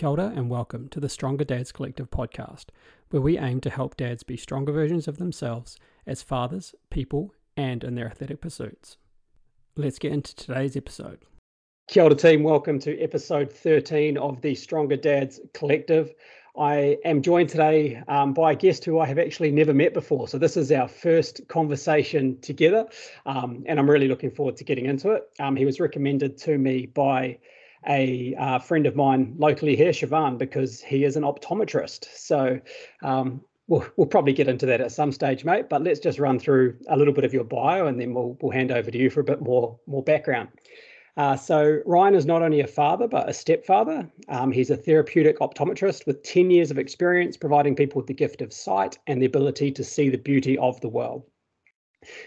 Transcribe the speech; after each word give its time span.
Kia 0.00 0.08
ora 0.08 0.32
and 0.34 0.48
welcome 0.48 0.88
to 0.88 0.98
the 0.98 1.10
Stronger 1.10 1.44
Dads 1.44 1.72
Collective 1.72 2.10
podcast, 2.10 2.68
where 3.10 3.20
we 3.20 3.36
aim 3.36 3.60
to 3.60 3.68
help 3.68 3.98
dads 3.98 4.22
be 4.22 4.34
stronger 4.34 4.72
versions 4.72 5.06
of 5.06 5.18
themselves 5.18 5.76
as 6.06 6.22
fathers, 6.22 6.74
people, 6.88 7.34
and 7.54 7.84
in 7.84 7.96
their 7.96 8.06
athletic 8.06 8.40
pursuits. 8.40 8.96
Let's 9.76 9.98
get 9.98 10.12
into 10.12 10.34
today's 10.34 10.74
episode. 10.74 11.18
Kia 11.88 12.04
ora 12.04 12.14
team, 12.14 12.42
welcome 12.42 12.78
to 12.78 12.98
episode 12.98 13.52
13 13.52 14.16
of 14.16 14.40
the 14.40 14.54
Stronger 14.54 14.96
Dads 14.96 15.38
Collective. 15.52 16.14
I 16.58 16.96
am 17.04 17.20
joined 17.20 17.50
today 17.50 18.02
um, 18.08 18.32
by 18.32 18.52
a 18.52 18.56
guest 18.56 18.86
who 18.86 19.00
I 19.00 19.06
have 19.06 19.18
actually 19.18 19.50
never 19.50 19.74
met 19.74 19.92
before. 19.92 20.28
So, 20.28 20.38
this 20.38 20.56
is 20.56 20.72
our 20.72 20.88
first 20.88 21.46
conversation 21.48 22.40
together, 22.40 22.86
um, 23.26 23.64
and 23.66 23.78
I'm 23.78 23.90
really 23.90 24.08
looking 24.08 24.30
forward 24.30 24.56
to 24.56 24.64
getting 24.64 24.86
into 24.86 25.10
it. 25.10 25.28
Um, 25.38 25.56
he 25.56 25.66
was 25.66 25.78
recommended 25.78 26.38
to 26.38 26.56
me 26.56 26.86
by 26.86 27.36
a 27.88 28.34
uh, 28.36 28.58
friend 28.58 28.86
of 28.86 28.96
mine 28.96 29.34
locally 29.38 29.76
here, 29.76 29.90
Siobhan, 29.90 30.38
because 30.38 30.80
he 30.80 31.04
is 31.04 31.16
an 31.16 31.22
optometrist. 31.22 32.06
So 32.14 32.60
um, 33.02 33.40
we'll, 33.68 33.86
we'll 33.96 34.06
probably 34.06 34.32
get 34.32 34.48
into 34.48 34.66
that 34.66 34.80
at 34.80 34.92
some 34.92 35.12
stage, 35.12 35.44
mate. 35.44 35.68
But 35.68 35.82
let's 35.82 36.00
just 36.00 36.18
run 36.18 36.38
through 36.38 36.76
a 36.88 36.96
little 36.96 37.14
bit 37.14 37.24
of 37.24 37.32
your 37.32 37.44
bio, 37.44 37.86
and 37.86 38.00
then 38.00 38.12
we'll 38.14 38.36
we'll 38.40 38.52
hand 38.52 38.70
over 38.70 38.90
to 38.90 38.98
you 38.98 39.10
for 39.10 39.20
a 39.20 39.24
bit 39.24 39.40
more 39.40 39.78
more 39.86 40.02
background. 40.02 40.48
Uh, 41.16 41.36
so 41.36 41.80
Ryan 41.86 42.14
is 42.14 42.24
not 42.24 42.40
only 42.40 42.60
a 42.60 42.66
father 42.66 43.08
but 43.08 43.28
a 43.28 43.32
stepfather. 43.32 44.08
Um, 44.28 44.52
he's 44.52 44.70
a 44.70 44.76
therapeutic 44.76 45.38
optometrist 45.40 46.06
with 46.06 46.22
10 46.22 46.50
years 46.50 46.70
of 46.70 46.78
experience 46.78 47.36
providing 47.36 47.74
people 47.74 47.98
with 47.98 48.06
the 48.06 48.14
gift 48.14 48.40
of 48.40 48.52
sight 48.52 48.98
and 49.06 49.20
the 49.20 49.26
ability 49.26 49.72
to 49.72 49.84
see 49.84 50.08
the 50.08 50.16
beauty 50.16 50.56
of 50.58 50.80
the 50.80 50.88
world. 50.88 51.24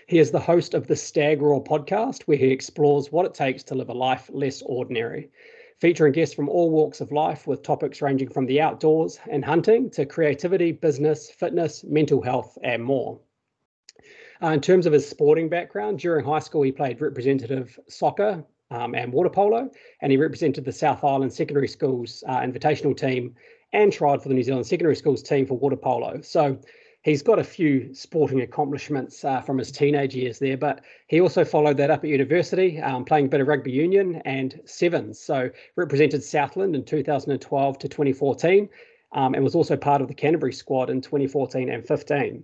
He 0.05 0.19
is 0.19 0.29
the 0.29 0.39
host 0.39 0.75
of 0.75 0.85
the 0.85 0.95
Stag 0.95 1.41
Roar 1.41 1.63
podcast, 1.63 2.23
where 2.23 2.37
he 2.37 2.51
explores 2.51 3.11
what 3.11 3.25
it 3.25 3.33
takes 3.33 3.63
to 3.63 3.75
live 3.75 3.89
a 3.89 3.93
life 3.93 4.29
less 4.31 4.61
ordinary, 4.61 5.31
featuring 5.79 6.13
guests 6.13 6.35
from 6.35 6.47
all 6.47 6.69
walks 6.69 7.01
of 7.01 7.11
life 7.11 7.47
with 7.47 7.63
topics 7.63 7.99
ranging 7.99 8.29
from 8.29 8.45
the 8.45 8.61
outdoors 8.61 9.19
and 9.31 9.43
hunting 9.43 9.89
to 9.89 10.05
creativity, 10.05 10.71
business, 10.71 11.31
fitness, 11.31 11.83
mental 11.83 12.21
health, 12.21 12.55
and 12.63 12.83
more. 12.83 13.19
Uh, 14.43 14.49
in 14.49 14.61
terms 14.61 14.85
of 14.85 14.93
his 14.93 15.09
sporting 15.09 15.49
background, 15.49 15.97
during 15.97 16.23
high 16.23 16.37
school, 16.37 16.61
he 16.61 16.71
played 16.71 17.01
representative 17.01 17.79
soccer 17.87 18.43
um, 18.69 18.93
and 18.93 19.11
water 19.11 19.29
polo, 19.29 19.71
and 20.01 20.11
he 20.11 20.17
represented 20.17 20.65
the 20.65 20.71
South 20.71 21.03
Island 21.03 21.33
Secondary 21.33 21.67
Schools 21.67 22.23
uh, 22.27 22.41
invitational 22.41 22.95
team 22.95 23.35
and 23.71 23.91
tried 23.91 24.21
for 24.21 24.29
the 24.29 24.35
New 24.35 24.43
Zealand 24.43 24.67
Secondary 24.67 24.95
Schools 24.95 25.23
team 25.23 25.47
for 25.47 25.57
water 25.57 25.75
polo. 25.75 26.21
So 26.21 26.59
he's 27.03 27.21
got 27.21 27.37
a 27.37 27.43
few 27.43 27.93
sporting 27.93 28.41
accomplishments 28.41 29.23
uh, 29.23 29.41
from 29.41 29.57
his 29.57 29.71
teenage 29.71 30.15
years 30.15 30.39
there, 30.39 30.57
but 30.57 30.81
he 31.07 31.21
also 31.21 31.45
followed 31.45 31.77
that 31.77 31.91
up 31.91 32.03
at 32.03 32.09
university, 32.09 32.81
um, 32.81 33.05
playing 33.05 33.25
a 33.25 33.29
bit 33.29 33.41
of 33.41 33.47
rugby 33.47 33.71
union 33.71 34.21
and 34.25 34.59
sevens. 34.65 35.19
So 35.19 35.49
represented 35.75 36.23
Southland 36.23 36.75
in 36.75 36.83
2012 36.83 37.79
to 37.79 37.87
2014, 37.87 38.69
um, 39.11 39.35
and 39.35 39.43
was 39.43 39.55
also 39.55 39.77
part 39.77 40.01
of 40.01 40.07
the 40.07 40.13
Canterbury 40.13 40.53
squad 40.53 40.89
in 40.89 41.01
2014 41.01 41.69
and 41.69 41.85
15. 41.85 42.43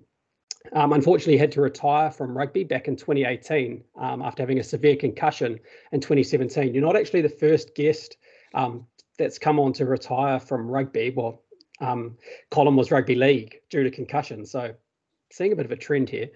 Um, 0.73 0.93
unfortunately, 0.93 1.33
he 1.33 1.39
had 1.39 1.53
to 1.53 1.61
retire 1.61 2.11
from 2.11 2.37
rugby 2.37 2.65
back 2.65 2.87
in 2.87 2.95
2018 2.95 3.81
um, 3.97 4.21
after 4.21 4.43
having 4.43 4.59
a 4.59 4.63
severe 4.63 4.97
concussion 4.97 5.57
in 5.93 6.01
2017. 6.01 6.73
You're 6.73 6.83
not 6.83 6.97
actually 6.97 7.21
the 7.21 7.29
first 7.29 7.73
guest 7.75 8.17
um, 8.53 8.85
that's 9.17 9.39
come 9.39 9.57
on 9.57 9.71
to 9.73 9.85
retire 9.85 10.39
from 10.39 10.67
rugby. 10.67 11.11
Well, 11.15 11.41
um, 11.79 12.17
Colin 12.49 12.75
was 12.75 12.91
rugby 12.91 13.15
league 13.15 13.61
due 13.69 13.83
to 13.83 13.91
concussion. 13.91 14.45
So 14.45 14.73
seeing 15.31 15.51
a 15.51 15.55
bit 15.55 15.65
of 15.65 15.71
a 15.71 15.75
trend 15.75 16.09
here. 16.09 16.29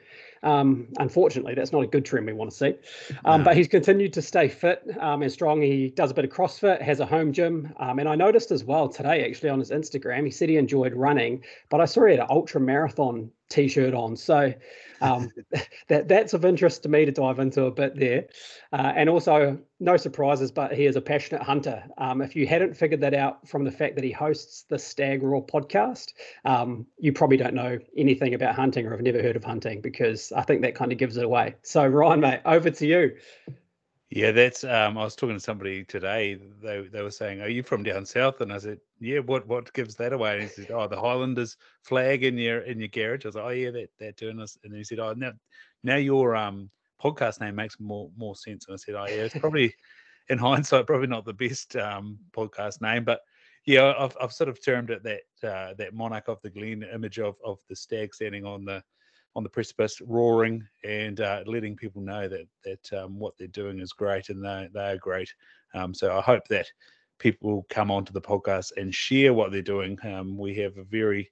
Um, 0.44 0.90
unfortunately, 1.00 1.56
that's 1.56 1.72
not 1.72 1.84
a 1.84 1.88
good 1.88 2.06
trend 2.06 2.26
we 2.26 2.34
want 2.34 2.52
to 2.52 2.58
see. 2.58 2.74
Um, 3.26 3.42
no. 3.42 3.46
But 3.46 3.58
he's 3.58 3.68
continued 3.68 4.14
to 4.14 4.22
stay 4.22 4.48
fit 4.48 4.84
um, 5.00 5.22
and 5.22 5.32
strong. 5.32 5.62
He 5.62 5.90
does 5.90 6.12
a 6.12 6.14
bit 6.14 6.26
of 6.26 6.32
CrossFit, 6.32 6.82
has 6.82 7.00
a 7.00 7.06
home 7.06 7.34
gym. 7.34 7.74
Um, 7.80 8.00
and 8.00 8.08
I 8.08 8.16
noticed 8.16 8.52
as 8.52 8.64
well 8.64 8.88
today, 8.90 9.26
actually, 9.28 9.50
on 9.50 9.60
his 9.60 9.72
Instagram, 9.72 10.26
he 10.26 10.32
said 10.32 10.50
he 10.50 10.58
enjoyed 10.58 10.94
running, 10.94 11.44
but 11.70 11.82
I 11.82 11.86
saw 11.86 12.06
he 12.06 12.12
had 12.12 12.20
an 12.20 12.28
ultra 12.30 12.62
marathon 12.62 13.32
t-shirt 13.54 13.94
on. 13.94 14.16
So 14.16 14.54
um, 15.02 15.30
that 15.88 16.08
that's 16.08 16.34
of 16.34 16.46
interest 16.46 16.84
to 16.84 16.90
me 16.90 17.06
to 17.06 17.12
dive 17.12 17.40
into 17.40 17.66
a 17.66 17.72
bit 17.72 17.98
there. 17.98 18.26
Uh, 18.72 18.94
and 18.96 19.10
also, 19.10 19.60
no 19.80 19.98
surprises, 19.98 20.52
but 20.52 20.74
he 20.74 20.86
is 20.86 20.96
a 20.96 21.02
passionate 21.02 21.44
hunter. 21.44 21.84
Um, 21.98 22.22
if 22.22 22.36
you 22.36 22.48
hadn't 22.48 22.76
figured 22.76 23.02
that 23.02 23.14
out 23.14 23.48
from 23.48 23.64
the 23.64 23.72
fact 23.72 23.96
that 23.96 24.04
he 24.04 24.12
hosts 24.12 24.64
the 24.70 24.80
Stag 24.80 25.22
Roar 25.22 25.46
podcast, 25.46 26.14
um, 26.46 26.88
you 26.98 27.14
probably 27.14 27.38
don't 27.38 27.54
know 27.54 27.78
anything 27.96 28.34
about 28.34 28.56
hunting 28.56 28.88
or 28.88 28.92
have 28.92 29.02
never 29.02 29.22
heard 29.22 29.36
of 29.36 29.44
hunting 29.44 29.82
because 29.82 30.32
I 30.32 30.42
think 30.42 30.62
that 30.62 30.76
kind 30.76 30.92
of 30.92 30.98
gives 30.98 31.18
it 31.18 31.26
away. 31.26 31.56
So 31.62 31.86
Ryan, 31.86 32.22
mate, 32.22 32.42
over 32.46 32.70
to 32.70 32.88
you. 32.88 33.18
Yeah, 34.16 34.32
that's. 34.32 34.64
Um, 34.64 34.96
I 34.96 35.04
was 35.04 35.16
talking 35.16 35.36
to 35.36 35.40
somebody 35.40 35.84
today. 35.84 36.36
They 36.62 36.82
they 36.82 37.02
were 37.02 37.10
saying, 37.10 37.42
"Are 37.42 37.50
you 37.50 37.64
from 37.64 37.82
down 37.82 38.06
south?" 38.06 38.42
And 38.42 38.54
I 38.54 38.60
said, 38.60 38.78
"Yeah." 39.00 39.20
What 39.20 39.48
what 39.48 39.74
gives 39.74 39.96
that 39.96 40.14
away? 40.14 40.34
And 40.34 40.42
he 40.44 40.50
said, 40.50 40.70
"Oh, 40.70 40.88
the 40.88 41.02
Highlanders 41.02 41.58
flag 41.82 42.24
in 42.24 42.38
your 42.38 42.60
in 42.60 42.80
your 42.80 42.90
garage." 42.90 43.26
I 43.26 43.30
was 43.30 43.36
like, 43.36 43.46
"Oh 43.46 43.50
yeah, 43.50 43.72
that 43.72 43.90
that 44.00 44.16
doing 44.18 44.40
us." 44.40 44.56
And 44.64 44.72
then 44.72 44.78
he 44.78 44.84
said, 44.84 45.00
"Oh, 45.00 45.14
now 45.14 45.32
now 45.84 45.96
your 45.96 46.36
um 46.36 46.70
podcast 47.02 47.42
name 47.42 47.56
makes 47.56 47.80
more 47.80 48.12
more 48.16 48.36
sense." 48.36 48.68
And 48.68 48.76
I 48.76 48.78
said, 48.78 48.94
"Oh 48.94 49.08
yeah, 49.08 49.24
it's 49.24 49.40
probably 49.40 49.74
in 50.30 50.38
hindsight 50.38 50.86
probably 50.86 51.08
not 51.08 51.26
the 51.26 51.34
best 51.34 51.76
um 51.76 52.20
podcast 52.32 52.82
name, 52.82 53.04
but." 53.04 53.22
Yeah, 53.66 53.94
I've, 53.98 54.18
I've 54.20 54.34
sort 54.34 54.50
of 54.50 54.62
termed 54.62 54.90
it 54.90 55.04
that 55.04 55.22
uh, 55.50 55.74
that 55.76 55.94
monarch 55.94 56.28
of 56.28 56.42
the 56.42 56.50
glen 56.50 56.84
image 56.94 57.18
of 57.18 57.38
of 57.46 57.60
the 57.70 57.78
stag 57.78 58.14
standing 58.14 58.46
on 58.46 58.66
the 58.66 58.84
on 59.36 59.44
the 59.44 59.50
precipice, 59.50 60.02
roaring 60.02 60.66
and 60.84 61.22
uh, 61.22 61.44
letting 61.46 61.76
people 61.76 62.02
know 62.02 62.28
that 62.28 62.48
that 62.64 62.94
um, 62.94 63.20
what 63.20 63.38
they're 63.38 63.48
doing 63.48 63.80
is 63.80 63.94
great 63.94 64.30
and 64.30 64.44
they 64.44 64.70
they 64.74 64.92
are 64.92 64.98
great. 64.98 65.34
Um, 65.74 65.94
so 65.94 66.16
I 66.16 66.22
hope 66.22 66.48
that 66.50 66.68
people 67.20 67.66
come 67.70 67.90
onto 67.90 68.14
the 68.14 68.22
podcast 68.22 68.74
and 68.78 68.94
share 68.94 69.34
what 69.34 69.52
they're 69.52 69.62
doing. 69.62 69.98
Um, 70.04 70.38
we 70.38 70.56
have 70.56 70.78
a 70.78 70.84
very 70.84 71.32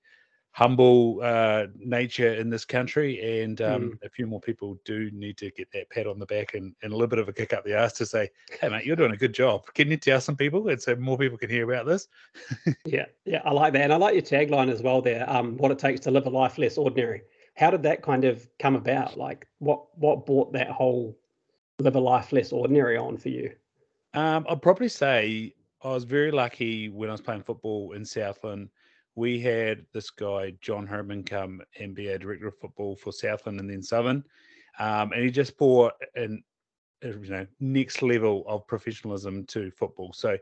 humble 0.54 1.20
uh, 1.24 1.68
nature 1.78 2.34
in 2.34 2.50
this 2.50 2.66
country, 2.66 3.42
and 3.42 3.62
um, 3.62 3.82
mm. 3.82 4.06
a 4.06 4.10
few 4.10 4.28
more 4.28 4.42
people 4.42 4.78
do 4.84 5.10
need 5.12 5.38
to 5.38 5.50
get 5.52 5.72
that 5.72 5.90
pat 5.90 6.08
on 6.08 6.20
the 6.20 6.26
back 6.26 6.54
and, 6.56 6.76
and 6.84 6.92
a 6.92 6.96
little 6.96 7.08
bit 7.08 7.20
of 7.20 7.30
a 7.30 7.34
kick 7.34 7.54
up 7.54 7.64
the 7.64 7.78
ass 7.78 7.94
to 7.94 8.06
say, 8.06 8.30
"Hey, 8.60 8.70
mate, 8.70 8.86
you're 8.86 8.96
doing 8.96 9.14
a 9.14 9.18
good 9.18 9.34
job." 9.34 9.66
Can 9.74 9.90
you 9.90 9.98
tell 9.98 10.20
some 10.20 10.36
people, 10.36 10.68
and 10.68 10.82
so 10.82 10.96
more 10.96 11.18
people 11.18 11.38
can 11.38 11.50
hear 11.50 11.70
about 11.70 11.86
this? 11.86 12.08
yeah, 12.86 13.06
yeah, 13.26 13.42
I 13.46 13.52
like 13.52 13.74
that, 13.74 13.84
and 13.84 13.94
I 13.94 13.98
like 13.98 14.14
your 14.14 14.24
tagline 14.24 14.72
as 14.72 14.82
well. 14.82 15.02
There, 15.02 15.30
um, 15.30 15.58
what 15.58 15.72
it 15.72 15.80
takes 15.80 16.02
to 16.02 16.12
live 16.12 16.26
a 16.26 16.30
life 16.30 16.58
less 16.58 16.78
ordinary 16.78 17.22
how 17.56 17.70
did 17.70 17.84
that 17.84 18.02
kind 18.02 18.26
of 18.26 18.48
come 18.60 18.76
about? 18.76 19.18
Like, 19.18 19.48
what 19.60 19.86
what 19.98 20.26
brought 20.26 20.54
that 20.54 20.70
whole 20.70 21.18
live 21.80 21.96
a 21.96 22.00
life 22.00 22.32
less 22.32 22.52
ordinary 22.52 22.98
on 22.98 23.18
for 23.18 23.30
you? 23.30 23.52
Um, 24.14 24.46
I'd 24.50 24.62
probably 24.62 24.90
say 24.90 25.54
I 25.84 25.90
was 25.90 26.04
very 26.04 26.32
lucky 26.32 26.90
when 26.90 27.10
I 27.10 27.14
was 27.14 27.22
playing 27.22 27.44
football 27.44 27.94
in 27.94 28.06
Southland. 28.06 28.70
We 29.16 29.40
had 29.40 29.86
this 29.94 30.10
guy 30.10 30.54
John 30.62 30.88
Herdman 30.88 31.24
come 31.24 31.62
and 31.80 31.94
be 31.94 32.08
a 32.10 32.20
director 32.20 32.48
of 32.48 32.58
football 32.60 32.96
for 32.96 33.12
Southland 33.12 33.60
and 33.60 33.70
then 33.70 33.84
Southern, 33.84 34.24
um, 34.80 35.12
and 35.12 35.24
he 35.24 35.32
just 35.32 35.58
brought 35.58 35.94
an 36.16 36.44
you 37.04 37.30
know 37.30 37.48
next 37.60 38.02
level 38.02 38.44
of 38.48 38.68
professionalism 38.68 39.46
to 39.46 39.72
football. 39.72 40.14
So 40.14 40.38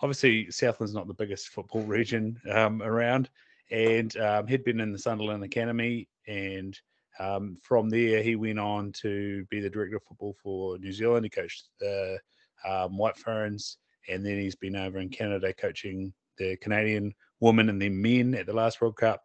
obviously 0.00 0.50
Southland's 0.50 0.94
not 0.94 1.08
the 1.08 1.14
biggest 1.14 1.48
football 1.48 1.82
region 1.86 2.40
um, 2.50 2.82
around, 2.82 3.28
and 3.70 4.16
um, 4.18 4.46
he'd 4.46 4.64
been 4.64 4.80
in 4.80 4.92
the 4.92 4.98
Sunderland 4.98 5.44
Academy, 5.44 6.08
and 6.26 6.78
um, 7.18 7.56
from 7.62 7.88
there 7.88 8.22
he 8.22 8.36
went 8.36 8.58
on 8.58 8.92
to 8.92 9.44
be 9.50 9.60
the 9.60 9.70
director 9.70 9.96
of 9.96 10.02
football 10.04 10.36
for 10.42 10.78
New 10.78 10.92
Zealand. 10.92 11.24
He 11.24 11.30
coached 11.30 11.68
the 11.80 12.18
um, 12.66 12.96
White 12.96 13.16
Ferns, 13.16 13.78
and 14.08 14.24
then 14.24 14.38
he's 14.38 14.56
been 14.56 14.76
over 14.76 14.98
in 14.98 15.08
Canada 15.08 15.52
coaching 15.52 16.12
the 16.38 16.56
Canadian 16.56 17.14
women 17.40 17.68
and 17.68 17.80
then 17.80 18.00
men 18.00 18.34
at 18.34 18.46
the 18.46 18.52
last 18.52 18.80
World 18.80 18.96
Cup. 18.96 19.22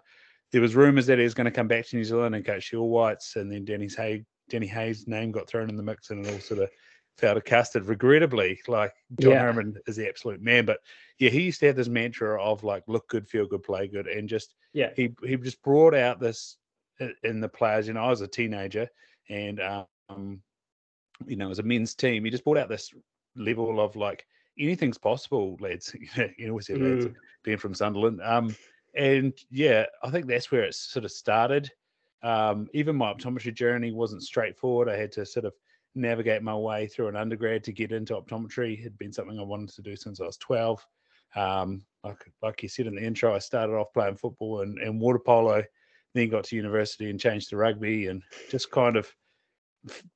There 0.52 0.62
was 0.62 0.76
rumours 0.76 1.06
that 1.06 1.18
he 1.18 1.24
was 1.24 1.34
going 1.34 1.46
to 1.46 1.52
come 1.52 1.68
back 1.68 1.88
to 1.88 1.96
New 1.96 2.04
Zealand 2.04 2.36
and 2.36 2.46
coach 2.46 2.72
the 2.72 2.78
All 2.78 2.90
Whites, 2.90 3.36
and 3.36 3.52
then 3.52 3.66
Danny's 3.66 3.96
Hay, 3.96 4.26
Danny 4.50 4.68
Hay's 4.68 5.08
name 5.08 5.32
got 5.32 5.48
thrown 5.48 5.70
in 5.70 5.78
the 5.78 5.84
mix, 5.84 6.10
and 6.10 6.26
it 6.26 6.34
all 6.34 6.40
sort 6.40 6.62
of 6.62 6.70
fell 7.18 7.36
to 7.36 7.42
custard. 7.42 7.86
Regrettably, 7.86 8.60
like 8.68 8.94
John 9.20 9.32
yeah. 9.32 9.42
Herdman 9.42 9.76
is 9.88 9.96
the 9.96 10.08
absolute 10.08 10.42
man, 10.42 10.66
but 10.66 10.80
yeah, 11.20 11.30
he 11.30 11.42
used 11.42 11.60
to 11.62 11.68
have 11.68 11.76
this 11.76 11.88
mantra 11.88 12.42
of 12.42 12.64
like 12.64 12.84
look 12.88 13.08
good, 13.08 13.28
feel 13.28 13.46
good, 13.46 13.64
play 13.64 13.88
good, 13.88 14.08
and 14.08 14.28
just 14.28 14.56
yeah, 14.74 14.92
he 14.96 15.14
he 15.24 15.36
just 15.38 15.62
brought 15.64 15.94
out 15.94 16.20
this 16.20 16.58
in 17.24 17.40
the 17.40 17.50
players. 17.50 17.88
You 17.88 17.94
know, 17.94 18.04
I 18.04 18.10
was 18.10 18.22
a 18.22 18.28
teenager, 18.28 18.90
and 19.30 19.60
um, 19.60 20.42
you 21.26 21.36
know, 21.36 21.50
as 21.50 21.60
a 21.60 21.64
men's 21.64 21.96
team, 21.96 22.26
he 22.26 22.32
just 22.32 22.44
brought 22.44 22.58
out 22.58 22.70
this 22.70 22.92
level 23.36 23.80
of 23.80 23.96
like 23.96 24.26
anything's 24.60 24.98
possible, 24.98 25.58
lads. 25.60 25.96
you 26.38 26.48
know, 26.48 26.54
we 26.54 26.62
said 26.62 26.78
mm. 26.78 27.02
lads 27.02 27.16
being 27.44 27.58
from 27.58 27.74
Sunderland. 27.74 28.22
Um, 28.24 28.56
and 28.96 29.34
yeah, 29.50 29.86
I 30.04 30.10
think 30.10 30.28
that's 30.28 30.52
where 30.52 30.64
it 30.64 30.76
sort 30.76 31.06
of 31.06 31.12
started. 31.12 31.70
Um, 32.24 32.68
even 32.74 32.96
my 32.96 33.14
optometry 33.14 33.54
journey 33.54 33.92
wasn't 33.92 34.24
straightforward. 34.24 34.90
I 34.90 34.98
had 34.98 35.12
to 35.14 35.26
sort 35.26 35.46
of 35.46 35.54
navigate 35.96 36.44
my 36.44 36.56
way 36.56 36.88
through 36.88 37.08
an 37.08 37.16
undergrad 37.16 37.64
to 37.66 37.72
get 37.72 37.92
into 37.92 38.16
optometry. 38.16 38.80
It 38.80 38.84
had 38.84 38.98
been 38.98 39.14
something 39.14 39.40
I 39.40 39.44
wanted 39.44 39.70
to 39.70 39.82
do 39.82 39.96
since 39.96 40.22
I 40.22 40.26
was 40.26 40.38
12. 40.38 40.86
Um, 41.36 41.84
like, 42.04 42.32
like 42.42 42.64
you 42.64 42.70
said 42.70 42.88
in 42.88 42.96
the 42.96 43.04
intro, 43.04 43.34
I 43.34 43.40
started 43.40 43.74
off 43.74 43.94
playing 43.94 44.18
football 44.18 44.62
and, 44.62 44.78
and 44.80 45.00
water 45.00 45.20
polo, 45.20 45.64
then 46.14 46.30
got 46.30 46.46
to 46.46 46.56
university 46.56 47.10
and 47.10 47.20
changed 47.20 47.50
to 47.50 47.58
rugby 47.58 48.08
and 48.08 48.22
just 48.50 48.72
kind 48.72 48.96
of 48.96 49.14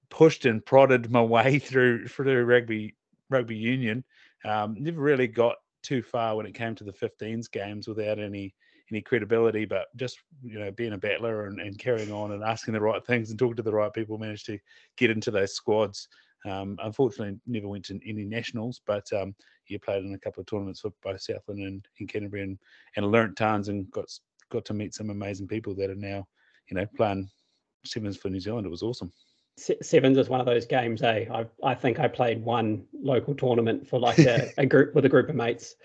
pushed 0.10 0.46
and 0.46 0.66
prodded 0.66 1.12
my 1.12 1.22
way 1.22 1.60
through 1.60 2.08
through 2.08 2.46
rugby 2.46 2.96
rugby 3.30 3.56
union. 3.56 4.04
Um, 4.44 4.76
never 4.80 5.02
really 5.02 5.28
got 5.28 5.56
too 5.84 6.02
far 6.02 6.36
when 6.36 6.46
it 6.46 6.54
came 6.54 6.76
to 6.76 6.84
the 6.84 6.92
15s 6.92 7.50
games 7.52 7.88
without 7.88 8.20
any 8.20 8.54
any 8.92 9.02
credibility, 9.02 9.66
but 9.66 9.88
just 9.96 10.20
you 10.44 10.60
know 10.60 10.72
being 10.72 10.94
a 10.94 10.98
battler 10.98 11.48
and, 11.48 11.60
and 11.60 11.78
carrying 11.80 12.12
on 12.12 12.32
and 12.32 12.44
asking 12.44 12.74
the 12.74 12.82
right 12.82 13.06
things 13.06 13.30
and 13.30 13.40
talking 13.40 13.56
to 13.56 13.64
the 13.64 13.72
right 13.72 13.94
people, 13.94 14.18
managed 14.18 14.46
to 14.48 14.60
get 14.98 15.10
into 15.10 15.32
those 15.32 15.54
squads. 15.54 16.08
Um, 16.46 16.78
unfortunately, 16.84 17.40
never 17.48 17.68
went 17.68 17.86
to 17.86 18.00
any 18.08 18.24
nationals, 18.24 18.82
but 18.86 19.12
um, 19.14 19.34
he 19.64 19.78
played 19.80 20.04
in 20.04 20.14
a 20.14 20.20
couple 20.20 20.42
of 20.42 20.48
tournaments 20.48 20.82
for 20.82 20.92
both 21.02 21.22
Southland 21.22 21.62
and, 21.62 21.86
and 22.00 22.08
Canterbury, 22.08 22.44
and, 22.44 22.60
and 22.96 23.12
learnt 23.12 23.36
tons 23.36 23.68
and 23.68 23.90
got 23.92 24.06
got 24.52 24.66
to 24.66 24.74
meet 24.74 24.94
some 24.94 25.10
amazing 25.10 25.48
people 25.48 25.74
that 25.76 25.90
are 25.90 25.96
now, 25.96 26.28
you 26.70 26.78
know, 26.78 26.86
playing 26.96 27.28
sevens 27.84 28.18
for 28.18 28.30
New 28.30 28.40
Zealand. 28.40 28.68
It 28.68 28.72
was 28.72 28.84
awesome. 28.84 29.12
Sevens 29.58 30.18
is 30.18 30.30
one 30.30 30.42
of 30.42 30.46
those 30.46 30.66
games. 30.66 31.02
Eh? 31.02 31.26
I 31.32 31.46
I 31.64 31.74
think 31.74 32.00
I 32.00 32.08
played 32.08 32.44
one 32.44 32.86
local 32.94 33.34
tournament 33.34 33.88
for 33.88 34.00
like 34.00 34.20
a, 34.20 34.52
a 34.58 34.66
group 34.66 34.94
with 34.94 35.06
a 35.06 35.10
group 35.10 35.30
of 35.30 35.36
mates, 35.36 35.76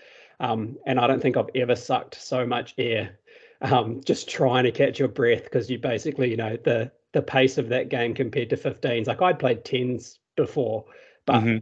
um, 0.41 0.77
and 0.85 0.99
I 0.99 1.07
don't 1.07 1.21
think 1.21 1.37
I've 1.37 1.49
ever 1.55 1.75
sucked 1.75 2.15
so 2.15 2.45
much 2.45 2.73
air 2.77 3.17
um, 3.61 4.01
just 4.03 4.27
trying 4.27 4.63
to 4.63 4.71
catch 4.71 4.99
your 4.99 5.07
breath 5.07 5.43
because 5.43 5.69
you 5.69 5.77
basically, 5.77 6.29
you 6.31 6.37
know, 6.37 6.57
the 6.63 6.91
the 7.13 7.21
pace 7.21 7.57
of 7.57 7.69
that 7.69 7.89
game 7.89 8.13
compared 8.13 8.49
to 8.49 8.57
15s. 8.57 9.07
Like 9.07 9.21
I'd 9.21 9.37
played 9.37 9.63
10s 9.65 10.17
before, 10.37 10.85
but 11.25 11.41
mm-hmm. 11.41 11.57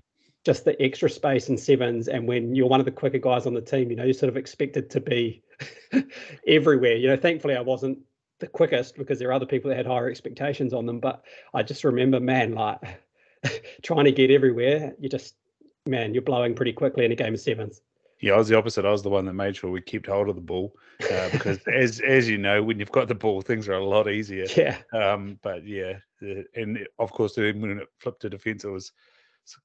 just 0.46 0.64
the 0.64 0.80
extra 0.82 1.10
space 1.10 1.50
in 1.50 1.58
sevens. 1.58 2.08
And 2.08 2.28
when 2.28 2.54
you're 2.54 2.68
one 2.68 2.80
of 2.80 2.86
the 2.86 2.92
quicker 2.92 3.18
guys 3.18 3.48
on 3.48 3.56
the 3.56 3.62
team, 3.62 3.90
you 3.90 3.96
know, 3.96 4.04
you're 4.04 4.14
sort 4.14 4.30
of 4.30 4.38
expected 4.38 4.92
to 4.92 5.02
be 5.02 5.42
everywhere. 6.48 6.96
You 6.96 7.08
know, 7.08 7.18
thankfully 7.18 7.56
I 7.56 7.62
wasn't 7.62 7.98
the 8.40 8.48
quickest 8.48 8.96
because 8.96 9.18
there 9.18 9.30
are 9.30 9.34
other 9.34 9.48
people 9.48 9.70
that 9.70 9.78
had 9.78 9.88
higher 9.88 10.08
expectations 10.08 10.72
on 10.72 10.86
them. 10.86 11.00
But 11.00 11.24
I 11.54 11.64
just 11.64 11.84
remember, 11.84 12.20
man, 12.20 12.54
like 12.54 12.80
trying 13.82 14.06
to 14.06 14.12
get 14.12 14.30
everywhere, 14.30 14.94
you 15.00 15.10
just, 15.10 15.34
man, 15.88 16.14
you're 16.14 16.22
blowing 16.22 16.54
pretty 16.54 16.74
quickly 16.74 17.06
in 17.06 17.12
a 17.12 17.16
game 17.16 17.34
of 17.34 17.42
sevens. 17.42 17.82
Yeah, 18.22 18.34
I 18.34 18.38
was 18.38 18.50
the 18.50 18.58
opposite. 18.58 18.86
I 18.86 18.92
was 18.92 19.04
the 19.04 19.10
one 19.10 19.26
that 19.26 19.34
made 19.34 19.56
sure 19.56 19.72
we 19.72 19.82
kept 19.82 20.08
hold 20.08 20.30
of 20.30 20.36
the 20.36 20.42
ball 20.42 20.76
uh, 21.12 21.30
because, 21.32 21.60
as 21.74 22.00
as 22.02 22.30
you 22.30 22.38
know, 22.38 22.62
when 22.62 22.80
you've 22.80 22.92
got 22.92 23.08
the 23.08 23.16
ball, 23.16 23.42
things 23.42 23.70
are 23.70 23.74
a 23.74 23.86
lot 23.86 24.10
easier. 24.10 24.46
Yeah. 24.56 24.78
Um, 24.94 25.40
but 25.42 25.66
yeah, 25.66 26.00
and 26.56 26.86
of 26.98 27.12
course, 27.12 27.38
when 27.38 27.80
it 27.80 27.88
flipped 28.00 28.22
to 28.22 28.30
defence, 28.30 28.64
it 28.64 28.70
was 28.70 28.92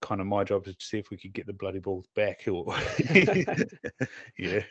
kind 0.01 0.21
of 0.21 0.27
my 0.27 0.45
job 0.45 0.65
to 0.65 0.75
see 0.79 0.99
if 0.99 1.11
we 1.11 1.17
could 1.17 1.33
get 1.33 1.47
the 1.47 1.53
bloody 1.53 1.81
balls 1.81 2.07
back. 2.15 2.45
Or 2.49 2.75
yeah. 4.39 4.63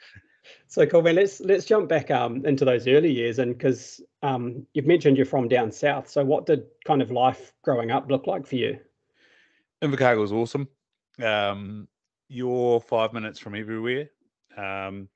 So 0.67 0.85
cool, 0.85 1.01
man. 1.01 1.15
Let's 1.15 1.39
let's 1.39 1.65
jump 1.65 1.89
back 1.89 2.11
um 2.11 2.45
into 2.45 2.65
those 2.65 2.87
early 2.87 3.11
years, 3.11 3.39
and 3.39 3.57
because 3.57 4.01
um 4.21 4.65
you've 4.73 4.85
mentioned 4.85 5.17
you're 5.17 5.25
from 5.25 5.47
down 5.47 5.71
south. 5.71 6.09
So 6.09 6.23
what 6.23 6.45
did 6.45 6.65
kind 6.85 7.01
of 7.01 7.11
life 7.11 7.53
growing 7.63 7.91
up 7.91 8.09
look 8.09 8.27
like 8.27 8.45
for 8.45 8.55
you? 8.55 8.79
Invercargill 9.81 10.21
was 10.21 10.31
awesome. 10.31 10.67
Um, 11.21 11.87
you're 12.33 12.79
five 12.79 13.13
minutes 13.13 13.39
from 13.39 13.55
everywhere. 13.55 14.09
Um, 14.57 15.07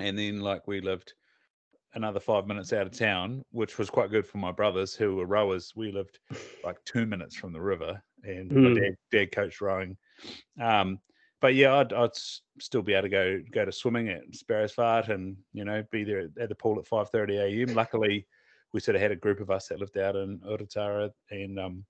and 0.00 0.18
then 0.18 0.40
like 0.40 0.66
we 0.66 0.80
lived 0.80 1.14
another 1.94 2.20
five 2.20 2.46
minutes 2.46 2.72
out 2.72 2.86
of 2.86 2.96
town, 2.96 3.42
which 3.52 3.78
was 3.78 3.88
quite 3.88 4.10
good 4.10 4.26
for 4.26 4.38
my 4.38 4.52
brothers 4.52 4.94
who 4.94 5.16
were 5.16 5.26
rowers. 5.26 5.72
We 5.76 5.92
lived 5.92 6.18
like 6.64 6.76
two 6.84 7.06
minutes 7.06 7.36
from 7.36 7.52
the 7.52 7.60
river, 7.60 8.02
and 8.24 8.50
mm. 8.50 8.56
my 8.56 8.68
hmm. 8.68 8.74
dad, 8.74 8.96
dad 9.10 9.32
coached 9.32 9.60
rowing. 9.60 9.96
Um, 10.60 10.98
but 11.40 11.54
yeah, 11.54 11.76
I'd, 11.76 11.92
I'd 11.92 12.10
still 12.58 12.82
be 12.82 12.94
able 12.94 13.02
to 13.02 13.08
go 13.08 13.42
go 13.52 13.64
to 13.64 13.72
swimming 13.72 14.08
at 14.08 14.22
Sparrows 14.34 14.72
Fart 14.72 15.08
and 15.08 15.36
you 15.52 15.64
know 15.64 15.84
be 15.92 16.04
there 16.04 16.28
at 16.40 16.48
the 16.48 16.54
pool 16.54 16.78
at 16.78 16.86
five 16.86 17.10
thirty 17.10 17.36
a.m. 17.36 17.74
Luckily, 17.74 18.26
we 18.72 18.80
sort 18.80 18.96
of 18.96 19.02
had 19.02 19.12
a 19.12 19.16
group 19.16 19.40
of 19.40 19.50
us 19.50 19.68
that 19.68 19.80
lived 19.80 19.98
out 19.98 20.16
in 20.16 20.40
Otatara 20.40 21.10
and 21.30 21.58
um, 21.58 21.84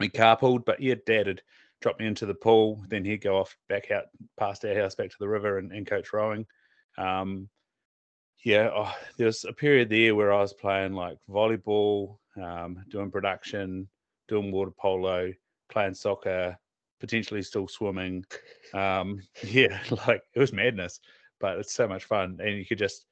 we 0.00 0.08
carpooled. 0.08 0.64
But 0.64 0.80
yeah, 0.80 0.94
Dad 1.06 1.26
had 1.26 1.42
drop 1.80 1.98
me 2.00 2.06
into 2.06 2.26
the 2.26 2.34
pool. 2.34 2.82
Then 2.88 3.04
he'd 3.04 3.22
go 3.22 3.38
off 3.38 3.56
back 3.68 3.90
out 3.90 4.04
past 4.38 4.64
our 4.64 4.74
house 4.74 4.94
back 4.94 5.10
to 5.10 5.16
the 5.18 5.28
river 5.28 5.58
and, 5.58 5.72
and 5.72 5.86
coach 5.86 6.12
rowing. 6.12 6.46
Um, 6.98 7.48
yeah, 8.44 8.70
oh, 8.74 8.94
there 9.16 9.26
was 9.26 9.44
a 9.44 9.52
period 9.52 9.88
there 9.88 10.14
where 10.14 10.32
I 10.32 10.40
was 10.40 10.52
playing 10.52 10.92
like 10.92 11.16
volleyball, 11.30 12.18
um, 12.40 12.84
doing 12.90 13.10
production, 13.10 13.88
doing 14.28 14.52
water 14.52 14.70
polo, 14.70 15.32
playing 15.70 15.94
soccer, 15.94 16.56
potentially 17.00 17.42
still 17.42 17.68
swimming. 17.68 18.24
Um, 18.74 19.20
yeah, 19.44 19.80
like 20.06 20.22
it 20.34 20.38
was 20.38 20.52
madness, 20.52 21.00
but 21.40 21.58
it's 21.58 21.74
so 21.74 21.88
much 21.88 22.04
fun, 22.04 22.38
and 22.40 22.56
you 22.56 22.66
could 22.66 22.78
just 22.78 23.06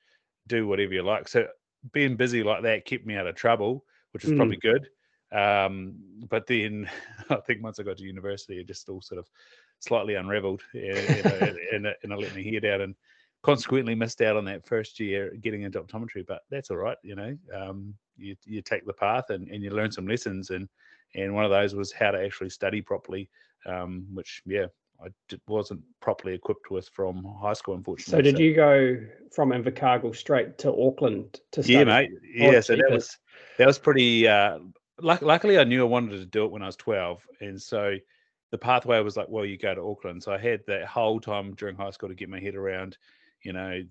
do 0.49 0.67
whatever 0.67 0.93
you 0.93 1.03
like. 1.03 1.29
So 1.29 1.47
being 1.93 2.17
busy 2.17 2.43
like 2.43 2.63
that 2.63 2.85
kept 2.85 3.07
me 3.07 3.17
out 3.17 3.27
of 3.27 3.35
trouble, 3.35 3.85
which 4.13 4.25
was 4.25 4.33
mm. 4.33 4.37
probably 4.37 4.59
good. 4.59 4.87
Um, 5.33 5.95
but 6.29 6.47
then 6.47 6.89
I 7.31 7.37
think 7.37 7.63
once 7.63 7.79
I 7.79 7.83
got 7.83 7.97
to 7.99 8.05
university, 8.05 8.59
it 8.61 8.67
just 8.67 8.89
all 8.89 9.01
sort 9.01 9.19
of 9.19 9.29
slightly 9.81 10.15
unraveled 10.15 10.63
and, 10.75 10.83
and, 10.85 11.59
and, 11.73 11.87
and 12.03 12.13
I 12.13 12.17
let 12.17 12.35
my 12.35 12.43
head 12.43 12.65
out 12.65 12.81
and 12.81 12.95
consequently 13.43 13.95
missed 13.95 14.21
out 14.21 14.37
on 14.37 14.45
that 14.45 14.67
first 14.67 15.01
year 15.01 15.35
getting 15.41 15.63
into 15.63 15.83
optometry. 15.83 16.25
But 16.27 16.43
that's 16.51 16.71
all 16.71 16.77
right, 16.77 16.99
you 17.03 17.17
know. 17.17 17.37
Um, 17.55 17.95
you 18.17 18.37
you 18.45 18.63
take 18.63 18.87
the 18.87 18.93
path 18.93 19.31
and, 19.31 19.49
and 19.49 19.63
you 19.63 19.71
learn 19.71 19.91
some 19.91 20.07
lessons 20.07 20.51
and 20.51 20.69
and 21.15 21.35
one 21.35 21.45
of 21.45 21.51
those 21.51 21.75
was 21.75 21.93
how 21.93 22.11
to 22.11 22.25
actually 22.25 22.51
study 22.51 22.81
properly, 22.81 23.29
um, 23.67 24.07
which 24.13 24.43
yeah. 24.47 24.67
I 25.05 25.09
wasn't 25.49 25.81
properly 26.01 26.35
equipped 26.35 26.71
with 26.71 26.89
from 26.91 27.25
high 27.41 27.55
school, 27.55 27.75
unfortunately. 27.75 28.19
So, 28.19 28.23
did 28.23 28.37
so. 28.37 28.43
you 28.43 28.55
go 28.55 28.99
from 29.33 29.51
Invercargill 29.51 30.15
straight 30.15 30.59
to 30.59 30.69
Auckland 30.71 31.41
to 31.51 31.63
study? 31.63 31.75
Yeah, 31.75 31.85
mate. 31.85 32.11
Yeah, 32.33 32.61
so 32.61 32.77
that 32.77 32.89
was 32.89 33.19
that 33.59 33.67
was 33.67 33.81
pretty 33.81 34.29
uh, 34.29 34.61
luckily, 35.03 35.59
I 35.59 35.65
knew 35.65 35.83
I 35.83 35.89
wanted 35.89 36.19
to 36.19 36.27
do 36.27 36.45
it 36.45 36.51
when 36.51 36.63
I 36.63 36.67
was 36.67 36.77
12. 36.77 37.27
And 37.41 37.61
so 37.61 37.97
the 38.51 38.59
pathway 38.59 39.01
was 39.01 39.17
like, 39.17 39.29
well, 39.29 39.45
you 39.45 39.59
go 39.59 39.75
to 39.75 39.83
Auckland. 39.83 40.23
So 40.23 40.33
I 40.33 40.39
had 40.39 40.61
that 40.67 40.87
whole 40.87 41.21
time 41.21 41.55
during 41.55 41.77
high 41.77 41.91
school 41.91 42.09
to 42.09 42.15
get 42.15 42.29
my 42.29 42.41
head 42.41 42.55
around, 42.55 42.97
you 43.43 43.53
know, 43.53 43.83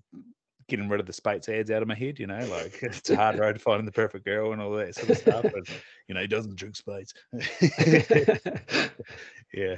getting 0.68 0.88
rid 0.88 1.00
of 1.00 1.06
the 1.06 1.12
Speight's 1.12 1.48
ads 1.48 1.70
out 1.70 1.82
of 1.82 1.88
my 1.88 1.94
head, 1.94 2.18
you 2.18 2.26
know, 2.26 2.46
like 2.46 2.78
it's 2.82 3.10
a 3.10 3.16
hard 3.16 3.38
road 3.38 3.60
finding 3.60 3.84
the 3.84 3.92
perfect 3.92 4.24
girl 4.24 4.52
and 4.52 4.62
all 4.62 4.72
that 4.72 4.94
sort 4.94 5.10
of 5.10 5.18
stuff. 5.18 5.44
You 6.08 6.14
know, 6.14 6.20
he 6.20 6.26
doesn't 6.26 6.56
drink 6.56 6.76
Speight's. 6.76 7.12
yeah. 9.52 9.76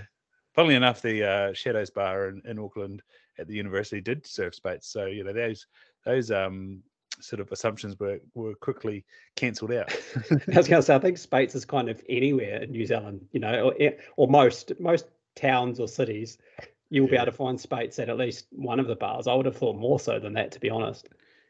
Funnily 0.55 0.77
enough, 0.77 1.03
the 1.03 1.29
uh, 1.29 1.53
Shadows 1.53 1.91
Bar 1.91 2.29
in, 2.29 2.43
in 2.45 2.59
Auckland 2.59 3.03
at 3.39 3.49
the 3.49 3.55
university 3.55 4.01
did 4.01 4.27
serve 4.27 4.55
Speight's. 4.55 4.89
So, 4.89 5.07
you 5.07 5.25
know, 5.25 5.33
those, 5.33 5.67
those, 6.05 6.31
um, 6.31 6.83
sort 7.21 7.41
of 7.41 7.51
assumptions 7.53 7.99
were 7.99 8.21
were 8.35 8.55
quickly 8.55 9.05
cancelled 9.37 9.73
out. 9.73 9.95
I 10.31 10.57
was 10.57 10.69
going 10.69 10.81
to 10.81 10.83
say, 10.83 10.95
I 10.95 10.99
think 10.99 11.19
Speight's 11.19 11.55
is 11.55 11.65
kind 11.65 11.89
of 11.89 12.03
anywhere 12.09 12.63
in 12.63 12.71
New 12.71 12.87
Zealand, 12.87 13.27
you 13.33 13.41
know, 13.41 13.71
or, 13.71 13.93
or 14.17 14.29
most 14.29 14.73
most 14.81 15.07
towns 15.37 15.81
or 15.81 15.89
cities, 15.89 16.39
you'll 16.91 17.07
yeah. 17.07 17.11
be 17.11 17.17
able 17.17 17.27
to 17.27 17.33
find 17.33 17.61
Speight's 17.61 17.99
at 17.99 18.09
at 18.09 18.17
least 18.17 18.47
one 18.51 18.81
of 18.81 18.87
the 18.87 18.97
bars. 18.97 19.27
I 19.27 19.35
would 19.35 19.47
have 19.47 19.57
thought 19.57 19.77
more 19.77 20.01
so 20.01 20.19
than 20.19 20.33
that, 20.35 20.53
to 20.53 20.61
be 20.61 20.71
honest. 20.71 21.09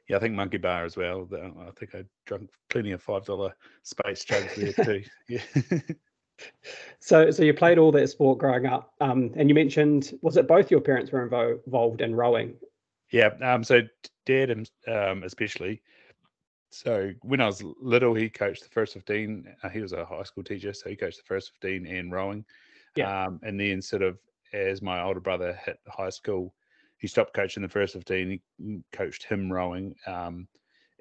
Yeah, 0.09 0.17
I 0.17 0.21
think 0.21 0.35
Monkey 0.35 0.59
Bar 0.59 0.85
as 0.85 0.97
well. 0.97 1.29
I 1.33 1.71
think 1.79 1.95
I 1.95 2.05
drank 2.27 2.51
plenty 2.69 2.93
of 2.93 3.03
five 3.03 3.25
dollar 3.25 3.55
Speight's 3.83 4.25
jugs 4.25 4.55
there 4.57 4.73
too. 4.85 5.03
Yeah. 5.29 5.43
so, 6.99 7.31
so 7.31 7.43
you 7.43 7.55
played 7.55 7.79
all 7.79 7.93
that 7.93 8.09
sport 8.09 8.39
growing 8.39 8.67
up, 8.67 8.93
um, 9.01 9.33
and 9.37 9.49
you 9.49 9.55
mentioned 9.55 10.13
was 10.21 10.37
it 10.37 10.47
both 10.47 10.71
your 10.71 10.81
parents 10.81 11.11
were 11.11 11.29
invo- 11.29 11.65
involved 11.65 12.01
in 12.01 12.15
rowing? 12.15 12.55
Yeah. 13.11 13.31
Um. 13.43 13.65
So 13.65 13.83
dad, 14.27 14.51
um, 14.89 15.23
especially. 15.23 15.83
So 16.71 17.13
when 17.23 17.41
I 17.41 17.47
was 17.47 17.63
little, 17.81 18.15
he 18.15 18.29
coached 18.29 18.65
the 18.65 18.71
first 18.71 18.95
fifteen. 18.95 19.47
Uh, 19.63 19.69
he 19.69 19.81
was 19.81 19.93
a 19.93 20.05
high 20.05 20.25
school 20.25 20.43
teacher, 20.43 20.73
so 20.73 20.91
he 20.91 20.97
coached 20.97 21.19
the 21.19 21.25
first 21.25 21.53
fifteen 21.53 21.87
and 21.87 22.11
rowing. 22.13 22.45
Yeah. 22.97 23.27
Um, 23.27 23.41
and 23.43 23.59
then 23.59 23.81
sort 23.81 24.03
of 24.03 24.19
as 24.53 24.83
my 24.83 25.03
older 25.03 25.21
brother 25.21 25.59
hit 25.65 25.79
high 25.89 26.11
school, 26.11 26.55
he 26.99 27.09
stopped 27.09 27.35
coaching 27.35 27.63
the 27.63 27.69
first 27.69 27.93
fifteen. 27.93 28.41
He 28.59 28.81
coached 28.93 29.25
him 29.25 29.53
rowing, 29.53 29.95
um, 30.07 30.49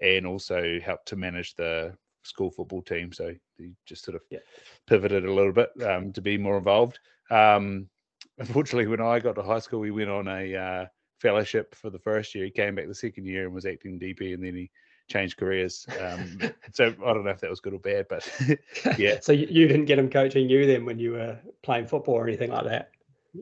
and 0.02 0.28
also 0.28 0.80
helped 0.84 1.08
to 1.08 1.16
manage 1.16 1.56
the 1.56 1.96
school 2.24 2.52
football 2.52 2.82
team. 2.82 3.12
So 3.12 3.34
he 3.58 3.72
just 3.86 4.04
sort 4.04 4.16
of 4.16 4.22
yeah. 4.30 4.40
pivoted 4.88 5.26
a 5.26 5.34
little 5.34 5.54
bit 5.54 5.70
um, 5.86 6.12
to 6.14 6.22
be 6.22 6.38
more 6.38 6.58
involved. 6.58 7.00
Um, 7.32 7.88
unfortunately, 8.38 8.88
when 8.88 9.02
I 9.02 9.20
got 9.20 9.36
to 9.36 9.44
high 9.44 9.60
school, 9.60 9.80
we 9.80 9.92
went 9.92 10.10
on 10.10 10.28
a 10.28 10.56
uh, 10.56 10.86
fellowship 11.24 11.74
for 11.74 11.90
the 11.90 11.98
first 11.98 12.36
year. 12.36 12.44
He 12.44 12.52
came 12.52 12.76
back 12.76 12.88
the 12.88 12.94
second 12.94 13.26
year 13.26 13.46
and 13.46 13.56
was 13.56 13.66
acting 13.66 13.98
DP, 13.98 14.34
and 14.34 14.44
then 14.44 14.54
he 14.54 14.70
changed 15.10 15.38
careers. 15.38 15.88
Um, 16.00 16.38
so 16.74 16.94
I 17.04 17.14
don't 17.14 17.24
know 17.24 17.32
if 17.32 17.40
that 17.40 17.50
was 17.50 17.62
good 17.62 17.74
or 17.74 17.80
bad, 17.80 18.08
but 18.10 18.30
yeah. 19.00 19.20
so 19.22 19.32
you 19.32 19.68
didn't 19.68 19.86
get 19.86 19.98
him 19.98 20.10
coaching 20.10 20.50
you 20.50 20.68
then 20.68 20.86
when 20.86 21.00
you 21.00 21.14
were 21.14 21.40
playing 21.64 21.88
football 21.88 22.16
or 22.16 22.28
anything 22.28 22.52
like 22.52 22.66
that? 22.66 22.92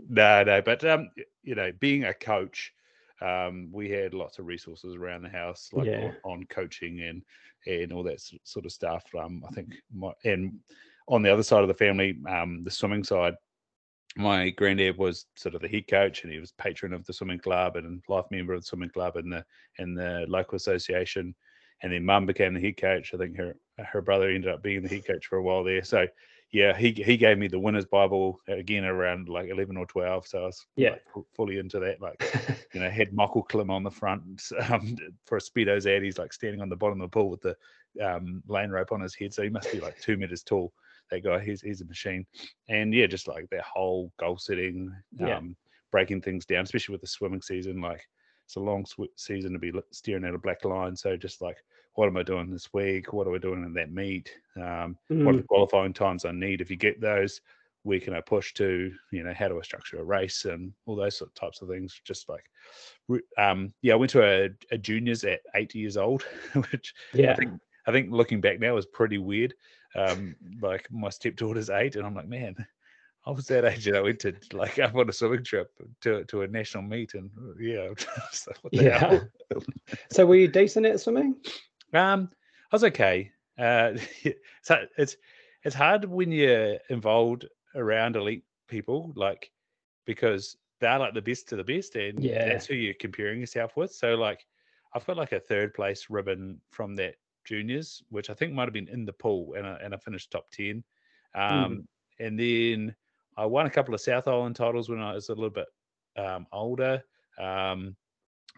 No, 0.08 0.44
no. 0.44 0.62
But 0.62 0.86
um, 0.86 1.10
you 1.44 1.56
know, 1.56 1.72
being 1.80 2.06
a 2.06 2.14
coach, 2.14 2.72
um, 3.20 3.70
we 3.72 3.90
had 3.90 4.14
lots 4.14 4.38
of 4.40 4.46
resources 4.46 4.96
around 4.96 5.24
the 5.24 5.30
house, 5.30 5.70
like 5.74 5.88
yeah. 5.88 6.12
on, 6.24 6.32
on, 6.32 6.46
coaching 6.46 7.02
and 7.02 7.24
and 7.68 7.92
all 7.92 8.04
that 8.04 8.22
sort 8.44 8.66
of 8.66 8.72
stuff. 8.72 9.04
Um, 9.20 9.44
I 9.48 9.54
think 9.54 9.74
my 9.94 10.12
and 10.24 10.60
on 11.08 11.24
the 11.24 11.34
other 11.34 11.44
side 11.44 11.62
of 11.62 11.68
the 11.68 11.74
family, 11.74 12.18
um, 12.30 12.64
the 12.64 12.72
swimming 12.72 13.04
side, 13.04 13.34
my 14.18 14.50
granddad 14.50 14.98
was 14.98 15.26
sort 15.36 15.56
of 15.56 15.62
the 15.62 15.68
head 15.68 15.88
coach 15.88 16.24
and 16.24 16.34
he 16.34 16.40
was 16.40 16.52
patron 16.54 16.94
of 16.94 17.06
the 17.06 17.14
swimming 17.14 17.40
club 17.40 17.76
and 17.78 18.04
life 18.10 18.26
member 18.32 18.54
of 18.54 18.62
the 18.62 18.66
swimming 18.66 18.90
club 18.90 19.16
and 19.16 19.32
the 19.32 19.44
and 19.78 19.98
the 19.98 20.26
local 20.28 20.56
association 20.56 21.34
and 21.82 21.94
then 21.94 22.04
mum 22.04 22.26
became 22.26 22.54
the 22.54 22.60
head 22.62 22.76
coach 22.78 23.14
i 23.14 23.18
think 23.18 23.38
her 23.38 23.56
her 23.78 24.02
brother 24.02 24.30
ended 24.30 24.52
up 24.52 24.62
being 24.62 24.82
the 24.84 24.90
head 24.90 25.06
coach 25.06 25.28
for 25.28 25.38
a 25.38 25.44
while 25.44 25.64
there 25.64 25.84
so 25.84 26.06
yeah, 26.52 26.78
he 26.78 26.92
he 26.92 27.16
gave 27.16 27.38
me 27.38 27.48
the 27.48 27.60
winner's 27.60 27.86
Bible 27.86 28.40
again 28.48 28.84
around 28.84 29.30
like 29.30 29.50
eleven 29.50 29.78
or 29.78 29.86
twelve, 29.86 30.28
so 30.28 30.44
I 30.44 30.46
was 30.48 30.66
Yeah. 30.76 30.92
like, 30.92 31.26
fully 31.34 31.60
into 31.60 31.80
that. 31.80 32.02
Like 32.02 32.22
you 32.74 32.82
know, 32.82 32.90
had 32.90 33.14
Michael 33.14 33.44
Klim 33.44 33.70
on 33.70 33.84
the 33.84 33.92
front 33.92 34.44
um, 34.70 34.98
for 35.26 35.38
a 35.38 35.42
speedos 35.42 35.86
ad. 35.86 36.04
He's 36.04 36.18
like 36.18 36.34
standing 36.34 36.62
on 36.62 36.70
the 36.70 36.76
bottom 36.76 37.00
of 37.02 37.10
the 37.10 37.14
pool 37.14 37.30
with 37.30 37.42
the 37.42 37.56
um, 38.06 38.44
lane 38.48 38.70
rope 38.70 38.92
on 38.92 39.00
his 39.02 39.16
head, 39.16 39.34
so 39.34 39.44
he 39.44 39.50
must 39.50 39.72
be 39.72 39.80
like 39.80 40.00
two 40.02 40.18
meters 40.18 40.44
tall. 40.44 40.74
That 41.12 41.24
guy, 41.24 41.40
he's 41.40 41.62
he's 41.62 41.82
a 41.82 41.86
machine, 41.86 42.26
and 42.70 42.94
yeah, 42.94 43.08
just 43.08 43.28
like 43.28 43.50
that 43.52 43.64
whole 43.64 44.12
goal 44.20 44.38
setting, 44.38 44.92
Yeah. 45.18 45.38
um, 45.38 45.56
breaking 45.92 46.22
things 46.22 46.46
down, 46.46 46.64
especially 46.64 46.94
with 46.94 47.02
the 47.02 47.08
swimming 47.08 47.42
season. 47.42 47.82
Like 47.82 48.02
it's 48.46 48.56
a 48.56 48.60
long 48.60 48.86
sw- 48.86 49.14
season 49.18 49.54
to 49.54 49.60
be 49.60 49.72
steering 49.92 50.26
at 50.26 50.34
a 50.34 50.40
black 50.40 50.66
line, 50.66 50.96
so 50.96 51.16
just 51.18 51.42
like 51.42 51.58
what 51.96 52.08
am 52.08 52.16
I 52.16 52.24
doing 52.24 52.50
this 52.50 52.72
week? 52.74 53.12
What 53.12 53.28
are 53.28 53.32
we 53.32 53.40
doing 53.40 53.64
in 53.66 53.74
that 53.74 53.92
meet? 53.92 54.34
Um, 54.56 54.98
what 55.24 55.36
are 55.36 55.40
the 55.40 55.44
Mm, 55.44 55.48
qualifying 55.48 55.94
times 55.94 56.24
I 56.24 56.32
need? 56.32 56.62
If 56.62 56.72
you 56.72 56.78
get 56.78 57.02
those, 57.02 57.42
where 57.84 58.00
can 58.00 58.14
I 58.14 58.22
push 58.22 58.54
to? 58.54 58.94
You 59.12 59.24
know, 59.24 59.34
how 59.34 59.50
do 59.50 59.60
I 59.60 59.62
structure 59.64 60.00
a 60.00 60.04
race 60.04 60.46
and 60.46 60.72
all 60.86 60.96
those 60.96 61.18
sort 61.18 61.32
of 61.32 61.34
types 61.36 61.62
of 61.62 61.68
things. 61.68 62.00
Just 62.06 62.30
like, 62.30 62.46
um, 63.38 63.74
yeah, 63.82 63.94
I 63.94 63.98
went 63.98 64.12
to 64.12 64.24
a, 64.24 64.50
a 64.72 64.78
juniors 64.78 65.24
at 65.24 65.42
eight 65.56 65.76
years 65.76 65.98
old, 65.98 66.24
which 66.72 66.94
yeah. 67.14 67.32
I 67.32 67.36
think 67.36 67.60
I 67.88 67.92
think 67.92 68.12
looking 68.12 68.42
back 68.42 68.60
now 68.60 68.78
is 68.78 68.86
pretty 68.86 69.18
weird. 69.18 69.54
Um, 69.96 70.36
like 70.62 70.90
my 70.92 71.10
stepdaughter's 71.10 71.70
eight, 71.70 71.96
and 71.96 72.06
I'm 72.06 72.16
like, 72.16 72.28
man, 72.28 72.56
I 73.26 73.32
was 73.32 73.48
that 73.48 73.66
age 73.66 73.88
and 73.88 73.98
I 73.98 74.02
went 74.02 74.20
to 74.22 74.34
like 74.54 74.80
up 74.80 74.96
on 74.96 75.10
a 75.10 75.14
swimming 75.14 75.44
trip 75.44 75.72
to 76.02 76.24
to 76.26 76.42
a 76.44 76.48
national 76.48 76.84
meet, 76.84 77.14
and 77.14 77.30
yeah, 77.60 77.88
like, 78.48 78.64
what 78.64 78.74
the 78.74 78.84
Yeah. 78.84 79.20
So 80.12 80.26
were 80.26 80.36
you 80.36 80.48
decent 80.48 80.86
at 80.86 81.00
swimming? 81.00 81.36
Um, 81.94 82.30
I 82.72 82.76
was 82.76 82.84
okay. 82.86 83.32
Uh, 83.58 83.94
so 84.62 84.86
it's 84.98 85.18
it's 85.64 85.76
hard 85.76 86.06
when 86.06 86.32
you're 86.32 86.78
involved 86.90 87.46
around 87.76 88.16
elite 88.16 88.46
people, 88.68 89.12
like 89.16 89.52
because 90.06 90.58
they're 90.80 90.98
like 90.98 91.14
the 91.14 91.22
best 91.22 91.48
to 91.50 91.56
the 91.56 91.64
best, 91.64 91.96
and 91.96 92.24
Yeah. 92.24 92.46
that's 92.48 92.66
who 92.66 92.76
you're 92.76 92.94
comparing 92.96 93.40
yourself 93.40 93.76
with. 93.78 93.94
So 93.94 94.16
like, 94.16 94.46
I've 94.96 95.06
got 95.06 95.18
like 95.18 95.32
a 95.34 95.40
third 95.40 95.74
place 95.74 96.10
ribbon 96.10 96.60
from 96.72 96.96
that 96.96 97.16
juniors, 97.44 98.04
which 98.10 98.30
I 98.30 98.34
think 98.34 98.54
might 98.54 98.66
have 98.66 98.74
been 98.74 98.88
in 98.88 99.06
the 99.06 99.14
pool, 99.14 99.56
and 99.58 99.66
I, 99.66 99.78
and 99.84 99.94
I 99.94 99.98
finished 99.98 100.32
top 100.32 100.50
ten. 100.52 100.84
Um, 101.34 101.88
and 102.20 102.40
then 102.40 102.96
I 103.38 103.46
won 103.46 103.66
a 103.66 103.70
couple 103.70 103.94
of 103.94 104.02
South 104.02 104.28
Island 104.28 104.56
titles 104.56 104.90
when 104.90 105.00
I 105.00 105.14
was 105.14 105.30
a 105.30 105.34
little 105.34 105.50
bit 105.50 105.68
um, 106.18 106.46
older. 106.52 107.04
Um, 107.40 107.96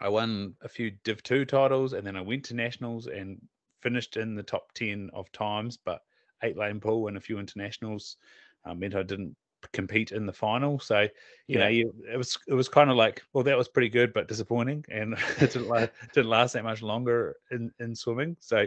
I 0.00 0.08
won 0.08 0.54
a 0.62 0.68
few 0.68 0.90
Div 1.04 1.22
2 1.22 1.44
titles 1.44 1.92
and 1.92 2.06
then 2.06 2.16
I 2.16 2.20
went 2.20 2.44
to 2.46 2.54
nationals 2.54 3.06
and 3.06 3.40
finished 3.80 4.16
in 4.16 4.34
the 4.34 4.42
top 4.42 4.72
10 4.72 5.10
of 5.12 5.30
times, 5.32 5.76
but 5.76 6.02
eight 6.42 6.56
lane 6.56 6.80
pool 6.80 7.08
and 7.08 7.16
a 7.16 7.20
few 7.20 7.38
internationals 7.38 8.16
uh, 8.64 8.74
meant 8.74 8.96
I 8.96 9.02
didn't 9.02 9.36
compete 9.72 10.12
in 10.12 10.26
the 10.26 10.32
final. 10.32 10.78
So, 10.78 11.08
you 11.50 11.58
Yeah. 11.58 11.58
know, 11.58 11.68
you, 11.68 11.94
it 12.12 12.16
was 12.16 12.38
it 12.48 12.54
was 12.54 12.68
kind 12.68 12.90
of 12.90 12.96
like, 12.96 13.22
well, 13.32 13.44
that 13.44 13.56
was 13.56 13.68
pretty 13.68 13.88
good, 13.88 14.12
but 14.12 14.28
disappointing. 14.28 14.84
And 14.90 15.14
it 15.40 15.52
didn't, 15.52 15.68
la- 15.68 15.86
didn't 16.12 16.30
last 16.30 16.52
that 16.54 16.64
much 16.64 16.82
longer 16.82 17.36
in, 17.50 17.72
in 17.78 17.94
swimming. 17.94 18.36
So, 18.40 18.66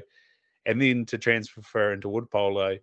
and 0.65 0.81
then 0.81 1.05
to 1.05 1.17
transfer 1.17 1.93
into 1.93 2.09
water 2.09 2.25
polo, 2.27 2.77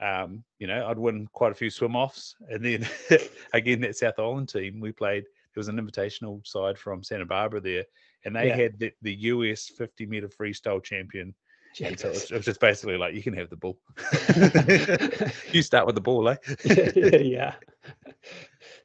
um, 0.00 0.44
you 0.58 0.66
know, 0.66 0.86
I'd 0.86 0.98
win 0.98 1.26
quite 1.32 1.52
a 1.52 1.54
few 1.54 1.70
swim 1.70 1.96
offs. 1.96 2.36
And 2.48 2.64
then 2.64 2.88
again, 3.52 3.80
that 3.82 3.96
South 3.96 4.18
Island 4.18 4.48
team, 4.48 4.80
we 4.80 4.92
played, 4.92 5.24
there 5.24 5.60
was 5.60 5.68
an 5.68 5.76
invitational 5.78 6.46
side 6.46 6.78
from 6.78 7.02
Santa 7.02 7.24
Barbara 7.24 7.60
there, 7.60 7.84
and 8.24 8.36
they 8.36 8.48
Yeah. 8.48 8.56
had 8.56 8.78
the, 8.78 8.92
the 9.02 9.14
US 9.14 9.68
50 9.68 10.06
meter 10.06 10.28
freestyle 10.28 10.82
champion. 10.82 11.34
And 11.80 11.98
so 11.98 12.08
it 12.08 12.14
was, 12.14 12.30
it 12.30 12.36
was 12.36 12.44
just 12.44 12.60
basically 12.60 12.96
like, 12.96 13.14
you 13.14 13.22
can 13.22 13.34
have 13.34 13.50
the 13.50 13.56
ball. 13.56 13.78
you 15.52 15.62
start 15.62 15.86
with 15.86 15.94
the 15.94 16.00
ball, 16.00 16.28
eh? 16.28 16.36
yeah. 17.22 17.54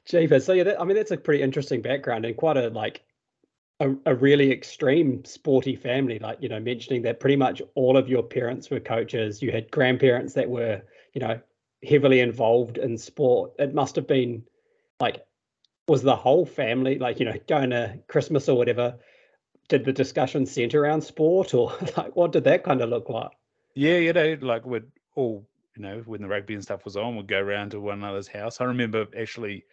Jeepers. 0.05 0.45
So 0.45 0.53
yeah, 0.53 0.63
that, 0.63 0.81
I 0.81 0.83
mean 0.83 0.95
that's 0.95 1.11
a 1.11 1.17
pretty 1.17 1.43
interesting 1.43 1.81
background 1.81 2.25
and 2.25 2.35
quite 2.35 2.57
a 2.57 2.69
like 2.69 3.03
a, 3.79 3.95
a 4.05 4.15
really 4.15 4.51
extreme 4.51 5.23
sporty 5.25 5.75
family. 5.75 6.19
Like 6.19 6.37
you 6.41 6.49
know, 6.49 6.59
mentioning 6.59 7.03
that 7.03 7.19
pretty 7.19 7.35
much 7.35 7.61
all 7.75 7.97
of 7.97 8.09
your 8.09 8.23
parents 8.23 8.69
were 8.69 8.79
coaches. 8.79 9.41
You 9.41 9.51
had 9.51 9.71
grandparents 9.71 10.33
that 10.33 10.49
were 10.49 10.81
you 11.13 11.21
know 11.21 11.39
heavily 11.83 12.19
involved 12.19 12.77
in 12.77 12.97
sport. 12.97 13.53
It 13.59 13.73
must 13.73 13.95
have 13.95 14.07
been 14.07 14.43
like 14.99 15.25
was 15.87 16.03
the 16.03 16.15
whole 16.15 16.45
family 16.45 16.99
like 16.99 17.19
you 17.19 17.25
know 17.25 17.35
going 17.47 17.71
to 17.71 17.99
Christmas 18.07 18.49
or 18.49 18.57
whatever. 18.57 18.97
Did 19.71 19.85
the 19.85 19.93
discussion 19.93 20.45
center 20.45 20.81
around 20.81 20.99
sport 20.99 21.53
or 21.53 21.71
like 21.97 22.13
what 22.13 22.33
did 22.33 22.43
that 22.43 22.65
kind 22.65 22.81
of 22.81 22.89
look 22.89 23.07
like? 23.07 23.31
Yeah, 23.73 23.99
you 23.99 24.11
know, 24.11 24.37
like 24.41 24.65
we'd 24.65 24.83
all, 25.15 25.47
you 25.77 25.81
know, 25.81 26.03
when 26.05 26.21
the 26.21 26.27
rugby 26.27 26.55
and 26.55 26.61
stuff 26.61 26.83
was 26.83 26.97
on, 26.97 27.15
we'd 27.15 27.29
go 27.29 27.39
around 27.39 27.69
to 27.69 27.79
one 27.79 27.99
another's 27.99 28.27
house. 28.27 28.59
I 28.59 28.65
remember 28.65 29.05
actually 29.17 29.63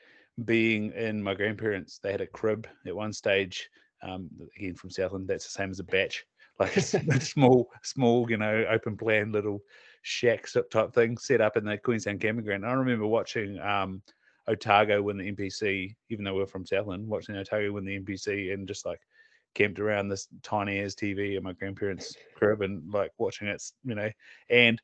being 0.45 0.93
in 0.93 1.21
my 1.21 1.35
grandparents, 1.35 1.99
they 1.99 2.12
had 2.12 2.21
a 2.21 2.28
crib 2.28 2.69
at 2.87 2.95
one 2.95 3.12
stage, 3.12 3.69
um, 4.05 4.31
again 4.57 4.76
from 4.76 4.90
Southland, 4.90 5.26
that's 5.26 5.47
the 5.47 5.50
same 5.50 5.73
as 5.73 5.81
a 5.81 5.83
bach, 5.83 6.12
like 6.61 6.76
a 6.76 7.21
small, 7.21 7.69
small, 7.83 8.31
you 8.31 8.37
know, 8.37 8.67
open 8.71 8.97
plan 8.97 9.33
little 9.33 9.59
shack 10.02 10.47
type 10.71 10.95
thing 10.95 11.19
set 11.19 11.40
up 11.40 11.57
in 11.57 11.64
the 11.64 11.76
Queenstown 11.76 12.21
campground. 12.21 12.64
I 12.64 12.71
remember 12.71 13.09
watching 13.09 13.59
um, 13.59 14.00
Otago 14.47 15.02
win 15.02 15.19
the 15.19 15.33
NPC, 15.33 15.97
even 16.09 16.25
though 16.25 16.37
we're 16.37 16.47
from 16.47 16.64
Southland, 16.64 17.09
watching 17.09 17.35
Otago 17.35 17.73
win 17.73 17.85
the 17.85 17.99
NPC 17.99 18.55
and 18.55 18.69
just 18.69 18.87
like 18.87 19.00
camped 19.55 19.78
around 19.78 20.09
this 20.09 20.28
tiny 20.43 20.78
as 20.78 20.95
TV 20.95 21.37
in 21.37 21.43
my 21.43 21.52
grandparents' 21.52 22.17
crib 22.35 22.62
and 22.62 22.93
like 22.93 23.12
watching 23.19 23.49
it, 23.49 23.62
you 23.85 23.95
know. 23.95 24.11
And 24.50 24.81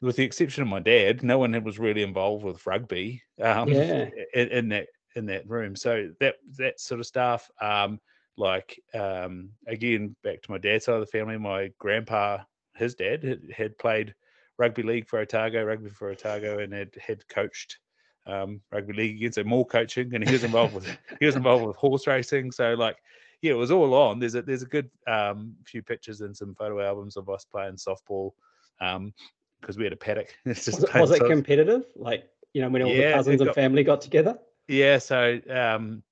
with 0.00 0.16
the 0.16 0.24
exception 0.24 0.62
of 0.62 0.68
my 0.68 0.80
dad, 0.80 1.22
no 1.22 1.38
one 1.38 1.62
was 1.64 1.78
really 1.78 2.02
involved 2.02 2.44
with 2.44 2.66
rugby 2.66 3.22
um, 3.42 3.68
Yeah. 3.68 4.08
in, 4.34 4.48
in 4.48 4.68
that 4.68 4.88
in 5.16 5.26
that 5.26 5.48
room. 5.48 5.74
So 5.74 6.10
that 6.20 6.36
that 6.56 6.80
sort 6.80 7.00
of 7.00 7.06
stuff, 7.06 7.50
um, 7.60 8.00
like 8.36 8.80
um, 8.94 9.50
again, 9.66 10.14
back 10.22 10.42
to 10.42 10.50
my 10.50 10.58
dad's 10.58 10.84
side 10.84 10.94
of 10.94 11.00
the 11.00 11.06
family, 11.06 11.38
my 11.38 11.70
grandpa, 11.78 12.38
his 12.76 12.94
dad 12.94 13.24
had, 13.24 13.40
had 13.54 13.78
played 13.78 14.14
rugby 14.58 14.82
league 14.82 15.08
for 15.08 15.18
Otago, 15.18 15.64
rugby 15.64 15.90
for 15.90 16.10
Otago, 16.10 16.58
and 16.58 16.72
had 16.72 16.90
had 17.00 17.26
coached 17.28 17.78
um, 18.26 18.60
rugby 18.70 18.92
league 18.92 19.16
again. 19.16 19.32
So 19.32 19.44
more 19.44 19.66
coaching, 19.66 20.14
and 20.14 20.24
he 20.24 20.32
was 20.32 20.44
involved 20.44 20.74
with 20.74 20.96
he 21.18 21.26
was 21.26 21.36
involved 21.36 21.66
with 21.66 21.76
horse 21.76 22.06
racing. 22.06 22.52
So 22.52 22.74
like, 22.74 22.96
yeah, 23.42 23.52
it 23.52 23.56
was 23.56 23.70
all 23.70 23.94
on. 23.94 24.18
There's 24.18 24.34
a 24.34 24.42
there's 24.42 24.62
a 24.62 24.66
good 24.66 24.90
um, 25.06 25.54
few 25.66 25.82
pictures 25.82 26.20
and 26.20 26.36
some 26.36 26.54
photo 26.54 26.80
albums 26.80 27.16
of 27.16 27.28
us 27.28 27.44
playing 27.44 27.76
softball. 27.76 28.32
Um, 28.80 29.12
because 29.60 29.76
we 29.76 29.84
had 29.84 29.92
a 29.92 29.96
paddock. 29.96 30.34
It's 30.44 30.64
just 30.64 30.80
Was 30.80 30.90
it, 30.90 31.00
was 31.00 31.10
it 31.10 31.26
competitive? 31.26 31.84
Like 31.96 32.28
you 32.52 32.62
know 32.62 32.68
when 32.68 32.82
all 32.82 32.94
Yeah, 32.94 33.08
the 33.08 33.14
cousins 33.14 33.40
and 33.40 33.54
family 33.54 33.84
got 33.84 34.00
together? 34.00 34.38
Yeah, 34.68 34.98
so 34.98 35.40
um, 35.50 36.02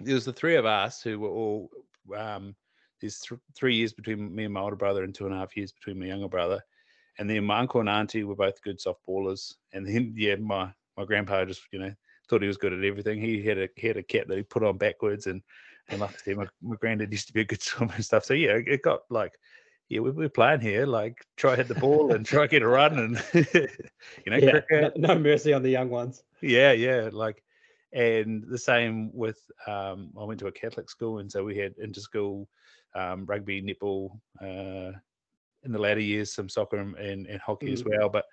there 0.00 0.14
was 0.14 0.24
the 0.24 0.32
three 0.32 0.56
of 0.56 0.66
us 0.66 1.02
who 1.02 1.18
were 1.20 1.28
all. 1.28 1.70
Um, 2.16 2.54
there's 3.00 3.20
th- 3.20 3.40
three 3.54 3.76
years 3.76 3.92
between 3.92 4.34
me 4.34 4.44
and 4.44 4.52
my 4.52 4.60
older 4.60 4.76
brother, 4.76 5.04
and 5.04 5.14
two 5.14 5.26
and 5.26 5.34
a 5.34 5.38
half 5.38 5.56
years 5.56 5.72
between 5.72 5.98
my 5.98 6.06
younger 6.06 6.28
brother. 6.28 6.60
And 7.18 7.28
then 7.28 7.44
my 7.44 7.58
uncle 7.58 7.80
and 7.80 7.88
auntie 7.88 8.24
were 8.24 8.34
both 8.34 8.62
good 8.62 8.78
softballers. 8.78 9.54
And 9.72 9.86
then 9.86 10.14
yeah, 10.16 10.36
my 10.36 10.72
my 10.96 11.04
grandpa 11.04 11.44
just 11.44 11.62
you 11.72 11.78
know 11.78 11.92
thought 12.28 12.42
he 12.42 12.48
was 12.48 12.56
good 12.56 12.72
at 12.72 12.84
everything. 12.84 13.20
He 13.20 13.42
had 13.42 13.58
a 13.58 13.68
he 13.76 13.86
had 13.86 13.96
a 13.96 14.02
cap 14.02 14.26
that 14.28 14.36
he 14.36 14.42
put 14.42 14.64
on 14.64 14.78
backwards, 14.78 15.26
and 15.26 15.42
and 15.90 16.00
like 16.00 16.10
I 16.10 16.14
said, 16.24 16.36
my, 16.36 16.46
my 16.62 16.76
granddad 16.76 17.12
used 17.12 17.26
to 17.28 17.32
be 17.32 17.40
a 17.42 17.44
good 17.44 17.62
swimmer 17.62 17.94
and 17.94 18.04
stuff. 18.04 18.24
So 18.24 18.34
yeah, 18.34 18.56
it- 18.56 18.68
it 18.68 18.82
got 18.82 19.00
like. 19.10 19.32
Yeah, 19.88 19.98
we- 20.02 20.12
we're 20.12 20.28
playing 20.28 20.60
here. 20.60 20.86
Like, 20.86 21.16
try 21.36 21.56
hit 21.56 21.66
the 21.66 21.74
ball 21.74 22.12
and 22.12 22.24
try 22.24 22.46
get 22.46 22.62
a 22.62 22.68
run, 22.68 22.96
and 22.96 23.16
you 23.34 24.30
know, 24.30 24.36
yeah, 24.36 24.60
cricket. 24.60 24.96
no, 24.96 25.14
no 25.14 25.18
mercy 25.18 25.52
on 25.52 25.64
the 25.64 25.70
young 25.70 25.90
ones. 25.90 26.22
Yeah, 26.40 26.70
yeah, 26.70 27.08
like, 27.12 27.42
and 27.92 28.44
the 28.48 28.56
same 28.56 29.10
with 29.12 29.40
um, 29.66 30.12
I 30.16 30.22
went 30.22 30.38
to 30.40 30.46
a 30.46 30.52
Catholic 30.52 30.88
school, 30.88 31.18
and 31.18 31.28
so 31.32 31.42
we 31.42 31.58
had 31.58 31.74
inter-school 31.78 32.48
um, 32.94 33.26
rugby, 33.26 33.60
netball. 33.60 34.20
Uh, 34.40 34.96
in 35.64 35.72
the 35.72 35.78
latter 35.78 35.98
years, 36.00 36.32
some 36.32 36.48
soccer 36.48 36.76
and, 36.76 36.94
and, 36.96 37.26
and 37.26 37.40
hockey 37.40 37.72
as 37.72 37.82
Mm. 37.82 37.90
well. 37.98 38.08
But 38.08 38.26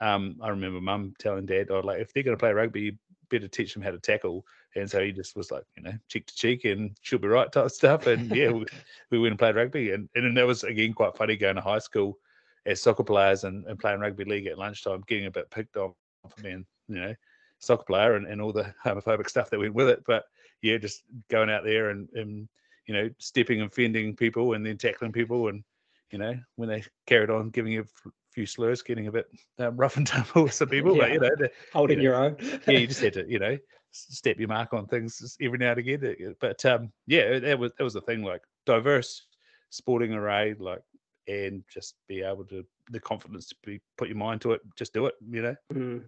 um, 0.00 0.36
I 0.42 0.48
remember 0.48 0.80
Mum 0.80 1.12
telling 1.18 1.44
Dad, 1.44 1.70
"Oh, 1.70 1.80
like 1.80 2.00
if 2.00 2.14
they're 2.14 2.22
going 2.22 2.38
to 2.38 2.40
play 2.40 2.52
rugby, 2.54 2.80
you 2.80 2.92
better 3.28 3.48
teach 3.48 3.74
them 3.74 3.82
how 3.82 3.90
to 3.90 3.98
tackle." 3.98 4.46
And 4.74 4.90
so 4.90 5.04
he 5.04 5.12
just 5.12 5.36
was 5.36 5.50
like, 5.50 5.64
you 5.76 5.82
know, 5.82 5.92
cheek 6.08 6.26
to 6.26 6.34
cheek, 6.34 6.64
and 6.64 6.96
she'll 7.02 7.18
be 7.18 7.28
right 7.28 7.50
type 7.52 7.70
stuff. 7.70 8.06
And 8.06 8.34
yeah, 8.34 8.50
we, 8.50 8.64
we 9.10 9.18
went 9.18 9.32
and 9.32 9.38
played 9.38 9.56
rugby, 9.56 9.92
and 9.92 10.08
and 10.14 10.24
then 10.24 10.34
that 10.34 10.46
was 10.46 10.64
again 10.64 10.92
quite 10.94 11.16
funny 11.16 11.36
going 11.36 11.56
to 11.56 11.62
high 11.62 11.78
school 11.78 12.18
as 12.66 12.80
soccer 12.80 13.02
players 13.02 13.44
and, 13.44 13.66
and 13.66 13.78
playing 13.78 14.00
rugby 14.00 14.24
league 14.24 14.46
at 14.46 14.58
lunchtime, 14.58 15.02
getting 15.06 15.26
a 15.26 15.30
bit 15.30 15.50
picked 15.50 15.76
on 15.76 15.92
for 16.28 16.42
being, 16.42 16.64
you 16.88 16.96
know, 16.96 17.14
soccer 17.58 17.84
player 17.84 18.14
and, 18.14 18.26
and 18.26 18.40
all 18.40 18.52
the 18.52 18.72
homophobic 18.84 19.28
stuff 19.28 19.50
that 19.50 19.58
went 19.58 19.74
with 19.74 19.88
it. 19.88 20.02
But 20.06 20.24
yeah, 20.62 20.78
just 20.78 21.02
going 21.28 21.50
out 21.50 21.64
there 21.64 21.90
and, 21.90 22.08
and 22.14 22.48
you 22.86 22.94
know, 22.94 23.10
stepping 23.18 23.60
and 23.60 23.72
fending 23.72 24.16
people 24.16 24.54
and 24.54 24.64
then 24.64 24.78
tackling 24.78 25.12
people. 25.12 25.48
And, 25.48 25.64
you 26.10 26.18
know, 26.18 26.38
when 26.56 26.68
they 26.68 26.84
carried 27.06 27.30
on 27.30 27.50
giving 27.50 27.72
you 27.72 27.84
few 28.32 28.46
slurs, 28.46 28.82
getting 28.82 29.06
a 29.06 29.12
bit 29.12 29.26
um, 29.58 29.76
rough 29.76 29.96
and 29.96 30.06
tumble 30.06 30.44
with 30.44 30.54
some 30.54 30.68
people. 30.68 30.96
But, 30.96 31.12
you 31.12 31.20
know, 31.20 31.30
the, 31.36 31.50
Holding 31.72 31.98
know, 31.98 32.04
your 32.04 32.16
own. 32.16 32.36
yeah, 32.66 32.78
you 32.78 32.86
just 32.86 33.00
had 33.02 33.14
to, 33.14 33.24
you 33.28 33.38
know, 33.38 33.58
step 33.92 34.38
your 34.38 34.48
mark 34.48 34.72
on 34.72 34.86
things 34.86 35.36
every 35.40 35.58
now 35.58 35.70
and 35.70 35.78
again. 35.78 36.34
But 36.40 36.64
um, 36.64 36.92
yeah, 37.06 37.38
that 37.38 37.58
was 37.58 37.72
that 37.78 37.84
was 37.84 37.94
the 37.94 38.00
thing, 38.00 38.22
like 38.22 38.42
diverse 38.66 39.26
sporting 39.70 40.12
array, 40.12 40.54
like 40.58 40.82
and 41.28 41.62
just 41.72 41.94
be 42.08 42.22
able 42.22 42.44
to 42.44 42.64
the 42.90 43.00
confidence 43.00 43.46
to 43.48 43.54
be 43.64 43.80
put 43.96 44.08
your 44.08 44.16
mind 44.16 44.40
to 44.42 44.52
it. 44.52 44.60
Just 44.76 44.92
do 44.92 45.06
it. 45.06 45.14
You 45.30 45.42
know. 45.42 45.56
Mm. 45.72 46.04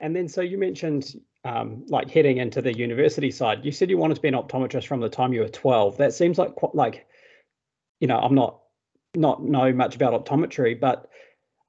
And 0.00 0.16
then, 0.16 0.28
so 0.28 0.40
you 0.40 0.58
mentioned 0.58 1.14
um, 1.44 1.84
like 1.88 2.10
heading 2.10 2.38
into 2.38 2.60
the 2.60 2.76
university 2.76 3.30
side. 3.30 3.64
You 3.64 3.70
said 3.70 3.88
you 3.88 3.98
wanted 3.98 4.16
to 4.16 4.20
be 4.20 4.28
an 4.28 4.34
optometrist 4.34 4.86
from 4.86 5.00
the 5.00 5.08
time 5.08 5.32
you 5.32 5.40
were 5.40 5.48
twelve. 5.48 5.96
That 5.98 6.12
seems 6.12 6.38
like 6.38 6.54
quite 6.54 6.74
like, 6.74 7.06
you 8.00 8.08
know, 8.08 8.18
I'm 8.18 8.34
not 8.34 8.58
not 9.14 9.44
know 9.44 9.72
much 9.72 9.94
about 9.94 10.24
optometry, 10.24 10.78
but 10.78 11.08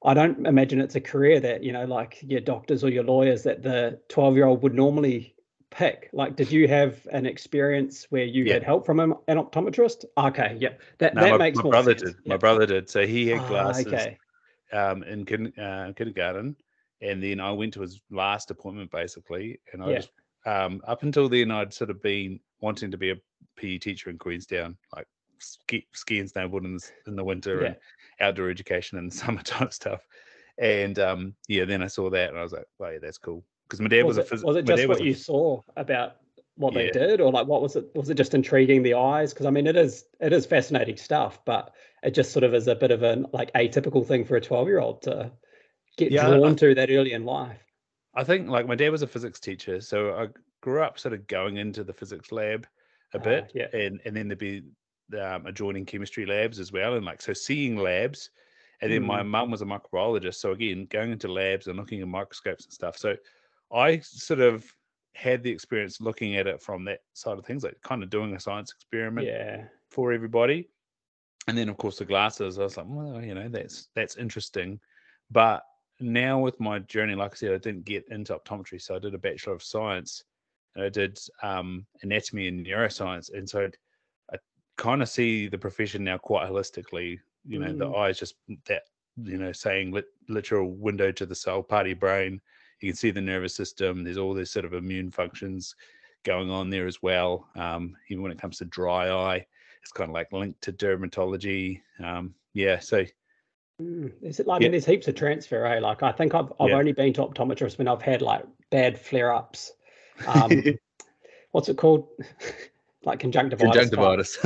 I 0.03 0.13
don't 0.13 0.45
imagine 0.45 0.81
it's 0.81 0.95
a 0.95 1.01
career 1.01 1.39
that 1.39 1.63
you 1.63 1.71
know, 1.71 1.85
like 1.85 2.19
your 2.21 2.41
doctors 2.41 2.83
or 2.83 2.89
your 2.89 3.03
lawyers, 3.03 3.43
that 3.43 3.63
the 3.63 3.99
twelve 4.09 4.35
year 4.35 4.45
old 4.45 4.63
would 4.63 4.73
normally 4.73 5.35
pick. 5.69 6.09
Like, 6.13 6.35
did 6.35 6.51
you 6.51 6.67
have 6.67 7.05
an 7.11 7.25
experience 7.25 8.05
where 8.09 8.25
you 8.25 8.45
yeah. 8.45 8.53
had 8.53 8.63
help 8.63 8.85
from 8.85 8.99
an, 8.99 9.13
an 9.27 9.37
optometrist? 9.37 10.05
Okay, 10.17 10.57
yeah, 10.59 10.73
that 10.99 11.15
no, 11.15 11.21
that 11.21 11.31
my, 11.31 11.37
makes 11.37 11.57
my 11.57 11.63
more 11.63 11.71
brother 11.71 11.95
sense. 11.95 12.15
did. 12.15 12.27
My 12.27 12.37
brother 12.37 12.65
did. 12.65 12.89
So 12.89 13.05
he 13.05 13.27
had 13.27 13.39
Ah, 13.43 13.47
glasses 13.47 13.87
okay. 13.87 14.17
um, 14.71 15.03
in 15.03 15.25
kin- 15.25 15.57
uh, 15.57 15.93
kindergarten, 15.95 16.55
and 17.01 17.21
then 17.23 17.39
I 17.39 17.51
went 17.51 17.73
to 17.75 17.81
his 17.81 18.01
last 18.11 18.51
appointment 18.51 18.91
basically, 18.91 19.59
and 19.71 19.81
I 19.83 19.91
Yeah. 19.91 19.97
just 19.97 20.11
um, 20.45 20.81
up 20.85 21.03
until 21.03 21.29
then 21.29 21.51
I'd 21.51 21.73
sort 21.73 21.89
of 21.89 22.01
been 22.01 22.39
wanting 22.59 22.91
to 22.91 22.97
be 22.97 23.11
a 23.11 23.15
PE 23.57 23.77
teacher 23.77 24.09
in 24.09 24.17
Queenstown, 24.17 24.77
like 24.95 25.07
ski, 25.43 25.85
ski 25.93 26.19
and 26.19 26.31
snowboard 26.31 26.65
in 26.65 26.75
the, 26.77 26.89
in 27.07 27.15
the 27.15 27.23
winter 27.23 27.61
Yeah. 27.61 27.67
and 27.67 27.75
outdoor 28.19 28.49
education 28.49 28.97
in 28.97 29.07
the 29.09 29.15
summertime 29.15 29.71
stuff. 29.71 30.01
And 30.57 30.99
um, 30.99 31.35
yeah, 31.47 31.65
then 31.65 31.81
I 31.83 31.87
saw 31.87 32.09
that 32.11 32.29
and 32.29 32.37
I 32.37 32.43
was 32.43 32.53
like, 32.53 32.65
"Well, 32.79 32.93
yeah, 32.93 32.99
that's 33.01 33.17
cool." 33.17 33.43
Because 33.63 33.81
my 33.81 33.87
dad 33.87 34.03
was, 34.03 34.17
Was 34.17 34.17
a 34.17 34.21
it, 34.35 34.39
phys- 34.39 34.43
was 34.43 34.55
it 34.57 34.65
just 34.65 34.87
what 34.87 35.01
a 35.01 35.03
you 35.03 35.13
phys- 35.15 35.23
saw 35.25 35.61
about 35.77 36.17
what 36.55 36.75
they 36.75 36.91
did, 36.91 37.19
or 37.21 37.31
like 37.31 37.47
what 37.47 37.63
was 37.63 37.75
it? 37.75 37.85
Was 37.95 38.11
it 38.11 38.15
just 38.15 38.35
intriguing 38.35 38.83
the 38.83 38.93
eyes? 38.93 39.33
Because 39.33 39.47
I 39.47 39.49
mean, 39.49 39.65
it 39.65 39.75
is 39.75 40.05
it 40.19 40.31
is 40.31 40.45
fascinating 40.45 40.97
stuff, 40.97 41.43
but 41.45 41.73
it 42.03 42.11
just 42.13 42.31
sort 42.31 42.43
of 42.43 42.53
is 42.53 42.67
a 42.67 42.75
bit 42.75 42.91
of 42.91 43.01
an 43.01 43.25
like 43.33 43.51
atypical 43.53 44.05
thing 44.05 44.25
for 44.25 44.35
a 44.35 44.41
twelve 44.41 44.67
year 44.67 44.79
old 44.79 45.01
to 45.03 45.31
get 45.97 46.11
Yeah, 46.11 46.27
I- 46.29 46.37
drawn 46.37 46.55
to 46.57 46.75
that 46.75 46.91
early 46.91 47.13
in 47.13 47.25
life. 47.25 47.57
I 48.13 48.23
think 48.23 48.47
like 48.47 48.67
my 48.67 48.75
dad 48.75 48.89
was 48.89 49.01
a 49.01 49.07
physics 49.07 49.39
teacher, 49.39 49.81
so 49.81 50.13
I 50.13 50.27
grew 50.61 50.83
up 50.83 50.99
sort 50.99 51.15
of 51.15 51.25
going 51.25 51.57
into 51.57 51.83
the 51.83 51.93
physics 51.93 52.31
lab 52.31 52.67
a 53.15 53.17
Ah, 53.17 53.23
bit, 53.23 53.51
yeah. 53.55 53.67
and 53.73 53.99
and 54.05 54.15
then 54.15 54.27
there'd 54.27 54.37
be 54.37 54.61
um, 55.19 55.45
adjoining 55.45 55.85
chemistry 55.85 56.25
labs 56.25 56.59
as 56.59 56.71
well, 56.71 56.95
and 56.95 57.05
like 57.05 57.21
so 57.21 57.33
seeing 57.33 57.77
labs, 57.77 58.31
and 58.81 58.91
then 58.91 59.03
my 59.03 59.21
Mm. 59.21 59.23
mum 59.23 59.51
was 59.51 59.61
a 59.61 59.65
microbiologist, 59.65 60.35
so 60.35 60.51
again 60.51 60.85
going 60.87 61.11
into 61.11 61.31
labs 61.31 61.67
and 61.67 61.77
looking 61.77 62.01
at 62.01 62.07
microscopes 62.07 62.65
and 62.65 62.73
stuff. 62.73 62.97
So 62.97 63.15
I 63.71 63.99
sort 63.99 64.39
of 64.41 64.65
had 65.15 65.43
the 65.43 65.51
experience 65.51 66.01
looking 66.01 66.35
at 66.37 66.47
it 66.47 66.61
from 66.61 66.85
that 66.85 67.01
side 67.13 67.37
of 67.37 67.45
things, 67.45 67.63
like 67.63 67.81
kind 67.81 68.03
of 68.03 68.09
doing 68.09 68.35
a 68.35 68.39
science 68.39 68.71
experiment 68.73 69.29
Yeah. 69.29 69.67
for 69.89 70.11
everybody. 70.13 70.69
And 71.47 71.57
then 71.57 71.69
of 71.69 71.77
course 71.77 71.97
the 71.97 72.05
glasses, 72.05 72.57
I 72.59 72.63
was 72.63 72.77
like, 72.77 72.85
well, 72.89 73.21
you 73.21 73.33
know, 73.35 73.49
that's 73.49 73.89
that's 73.95 74.17
interesting. 74.17 74.79
But 75.31 75.63
now 75.99 76.39
with 76.39 76.59
my 76.59 76.79
journey, 76.79 77.15
like 77.15 77.31
I 77.33 77.35
said, 77.35 77.53
I 77.53 77.57
didn't 77.57 77.85
get 77.85 78.07
into 78.09 78.37
optometry, 78.37 78.81
so 78.81 78.95
I 78.95 78.99
did 78.99 79.13
a 79.13 79.17
bachelor 79.19 79.53
of 79.53 79.63
science, 79.63 80.23
and 80.75 80.83
I 80.85 80.89
did 80.89 81.19
um, 81.41 81.85
anatomy 82.01 82.47
and 82.47 82.65
neuroscience, 82.65 83.33
and 83.33 83.49
so 83.49 83.69
kind 84.77 85.01
of 85.01 85.09
see 85.09 85.47
the 85.47 85.57
profession 85.57 86.03
now 86.03 86.17
quite 86.17 86.49
holistically. 86.49 87.19
You 87.45 87.59
know, 87.59 87.73
the 87.73 87.85
Mm. 87.85 87.95
eye 87.97 88.09
is 88.09 88.19
just 88.19 88.35
that 88.65 88.83
you 89.17 89.37
know 89.37 89.51
saying 89.51 89.91
lit, 89.91 90.07
literal 90.29 90.71
window 90.71 91.11
to 91.11 91.25
the 91.25 91.35
soul, 91.35 91.63
party 91.63 91.93
brain. 91.93 92.41
You 92.81 92.89
can 92.89 92.95
see 92.97 93.11
the 93.11 93.21
nervous 93.21 93.55
system. 93.55 94.03
There's 94.03 94.17
all 94.17 94.33
these 94.33 94.51
sort 94.51 94.65
of 94.65 94.73
immune 94.73 95.11
functions 95.11 95.75
going 96.23 96.49
on 96.49 96.69
there 96.69 96.87
as 96.87 97.01
well. 97.01 97.49
Um, 97.55 97.95
even 98.09 98.23
when 98.23 98.31
it 98.31 98.39
comes 98.39 98.57
to 98.59 98.65
dry 98.65 99.09
eye, 99.09 99.45
it's 99.81 99.91
kind 99.91 100.09
of 100.09 100.13
like 100.13 100.31
linked 100.31 100.61
to 100.63 100.73
dermatology. 100.73 101.81
Um, 101.99 102.35
yeah, 102.53 102.79
so 102.79 103.05
Mm. 103.81 104.13
Is 104.21 104.39
it 104.39 104.45
like 104.45 104.57
I 104.57 104.59
Yeah. 104.61 104.65
mean, 104.65 104.71
there's 104.73 104.85
heaps 104.85 105.07
of 105.07 105.15
transfer, 105.15 105.65
eh? 105.65 105.79
Like 105.79 106.03
I 106.03 106.11
think 106.11 106.35
I've 106.35 106.53
I've 106.59 106.69
Yeah. 106.69 106.77
only 106.77 106.91
been 106.91 107.11
to 107.13 107.21
optometrists 107.25 107.77
when 107.79 107.87
I've 107.87 108.03
had 108.03 108.21
like 108.21 108.45
bad 108.69 108.99
flare 108.99 109.33
ups. 109.33 109.73
Um, 110.27 110.51
what's 111.51 111.69
it 111.69 111.77
called? 111.77 112.07
like 113.05 113.19
conjunctivitis. 113.19 113.89
conjunctivitis. 113.91 114.37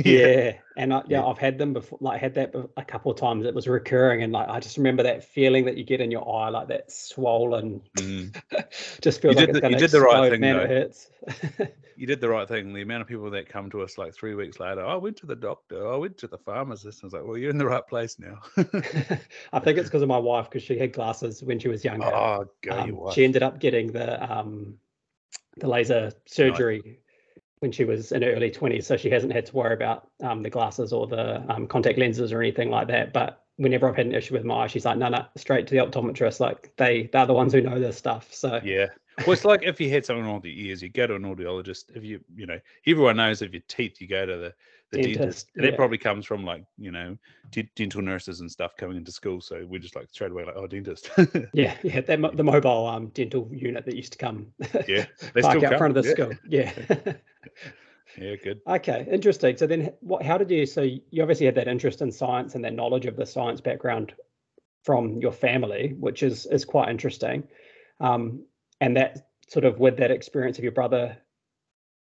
Yeah, 0.06 0.52
and 0.76 0.92
I, 0.94 0.98
yeah, 1.06 1.20
Yeah. 1.20 1.26
I've 1.26 1.38
had 1.38 1.58
them 1.58 1.72
before. 1.72 1.98
Like 2.00 2.20
had 2.20 2.34
that 2.34 2.54
a 2.76 2.84
couple 2.84 3.10
of 3.12 3.18
times. 3.18 3.44
It 3.44 3.54
was 3.54 3.68
recurring, 3.68 4.22
and 4.22 4.32
like 4.32 4.48
I 4.48 4.60
just 4.60 4.76
remember 4.76 5.02
that 5.02 5.24
feeling 5.24 5.64
that 5.66 5.76
you 5.76 5.84
get 5.84 6.00
in 6.00 6.10
your 6.10 6.26
eye, 6.28 6.48
like 6.48 6.68
that 6.68 6.90
swollen. 6.90 7.82
Mm. 7.98 8.34
just 9.02 9.20
feels 9.20 9.36
like 9.36 9.46
did 9.46 9.56
it's 9.56 9.60
the- 9.62 9.70
you 9.70 9.76
did 9.76 9.90
the 9.90 10.00
right 10.00 10.30
thing, 10.30 10.40
Man, 10.40 10.56
though. 10.56 10.62
it 10.62 10.68
hurts. 10.68 11.10
you 11.96 12.06
did 12.06 12.20
the 12.20 12.28
right 12.28 12.48
thing. 12.48 12.72
The 12.72 12.82
amount 12.82 13.02
of 13.02 13.08
people 13.08 13.30
that 13.30 13.48
come 13.48 13.70
to 13.70 13.82
us 13.82 13.98
like 13.98 14.14
three 14.14 14.34
weeks 14.34 14.60
later, 14.60 14.80
"Oh, 14.82 14.88
I 14.88 14.96
went 14.96 15.16
to 15.18 15.26
the 15.26 15.36
doctor, 15.36 15.90
I 15.92 15.96
went 15.96 16.16
to 16.18 16.26
the 16.26 16.38
pharmacist. 16.38 17.02
I 17.02 17.06
was 17.06 17.12
like, 17.12 17.24
well, 17.24 17.36
you're 17.36 17.50
in 17.50 17.58
the 17.58 17.66
right 17.66 17.86
place 17.86 18.18
now. 18.18 18.38
I 19.52 19.58
think 19.60 19.78
it's 19.78 19.88
because 19.88 20.02
of 20.02 20.08
my 20.08 20.18
wife 20.18 20.48
because 20.48 20.62
she 20.62 20.78
had 20.78 20.92
glasses 20.92 21.42
when 21.42 21.58
she 21.58 21.68
was 21.68 21.84
younger. 21.84 22.06
oh, 22.06 22.46
go 22.62 22.78
Um, 22.78 23.12
she 23.12 23.24
ended 23.24 23.42
up 23.42 23.58
getting 23.60 23.92
the 23.92 24.32
um, 24.32 24.74
the 25.58 25.68
laser 25.68 26.12
surgery 26.26 27.00
when 27.60 27.72
she 27.72 27.84
was 27.84 28.12
in 28.12 28.22
her 28.22 28.32
early 28.32 28.50
20s 28.50 28.84
so 28.84 28.96
she 28.96 29.10
hasn't 29.10 29.32
had 29.32 29.46
to 29.46 29.54
worry 29.56 29.74
about 29.74 30.08
um, 30.22 30.42
the 30.42 30.50
glasses 30.50 30.92
or 30.92 31.06
the 31.06 31.42
um, 31.52 31.66
contact 31.66 31.98
lenses 31.98 32.32
or 32.32 32.40
anything 32.40 32.70
like 32.70 32.88
that 32.88 33.12
but 33.12 33.44
whenever 33.56 33.88
i've 33.88 33.96
had 33.96 34.06
an 34.06 34.14
issue 34.14 34.34
with 34.34 34.44
my 34.44 34.64
eye 34.64 34.66
she's 34.66 34.84
like 34.84 34.98
no 34.98 35.08
no 35.08 35.24
straight 35.36 35.66
to 35.66 35.74
the 35.74 35.80
optometrist 35.80 36.40
like 36.40 36.72
they 36.76 37.08
they're 37.12 37.26
the 37.26 37.32
ones 37.32 37.52
who 37.52 37.60
know 37.60 37.78
this 37.78 37.96
stuff 37.96 38.32
so 38.32 38.60
Yeah. 38.62 38.86
Well, 39.20 39.32
it's 39.32 39.46
like 39.46 39.62
if 39.62 39.80
you 39.80 39.88
had 39.88 40.04
something 40.04 40.26
wrong 40.26 40.36
with 40.36 40.44
your 40.44 40.66
ears, 40.66 40.82
you 40.82 40.90
go 40.90 41.06
to 41.06 41.14
an 41.14 41.22
audiologist. 41.22 41.84
If 41.94 42.04
you, 42.04 42.20
you 42.34 42.44
know, 42.44 42.60
everyone 42.86 43.16
knows 43.16 43.40
if 43.40 43.52
your 43.52 43.62
teeth, 43.66 43.98
you 43.98 44.06
go 44.06 44.26
to 44.26 44.36
the, 44.36 44.54
the 44.92 44.98
dentist. 44.98 45.18
Dentist, 45.18 45.50
And 45.56 45.64
that 45.64 45.70
yeah. 45.72 45.76
probably 45.76 45.98
comes 45.98 46.26
from 46.26 46.44
like, 46.44 46.64
you 46.78 46.90
know, 46.90 47.16
d- 47.50 47.68
dental 47.76 48.02
nurses 48.02 48.40
and 48.40 48.50
stuff 48.50 48.76
coming 48.76 48.96
into 48.96 49.12
school. 49.12 49.40
So 49.40 49.64
we're 49.68 49.80
just 49.80 49.96
like 49.96 50.08
straight 50.10 50.30
away 50.30 50.44
like, 50.44 50.56
oh, 50.56 50.66
dentist. 50.66 51.10
yeah 51.52 51.76
yeah 51.82 52.00
that, 52.00 52.20
mo- 52.20 52.32
the 52.32 52.44
mobile 52.44 52.86
um, 52.86 53.08
dental 53.08 53.48
unit 53.52 53.84
that 53.84 53.96
used 53.96 54.12
to 54.12 54.18
come 54.18 54.46
yeah. 54.88 55.06
They 55.34 55.42
park 55.42 55.58
still 55.58 55.64
out 55.66 55.70
come. 55.70 55.78
front 55.78 55.96
of 55.96 56.04
the 56.04 56.08
yeah. 56.08 56.14
school 56.14 56.32
yeah 56.48 57.12
Yeah, 58.18 58.36
good. 58.36 58.60
Okay, 58.66 59.06
interesting. 59.10 59.56
So 59.56 59.66
then, 59.66 59.92
what? 60.00 60.22
How 60.22 60.38
did 60.38 60.50
you? 60.50 60.64
So 60.64 60.82
you 60.82 61.22
obviously 61.22 61.44
had 61.46 61.54
that 61.56 61.68
interest 61.68 62.00
in 62.00 62.10
science 62.10 62.54
and 62.54 62.64
that 62.64 62.72
knowledge 62.72 63.04
of 63.04 63.16
the 63.16 63.26
science 63.26 63.60
background 63.60 64.14
from 64.84 65.18
your 65.18 65.32
family, 65.32 65.94
which 65.98 66.22
is 66.22 66.46
is 66.46 66.64
quite 66.64 66.88
interesting. 66.88 67.46
Um, 68.00 68.44
and 68.80 68.96
that 68.96 69.28
sort 69.48 69.64
of 69.64 69.80
with 69.80 69.96
that 69.98 70.10
experience 70.10 70.56
of 70.58 70.64
your 70.64 70.72
brother, 70.72 71.16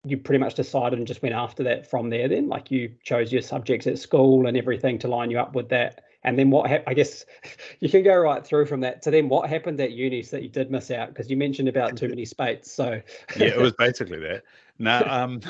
you 0.04 0.16
pretty 0.16 0.38
much 0.38 0.54
decided 0.54 0.98
and 0.98 1.06
just 1.06 1.22
went 1.22 1.34
after 1.34 1.62
that 1.64 1.88
from 1.88 2.10
there. 2.10 2.28
Then, 2.28 2.48
like 2.48 2.70
you 2.70 2.94
chose 3.02 3.32
your 3.32 3.42
subjects 3.42 3.86
at 3.86 3.98
school 3.98 4.46
and 4.46 4.56
everything 4.56 4.98
to 5.00 5.08
line 5.08 5.30
you 5.30 5.38
up 5.38 5.54
with 5.54 5.68
that. 5.70 6.04
And 6.22 6.38
then 6.38 6.50
what? 6.50 6.68
hap 6.68 6.84
I 6.86 6.94
guess 6.94 7.24
you 7.80 7.88
can 7.88 8.02
go 8.02 8.16
right 8.16 8.44
through 8.44 8.66
from 8.66 8.80
that 8.80 9.02
to 9.02 9.10
then 9.10 9.28
what 9.28 9.48
happened 9.48 9.80
at 9.80 9.92
uni 9.92 10.22
so 10.22 10.36
that 10.36 10.42
you 10.42 10.48
did 10.48 10.70
miss 10.70 10.90
out 10.90 11.08
because 11.08 11.30
you 11.30 11.36
mentioned 11.36 11.68
about 11.68 11.96
too 11.96 12.08
many 12.08 12.24
Speight's. 12.24 12.70
So 12.70 13.00
yeah, 13.36 13.48
it 13.48 13.58
was 13.58 13.72
basically 13.78 14.20
that. 14.20 14.44
No, 14.78 15.02
um, 15.08 15.40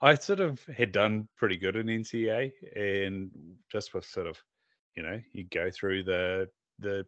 I 0.00 0.14
sort 0.14 0.40
of 0.40 0.64
had 0.76 0.92
done 0.92 1.28
pretty 1.36 1.56
good 1.56 1.76
in 1.76 1.86
NCEA, 1.86 2.52
and 2.76 3.30
just 3.70 3.94
with 3.94 4.04
sort 4.04 4.26
of, 4.26 4.40
you 4.94 5.02
know, 5.02 5.20
you 5.32 5.44
go 5.44 5.70
through 5.70 6.04
the 6.04 6.48
the 6.78 7.06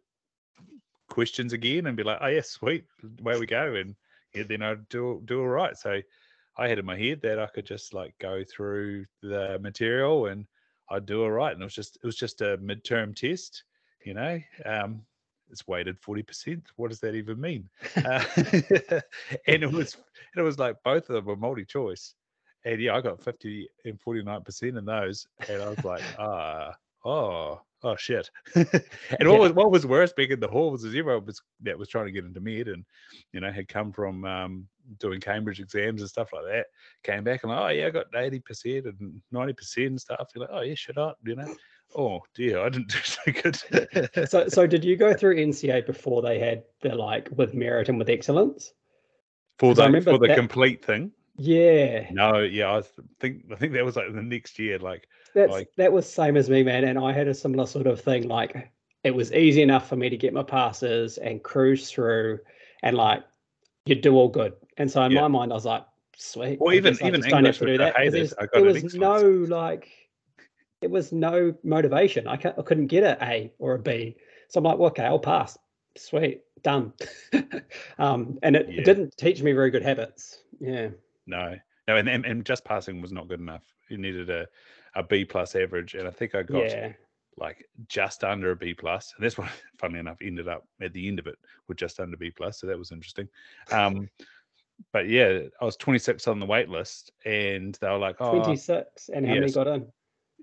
questions 1.09 1.53
again 1.53 1.87
and 1.87 1.97
be 1.97 2.03
like, 2.03 2.19
oh 2.21 2.27
yeah, 2.27 2.41
sweet, 2.43 2.85
away 3.19 3.39
we 3.39 3.45
go, 3.45 3.75
and 3.75 3.95
yeah, 4.33 4.43
then 4.47 4.61
I'd 4.61 4.87
do 4.89 5.21
do 5.25 5.41
all 5.41 5.47
right. 5.47 5.77
So 5.77 6.01
I 6.59 6.67
had 6.67 6.77
in 6.77 6.85
my 6.85 6.97
head 6.97 7.21
that 7.21 7.39
I 7.39 7.47
could 7.47 7.65
just 7.65 7.93
like 7.93 8.13
go 8.19 8.43
through 8.43 9.05
the 9.23 9.57
material 9.59 10.25
and 10.25 10.45
I'd 10.91 11.05
do 11.05 11.23
all 11.23 11.31
right, 11.31 11.53
and 11.53 11.61
it 11.61 11.65
was 11.65 11.73
just 11.73 11.95
it 11.95 12.05
was 12.05 12.17
just 12.17 12.41
a 12.41 12.57
midterm 12.57 13.15
test, 13.15 13.63
you 14.03 14.13
know. 14.13 14.39
Um, 14.65 15.03
it's 15.49 15.67
weighted 15.67 15.99
40%. 16.01 16.61
What 16.75 16.89
does 16.89 16.99
that 16.99 17.15
even 17.15 17.39
mean? 17.39 17.69
Uh, 17.95 18.23
and 19.47 19.63
it 19.63 19.71
was 19.71 19.95
and 19.95 20.37
it 20.37 20.43
was 20.43 20.59
like 20.59 20.75
both 20.83 21.09
of 21.09 21.15
them 21.15 21.25
were 21.25 21.35
multi-choice. 21.35 22.13
And 22.65 22.81
yeah, 22.81 22.95
I 22.95 23.01
got 23.01 23.23
50 23.23 23.69
and 23.85 23.99
49% 23.99 24.77
in 24.77 24.85
those. 24.85 25.27
And 25.47 25.61
I 25.61 25.69
was 25.69 25.83
like, 25.85 26.03
ah, 26.19 26.75
oh, 27.05 27.61
oh 27.83 27.95
shit. 27.95 28.29
and 28.55 28.67
Yeah. 29.21 29.27
what 29.27 29.39
was 29.39 29.51
what 29.53 29.71
was 29.71 29.85
worse 29.85 30.13
back 30.13 30.29
in 30.29 30.39
the 30.39 30.47
hall 30.47 30.71
was 30.71 30.81
zero 30.81 31.19
was 31.19 31.41
that 31.61 31.77
was 31.77 31.89
trying 31.89 32.05
to 32.05 32.11
get 32.11 32.25
into 32.25 32.39
med 32.41 32.67
and 32.67 32.83
you 33.33 33.39
know 33.39 33.51
had 33.51 33.67
come 33.67 33.91
from 33.91 34.25
um, 34.25 34.67
doing 34.99 35.19
Cambridge 35.19 35.59
exams 35.59 36.01
and 36.01 36.09
stuff 36.09 36.29
like 36.33 36.45
that. 36.45 36.65
Came 37.03 37.23
back 37.23 37.43
and 37.43 37.51
like, 37.51 37.61
oh 37.61 37.67
yeah, 37.69 37.87
I 37.87 37.89
got 37.91 38.11
80% 38.11 38.85
and 38.85 39.21
90% 39.33 39.87
and 39.87 40.01
stuff. 40.01 40.29
You're 40.35 40.45
like, 40.45 40.49
oh 40.53 40.61
yeah, 40.61 40.75
shut 40.75 40.97
up, 40.97 41.17
you 41.23 41.35
know. 41.35 41.55
Oh 41.95 42.19
dear, 42.35 42.59
I 42.59 42.69
didn't 42.69 42.89
do 42.91 42.97
so 43.03 43.31
good. 43.41 44.29
so 44.29 44.47
so 44.47 44.67
did 44.67 44.83
you 44.83 44.95
go 44.95 45.13
through 45.13 45.37
NCEA 45.37 45.85
before 45.85 46.21
they 46.21 46.37
had 46.39 46.63
the 46.81 46.95
like 46.95 47.29
with 47.35 47.53
merit 47.53 47.89
and 47.89 47.97
with 47.97 48.09
excellence? 48.09 48.73
For 49.57 49.73
the 49.73 50.01
for 50.03 50.17
the 50.17 50.27
that- 50.27 50.37
complete 50.37 50.83
thing. 50.85 51.11
Yeah, 51.39 52.07
No, 52.11 52.39
yeah, 52.39 52.75
I 52.77 52.81
think 53.19 53.45
I 53.51 53.55
think 53.55 53.71
that 53.73 53.85
was 53.85 53.95
like 53.95 54.13
the 54.13 54.21
next 54.21 54.59
year. 54.59 54.77
Like, 54.77 55.07
that's 55.33 55.51
like- 55.51 55.69
that 55.77 55.91
was 55.93 56.05
same 56.11 56.35
as 56.35 56.49
me, 56.49 56.63
man. 56.63 56.83
And 56.83 56.99
I 56.99 57.13
had 57.13 57.27
a 57.27 57.33
similar 57.33 57.65
sort 57.65 57.87
of 57.87 58.01
thing. 58.01 58.27
Like 58.27 58.71
it 59.05 59.11
was 59.11 59.31
easy 59.31 59.61
enough 59.61 59.87
for 59.87 59.95
me 59.95 60.09
to 60.09 60.17
get 60.17 60.33
my 60.33 60.43
passes 60.43 61.17
and 61.17 61.41
cruise 61.41 61.89
through, 61.89 62.39
and 62.83 62.97
like 62.97 63.23
you 63.85 63.95
do 63.95 64.15
all 64.15 64.27
good. 64.27 64.53
And 64.77 64.91
so 64.91 65.01
in 65.03 65.13
Yeah. 65.13 65.21
my 65.21 65.27
mind, 65.29 65.51
I 65.53 65.55
was 65.55 65.65
like, 65.65 65.85
sweet. 66.17 66.59
Well, 66.59 66.73
I 66.73 66.77
even- 66.77 66.93
guess 66.93 67.01
I 67.01 67.07
even 67.07 67.21
just 67.21 67.29
don't 67.31 67.45
have 67.45 67.57
to 67.57 67.65
do 67.65 67.77
that. 67.77 67.93
'cause 67.95 67.99
hated. 68.03 68.13
there's- 68.13 68.49
There 68.53 68.63
was 68.63 68.95
no 68.95 69.21
like 69.47 69.87
it 70.81 70.89
was 70.91 71.11
no 71.13 71.53
motivation. 71.63 72.27
I, 72.27 72.33
I 72.33 72.37
couldn't 72.63 72.87
get 72.87 73.03
an 73.03 73.17
A 73.21 73.51
or 73.59 73.75
a 73.75 73.79
B. 73.79 74.15
So 74.49 74.57
I'm 74.59 74.63
like, 74.63 74.77
well, 74.77 74.87
okay, 74.89 75.03
I'll 75.03 75.19
pass. 75.19 75.57
Sweet, 75.97 76.41
done. 76.63 76.93
um, 77.99 78.39
and 78.43 78.55
it, 78.55 78.69
Yeah. 78.69 78.79
it 78.81 78.85
didn't 78.85 79.15
teach 79.17 79.41
me 79.43 79.51
very 79.51 79.71
good 79.71 79.83
habits. 79.83 80.43
Yeah. 80.59 80.89
No, 81.29 81.55
no, 81.87 81.95
and, 81.97 82.09
and 82.09 82.25
and 82.25 82.45
just 82.45 82.65
passing 82.65 83.01
was 83.01 83.11
not 83.11 83.27
good 83.27 83.39
enough. 83.39 83.63
You 83.87 83.97
needed 83.97 84.29
a 84.29 84.47
a 84.95 85.03
B 85.03 85.23
plus 85.23 85.55
average, 85.55 85.93
and 85.93 86.07
I 86.07 86.11
think 86.11 86.33
I 86.35 86.41
got 86.41 86.63
Yeah. 86.63 86.93
like 87.37 87.65
just 87.87 88.23
under 88.23 88.51
a 88.51 88.55
B 88.55 88.73
plus, 88.73 89.13
and 89.15 89.23
this 89.23 89.37
one, 89.37 89.49
funnily 89.77 89.99
enough, 89.99 90.17
ended 90.21 90.47
up 90.47 90.67
at 90.81 90.91
the 90.93 91.07
end 91.07 91.19
of 91.19 91.27
it 91.27 91.37
with 91.67 91.77
just 91.77 91.99
under 91.99 92.17
B 92.17 92.31
plus. 92.31 92.59
So 92.59 92.67
that 92.67 92.77
was 92.77 92.91
interesting. 92.91 93.29
Um, 93.71 94.09
but 94.91 95.07
yeah, 95.07 95.41
I 95.61 95.65
was 95.65 95.77
26 95.77 96.27
on 96.27 96.39
the 96.39 96.45
wait 96.45 96.67
list, 96.69 97.11
and 97.25 97.77
they 97.79 97.89
were 97.89 97.97
like, 97.97 98.15
"Oh, 98.19 98.33
26. 98.33 99.09
And 99.09 99.25
how 99.27 99.35
many 99.35 99.51
got 99.51 99.67
in? 99.67 99.87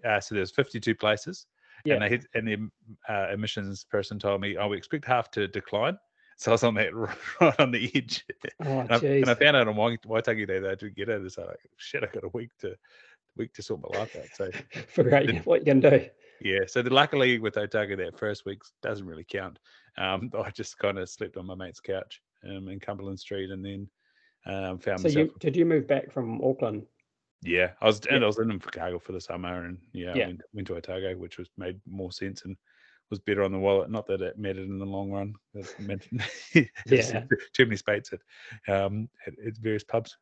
uh, 0.05 0.21
so 0.21 0.35
there's 0.35 0.53
52 0.53 0.95
places." 0.95 1.47
Yeah. 1.85 1.95
And 1.95 2.03
they 2.03 2.21
and 2.39 2.49
the 2.49 3.13
uh, 3.13 3.27
admissions 3.33 3.85
person 3.85 4.19
told 4.19 4.41
me, 4.41 4.57
"Oh, 4.57 4.69
we 4.69 4.77
expect 4.77 5.05
half 5.05 5.31
to 5.33 5.49
decline." 5.49 5.99
So 6.37 6.51
I 6.51 6.55
was 6.55 6.65
on 6.65 6.75
that 6.75 6.95
right 6.95 7.61
on 7.61 7.71
the 7.71 7.91
edge, 7.95 8.25
Oh, 8.65 8.81
and 8.81 8.93
I, 8.93 8.97
and 8.97 9.31
I 9.31 9.35
found 9.35 9.57
out 9.57 9.69
on 9.69 9.77
Wai- 9.77 9.97
Waitangi 10.07 10.47
Day 10.47 10.59
that 10.59 10.71
I 10.71 10.75
didn't 10.75 10.97
get 10.97 11.09
it. 11.09 11.33
So 11.33 11.47
like, 11.47 11.59
shit, 11.79 12.03
I 12.05 12.07
got 12.13 12.25
a 12.25 12.29
week 12.35 12.51
to 12.61 12.77
week 13.37 13.53
to 13.55 13.63
sort 13.63 13.81
my 13.83 13.99
life 13.99 14.15
out. 14.17 14.27
So 14.35 14.51
Figure 14.89 15.15
out 15.15 15.27
the- 15.27 15.39
what 15.41 15.61
you 15.61 15.73
can 15.73 15.81
do. 15.81 16.07
Yeah, 16.43 16.61
so 16.67 16.83
the, 16.83 16.91
luckily 16.93 17.39
with 17.39 17.57
Otago 17.57 17.97
that 17.97 18.19
first 18.19 18.45
week 18.45 18.61
doesn't 18.83 19.07
really 19.07 19.25
count. 19.25 19.59
Um, 19.97 20.31
I 20.39 20.51
just 20.51 20.79
kind 20.79 20.99
of 20.99 21.09
slept 21.09 21.39
on 21.39 21.47
my 21.47 21.55
mate's 21.55 21.81
couch 21.81 22.21
um, 22.47 22.69
in 22.69 22.79
Cumberland 22.81 23.19
Street, 23.19 23.51
and 23.51 23.65
then 23.65 23.89
um, 24.45 24.79
found 24.79 25.01
So 25.01 25.09
myself. 25.09 25.15
you 25.29 25.35
did 25.41 25.57
you 25.57 25.65
move 25.65 25.87
back 25.87 26.13
from 26.13 26.43
Auckland? 26.45 26.85
Yeah, 27.43 27.71
I 27.81 27.87
was 27.87 28.01
and 28.07 28.23
I 28.23 28.27
was 28.27 28.39
in 28.39 28.49
Invercargill 28.49 29.01
for 29.03 29.13
the 29.13 29.21
summer, 29.21 29.65
and 29.65 29.79
yeah, 29.93 30.13
I 30.13 30.19
went, 30.19 30.41
went 30.53 30.67
to 30.69 30.77
Otago, 30.77 31.17
which 31.17 31.39
was 31.39 31.49
made 31.57 31.81
more 31.87 32.13
sense 32.13 32.45
and 32.45 32.57
was 33.11 33.19
better 33.21 33.43
on 33.43 33.53
the 33.53 33.59
wallet. 33.59 33.91
Not 33.91 34.07
that 34.07 34.21
it 34.23 34.39
mattered 34.39 34.69
in 34.69 34.79
the 34.79 34.85
long 34.85 35.11
run. 35.11 35.35
Meant 35.81 36.07
Yeah. 36.87 37.23
too 37.53 37.67
many 37.67 37.77
Speight's 37.77 38.13
at, 38.13 38.75
um, 38.75 39.09
at, 39.27 39.35
at 39.47 39.57
various 39.59 39.85
pubs. 39.85 40.17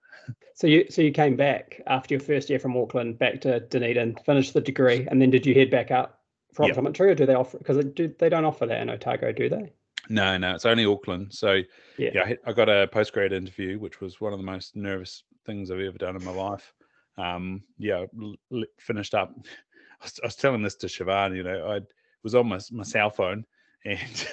So 0.55 0.67
you 0.67 0.87
so 0.91 1.03
you 1.03 1.11
came 1.13 1.37
back 1.37 1.81
after 1.87 2.15
your 2.15 2.21
first 2.21 2.49
year 2.49 2.59
from 2.59 2.77
Auckland 2.77 3.19
back 3.19 3.41
to 3.43 3.61
Dunedin, 3.61 4.17
finished 4.25 4.55
the 4.55 4.61
degree, 4.61 5.07
and 5.11 5.21
then 5.21 5.31
did 5.31 5.47
you 5.47 5.55
head 5.55 5.71
back 5.71 5.91
up 5.91 6.21
for 6.53 6.67
Yep. 6.67 6.77
optometry, 6.77 7.11
or 7.11 7.15
do 7.15 7.27
they 7.27 7.35
offer? 7.35 7.59
Because 7.59 7.85
do 7.85 8.15
they 8.19 8.29
don't 8.29 8.45
offer 8.45 8.67
that 8.67 8.81
in 8.81 8.89
Otago, 8.91 9.33
do 9.33 9.49
they? 9.49 9.73
No, 10.09 10.37
no, 10.37 10.55
it's 10.55 10.67
only 10.67 10.85
Auckland. 10.85 11.33
So 11.33 11.61
Yeah. 11.99 12.11
yeah, 12.15 12.23
I, 12.25 12.37
I 12.47 12.53
got 12.53 12.69
a 12.69 12.89
postgrad 12.93 13.33
interview, 13.33 13.79
which 13.79 14.01
was 14.01 14.21
one 14.21 14.33
of 14.33 14.39
the 14.39 14.45
most 14.45 14.77
nervous 14.77 15.25
things 15.47 15.71
I've 15.71 15.81
ever 15.81 15.99
done 15.99 16.17
in 16.17 16.25
my 16.25 16.31
life. 16.31 16.73
Um, 17.17 17.63
yeah, 17.79 18.05
l- 18.53 18.65
finished 18.79 19.15
up. 19.15 19.35
I 20.01 20.05
was, 20.05 20.21
I 20.23 20.27
was 20.27 20.37
telling 20.37 20.63
this 20.63 20.75
to 20.77 20.87
Siobhan, 20.87 21.35
you 21.37 21.43
know, 21.43 21.71
I 21.71 21.81
was 22.25 22.35
on 22.35 22.49
my, 22.49 22.59
my 22.73 22.83
cell 22.83 23.11
phone 23.11 23.45
and, 23.85 24.27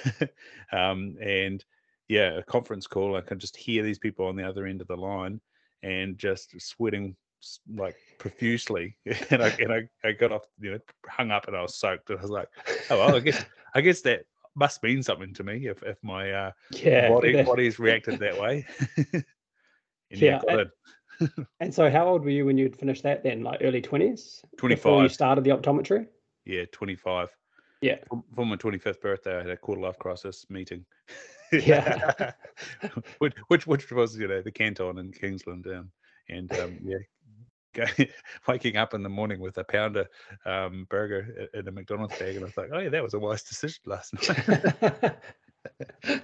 um, 0.72 1.14
and 1.22 1.64
yeah, 2.08 2.38
a 2.38 2.42
conference 2.42 2.86
call. 2.86 3.16
I 3.16 3.20
could 3.20 3.38
just 3.38 3.56
hear 3.56 3.82
these 3.84 3.98
people 3.98 4.26
on 4.26 4.34
the 4.34 4.48
other 4.48 4.66
end 4.66 4.80
of 4.80 4.88
the 4.88 4.96
line 4.96 5.40
and 5.82 6.16
just 6.18 6.58
sweating 6.60 7.14
like 7.72 7.96
profusely. 8.18 8.96
And 9.30 9.42
I, 9.42 9.48
and 9.60 9.72
I, 9.72 9.88
I 10.02 10.12
got 10.12 10.32
off, 10.32 10.42
you 10.58 10.72
know, 10.72 10.78
hung 11.06 11.30
up 11.30 11.46
and 11.48 11.56
I 11.56 11.62
was 11.62 11.76
soaked. 11.76 12.08
And 12.10 12.18
I 12.18 12.22
was 12.22 12.30
like, 12.30 12.48
oh, 12.90 12.98
well, 12.98 13.14
I 13.14 13.20
guess, 13.20 13.44
I 13.74 13.82
guess 13.82 14.00
that 14.02 14.22
must 14.54 14.82
mean 14.82 15.02
something 15.02 15.34
to 15.34 15.44
me 15.44 15.66
if, 15.66 15.82
if 15.82 15.98
my, 16.02 16.32
uh, 16.32 16.50
Yeah. 16.72 17.08
body 17.10 17.32
that- 17.32 17.46
body's 17.46 17.78
reacted 17.78 18.18
that 18.20 18.40
way. 18.40 18.66
and 19.12 19.24
Yeah, 20.10 20.40
uh. 20.48 20.64
And 21.60 21.72
so, 21.72 21.88
how 21.90 22.08
old 22.08 22.24
were 22.24 22.30
you 22.30 22.46
when 22.46 22.58
you'd 22.58 22.74
finished 22.76 23.02
that? 23.04 23.22
Then, 23.22 23.42
like 23.42 23.60
early 23.62 23.80
twenties, 23.80 24.42
before 24.60 25.02
you 25.02 25.08
started 25.08 25.44
the 25.44 25.50
optometry. 25.50 26.06
Yeah, 26.44 26.64
25. 26.72 27.28
Yeah. 27.82 27.96
For, 28.34 28.46
my 28.46 28.56
25th 28.56 29.00
birthday, 29.00 29.36
I 29.36 29.42
had 29.42 29.50
a 29.50 29.56
quarter 29.56 29.82
life 29.82 29.98
crisis 29.98 30.46
meeting. 30.48 30.84
Yeah. 31.52 32.32
which, 33.18 33.34
which 33.48 33.66
which 33.66 33.90
was 33.90 34.16
you 34.16 34.28
know 34.28 34.40
the 34.40 34.50
Canton 34.50 34.98
in 34.98 35.12
Kingsland, 35.12 35.66
um, 35.66 35.90
and 36.28 36.50
um, 36.58 36.78
yeah, 36.82 36.98
waking 38.48 38.76
up 38.76 38.94
in 38.94 39.02
the 39.02 39.08
morning 39.08 39.40
with 39.40 39.58
a 39.58 39.64
pounder 39.64 40.06
um, 40.46 40.86
burger 40.88 41.48
in 41.54 41.68
a 41.68 41.72
McDonald's 41.72 42.18
bag, 42.18 42.36
and 42.36 42.44
I 42.44 42.46
was 42.46 42.56
like, 42.56 42.70
oh 42.72 42.78
yeah, 42.78 42.88
that 42.88 43.02
was 43.02 43.14
a 43.14 43.18
wise 43.18 43.42
decision 43.42 43.82
last 43.86 44.14
night. 46.08 46.20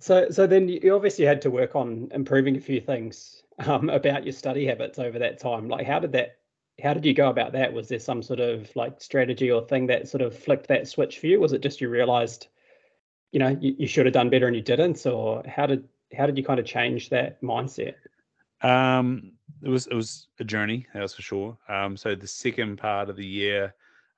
so, 0.00 0.28
so 0.30 0.46
then 0.46 0.68
you 0.68 0.80
you 0.82 0.94
obviously 0.94 1.24
had 1.24 1.42
to 1.42 1.50
work 1.50 1.76
on 1.76 2.08
improving 2.12 2.56
a 2.56 2.60
few 2.60 2.80
things 2.80 3.42
um, 3.58 3.90
about 3.90 4.24
your 4.24 4.32
study 4.32 4.66
habits 4.66 4.98
over 4.98 5.18
that 5.18 5.38
time. 5.38 5.68
Like, 5.68 5.86
how 5.86 5.98
did 5.98 6.12
that? 6.12 6.38
How 6.82 6.94
did 6.94 7.04
you 7.04 7.14
go 7.14 7.28
about 7.28 7.52
that? 7.52 7.72
Was 7.72 7.88
there 7.88 7.98
some 7.98 8.22
sort 8.22 8.40
of 8.40 8.74
like 8.74 9.00
strategy 9.00 9.50
or 9.50 9.62
thing 9.62 9.86
that 9.88 10.08
sort 10.08 10.22
of 10.22 10.36
flicked 10.36 10.68
that 10.68 10.88
switch 10.88 11.18
for 11.18 11.26
you? 11.26 11.40
Was 11.40 11.52
it 11.52 11.62
just 11.62 11.80
you 11.80 11.88
realized, 11.88 12.48
you 13.30 13.38
know, 13.38 13.56
you, 13.60 13.74
you 13.78 13.86
should 13.86 14.06
have 14.06 14.14
done 14.14 14.30
better 14.30 14.46
and 14.46 14.56
you 14.56 14.62
didn't, 14.62 15.04
or 15.06 15.42
how 15.46 15.66
did 15.66 15.88
how 16.16 16.26
did 16.26 16.36
you 16.36 16.44
kind 16.44 16.60
of 16.60 16.66
change 16.66 17.10
that 17.10 17.40
mindset? 17.42 17.94
Um, 18.62 19.32
it 19.62 19.68
was 19.68 19.86
it 19.86 19.94
was 19.94 20.28
a 20.40 20.44
journey, 20.44 20.86
that's 20.94 21.14
for 21.14 21.22
sure. 21.22 21.58
Um, 21.68 21.96
so 21.96 22.14
the 22.14 22.26
second 22.26 22.78
part 22.78 23.10
of 23.10 23.16
the 23.16 23.26
year, 23.26 23.74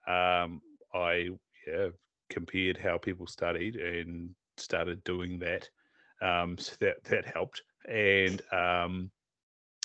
um, 0.07 0.61
I 0.95 1.31
yeah, 1.67 1.89
compared 2.31 2.77
how 2.77 2.99
people 2.99 3.27
studied 3.27 3.77
and 3.77 4.35
started 4.57 5.03
doing 5.05 5.39
that. 5.41 5.69
Um, 6.23 6.57
so 6.59 6.75
that 6.81 7.03
that 7.05 7.27
helped, 7.27 7.63
and 7.89 8.41
um, 8.53 9.11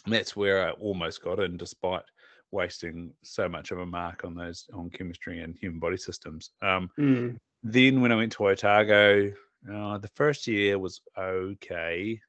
that's 0.06 0.36
where 0.36 0.68
I 0.68 0.72
almost 0.72 1.24
got 1.24 1.40
in, 1.40 1.58
despite 1.58 2.04
wasting 2.52 3.14
so 3.24 3.48
much 3.48 3.72
of 3.72 3.80
a 3.80 3.86
mark 3.86 4.24
on 4.24 4.34
those 4.36 4.68
on 4.74 4.90
chemistry 4.90 5.42
and 5.42 5.58
human 5.58 5.80
body 5.80 5.98
systems. 5.98 6.52
Um, 6.62 6.90
Mm, 6.98 7.38
then 7.64 8.02
when 8.02 8.12
I 8.12 8.16
went 8.16 8.32
to 8.34 8.48
Otago, 8.48 9.32
uh, 9.72 9.98
the 9.98 10.10
first 10.16 10.48
year 10.48 10.80
was 10.80 11.02
okay, 11.18 12.20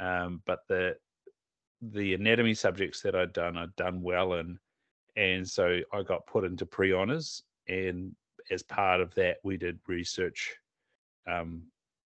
um, 0.00 0.42
but 0.46 0.60
the 0.68 0.96
the 1.80 2.14
anatomy 2.14 2.54
subjects 2.54 3.02
that 3.02 3.14
I'd 3.14 3.32
done, 3.32 3.56
I'd 3.56 3.76
done 3.76 4.02
well 4.02 4.34
in, 4.34 4.58
and 5.16 5.48
so 5.48 5.80
I 5.92 6.02
got 6.02 6.26
put 6.26 6.44
into 6.44 6.66
pre 6.66 6.92
honors, 6.92 7.42
and 7.68 8.14
as 8.50 8.62
part 8.62 9.00
of 9.00 9.14
that, 9.14 9.38
we 9.44 9.56
did 9.56 9.78
research, 9.86 10.54
um, 11.26 11.62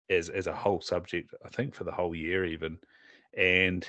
as 0.09 0.29
as 0.29 0.47
a 0.47 0.55
whole 0.55 0.81
subject. 0.81 1.33
I 1.45 1.49
think 1.49 1.73
for 1.73 1.85
the 1.85 1.91
whole 1.91 2.15
year 2.15 2.45
even, 2.45 2.77
and 3.37 3.87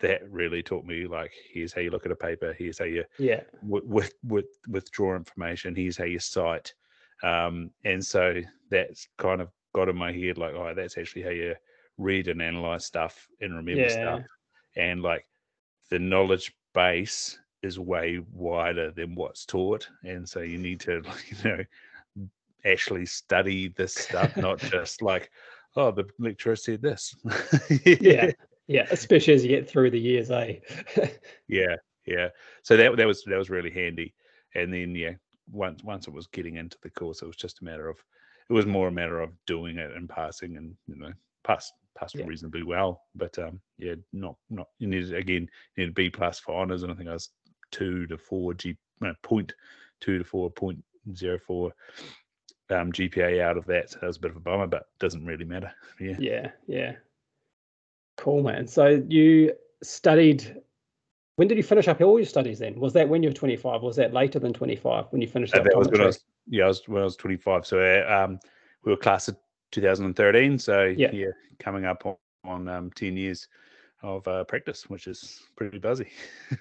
that 0.00 0.28
really 0.30 0.62
taught 0.62 0.84
me 0.84 1.06
like 1.06 1.32
here's 1.52 1.72
how 1.72 1.80
you 1.80 1.90
look 1.90 2.06
at 2.06 2.12
a 2.12 2.16
paper, 2.16 2.54
here's 2.58 2.78
how 2.78 2.84
you 2.86 3.04
yeah, 3.18 3.42
with 3.62 3.84
with, 3.84 4.14
with 4.24 4.46
withdraw 4.68 5.16
information. 5.16 5.74
Here's 5.74 5.96
how 5.96 6.04
you 6.04 6.18
cite, 6.18 6.74
um, 7.22 7.70
and 7.84 8.04
so 8.04 8.40
that's 8.70 9.08
kind 9.18 9.40
of 9.40 9.50
got 9.74 9.88
in 9.88 9.96
my 9.96 10.12
head 10.12 10.38
like, 10.38 10.54
oh, 10.54 10.74
that's 10.74 10.98
actually 10.98 11.22
how 11.22 11.30
you 11.30 11.54
read 11.98 12.28
and 12.28 12.42
analyze 12.42 12.86
stuff 12.86 13.28
and 13.40 13.54
remember 13.54 13.88
Yeah. 13.88 13.88
stuff, 13.88 14.22
and 14.76 15.02
like 15.02 15.26
the 15.90 15.98
knowledge 15.98 16.52
base 16.74 17.38
is 17.62 17.78
way 17.78 18.20
wider 18.32 18.90
than 18.90 19.14
what's 19.14 19.44
taught, 19.44 19.88
and 20.04 20.28
so 20.28 20.40
you 20.40 20.58
need 20.58 20.80
to 20.80 21.02
you 21.28 21.36
know 21.50 21.64
actually 22.64 23.06
study 23.06 23.68
this 23.68 23.94
stuff, 23.94 24.36
not 24.36 24.60
just 24.70 25.02
like. 25.02 25.30
Oh, 25.76 25.92
the 25.92 26.04
lecturer 26.18 26.56
said 26.56 26.82
this. 26.82 27.14
yeah, 28.00 28.32
yeah. 28.70 28.86
Especially 28.90 29.34
as 29.34 29.42
you 29.42 29.48
get 29.48 29.68
through 29.68 29.90
the 29.90 29.98
years, 29.98 30.30
eh? 30.30 30.60
Yeah, 31.48 31.74
yeah. 32.06 32.28
So 32.62 32.76
that 32.76 32.96
that 32.96 33.06
was 33.06 33.24
that 33.24 33.36
was 33.36 33.50
really 33.50 33.70
handy. 33.70 34.14
And 34.54 34.72
then 34.72 34.94
yeah, 34.94 35.14
once 35.50 35.82
once 35.82 36.06
it 36.06 36.14
was 36.14 36.28
getting 36.28 36.56
into 36.56 36.78
the 36.82 36.90
course, 36.90 37.22
it 37.22 37.26
was 37.26 37.36
just 37.36 37.60
a 37.60 37.64
matter 37.64 37.88
of 37.88 37.98
it 38.48 38.52
was 38.52 38.66
more 38.66 38.88
a 38.88 38.92
matter 38.92 39.20
of 39.20 39.30
doing 39.46 39.76
it 39.78 39.90
and 39.96 40.08
passing 40.08 40.56
and 40.56 40.74
you 40.86 40.96
know 40.96 41.12
passed 41.42 41.72
passed 41.98 42.14
Yeah. 42.14 42.26
reasonably 42.26 42.62
well. 42.62 43.02
But 43.16 43.36
um 43.40 43.60
yeah, 43.78 43.96
not 44.12 44.36
not 44.50 44.68
you 44.78 44.86
needed 44.86 45.14
again 45.14 45.48
you 45.74 45.82
needed 45.82 45.94
B 45.96 46.08
plus 46.08 46.38
for 46.38 46.54
honors 46.54 46.84
and 46.84 46.92
I 46.92 46.94
think 46.94 47.08
I 47.08 47.14
was 47.14 47.30
two 47.72 48.06
to 48.06 48.16
four 48.18 48.54
G 48.54 48.76
no, 49.00 49.12
point 49.22 49.52
two 50.00 50.18
to 50.18 50.24
four 50.24 50.48
point 50.48 50.78
zero 51.16 51.38
four 51.44 51.72
um 52.70 52.92
GPA 52.92 53.40
out 53.40 53.56
of 53.56 53.66
that. 53.66 53.90
So 53.90 53.98
that 54.00 54.06
was 54.06 54.16
a 54.18 54.20
bit 54.20 54.30
of 54.30 54.36
a 54.36 54.40
bummer, 54.40 54.68
but 54.68 54.84
doesn't 55.00 55.26
really 55.26 55.44
matter. 55.44 55.72
Yeah. 56.00 56.16
Yeah, 56.20 56.50
yeah. 56.68 56.92
Cool, 58.20 58.42
man. 58.42 58.66
So 58.66 59.02
you 59.08 59.54
studied. 59.82 60.60
When 61.36 61.48
did 61.48 61.56
you 61.56 61.62
finish 61.62 61.88
up 61.88 62.02
all 62.02 62.18
your 62.18 62.26
studies? 62.26 62.58
Then 62.58 62.78
was 62.78 62.92
that 62.92 63.08
when 63.08 63.22
you 63.22 63.30
were 63.30 63.34
twenty 63.34 63.56
five? 63.56 63.80
Was 63.80 63.96
that 63.96 64.12
later 64.12 64.38
than 64.38 64.52
twenty 64.52 64.76
five 64.76 65.06
when 65.08 65.22
you 65.22 65.26
finished? 65.26 65.54
Uh, 65.54 65.62
that 65.62 65.74
was 65.74 65.88
when 65.88 66.02
I 66.02 66.06
was 66.06 66.22
yeah, 66.46 66.64
I 66.64 66.68
was 66.68 66.86
when 66.86 67.00
I 67.00 67.04
was 67.04 67.16
25. 67.16 67.66
So 67.66 67.78
uh, 67.80 68.24
um, 68.24 68.38
we 68.84 68.92
were 68.92 68.98
class 68.98 69.28
of 69.28 69.38
2013. 69.72 70.58
So 70.58 70.84
Yeah. 70.84 71.10
yeah, 71.12 71.28
coming 71.58 71.86
up 71.86 72.04
on, 72.04 72.16
on 72.44 72.68
um, 72.68 72.90
10 72.90 73.16
years 73.16 73.48
of 74.02 74.28
uh, 74.28 74.44
practice, 74.44 74.90
which 74.90 75.06
is 75.06 75.40
pretty 75.56 75.78
buzzy. 75.78 76.08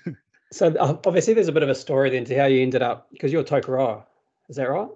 So 0.52 0.70
uh, 0.80 0.98
obviously, 1.06 1.36
there's 1.36 1.48
a 1.48 1.52
bit 1.52 1.62
of 1.62 1.70
a 1.70 1.76
story 1.76 2.10
then 2.10 2.26
to 2.26 2.36
how 2.36 2.46
you 2.46 2.64
ended 2.64 2.82
up 2.82 3.08
because 3.12 3.32
you're 3.32 3.44
Tokoroa. 3.44 4.04
Is 4.48 4.56
that 4.56 4.68
right? 4.68 4.90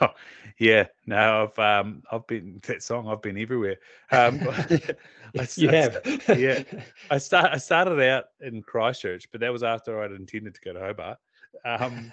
Oh, 0.00 0.08
yeah, 0.58 0.86
no, 1.06 1.50
I've 1.50 1.58
um, 1.58 2.02
I've 2.10 2.26
been 2.26 2.60
that 2.66 2.82
song. 2.82 3.08
I've 3.08 3.22
been 3.22 3.38
everywhere. 3.38 3.76
Um, 4.10 4.40
I, 5.38 5.46
have, 5.70 5.98
yeah. 6.38 6.62
I 7.10 7.18
start 7.18 7.50
I 7.52 7.58
started 7.58 8.00
out 8.00 8.26
in 8.40 8.62
Christchurch, 8.62 9.30
but 9.30 9.40
that 9.40 9.52
was 9.52 9.62
after 9.62 10.02
I'd 10.02 10.12
intended 10.12 10.54
to 10.54 10.60
go 10.60 10.72
to 10.72 10.80
Hobart, 10.80 11.18
um, 11.64 12.10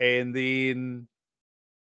and 0.00 0.34
then 0.34 1.08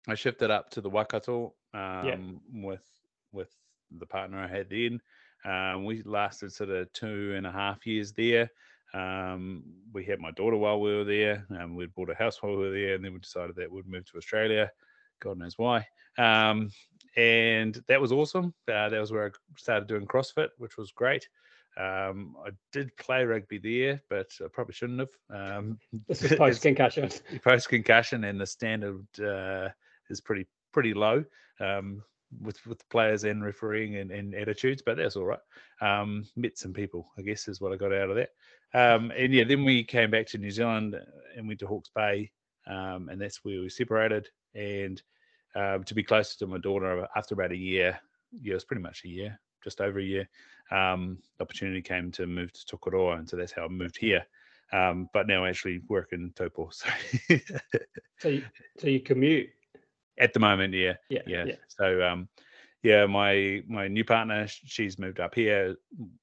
I 0.08 0.14
shifted 0.14 0.50
up 0.50 0.70
to 0.70 0.80
the 0.80 0.90
Waikato 0.90 1.54
um, 1.74 2.06
yeah. 2.06 2.16
with 2.52 2.84
with 3.32 3.54
the 3.98 4.06
partner 4.06 4.38
I 4.38 4.48
had 4.48 4.70
then. 4.70 5.00
Um, 5.44 5.84
we 5.84 6.02
lasted 6.02 6.52
sort 6.52 6.70
of 6.70 6.92
two 6.92 7.34
and 7.36 7.46
a 7.46 7.52
half 7.52 7.86
years 7.86 8.12
there. 8.12 8.50
Um, 8.94 9.64
we 9.92 10.04
had 10.04 10.20
my 10.20 10.30
daughter 10.32 10.56
while 10.56 10.80
we 10.80 10.94
were 10.94 11.04
there. 11.04 11.46
Um, 11.58 11.74
we'd 11.74 11.94
bought 11.94 12.10
a 12.10 12.14
house 12.14 12.42
while 12.42 12.52
we 12.52 12.58
were 12.58 12.70
there, 12.70 12.94
and 12.94 13.04
then 13.04 13.12
we 13.12 13.18
decided 13.18 13.56
that 13.56 13.70
we'd 13.70 13.86
move 13.86 14.04
to 14.10 14.18
Australia. 14.18 14.70
God 15.20 15.38
knows 15.38 15.56
why. 15.56 15.86
Um, 16.18 16.70
and 17.16 17.82
that 17.88 18.00
was 18.00 18.12
awesome. 18.12 18.54
Uh, 18.68 18.88
that 18.88 19.00
was 19.00 19.12
where 19.12 19.26
I 19.26 19.30
started 19.56 19.88
doing 19.88 20.06
CrossFit, 20.06 20.48
which 20.58 20.76
was 20.76 20.92
great. 20.92 21.28
Um, 21.76 22.36
I 22.44 22.50
did 22.70 22.94
play 22.96 23.24
rugby 23.24 23.58
there, 23.58 24.02
but 24.10 24.30
I 24.42 24.48
probably 24.52 24.74
shouldn't 24.74 25.00
have. 25.00 25.08
Um, 25.30 25.78
this 26.08 26.22
was 26.22 26.34
post 26.34 26.62
concussion. 26.62 27.10
post 27.44 27.68
concussion, 27.68 28.24
and 28.24 28.40
the 28.40 28.46
standard 28.46 29.06
uh, 29.20 29.68
is 30.10 30.20
pretty 30.20 30.46
pretty 30.72 30.94
low. 30.94 31.24
Um, 31.60 32.02
with 32.40 32.64
with 32.66 32.88
players 32.88 33.24
and 33.24 33.44
refereeing 33.44 33.96
and, 33.96 34.10
and 34.10 34.34
attitudes, 34.34 34.82
but 34.84 34.96
that's 34.96 35.16
all 35.16 35.24
right. 35.24 35.38
Um, 35.80 36.24
met 36.36 36.58
some 36.58 36.72
people, 36.72 37.10
I 37.18 37.22
guess, 37.22 37.48
is 37.48 37.60
what 37.60 37.72
I 37.72 37.76
got 37.76 37.92
out 37.92 38.10
of 38.10 38.16
that. 38.16 38.30
Um, 38.74 39.12
and 39.16 39.32
yeah, 39.32 39.44
then 39.44 39.64
we 39.64 39.84
came 39.84 40.10
back 40.10 40.26
to 40.28 40.38
New 40.38 40.50
Zealand 40.50 40.96
and 41.36 41.46
went 41.46 41.60
to 41.60 41.66
Hawke's 41.66 41.90
Bay, 41.94 42.30
um, 42.66 43.08
and 43.10 43.20
that's 43.20 43.44
where 43.44 43.60
we 43.60 43.68
separated. 43.68 44.28
And 44.54 45.02
um, 45.54 45.84
to 45.84 45.94
be 45.94 46.02
closer 46.02 46.38
to 46.38 46.46
my 46.46 46.58
daughter 46.58 47.06
after 47.14 47.34
about 47.34 47.52
a 47.52 47.56
year, 47.56 47.98
yeah, 48.40 48.52
it 48.52 48.54
was 48.54 48.64
pretty 48.64 48.82
much 48.82 49.02
a 49.04 49.08
year, 49.08 49.38
just 49.62 49.80
over 49.80 49.98
a 49.98 50.04
year. 50.04 50.28
Um, 50.70 51.18
the 51.36 51.44
opportunity 51.44 51.82
came 51.82 52.10
to 52.12 52.26
move 52.26 52.52
to 52.52 52.76
Tokoroa, 52.76 53.18
and 53.18 53.28
so 53.28 53.36
that's 53.36 53.52
how 53.52 53.64
I 53.64 53.68
moved 53.68 53.98
here. 53.98 54.24
Um, 54.72 55.10
but 55.12 55.26
now 55.26 55.44
I 55.44 55.50
actually 55.50 55.82
work 55.88 56.12
in 56.12 56.32
Taupo. 56.34 56.70
So, 56.70 56.88
so, 58.18 58.28
you, 58.28 58.42
so 58.78 58.86
you 58.86 59.00
commute 59.00 59.50
at 60.18 60.32
the 60.32 60.40
moment, 60.40 60.74
yeah, 60.74 60.94
yeah, 61.08 61.20
yeah. 61.26 61.44
yeah. 61.46 61.54
So, 61.68 62.02
um, 62.02 62.28
yeah, 62.82 63.06
my 63.06 63.62
my 63.68 63.88
new 63.88 64.04
partner, 64.04 64.46
she's 64.48 64.98
moved 64.98 65.20
up 65.20 65.34
here, 65.34 65.76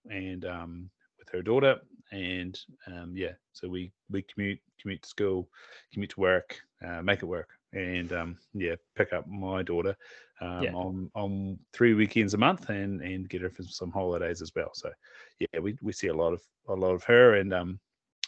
and 0.09 0.45
um, 0.45 0.89
with 1.17 1.29
her 1.31 1.41
daughter, 1.41 1.79
and 2.11 2.59
um, 2.87 3.13
yeah, 3.15 3.33
so 3.53 3.67
we 3.67 3.91
we 4.09 4.21
commute 4.23 4.59
commute 4.81 5.01
to 5.01 5.09
school, 5.09 5.49
commute 5.93 6.11
to 6.11 6.19
work, 6.19 6.59
uh, 6.85 7.01
make 7.01 7.21
it 7.21 7.27
work, 7.27 7.49
and 7.73 8.11
um, 8.13 8.37
yeah, 8.53 8.75
pick 8.95 9.13
up 9.13 9.27
my 9.27 9.63
daughter 9.63 9.95
um, 10.41 10.63
yeah. 10.63 10.73
on 10.73 11.09
on 11.15 11.57
three 11.73 11.93
weekends 11.93 12.33
a 12.33 12.37
month, 12.37 12.69
and 12.69 13.01
and 13.01 13.29
get 13.29 13.41
her 13.41 13.49
for 13.49 13.63
some 13.63 13.91
holidays 13.91 14.41
as 14.41 14.51
well. 14.55 14.71
So, 14.73 14.91
yeah, 15.39 15.59
we 15.59 15.77
we 15.81 15.93
see 15.93 16.07
a 16.07 16.13
lot 16.13 16.33
of 16.33 16.41
a 16.67 16.73
lot 16.73 16.93
of 16.93 17.03
her, 17.03 17.35
and 17.35 17.53
um, 17.53 17.79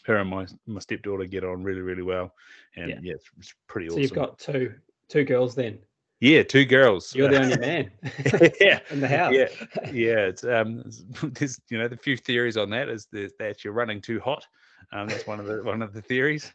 her 0.05 0.17
and 0.17 0.29
my 0.29 0.47
my 0.67 0.79
stepdaughter 0.79 1.25
get 1.25 1.43
on 1.43 1.63
really 1.63 1.81
really 1.81 2.03
well, 2.03 2.33
and 2.75 2.89
yeah, 2.89 2.99
yeah 3.01 3.13
it's, 3.13 3.29
it's, 3.37 3.53
pretty 3.67 3.89
so 3.89 3.93
awesome. 3.93 4.01
you've 4.03 4.13
got 4.13 4.39
two 4.39 4.73
Two 5.11 5.25
girls 5.25 5.55
then. 5.55 5.77
Yeah, 6.21 6.43
two 6.43 6.63
girls. 6.63 7.13
You're 7.13 7.27
the 7.27 7.41
only 7.41 7.57
man. 7.59 7.91
yeah, 8.61 8.79
in 8.89 9.01
the 9.01 9.07
house. 9.09 9.33
Yeah, 9.33 9.47
yeah. 9.91 10.19
It's 10.19 10.45
um, 10.45 10.89
there's 11.21 11.59
you 11.69 11.77
know 11.77 11.89
the 11.89 11.97
few 11.97 12.15
theories 12.15 12.55
on 12.55 12.69
that 12.69 12.87
is 12.87 13.07
that 13.11 13.63
you're 13.65 13.73
running 13.73 13.99
too 13.99 14.21
hot. 14.21 14.45
Um, 14.93 15.09
that's 15.09 15.27
one 15.27 15.41
of 15.41 15.47
the 15.47 15.63
one 15.63 15.81
of 15.81 15.91
the 15.91 16.01
theories. 16.01 16.53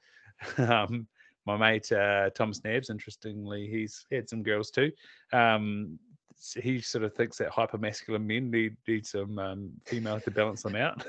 Um, 0.57 1.07
my 1.45 1.59
mate 1.59 1.93
uh, 1.93 2.31
Tom 2.31 2.53
Snabs, 2.53 2.89
interestingly, 2.89 3.69
he's 3.69 4.07
had 4.11 4.27
some 4.27 4.43
girls 4.43 4.71
too. 4.71 4.91
Um, 5.35 5.99
he 6.63 6.81
sort 6.81 7.05
of 7.05 7.13
thinks 7.13 7.37
that 7.37 7.51
hypermasculine 7.51 8.25
men 8.25 8.51
need 8.51 8.77
need 8.89 9.07
some 9.07 9.39
um, 9.39 9.71
female 9.85 10.19
to 10.21 10.31
balance 10.31 10.63
them 10.63 10.77
out. 10.77 11.05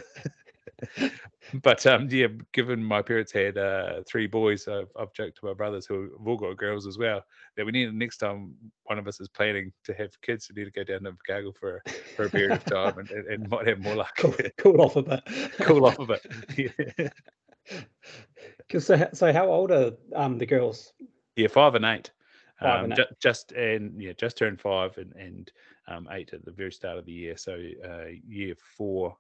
but 1.62 1.86
um, 1.86 2.08
yeah, 2.10 2.28
given 2.54 2.84
my 2.84 3.02
parents 3.02 3.32
had 3.32 3.58
uh, 3.58 4.02
three 4.08 4.28
boys, 4.28 4.68
I've, 4.68 4.90
I've, 5.00 5.14
joked 5.14 5.40
to 5.40 5.46
my 5.46 5.54
brothers 5.54 5.86
who 5.86 6.04
have 6.04 6.28
all 6.28 6.38
got 6.38 6.58
girls 6.58 6.88
as 6.88 6.98
well 6.98 7.24
that 7.56 7.66
we 7.66 7.72
need 7.72 7.94
next 7.94 8.18
time 8.18 8.56
one 8.84 9.00
of 9.00 9.08
us 9.08 9.20
is 9.20 9.28
planning 9.30 9.72
to 9.84 9.94
have 9.94 10.10
kids, 10.22 10.50
we 10.50 10.62
need 10.62 10.72
to 10.72 10.72
go 10.72 10.84
down 10.84 11.04
to 11.04 11.18
Chicago 11.26 11.52
for 11.60 11.82
for 12.16 12.26
a 12.26 12.30
period 12.30 12.52
of 12.52 12.66
time 12.66 12.98
and, 12.98 13.10
and, 13.12 13.28
and 13.28 13.50
might 13.50 13.68
have 13.68 13.80
more 13.80 13.96
luck. 13.96 14.16
Cool, 14.18 14.36
cool 14.58 14.82
off 14.82 14.96
a 14.96 15.02
bit. 15.02 15.24
cool 15.62 15.86
off 15.86 16.00
a 16.00 16.06
bit. 16.06 16.26
Yeah. 18.70 18.80
So, 18.80 19.10
so 19.14 19.34
how 19.34 19.48
old 19.48 19.72
are 19.72 19.92
um, 20.16 20.38
the 20.38 20.46
girls? 20.46 20.94
Yeah, 21.36 21.48
five 21.48 21.76
and 21.76 21.84
eight. 21.84 22.12
Five 22.62 22.80
um, 22.80 22.84
and 22.86 22.94
eight. 22.94 22.98
Ju- 22.98 23.16
just 23.20 23.52
and 23.52 24.02
yeah, 24.02 24.14
just 24.14 24.38
turned 24.38 24.62
five 24.62 24.98
and 24.98 25.14
and 25.14 25.52
um, 25.88 26.08
eight 26.12 26.34
at 26.34 26.46
the 26.46 26.52
very 26.52 26.72
start 26.72 26.98
of 26.98 27.06
the 27.06 27.12
year. 27.12 27.36
So 27.36 27.60
uh, 27.84 28.06
year 28.26 28.56
four 28.78 29.18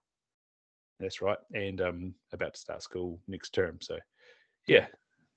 that's 0.99 1.21
right, 1.21 1.37
and 1.53 1.81
um, 1.81 2.13
about 2.33 2.53
to 2.53 2.59
start 2.59 2.83
school 2.83 3.19
next 3.27 3.53
term. 3.53 3.77
So, 3.81 3.97
yeah, 4.67 4.87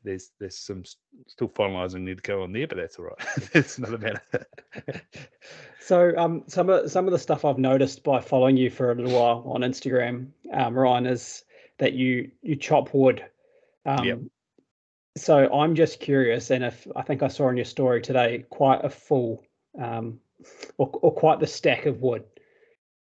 there's 0.05 0.31
there's 0.38 0.59
some 0.59 0.85
still 1.27 1.49
finalising 1.49 2.03
need 2.03 2.18
to 2.18 2.23
go 2.23 2.42
on 2.42 2.53
there, 2.53 2.66
but 2.66 2.79
that's 2.79 2.99
all 2.99 3.07
right. 3.07 3.51
it's 3.55 3.79
another 3.79 3.99
matter. 3.99 4.46
so, 5.81 6.12
um, 6.16 6.44
some 6.46 6.70
of 6.70 6.90
some 6.90 7.07
of 7.07 7.12
the 7.12 7.18
stuff 7.18 7.44
I've 7.44 7.59
noticed 7.59 8.03
by 8.03 8.20
following 8.20 8.57
you 8.57 8.70
for 8.70 8.90
a 8.90 8.94
little 8.94 9.18
while 9.18 9.42
on 9.46 9.61
Instagram, 9.61 10.29
um, 10.53 10.75
Ryan, 10.75 11.07
is 11.07 11.44
that 11.79 11.92
you 11.92 12.31
you 12.42 12.57
chop 12.57 12.94
wood. 12.94 13.25
Um, 13.85 14.05
yep. 14.05 14.18
So 15.16 15.53
I'm 15.53 15.75
just 15.75 16.01
curious, 16.01 16.51
and 16.51 16.64
if 16.64 16.87
I 16.96 17.03
think 17.03 17.23
I 17.23 17.29
saw 17.29 17.49
in 17.49 17.57
your 17.57 17.64
story 17.64 18.01
today 18.01 18.44
quite 18.49 18.85
a 18.85 18.88
full, 18.88 19.44
um, 19.79 20.20
or, 20.79 20.88
or 21.03 21.12
quite 21.12 21.40
the 21.40 21.46
stack 21.46 21.85
of 21.87 22.01
wood 22.01 22.25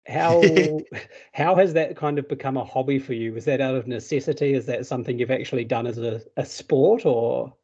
how 0.08 0.42
how 1.32 1.54
has 1.54 1.72
that 1.74 1.96
kind 1.96 2.18
of 2.18 2.28
become 2.28 2.56
a 2.56 2.64
hobby 2.64 2.98
for 2.98 3.12
you? 3.12 3.32
Was 3.32 3.44
that 3.44 3.60
out 3.60 3.74
of 3.74 3.86
necessity? 3.86 4.54
Is 4.54 4.66
that 4.66 4.86
something 4.86 5.18
you've 5.18 5.30
actually 5.30 5.64
done 5.64 5.86
as 5.86 5.98
a, 5.98 6.22
a 6.36 6.44
sport, 6.44 7.04
or 7.06 7.54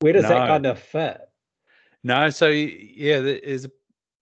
where 0.00 0.12
does 0.12 0.24
no. 0.24 0.30
that 0.30 0.48
kind 0.48 0.66
of 0.66 0.78
fit? 0.78 1.20
No, 2.02 2.30
so 2.30 2.48
yeah, 2.48 3.20
there's 3.20 3.66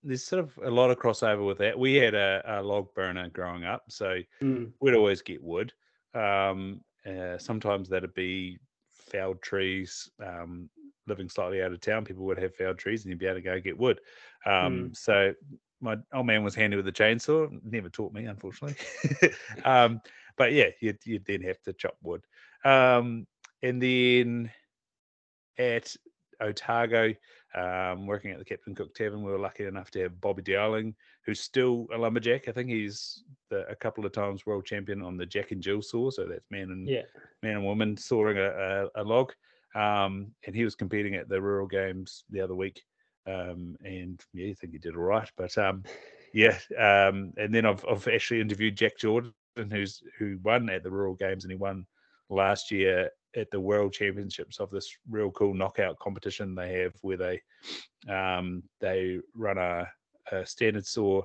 there's 0.03 0.25
sort 0.25 0.45
of 0.45 0.59
a 0.63 0.71
lot 0.71 0.91
of 0.91 0.99
crossover 0.99 1.47
with 1.47 1.59
that. 1.59 1.79
We 1.79 1.95
had 1.95 2.15
a, 2.15 2.43
a 2.47 2.63
log 2.63 2.95
burner 2.95 3.29
growing 3.31 3.65
up, 3.65 3.85
so 3.89 4.19
mm. 4.43 4.71
we'd 4.81 4.95
always 4.95 5.23
get 5.23 5.43
wood. 5.43 5.73
Um, 6.15 6.81
uh, 7.07 7.39
sometimes 7.39 7.89
that'd 7.89 8.15
be 8.15 8.59
felled 8.93 9.43
trees. 9.43 10.11
Um, 10.25 10.69
living 11.07 11.29
slightly 11.29 11.63
out 11.63 11.73
of 11.73 11.81
town, 11.81 12.05
people 12.05 12.25
would 12.27 12.39
have 12.39 12.55
felled 12.55 12.79
trees, 12.79 13.05
and 13.05 13.11
you'd 13.11 13.19
be 13.19 13.27
able 13.27 13.37
to 13.37 13.41
go 13.41 13.61
get 13.61 13.79
wood. 13.79 14.01
Um, 14.45 14.91
mm. 14.91 14.97
So 14.97 15.33
my 15.81 15.97
old 16.13 16.27
man 16.27 16.43
was 16.43 16.55
handy 16.55 16.77
with 16.77 16.87
the 16.87 16.93
chainsaw. 16.93 17.49
Never 17.65 17.89
taught 17.89 18.13
me, 18.13 18.27
unfortunately. 18.27 18.77
um, 19.65 20.01
but 20.37 20.53
yeah, 20.53 20.69
you 20.81 20.95
you 21.05 21.21
then 21.27 21.43
have 21.43 21.61
to 21.63 21.73
chop 21.73 21.97
wood. 22.03 22.23
Um, 22.65 23.27
and 23.63 23.83
then 23.83 24.51
at 25.59 25.95
Otago, 26.41 27.15
um, 27.55 28.07
working 28.07 28.31
at 28.31 28.39
the 28.39 28.45
Captain 28.45 28.75
Cook 28.75 28.95
Tavern, 28.95 29.23
we 29.23 29.31
were 29.31 29.39
lucky 29.39 29.65
enough 29.65 29.91
to 29.93 30.03
have 30.03 30.21
Bobby 30.21 30.43
Dowling, 30.43 30.95
who's 31.25 31.41
still 31.41 31.87
a 31.93 31.99
lumberjack. 31.99 32.49
I 32.49 32.53
think 32.53 32.71
he's 32.71 33.25
the, 33.51 33.69
a 33.69 33.75
couple 33.75 34.07
of 34.07 34.13
times 34.13 34.47
world 34.47 34.65
champion 34.65 35.03
on 35.03 35.17
the 35.17 35.27
Jack 35.27 35.51
and 35.51 35.63
Jill 35.63 35.83
saw. 35.83 36.11
So 36.11 36.27
that's 36.27 36.51
man 36.51 36.71
and 36.71 36.87
yeah. 36.87 37.03
man 37.43 37.57
and 37.57 37.65
woman 37.65 37.97
sawing 37.97 38.39
a, 38.39 38.51
a, 38.95 39.03
a 39.03 39.05
log. 39.05 39.33
Um, 39.75 40.33
and 40.47 40.55
he 40.55 40.65
was 40.65 40.75
competing 40.75 41.15
at 41.15 41.29
the 41.29 41.41
Rural 41.41 41.67
Games 41.67 42.25
the 42.31 42.41
other 42.41 42.55
week 42.55 42.83
um, 43.29 43.77
and 43.85 44.21
yeah, 44.33 44.51
I 44.51 44.55
think 44.55 44.73
he 44.73 44.79
did 44.79 44.97
all 44.97 45.03
right. 45.03 45.31
But 45.37 45.57
um, 45.59 45.85
yeah, 46.33 46.59
um, 46.79 47.33
and 47.37 47.55
then 47.55 47.67
I've, 47.67 47.85
I've 47.91 48.09
actually 48.09 48.41
interviewed 48.41 48.77
Jack 48.77 48.99
Jordan, 48.99 49.33
who's 49.71 50.03
who 50.19 50.39
won 50.43 50.71
at 50.71 50.83
the 50.83 50.91
Rural 50.91 51.15
Games, 51.15 51.45
and 51.45 51.53
he 51.53 51.57
won 51.57 51.87
last 52.31 52.71
year 52.71 53.11
at 53.37 53.51
the 53.51 53.61
World 53.61 53.93
Championships 53.93 54.59
of 54.59 54.71
this 54.71 54.91
real 55.11 55.31
cool 55.33 55.55
knockout 55.55 55.99
competition 55.99 56.55
they 56.55 56.81
have, 56.81 56.95
where 57.03 57.17
they 57.17 57.43
um, 58.13 58.63
they 58.81 59.19
run 59.35 59.59
a, 59.59 59.87
a 60.33 60.47
standard 60.47 60.87
saw, 60.87 61.23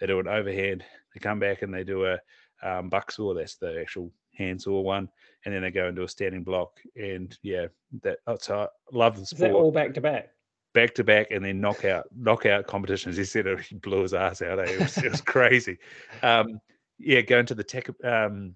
they 0.00 0.06
do 0.06 0.20
an 0.20 0.28
overhand, 0.28 0.84
they 1.14 1.20
come 1.20 1.38
back 1.38 1.62
and 1.62 1.72
they 1.72 1.84
do 1.84 2.06
a 2.06 2.18
um, 2.62 2.88
buck 2.88 3.10
saw. 3.10 3.34
That's 3.34 3.56
the 3.56 3.80
actual 3.80 4.12
hand 4.34 4.60
saw 4.60 4.80
one, 4.80 5.08
and 5.44 5.54
then 5.54 5.62
they 5.62 5.70
go 5.70 5.88
into 5.88 6.02
a 6.02 6.08
standing 6.08 6.42
block. 6.42 6.78
And 6.96 7.36
yeah, 7.42 7.66
that 8.02 8.18
that's 8.26 8.50
I 8.50 8.68
love 8.92 9.18
the 9.18 9.26
sport. 9.26 9.50
Is 9.50 9.54
that 9.54 9.54
all 9.54 9.72
back 9.72 9.94
to 9.94 10.00
back? 10.00 10.30
Back 10.76 10.94
to 10.94 11.02
back 11.02 11.28
and 11.30 11.42
then 11.42 11.58
knockout 11.58 12.06
knockout 12.14 12.66
competitions. 12.66 13.16
He 13.16 13.24
said 13.24 13.46
he 13.68 13.76
blew 13.76 14.02
his 14.02 14.12
ass 14.12 14.42
out. 14.42 14.60
Eh? 14.60 14.72
It, 14.72 14.80
was, 14.80 14.98
it 14.98 15.10
was 15.10 15.20
crazy. 15.34 15.78
Um, 16.22 16.60
yeah, 16.98 17.22
going 17.22 17.46
to 17.46 17.54
the 17.54 17.64
tech. 17.64 17.88
Um, 18.04 18.54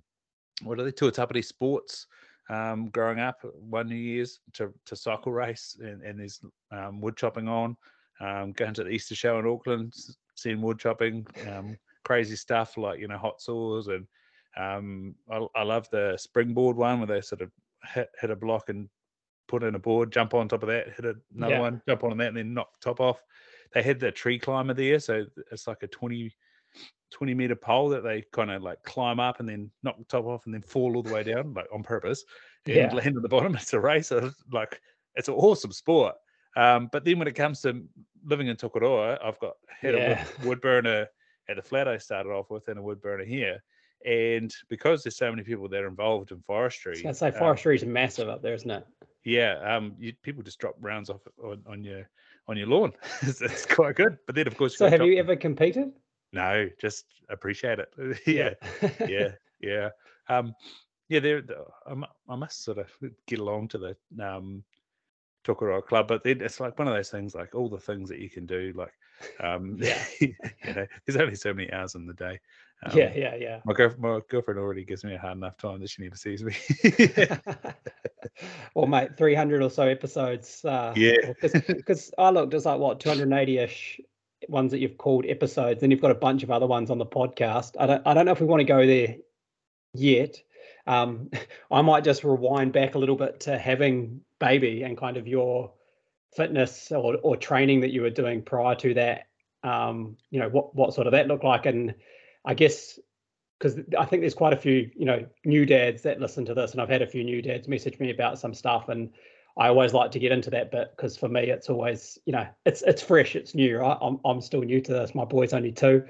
what 0.62 0.78
are 0.78 0.84
they? 0.84 0.92
Tuatapere 0.92 1.42
Sports. 1.42 2.06
Um, 2.50 2.88
growing 2.88 3.20
up, 3.20 3.40
one 3.54 3.88
New 3.88 3.94
Year's 3.94 4.40
to, 4.54 4.74
to 4.84 4.96
cycle 4.96 5.32
race 5.32 5.78
and, 5.80 6.02
and 6.02 6.18
there's 6.18 6.40
um, 6.72 7.00
wood 7.00 7.16
chopping 7.16 7.48
on. 7.48 7.76
Um, 8.20 8.52
going 8.52 8.74
to 8.74 8.84
the 8.84 8.90
Easter 8.90 9.14
show 9.14 9.38
in 9.38 9.46
Auckland, 9.46 9.94
seeing 10.34 10.60
wood 10.60 10.78
chopping, 10.78 11.26
um, 11.48 11.78
crazy 12.04 12.36
stuff 12.36 12.76
like 12.76 12.98
you 12.98 13.08
know 13.08 13.16
hot 13.16 13.40
saws 13.40 13.88
and 13.88 14.06
um, 14.56 15.14
I, 15.30 15.46
I, 15.54 15.62
love 15.62 15.88
the 15.90 16.16
springboard 16.18 16.76
one 16.76 16.98
where 16.98 17.06
they 17.06 17.20
sort 17.20 17.40
of 17.40 17.52
hit, 17.94 18.08
hit 18.20 18.30
a 18.30 18.36
block 18.36 18.68
and 18.68 18.88
put 19.50 19.64
in 19.64 19.74
a 19.74 19.78
board, 19.78 20.12
jump 20.12 20.32
on 20.32 20.48
top 20.48 20.62
of 20.62 20.68
that, 20.68 20.86
hit 20.94 21.16
another 21.36 21.54
Yeah. 21.56 21.60
one, 21.60 21.82
jump 21.88 22.04
on 22.04 22.16
that, 22.16 22.28
and 22.28 22.36
then 22.36 22.54
knock 22.54 22.72
the 22.72 22.78
top 22.88 23.00
off. 23.00 23.20
They 23.74 23.82
had 23.82 23.98
the 23.98 24.12
tree 24.12 24.38
climber 24.38 24.74
there, 24.74 25.00
so 25.00 25.26
it's 25.50 25.66
like 25.66 25.82
a 25.82 25.88
20, 25.88 26.32
20 27.10 27.34
meter 27.34 27.56
pole 27.56 27.88
that 27.88 28.04
they 28.04 28.22
kind 28.32 28.50
of 28.52 28.62
like 28.62 28.80
climb 28.84 29.18
up 29.18 29.40
and 29.40 29.48
then 29.48 29.70
knock 29.82 29.98
the 29.98 30.04
top 30.04 30.24
off 30.24 30.46
and 30.46 30.54
then 30.54 30.62
fall 30.62 30.96
all 30.96 31.02
the 31.02 31.10
way 31.10 31.24
down, 31.24 31.52
like 31.52 31.66
on 31.74 31.82
purpose, 31.82 32.24
and 32.66 32.76
Yeah. 32.76 32.94
land 32.94 33.16
at 33.16 33.22
the 33.22 33.28
bottom. 33.28 33.54
It's 33.60 33.72
a 33.74 33.80
race. 33.80 34.12
it's 34.12 34.36
like 34.52 34.80
it's 35.16 35.28
an 35.28 35.34
awesome 35.34 35.72
sport. 35.72 36.14
Um, 36.56 36.88
but 36.92 37.04
then 37.04 37.18
when 37.18 37.28
it 37.28 37.34
comes 37.34 37.60
to 37.62 37.84
living 38.24 38.46
in 38.46 38.56
Tokoroa, 38.56 39.18
I've 39.24 39.38
got 39.40 39.54
had 39.68 39.94
Yeah. 39.94 40.00
a 40.06 40.08
wood, 40.08 40.46
wood 40.46 40.60
burner 40.60 41.08
at 41.48 41.56
the 41.56 41.62
flat 41.62 41.88
I 41.88 41.98
started 41.98 42.30
off 42.30 42.50
with 42.50 42.68
and 42.68 42.78
a 42.78 42.82
wood 42.82 43.00
burner 43.00 43.24
here. 43.24 43.62
And 44.06 44.52
because 44.68 45.02
there's 45.02 45.16
so 45.16 45.30
many 45.30 45.42
people 45.42 45.68
that 45.68 45.82
are 45.82 45.88
involved 45.88 46.30
in 46.30 46.40
forestry, 46.42 46.92
I 46.92 46.94
was 46.94 47.02
gonna 47.02 47.14
say 47.14 47.26
um, 47.28 47.34
forestry 47.34 47.76
is 47.76 47.84
massive 47.84 48.28
up 48.28 48.42
there, 48.42 48.54
isn't 48.54 48.70
it? 48.70 48.86
Yeah, 49.24 49.76
um, 49.76 49.94
you, 49.98 50.12
people 50.22 50.42
just 50.42 50.58
drop 50.58 50.74
rounds 50.80 51.10
off 51.10 51.20
on, 51.42 51.62
on 51.66 51.84
your 51.84 52.08
on 52.48 52.56
your 52.56 52.66
lawn. 52.66 52.92
it's, 53.22 53.40
it's 53.40 53.66
quite 53.66 53.96
good. 53.96 54.18
But 54.26 54.34
then, 54.34 54.46
of 54.46 54.56
course, 54.56 54.76
So 54.76 54.88
have 54.88 55.02
you 55.02 55.16
them. 55.16 55.20
ever 55.20 55.36
competed? 55.36 55.92
No, 56.32 56.68
just 56.80 57.06
appreciate 57.28 57.78
it. 57.78 57.92
yeah, 58.26 58.54
yeah, 59.08 59.32
yeah. 59.60 59.88
Um, 60.28 60.54
yeah, 61.08 61.20
there. 61.20 61.42
I, 62.28 62.36
must 62.36 62.64
sort 62.64 62.78
of 62.78 62.88
get 63.26 63.40
along 63.40 63.68
to 63.68 63.78
the 63.78 63.96
um, 64.24 64.62
Tokoroa 65.44 65.84
Club, 65.84 66.06
but 66.06 66.22
then 66.22 66.40
it's 66.40 66.60
like 66.60 66.78
one 66.78 66.86
of 66.86 66.94
those 66.94 67.10
things, 67.10 67.34
like 67.34 67.54
all 67.54 67.68
the 67.68 67.78
things 67.78 68.08
that 68.08 68.20
you 68.20 68.30
can 68.30 68.46
do. 68.46 68.72
Like, 68.76 68.92
um, 69.40 69.76
Yeah. 69.80 70.02
you 70.20 70.34
know, 70.74 70.86
there's 71.04 71.16
only 71.16 71.34
so 71.34 71.52
many 71.52 71.72
hours 71.72 71.94
in 71.94 72.06
the 72.06 72.14
day. 72.14 72.38
Um, 72.82 72.96
yeah, 72.96 73.12
yeah, 73.14 73.34
yeah. 73.34 73.60
My, 73.64 73.74
girl, 73.74 73.94
my 73.98 74.20
girlfriend 74.28 74.58
already 74.58 74.84
gives 74.84 75.04
me 75.04 75.14
a 75.14 75.18
hard 75.18 75.36
enough 75.36 75.58
time 75.58 75.80
that 75.80 75.90
she 75.90 76.02
never 76.02 76.16
sees 76.16 76.42
me. 76.42 76.56
well, 78.74 78.86
mate, 78.86 79.16
300 79.18 79.62
or 79.62 79.70
so 79.70 79.82
episodes. 79.82 80.64
Uh, 80.64 80.94
Yeah. 80.96 81.32
Because 81.42 82.10
I 82.18 82.30
looked, 82.30 82.54
it's 82.54 82.64
like 82.64 82.78
what 82.78 83.00
280 83.00 83.58
ish 83.58 84.00
ones 84.48 84.70
that 84.70 84.78
you've 84.78 84.96
called 84.96 85.26
episodes, 85.26 85.82
and 85.82 85.92
you've 85.92 86.00
got 86.00 86.10
a 86.10 86.14
bunch 86.16 86.42
of 86.42 86.50
other 86.50 86.66
ones 86.66 86.90
on 86.90 86.98
the 86.98 87.06
podcast. 87.06 87.72
I 87.78 87.86
don't, 87.86 88.06
I 88.06 88.14
don't 88.14 88.24
know 88.24 88.32
if 88.32 88.40
we 88.40 88.46
want 88.46 88.60
to 88.60 88.64
go 88.64 88.86
there 88.86 89.16
yet. 89.92 90.40
Um, 90.86 91.30
I 91.70 91.82
might 91.82 92.04
just 92.04 92.24
rewind 92.24 92.72
back 92.72 92.94
a 92.94 92.98
little 92.98 93.16
bit 93.16 93.40
to 93.40 93.58
having 93.58 94.22
baby 94.38 94.84
and 94.84 94.96
kind 94.96 95.18
of 95.18 95.28
your 95.28 95.72
fitness 96.34 96.90
or, 96.92 97.16
or 97.22 97.36
training 97.36 97.80
that 97.80 97.90
you 97.90 98.02
were 98.02 98.10
doing 98.10 98.40
prior 98.42 98.74
to 98.76 98.94
that. 98.94 99.26
Um, 99.62 100.16
you 100.30 100.40
know, 100.40 100.48
what 100.48 100.74
what 100.74 100.94
sort 100.94 101.06
of 101.06 101.12
that 101.12 101.28
looked 101.28 101.44
like, 101.44 101.66
and 101.66 101.94
I 102.44 102.54
guess 102.54 102.98
because 103.58 103.78
I 103.98 104.06
think 104.06 104.22
there's 104.22 104.34
quite 104.34 104.54
a 104.54 104.56
few, 104.56 104.90
you 104.96 105.04
know, 105.04 105.26
new 105.44 105.66
dads 105.66 106.02
that 106.02 106.18
listen 106.18 106.46
to 106.46 106.54
this, 106.54 106.72
and 106.72 106.80
I've 106.80 106.88
had 106.88 107.02
a 107.02 107.06
few 107.06 107.22
new 107.22 107.42
dads 107.42 107.68
message 107.68 108.00
me 108.00 108.10
about 108.10 108.38
some 108.38 108.54
stuff, 108.54 108.88
and 108.88 109.10
I 109.58 109.68
always 109.68 109.92
like 109.92 110.10
to 110.12 110.18
get 110.18 110.32
into 110.32 110.48
that 110.50 110.70
bit 110.70 110.92
because 110.96 111.16
for 111.16 111.28
me, 111.28 111.50
it's 111.50 111.68
always, 111.68 112.18
you 112.24 112.32
know, 112.32 112.46
it's 112.64 112.80
it's 112.82 113.02
fresh, 113.02 113.36
it's 113.36 113.54
new, 113.54 113.78
right? 113.78 113.98
I'm 114.00 114.18
I'm 114.24 114.40
still 114.40 114.62
new 114.62 114.80
to 114.80 114.92
this. 114.92 115.14
My 115.14 115.26
boy's 115.26 115.52
only 115.52 115.72
two. 115.72 116.04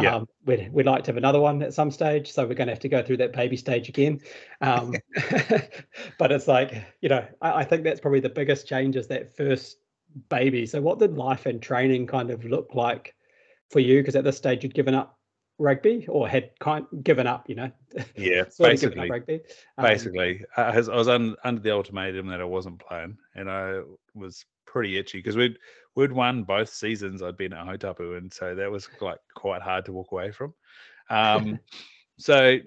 Yeah. 0.00 0.16
Um, 0.16 0.28
we'd 0.46 0.72
we'd 0.72 0.86
like 0.86 1.04
to 1.04 1.08
have 1.10 1.18
another 1.18 1.40
one 1.40 1.62
at 1.62 1.74
some 1.74 1.90
stage, 1.90 2.32
so 2.32 2.46
we're 2.46 2.54
going 2.54 2.68
to 2.68 2.72
have 2.72 2.80
to 2.80 2.88
go 2.88 3.02
through 3.02 3.18
that 3.18 3.34
baby 3.34 3.58
stage 3.58 3.90
again. 3.90 4.20
Um, 4.62 4.94
but 6.18 6.32
it's 6.32 6.48
like, 6.48 6.86
you 7.02 7.10
know, 7.10 7.26
I, 7.42 7.60
I 7.60 7.64
think 7.64 7.84
that's 7.84 8.00
probably 8.00 8.20
the 8.20 8.30
biggest 8.30 8.66
change 8.66 8.96
is 8.96 9.08
that 9.08 9.36
first 9.36 9.76
baby. 10.30 10.64
So, 10.64 10.80
what 10.80 10.98
did 10.98 11.16
life 11.18 11.44
and 11.44 11.60
training 11.60 12.06
kind 12.06 12.30
of 12.30 12.44
look 12.44 12.74
like 12.74 13.14
for 13.70 13.80
you? 13.80 14.00
Because 14.00 14.16
at 14.16 14.24
this 14.24 14.38
stage, 14.38 14.62
you'd 14.62 14.74
given 14.74 14.94
up 14.94 15.18
rugby 15.58 16.06
or 16.08 16.28
had 16.28 16.50
kind 16.58 16.86
given 17.02 17.26
up, 17.26 17.48
you 17.48 17.54
know, 17.54 17.70
yeah, 18.16 18.44
sort 18.48 18.74
of 18.74 18.80
given 18.80 18.98
basically. 18.98 19.10
rugby. 19.10 19.40
Um, 19.78 19.84
basically 19.84 20.44
I 20.56 20.76
was, 20.76 20.88
I 20.88 20.96
was 20.96 21.08
un, 21.08 21.36
under 21.44 21.60
the 21.60 21.72
ultimatum 21.72 22.26
that 22.28 22.40
I 22.40 22.44
wasn't 22.44 22.78
playing, 22.78 23.16
and 23.34 23.50
I 23.50 23.80
was 24.14 24.44
pretty 24.66 24.98
itchy 24.98 25.18
because 25.18 25.36
we'd 25.36 25.58
we'd 25.94 26.12
won 26.12 26.42
both 26.42 26.68
seasons. 26.68 27.22
I'd 27.22 27.36
been 27.36 27.52
at 27.52 27.66
Hautapu, 27.66 28.16
and 28.18 28.32
so 28.32 28.54
that 28.54 28.70
was 28.70 28.88
like 29.00 29.18
quite 29.34 29.62
hard 29.62 29.84
to 29.86 29.92
walk 29.92 30.12
away 30.12 30.32
from. 30.32 30.54
Um, 31.10 31.58
so 32.18 32.58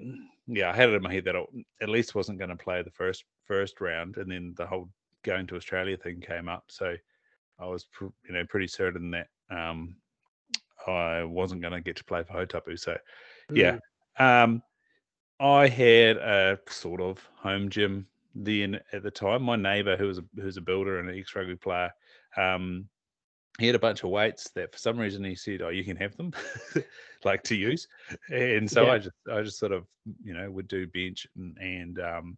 yeah, 0.47 0.71
I 0.71 0.75
had 0.75 0.89
it 0.89 0.95
in 0.95 1.01
my 1.01 1.13
head 1.13 1.25
that 1.25 1.35
I 1.35 1.43
at 1.81 1.89
least 1.89 2.15
wasn't 2.15 2.39
going 2.39 2.49
to 2.49 2.55
play 2.55 2.81
the 2.81 2.91
first 2.91 3.25
first 3.45 3.81
round, 3.81 4.17
and 4.17 4.31
then 4.31 4.53
the 4.57 4.65
whole 4.65 4.89
going 5.23 5.47
to 5.47 5.55
Australia 5.55 5.97
thing 5.97 6.21
came 6.21 6.47
up. 6.47 6.63
So 6.69 6.95
I 7.59 7.65
was 7.65 7.85
pr- 7.85 8.05
you 8.27 8.33
know 8.33 8.45
pretty 8.45 8.67
certain 8.67 9.11
that 9.11 9.27
um, 9.49 9.95
I 10.87 11.23
wasn't 11.23 11.61
going 11.61 11.73
to 11.73 11.81
get 11.81 11.95
to 11.97 12.03
play 12.03 12.23
for 12.23 12.33
Hautapu. 12.33 12.79
So 12.79 12.97
yeah. 13.53 13.77
mm, 14.19 14.43
Um, 14.43 14.63
I 15.39 15.67
had 15.67 16.17
a 16.17 16.59
sort 16.69 17.01
of 17.01 17.19
home 17.35 17.69
gym 17.69 18.07
then 18.33 18.79
at 18.91 19.03
the 19.03 19.11
time. 19.11 19.43
My 19.43 19.55
neighbour, 19.55 19.97
who 19.97 20.07
was 20.07 20.17
a 20.19 20.23
who's 20.35 20.57
a 20.57 20.61
builder 20.61 20.99
and 20.99 21.09
an 21.09 21.17
ex 21.17 21.35
rugby 21.35 21.55
player, 21.55 21.91
um, 22.35 22.87
he 23.59 23.65
had 23.65 23.75
a 23.75 23.79
bunch 23.79 24.03
of 24.03 24.09
weights 24.11 24.49
that 24.51 24.71
for 24.71 24.77
some 24.77 24.97
reason 24.97 25.23
he 25.23 25.35
said, 25.35 25.61
"Oh, 25.61 25.69
you 25.69 25.83
can 25.83 25.97
have 25.97 26.15
them, 26.17 26.33
like 27.23 27.43
to 27.43 27.55
use." 27.55 27.87
And 28.29 28.69
so 28.69 28.85
Yeah. 28.85 28.93
I 28.93 28.97
just 28.99 29.15
I 29.31 29.41
just 29.41 29.59
sort 29.59 29.71
of 29.71 29.87
you 30.23 30.33
know 30.33 30.49
would 30.51 30.67
do 30.67 30.87
bench 30.87 31.27
and, 31.35 31.57
and 31.57 31.99
um, 31.99 32.37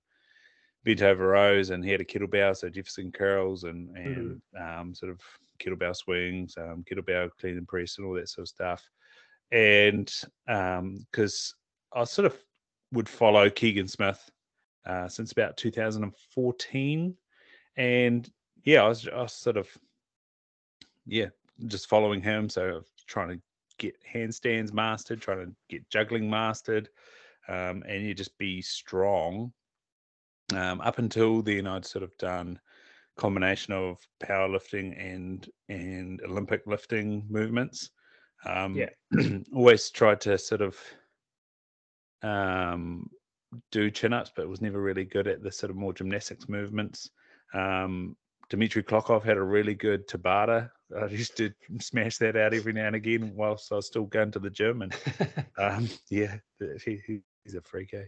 bent 0.83 1.01
over 1.01 1.27
rows, 1.27 1.69
and 1.69 1.83
he 1.83 1.91
had 1.91 2.01
a 2.01 2.05
kettlebell, 2.05 2.55
so 2.55 2.69
Jefferson 2.69 3.11
curls 3.11 3.63
and 3.63 3.95
and 3.97 4.41
um, 4.59 4.93
sort 4.93 5.11
of 5.11 5.21
kettlebell 5.59 5.95
swings, 5.95 6.55
um, 6.57 6.83
kettlebell 6.89 7.29
clean 7.39 7.57
and 7.57 7.67
press, 7.67 7.97
and 7.97 8.07
all 8.07 8.13
that 8.15 8.29
sort 8.29 8.43
of 8.43 8.49
stuff. 8.49 8.89
And 9.51 10.11
because 11.11 11.55
I 11.93 12.03
sort 12.03 12.27
of 12.27 12.37
would 12.91 13.09
follow 13.09 13.49
Keegan 13.49 13.87
Smith 13.87 14.29
uh, 14.85 15.07
since 15.07 15.31
about 15.31 15.57
2014, 15.57 17.15
and 17.77 18.31
yeah, 18.63 18.83
I 18.83 18.87
was, 18.87 19.07
I 19.07 19.21
was 19.21 19.33
sort 19.33 19.57
of 19.57 19.67
yeah 21.05 21.27
just 21.67 21.89
following 21.89 22.21
him. 22.21 22.49
So 22.49 22.81
trying 23.07 23.29
to 23.29 23.41
get 23.77 23.95
handstands 24.03 24.73
mastered, 24.73 25.21
trying 25.21 25.45
to 25.45 25.51
get 25.69 25.89
juggling 25.89 26.29
mastered, 26.29 26.89
um, 27.47 27.83
and 27.87 28.03
you 28.03 28.13
just 28.13 28.37
be 28.37 28.61
strong. 28.61 29.51
Um, 30.53 30.81
up 30.81 30.97
until 30.97 31.41
then, 31.41 31.67
I'd 31.67 31.85
sort 31.85 32.03
of 32.03 32.15
done 32.17 32.59
combination 33.19 33.73
of 33.73 33.97
powerlifting 34.23 34.97
and 34.97 35.47
and 35.67 36.21
Olympic 36.23 36.61
lifting 36.65 37.25
movements. 37.29 37.91
Um, 38.45 38.75
Yeah. 38.75 38.89
always 39.53 39.89
tried 39.89 40.21
to 40.21 40.37
sort 40.37 40.61
of 40.61 40.77
um, 42.23 43.09
do 43.71 43.91
chin 43.91 44.13
ups, 44.13 44.31
but 44.35 44.47
was 44.47 44.61
never 44.61 44.81
really 44.81 45.05
good 45.05 45.27
at 45.27 45.43
the 45.43 45.51
sort 45.51 45.69
of 45.69 45.75
more 45.75 45.93
gymnastics 45.93 46.47
movements. 46.47 47.09
Um, 47.53 48.15
Dmitry 48.49 48.83
Klokov 48.83 49.23
had 49.23 49.37
a 49.37 49.43
really 49.43 49.75
good 49.75 50.07
Tabata. 50.07 50.69
I 50.99 51.05
used 51.21 51.35
to 51.37 51.51
smash 51.81 52.17
that 52.17 52.37
out 52.37 52.53
every 52.53 52.73
now 52.73 52.87
and 52.87 52.95
again 52.95 53.33
whilst 53.35 53.71
I 53.71 53.75
was 53.75 53.87
still 53.87 54.05
going 54.05 54.31
to 54.31 54.39
the 54.39 54.49
gym. 54.49 54.81
And 54.81 54.95
um, 55.57 55.89
yeah, 56.09 56.37
he, 56.85 57.01
he- 57.05 57.21
he's 57.43 57.55
a 57.55 57.61
freak, 57.61 57.93
eh? 57.93 58.05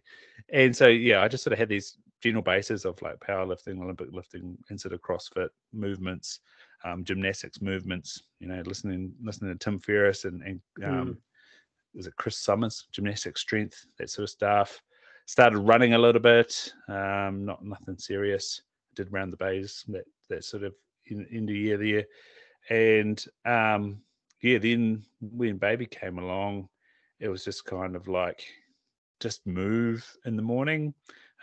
And 0.52 0.76
so, 0.76 0.88
yeah, 0.88 1.22
I 1.22 1.28
just 1.28 1.44
sort 1.44 1.54
of 1.54 1.60
had 1.60 1.70
these 1.70 1.98
general 2.22 2.44
bases 2.44 2.86
of 2.86 3.02
like 3.02 3.20
powerlifting, 3.20 3.82
Olympic 3.82 4.10
lifting, 4.12 4.58
and 4.70 4.80
sort 4.80 4.94
of 4.94 5.02
CrossFit 5.02 5.50
movements, 5.74 6.40
um, 6.84 7.04
gymnastics 7.04 7.62
movements. 7.62 8.24
You 8.40 8.48
know, 8.48 8.62
listening 8.66 9.14
listening 9.24 9.52
to 9.52 9.58
Tim 9.58 9.80
Ferriss 9.80 10.26
and, 10.26 10.42
and 10.44 10.62
um, 10.84 11.18
was 11.94 12.08
it 12.08 12.16
Chris 12.16 12.38
Summers, 12.38 12.88
gymnastic 12.92 13.38
strength, 13.38 13.86
that 13.98 14.10
sort 14.10 14.24
of 14.24 14.30
stuff. 14.30 14.82
Started 15.26 15.60
running 15.60 15.94
a 15.94 16.00
little 16.00 16.22
bit, 16.22 16.74
um, 16.90 17.46
not 17.46 17.64
nothing 17.64 17.98
serious. 17.98 18.62
Did 18.96 19.12
round 19.12 19.32
the 19.32 19.38
bays 19.38 19.86
that 19.88 20.04
that 20.30 20.44
sort 20.44 20.64
of 20.64 20.74
in, 21.06 21.26
in 21.32 21.46
the 21.46 21.54
year 21.54 21.78
there, 21.78 22.06
and 22.70 23.24
um, 23.46 24.02
yeah, 24.42 24.58
then 24.58 25.04
when 25.22 25.58
baby 25.58 25.86
came 25.86 26.20
along, 26.20 26.68
it 27.20 27.30
was 27.30 27.46
just 27.46 27.66
kind 27.66 27.96
of 27.96 28.08
like 28.08 28.44
just 29.22 29.46
move 29.48 30.06
in 30.26 30.36
the 30.36 30.42
morning, 30.42 30.94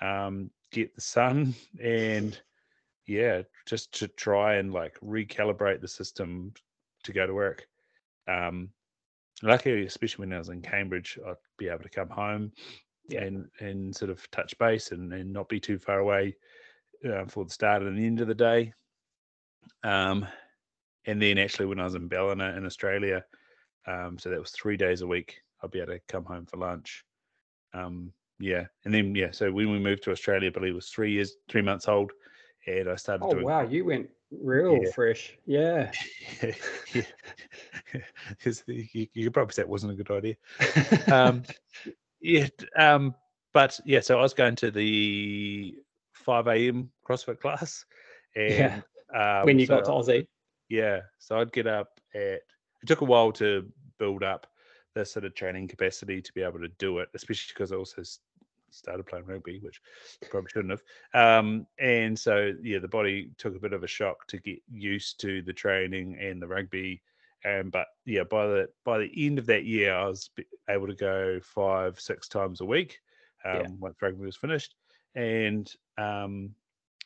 um, 0.03 0.51
get 0.73 0.95
the 0.95 1.01
sun, 1.01 1.55
and 1.83 2.41
yeah, 3.07 3.43
just 3.67 3.93
to 4.01 4.09
try 4.09 4.57
and 4.57 4.73
like 4.73 4.99
recalibrate 5.01 5.81
the 5.81 5.88
system 5.88 6.53
to 7.05 7.12
go 7.12 7.27
to 7.27 7.35
work. 7.35 7.67
Um, 8.27 8.71
luckily, 9.43 9.87
especially 9.87 10.25
when 10.27 10.35
I 10.35 10.38
was 10.38 10.51
in 10.51 10.61
Cambridge, 10.61 11.19
I'd 11.27 11.37
be 11.57 11.69
able 11.69 11.85
to 11.85 11.88
come 11.88 12.11
home 12.11 12.53
Yeah. 13.09 13.23
and 13.25 13.49
and 13.61 13.97
sort 13.97 14.11
of 14.11 14.31
touch 14.31 14.59
base 14.59 14.93
and, 14.93 15.12
and 15.14 15.33
not 15.33 15.49
be 15.49 15.61
too 15.61 15.79
far 15.79 16.01
away 16.01 16.37
uh, 17.09 17.25
for 17.27 17.45
the 17.45 17.51
start 17.51 17.83
and 17.83 17.97
the 17.97 18.07
end 18.07 18.21
of 18.21 18.29
the 18.29 18.35
day. 18.35 18.75
Um, 19.85 20.27
and 21.07 21.23
then 21.23 21.38
actually, 21.38 21.67
when 21.67 21.81
I 21.81 21.85
was 21.85 21.95
in 21.95 22.09
Ballina 22.09 22.55
in 22.57 22.67
Australia, 22.67 23.25
um, 23.87 24.19
so 24.19 24.29
that 24.29 24.41
was 24.41 24.51
three 24.51 24.77
days 24.77 25.01
a 25.01 25.07
week, 25.07 25.41
I'd 25.63 25.71
be 25.71 25.81
able 25.81 25.92
to 25.94 26.00
come 26.09 26.25
home 26.25 26.44
for 26.44 26.59
lunch. 26.59 27.05
Um, 27.75 28.12
yeah, 28.38 28.66
and 28.85 28.94
then 28.94 29.14
yeah, 29.14 29.31
so 29.33 29.50
when 29.50 29.71
we 29.71 29.79
moved 29.79 30.02
to 30.04 30.10
Australia, 30.12 30.50
Billy 30.50 30.73
was 30.73 30.88
three 30.90 31.12
years, 31.12 31.35
three 31.48 31.62
months 31.62 31.88
old, 31.88 32.12
and 32.66 32.88
I 32.88 32.96
started 32.96 33.25
oh 33.27 33.31
doing 33.31 33.44
wow, 33.46 33.62
you 33.62 33.85
went 33.85 34.08
real 34.31 34.83
Yeah. 34.83 34.90
fresh. 34.92 35.37
Yeah. 35.46 35.90
yeah. 36.94 37.02
'Cause 38.42 38.62
the- 38.66 38.88
you, 38.92 39.06
you 39.14 39.25
could 39.25 39.35
probably 39.35 39.52
say 39.52 39.62
it 39.62 39.69
wasn't 39.69 39.92
a 39.92 39.96
good 39.96 40.10
idea. 40.10 40.37
Um, 41.12 41.42
yeah, 42.21 42.48
um, 42.77 43.14
but 43.54 43.79
yeah, 43.87 44.00
so 44.00 44.19
I 44.19 44.23
was 44.23 44.35
going 44.35 44.56
to 44.56 44.71
the 44.71 45.75
5 46.12 46.46
a.m. 46.48 46.90
CrossFit 47.08 47.40
class, 47.40 47.85
And 48.37 48.83
yeah. 49.14 49.40
um, 49.40 49.46
when 49.46 49.58
you 49.58 49.66
so, 49.66 49.77
got 49.77 49.85
to 49.87 49.90
Aussie. 49.92 50.27
Yeah. 50.69 51.00
So 51.19 51.38
I'd 51.38 51.52
get 51.52 51.66
up 51.66 51.88
at 52.14 52.21
it 52.21 52.87
took 52.87 53.00
a 53.00 53.04
while 53.04 53.33
to 53.33 53.66
build 53.98 54.23
up 54.23 54.46
the 54.95 55.05
sort 55.05 55.25
of 55.25 55.35
training 55.35 55.69
capacity 55.69 56.21
to 56.21 56.33
be 56.33 56.43
able 56.43 56.61
to 56.61 56.69
do 56.79 56.99
it, 56.99 57.09
especially 57.15 57.53
because 57.55 57.73
I 57.73 57.77
also 57.77 58.03
started 58.71 59.07
playing 59.07 59.27
rugby, 59.27 59.61
which 59.61 59.81
probably 60.31 60.51
shouldn't 60.51 60.79
have. 60.79 60.83
Um, 61.15 61.67
and 61.79 62.19
so, 62.19 62.53
yeah, 62.63 62.79
the 62.79 62.89
body 62.89 63.31
took 63.39 63.57
a 63.57 63.61
bit 63.61 63.73
of 63.73 63.85
a 63.85 63.89
shock 63.89 64.27
to 64.29 64.39
get 64.39 64.61
used 64.71 65.21
to 65.21 65.43
the 65.43 65.53
training 65.53 66.19
and 66.21 66.41
the 66.41 66.49
rugby. 66.49 67.03
And 67.45 67.71
but 67.71 67.87
yeah, 68.05 68.25
by 68.25 68.47
the 68.47 68.69
by 68.85 68.99
the 68.99 69.11
end 69.17 69.39
of 69.39 69.47
that 69.47 69.65
year, 69.65 69.95
I 69.95 70.07
was 70.07 70.29
able 70.69 70.89
to 70.89 70.95
go 70.95 71.39
five, 71.41 72.01
six 72.01 72.29
times 72.29 72.61
a 72.61 72.65
week 72.65 72.99
um, 73.45 73.55
yeah. 73.55 73.67
once 73.79 73.97
rugby 74.03 74.25
was 74.27 74.37
finished, 74.37 74.75
and 75.15 75.73
um, 75.97 76.51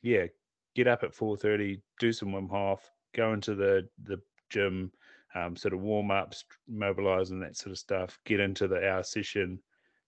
yeah, 0.02 0.26
get 0.74 0.86
up 0.88 1.02
at 1.02 1.14
four 1.14 1.36
thirty, 1.36 1.80
do 2.00 2.12
some 2.12 2.32
Wim 2.32 2.48
Hof, 2.48 2.90
go 3.14 3.34
into 3.34 3.54
the 3.54 3.86
the 4.04 4.18
gym, 4.48 4.90
um, 5.34 5.56
sort 5.56 5.74
of 5.74 5.80
warm 5.80 6.10
ups, 6.10 6.44
mobilize, 6.68 7.30
and 7.30 7.42
that 7.42 7.56
sort 7.56 7.72
of 7.72 7.78
stuff. 7.78 8.18
Get 8.24 8.40
into 8.40 8.68
the 8.68 8.88
hour 8.88 9.02
session, 9.02 9.60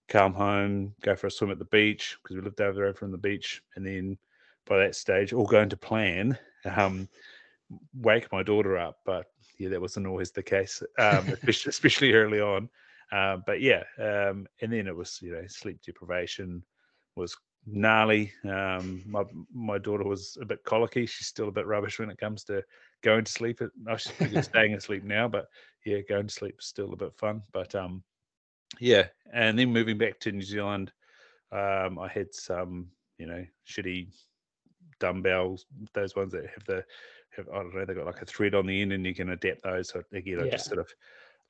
come 0.08 0.34
home, 0.34 0.94
go 1.02 1.16
for 1.16 1.28
a 1.28 1.30
swim 1.30 1.50
at 1.50 1.58
the 1.58 1.64
beach 1.66 2.16
because 2.22 2.36
we 2.36 2.42
lived 2.42 2.60
over 2.60 2.74
the 2.74 2.82
road 2.82 2.98
from 2.98 3.10
the 3.10 3.18
beach, 3.18 3.62
and 3.76 3.86
then 3.86 4.18
by 4.66 4.78
that 4.78 4.94
stage, 4.94 5.32
all 5.32 5.46
going 5.46 5.68
to 5.68 5.76
plan, 5.76 6.38
um, 6.64 7.08
wake 7.94 8.30
my 8.32 8.42
daughter 8.42 8.78
up. 8.78 8.98
But 9.04 9.26
yeah, 9.58 9.68
that 9.70 9.80
wasn't 9.80 10.06
always 10.06 10.30
the 10.30 10.42
case, 10.42 10.82
um, 10.98 11.28
especially, 11.42 11.70
especially 11.70 12.12
early 12.12 12.40
on. 12.40 12.68
Uh, 13.12 13.38
but 13.46 13.60
yeah, 13.60 13.84
um, 13.98 14.46
and 14.60 14.72
then 14.72 14.86
it 14.86 14.96
was 14.96 15.20
you 15.22 15.32
know 15.32 15.46
sleep 15.46 15.80
deprivation 15.82 16.62
was 17.16 17.36
gnarly. 17.66 18.32
Um, 18.44 19.02
my 19.06 19.24
my 19.52 19.78
daughter 19.78 20.04
was 20.04 20.36
a 20.40 20.44
bit 20.44 20.64
colicky. 20.64 21.06
She's 21.06 21.26
still 21.26 21.48
a 21.48 21.52
bit 21.52 21.66
rubbish 21.66 21.98
when 21.98 22.10
it 22.10 22.18
comes 22.18 22.44
to 22.44 22.62
going 23.02 23.24
to 23.24 23.32
sleep. 23.32 23.60
I 23.88 23.96
she's 23.96 24.44
staying 24.44 24.74
asleep 24.74 25.04
now, 25.04 25.28
but 25.28 25.46
yeah, 25.84 26.00
going 26.08 26.26
to 26.26 26.34
sleep 26.34 26.56
is 26.58 26.66
still 26.66 26.92
a 26.92 26.96
bit 26.96 27.14
fun. 27.16 27.42
But 27.52 27.74
um, 27.74 28.02
yeah, 28.80 29.06
and 29.32 29.58
then 29.58 29.72
moving 29.72 29.98
back 29.98 30.18
to 30.20 30.32
New 30.32 30.42
Zealand, 30.42 30.92
um, 31.52 31.98
I 31.98 32.08
had 32.08 32.34
some 32.34 32.88
you 33.18 33.26
know 33.26 33.44
shitty 33.68 34.08
dumbbells, 35.00 35.66
those 35.92 36.16
ones 36.16 36.32
that 36.32 36.46
have 36.46 36.64
the 36.66 36.84
have 37.30 37.48
I 37.48 37.56
don't 37.56 37.74
know, 37.74 37.84
they've 37.84 37.96
got 37.96 38.06
like 38.06 38.22
a 38.22 38.26
thread 38.26 38.54
on 38.54 38.66
the 38.66 38.80
end, 38.80 38.92
and 38.92 39.06
you 39.06 39.14
can 39.14 39.30
adapt 39.30 39.62
those. 39.62 39.88
So 39.88 40.02
again, 40.12 40.40
I 40.40 40.44
yeah. 40.44 40.50
just 40.52 40.66
sort 40.66 40.80
of 40.80 40.88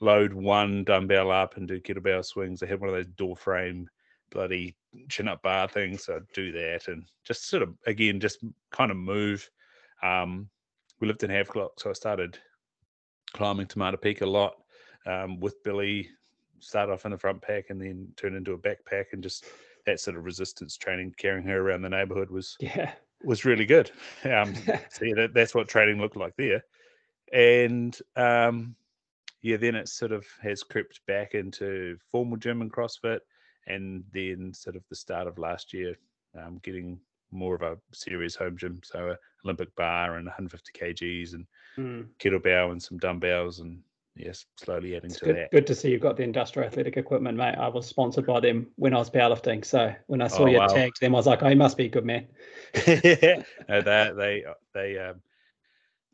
load 0.01 0.33
one 0.33 0.85
dumbbell 0.85 1.31
up 1.31 1.57
and 1.57 1.69
do 1.69 1.81
kettlebell 1.81 2.25
swings. 2.25 2.63
I 2.63 2.67
had 2.67 2.81
one 2.81 2.89
of 2.89 2.95
those 2.95 3.07
door 3.17 3.37
frame 3.37 3.89
bloody 4.35 4.77
chin 5.09 5.29
up 5.29 5.43
bar 5.43 5.69
thing. 5.69 5.97
So 5.97 6.17
I'd 6.17 6.33
do 6.35 6.53
that 6.53 6.89
and 6.89 7.05
just 7.25 7.49
sort 7.49 7.63
of 7.63 7.75
again 7.87 8.21
just 8.21 8.45
kind 8.71 8.91
of 8.91 8.99
move. 8.99 9.49
Um, 10.03 10.51
we 11.01 11.09
lived 11.09 11.23
in 11.23 11.31
Havelock, 11.31 11.81
so 11.81 11.91
I 11.91 11.95
started 11.95 12.39
climbing 13.33 13.67
Te 13.67 13.79
Mata 13.79 13.97
Peak 13.97 14.21
a 14.21 14.27
lot 14.27 14.55
um, 15.07 15.41
with 15.41 15.63
Billy. 15.63 16.09
Start 16.61 16.91
off 16.91 17.05
in 17.05 17.11
the 17.13 17.19
front 17.19 17.41
pack 17.41 17.71
and 17.71 17.81
then 17.81 18.09
turn 18.17 18.35
into 18.35 18.53
a 18.53 18.59
backpack 18.59 19.07
and 19.13 19.23
just 19.23 19.47
that 19.87 20.01
sort 20.01 20.17
of 20.17 20.25
resistance 20.25 20.77
training, 20.77 21.15
carrying 21.19 21.47
her 21.47 21.61
around 21.61 21.83
the 21.83 21.89
neighborhood 21.89 22.31
was 22.31 22.57
yeah 22.61 22.93
was 23.23 23.45
really 23.45 23.67
good. 23.67 23.91
Um, 24.25 24.55
so 24.91 25.05
yeah, 25.05 25.15
that, 25.17 25.35
that's 25.35 25.55
what 25.55 25.69
training 25.69 26.01
looked 26.01 26.17
like 26.17 26.35
there. 26.37 26.65
And 27.33 27.97
um, 28.17 28.77
yeah, 29.43 29.57
then 29.57 29.75
it 29.75 29.89
sort 29.89 30.13
of 30.13 30.25
has 30.43 30.63
crept 30.63 31.01
back 31.07 31.35
into 31.35 31.97
formal 32.11 32.37
gym 32.37 32.63
and 32.63 32.73
CrossFit 32.73 33.21
and 33.67 34.05
then 34.13 34.53
sort 34.53 34.77
of 34.77 34.83
the 34.89 34.97
start 34.97 35.27
of 35.27 35.39
last 35.39 35.73
year, 35.73 35.97
um, 36.39 36.61
getting 36.63 36.99
more 37.31 37.55
of 37.55 37.63
a 37.63 37.77
serious 37.93 38.35
home 38.35 38.57
gym, 38.57 38.81
so 38.85 39.11
a 39.11 39.19
Olympic 39.45 39.75
bar 39.77 40.17
and 40.17 40.27
150 40.27 40.73
kgs 40.73 41.35
and 41.35 41.47
mm. 41.77 42.07
kettlebell 42.19 42.73
and 42.73 42.83
some 42.83 42.99
dumbbells 42.99 43.61
and 43.61 43.81
yes, 44.17 44.47
slowly 44.57 44.97
adding 44.97 45.11
it's 45.11 45.19
to 45.21 45.27
good, 45.27 45.37
that. 45.37 45.51
Good 45.51 45.67
to 45.67 45.75
see 45.75 45.91
you've 45.91 46.01
got 46.01 46.17
the 46.17 46.23
industrial 46.23 46.67
athletic 46.69 46.97
equipment, 46.97 47.37
mate. 47.37 47.57
I 47.57 47.69
was 47.69 47.87
sponsored 47.87 48.27
by 48.27 48.41
them 48.41 48.69
when 48.77 48.95
I 48.95 48.99
was 48.99 49.11
powerlifting, 49.11 49.65
so 49.65 49.93
when 50.07 50.23
I 50.23 50.29
saw 50.29 50.45
oh, 50.45 50.47
you 50.47 50.59
wow. 50.59 50.67
tagged 50.67 51.01
them, 51.01 51.15
I 51.15 51.19
was 51.19 51.27
like, 51.27 51.43
"Oh, 51.43 51.49
he 51.49 51.55
must 51.55 51.77
be 51.77 51.87
a 51.87 51.89
good 51.89 52.05
man." 52.05 52.27
no, 53.69 53.83
they 53.83 54.13
they 54.17 54.45
they 54.73 54.99
um 54.99 55.21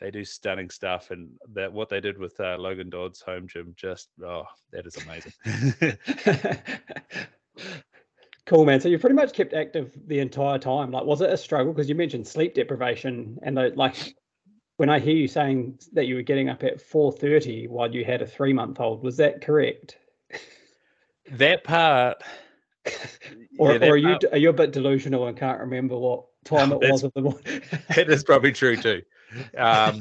they 0.00 0.10
do 0.10 0.24
stunning 0.24 0.70
stuff, 0.70 1.10
and 1.10 1.30
that 1.52 1.72
what 1.72 1.88
they 1.88 2.00
did 2.00 2.18
with 2.18 2.38
uh, 2.40 2.56
Logan 2.58 2.90
Dodd's 2.90 3.20
home 3.20 3.46
gym, 3.46 3.74
just 3.76 4.08
oh, 4.24 4.44
that 4.72 4.86
is 4.86 4.96
amazing. 4.96 5.32
Cool, 8.46 8.64
man. 8.64 8.80
So 8.80 8.88
you 8.88 8.98
pretty 8.98 9.14
much 9.14 9.32
kept 9.32 9.54
active 9.54 9.96
the 10.06 10.18
entire 10.18 10.58
time. 10.58 10.90
Like, 10.90 11.04
was 11.04 11.20
it 11.20 11.30
a 11.30 11.36
struggle? 11.36 11.72
Because 11.72 11.88
you 11.88 11.94
mentioned 11.94 12.26
sleep 12.26 12.54
deprivation, 12.54 13.38
and 13.42 13.56
the, 13.56 13.72
like, 13.76 13.94
when 14.76 14.88
I 14.88 14.98
hear 14.98 15.14
you 15.14 15.28
saying 15.28 15.78
that 15.92 16.06
you 16.06 16.16
were 16.16 16.22
getting 16.22 16.48
up 16.48 16.64
at 16.64 16.80
four 16.80 17.12
thirty 17.12 17.68
while 17.68 17.94
you 17.94 18.04
had 18.04 18.22
a 18.22 18.26
three 18.26 18.52
month 18.52 18.80
old, 18.80 19.02
was 19.02 19.18
that 19.18 19.40
correct? 19.42 19.98
That 21.32 21.62
part, 21.64 22.22
or, 23.58 23.72
yeah, 23.72 23.78
that 23.78 23.88
or 23.88 23.92
are 23.92 23.96
you 23.96 24.18
are 24.32 24.38
you 24.38 24.48
a 24.48 24.54
bit 24.54 24.72
delusional 24.72 25.28
and 25.28 25.36
can't 25.36 25.60
remember 25.60 25.96
what 25.96 26.24
time 26.44 26.72
it 26.72 26.78
was 26.90 27.04
of 27.04 27.12
the 27.14 27.22
morning? 27.22 27.62
that 27.94 28.10
is 28.10 28.24
probably 28.24 28.52
true 28.52 28.76
too. 28.76 29.02
Um, 29.56 30.00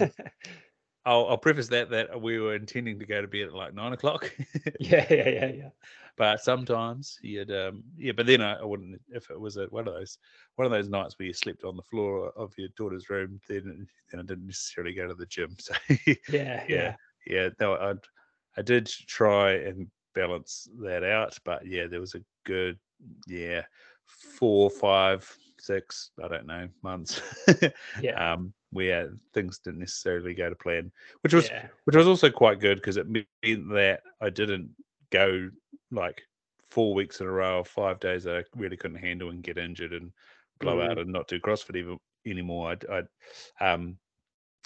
I'll, 1.06 1.28
I'll 1.28 1.38
preface 1.38 1.68
that 1.68 1.92
that 1.92 2.20
we 2.22 2.40
were 2.40 2.56
intending 2.56 3.00
to 3.00 3.06
go 3.06 3.22
to 3.22 3.28
bed 3.28 3.48
at 3.48 3.54
like 3.54 3.74
nine 3.74 3.94
o'clock. 3.94 4.34
yeah, 4.80 5.06
yeah, 5.10 5.30
yeah, 5.30 5.46
yeah. 5.48 5.70
But 6.20 6.42
sometimes 6.42 7.18
you'd, 7.22 7.50
um, 7.50 7.82
yeah. 7.98 8.12
But 8.12 8.26
then 8.26 8.42
I, 8.42 8.56
I, 8.56 8.66
wouldn't 8.66 9.00
if 9.08 9.32
it 9.32 9.40
was 9.40 9.56
a, 9.56 9.68
one 9.68 9.88
of 9.88 9.94
those 9.94 10.18
one 10.58 10.66
of 10.66 10.72
those 10.72 10.90
nights 10.90 11.18
where 11.18 11.28
you 11.28 11.34
slept 11.34 11.64
on 11.64 11.78
the 11.78 11.82
floor 11.82 12.34
of 12.36 12.54
your 12.58 12.68
daughter's 12.78 13.10
room. 13.10 13.40
Then, 13.48 13.88
then 14.12 14.20
I 14.20 14.24
didn't 14.24 14.46
necessarily 14.46 14.94
go 14.94 15.08
to 15.08 15.16
the 15.16 15.26
gym. 15.26 15.56
So 15.60 15.74
yeah, 16.30 16.66
yeah, 16.68 16.96
yeah. 17.26 17.50
No, 17.62 17.76
I 17.76 17.94
I 18.58 18.62
did 18.62 18.88
try 18.88 19.54
and 19.54 19.88
balance 20.14 20.68
that 20.82 21.06
out, 21.06 21.38
but 21.46 21.66
yeah, 21.66 21.88
there 21.88 22.02
was 22.02 22.16
a 22.16 22.22
good 22.46 22.78
yeah 23.26 23.62
four, 24.06 24.70
five, 24.70 25.34
six, 25.58 26.12
I 26.22 26.28
don't 26.28 26.48
know 26.48 26.68
months. 26.84 27.22
yeah. 28.02 28.34
Um, 28.34 28.54
where 28.72 29.10
things 29.34 29.60
didn't 29.60 29.80
necessarily 29.80 30.34
go 30.34 30.50
to 30.50 30.56
plan, 30.56 30.92
which 31.22 31.34
was 31.34 31.48
yeah. 31.48 31.68
which 31.86 31.96
was 31.96 32.08
also 32.08 32.30
quite 32.30 32.60
good 32.60 32.78
because 32.78 32.98
it 32.98 33.08
meant 33.08 33.26
that 33.70 34.02
I 34.22 34.30
didn't 34.30 34.70
go 35.12 35.50
like 35.92 36.22
four 36.70 36.94
weeks 36.94 37.22
in 37.22 37.28
a 37.28 37.32
row, 37.32 37.64
five 37.64 38.00
days 38.00 38.24
that 38.24 38.38
I 38.38 38.44
really 38.56 38.78
couldn't 38.78 38.98
handle 38.98 39.30
and 39.30 39.44
get 39.44 39.58
injured 39.58 39.94
and 39.94 40.12
blow 40.60 40.78
mm. 40.78 40.90
out 40.90 40.98
and 40.98 41.12
not 41.12 41.28
do 41.28 41.40
CrossFit 41.40 41.76
even 41.76 41.98
anymore. 42.26 42.76
I, 42.90 43.04
I 43.62 43.72
um, 43.72 43.98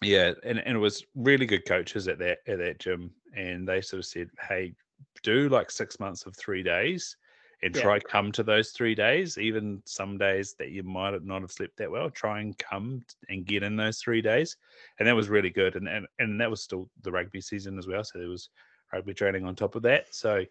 yeah, 0.02 0.34
and, 0.44 0.60
and 0.60 0.76
it 0.76 0.80
was 0.80 1.06
really 1.16 1.46
good 1.46 1.66
coaches 1.66 2.08
at 2.08 2.20
that 2.20 2.40
at 2.48 2.58
that 2.60 2.80
gym, 2.80 3.12
and 3.36 3.68
they 3.68 3.82
sort 3.82 4.00
of 4.00 4.06
said, 4.06 4.30
"Hey, 4.48 4.74
do 5.22 5.50
like 5.50 5.72
six 5.72 6.00
months 6.00 6.26
of 6.26 6.36
three 6.36 6.64
days." 6.64 7.16
And 7.62 7.74
yeah. 7.74 7.82
try 7.82 8.00
come 8.00 8.30
to 8.34 8.44
those 8.44 8.72
three 8.72 8.94
days, 8.94 9.38
even 9.38 9.82
some 9.86 10.18
days 10.18 10.54
that 10.60 10.72
you 10.72 10.84
might 10.84 11.24
not 11.24 11.44
have 11.44 11.52
slept 11.52 11.78
that 11.78 11.90
well. 11.90 12.10
Try 12.10 12.42
and 12.42 12.58
come 12.58 13.06
and 13.30 13.46
get 13.46 13.64
in 13.64 13.78
those 13.78 14.00
three 14.00 14.22
days, 14.22 14.58
and 15.00 15.08
that 15.08 15.16
was 15.16 15.30
really 15.30 15.50
good. 15.50 15.78
And 15.78 15.88
and, 15.88 16.06
and 16.20 16.42
that 16.42 16.50
was 16.50 16.62
still 16.62 16.90
the 17.04 17.12
rugby 17.12 17.40
season 17.40 17.78
as 17.78 17.88
well, 17.88 18.04
so 18.04 18.20
there 18.20 18.28
was 18.28 18.50
rugby 18.94 19.14
training 19.14 19.46
on 19.46 19.56
top 19.56 19.76
of 19.76 19.82
that. 19.84 20.14
So 20.14 20.46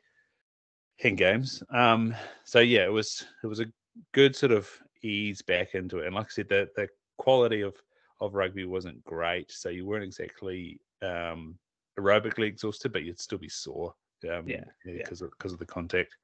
in 0.99 1.17
games. 1.17 1.63
Um, 1.71 2.15
so 2.45 2.61
yeah, 2.61 2.85
it 2.85 2.93
was 2.93 3.25
it 3.43 3.47
was 3.47 3.61
a 3.61 3.67
good 4.13 4.37
sort 4.37 4.53
of 4.53 4.69
ease 5.03 5.43
back 5.43 5.75
into 5.75 5.99
it. 5.99 6.07
And 6.07 6.15
like 6.15 6.27
I 6.27 6.31
said, 6.31 6.49
the 6.49 6.69
the 6.77 6.89
quality 7.19 7.63
of 7.63 7.75
of 8.21 8.35
rugby 8.35 8.65
wasn't 8.65 9.03
great, 9.05 9.51
so 9.51 9.69
you 9.69 9.87
weren't 9.87 10.05
exactly 10.05 10.81
um, 11.03 11.59
aerobically 11.99 12.47
exhausted, 12.47 12.93
but 12.93 13.03
you'd 13.03 13.21
still 13.21 13.39
be 13.39 13.49
sore. 13.49 13.95
Um, 14.31 14.47
yeah, 14.47 14.65
because 14.85 15.21
yeah. 15.21 15.27
of 15.27 15.31
because 15.33 15.53
of 15.53 15.59
the 15.59 15.67
contact. 15.67 16.17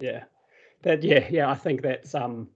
Yeah, 0.00 0.24
that 0.82 1.02
yeah 1.02 1.26
yeah 1.30 1.50
I 1.50 1.54
think 1.54 1.82
that's 1.82 2.14
um 2.14 2.48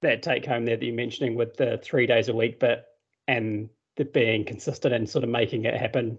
that 0.00 0.22
take 0.22 0.44
home 0.44 0.64
there 0.64 0.76
that 0.76 0.84
you're 0.84 0.94
mentioning 0.94 1.36
with 1.36 1.56
the 1.56 1.78
three 1.78 2.06
days 2.06 2.28
a 2.28 2.34
week, 2.34 2.58
but 2.58 2.86
and 3.28 3.68
the 3.96 4.04
being 4.04 4.44
consistent 4.44 4.94
and 4.94 5.08
sort 5.08 5.22
of 5.22 5.30
making 5.30 5.64
it 5.64 5.76
happen 5.76 6.18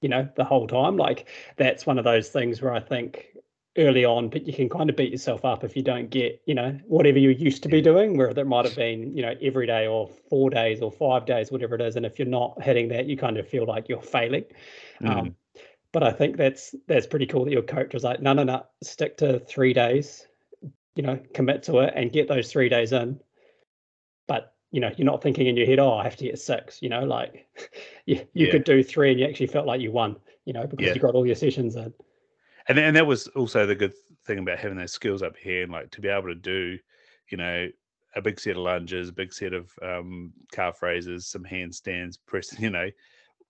you 0.00 0.08
know 0.08 0.28
the 0.36 0.44
whole 0.44 0.66
time 0.66 0.96
like 0.96 1.28
that's 1.56 1.86
one 1.86 1.98
of 1.98 2.04
those 2.04 2.28
things 2.28 2.60
where 2.62 2.72
i 2.72 2.80
think 2.80 3.30
early 3.78 4.04
on, 4.04 4.28
but 4.28 4.46
you 4.46 4.52
can 4.52 4.68
kind 4.68 4.90
of 4.90 4.96
beat 4.96 5.12
yourself 5.12 5.44
up 5.44 5.62
if 5.62 5.76
you 5.76 5.82
don't 5.82 6.10
get, 6.10 6.42
you 6.46 6.54
know, 6.54 6.78
whatever 6.86 7.18
you 7.18 7.30
used 7.30 7.62
to 7.62 7.68
be 7.68 7.80
doing, 7.80 8.16
where 8.16 8.34
that 8.34 8.44
might 8.46 8.64
have 8.64 8.74
been, 8.74 9.16
you 9.16 9.22
know, 9.22 9.34
every 9.40 9.66
day 9.66 9.86
or 9.86 10.08
four 10.28 10.50
days 10.50 10.82
or 10.82 10.90
five 10.90 11.24
days, 11.24 11.52
whatever 11.52 11.76
it 11.76 11.80
is. 11.80 11.96
And 11.96 12.04
if 12.04 12.18
you're 12.18 12.28
not 12.28 12.60
hitting 12.62 12.88
that, 12.88 13.06
you 13.06 13.16
kind 13.16 13.38
of 13.38 13.48
feel 13.48 13.66
like 13.66 13.88
you're 13.88 14.02
failing. 14.02 14.44
Mm. 15.00 15.08
Um, 15.08 15.36
but 15.92 16.02
I 16.02 16.12
think 16.12 16.36
that's 16.36 16.74
that's 16.86 17.06
pretty 17.06 17.26
cool 17.26 17.44
that 17.44 17.52
your 17.52 17.62
coach 17.62 17.94
was 17.94 18.04
like, 18.04 18.20
no, 18.20 18.32
no, 18.32 18.44
no, 18.44 18.66
stick 18.82 19.16
to 19.18 19.40
three 19.40 19.72
days, 19.72 20.26
you 20.94 21.02
know, 21.02 21.18
commit 21.34 21.62
to 21.64 21.78
it 21.78 21.94
and 21.96 22.12
get 22.12 22.28
those 22.28 22.50
three 22.50 22.68
days 22.68 22.92
in. 22.92 23.20
You 24.70 24.80
know, 24.80 24.90
you're 24.96 25.06
not 25.06 25.22
thinking 25.22 25.46
in 25.46 25.56
your 25.56 25.66
head, 25.66 25.80
oh, 25.80 25.94
I 25.94 26.04
have 26.04 26.16
to 26.16 26.24
get 26.24 26.38
six. 26.38 26.80
You 26.80 26.88
know, 26.88 27.04
like 27.04 27.48
you 28.06 28.16
you 28.34 28.46
yeah. 28.46 28.52
could 28.52 28.64
do 28.64 28.82
three 28.82 29.10
and 29.10 29.20
you 29.20 29.26
actually 29.26 29.48
felt 29.48 29.66
like 29.66 29.80
you 29.80 29.92
won. 29.92 30.16
You 30.44 30.52
know, 30.52 30.66
because 30.66 30.86
yeah. 30.86 30.94
you 30.94 31.00
got 31.00 31.14
all 31.14 31.26
your 31.26 31.36
sessions 31.36 31.76
in 31.76 31.92
and 32.68 32.78
and 32.78 32.96
that 32.96 33.06
was 33.06 33.26
also 33.28 33.66
the 33.66 33.74
good 33.74 33.94
thing 34.26 34.38
about 34.38 34.58
having 34.58 34.78
those 34.78 34.92
skills 34.92 35.22
up 35.22 35.36
here 35.36 35.62
and 35.62 35.72
like 35.72 35.90
to 35.90 36.00
be 36.00 36.08
able 36.08 36.28
to 36.28 36.34
do, 36.34 36.78
you 37.30 37.36
know, 37.36 37.68
a 38.14 38.22
big 38.22 38.38
set 38.38 38.56
of 38.56 38.62
lunges, 38.62 39.08
a 39.08 39.12
big 39.12 39.32
set 39.32 39.52
of 39.52 39.72
um, 39.82 40.32
calf 40.52 40.82
raises, 40.82 41.26
some 41.26 41.44
handstands, 41.44 42.18
press, 42.26 42.48
you 42.58 42.70
know, 42.70 42.90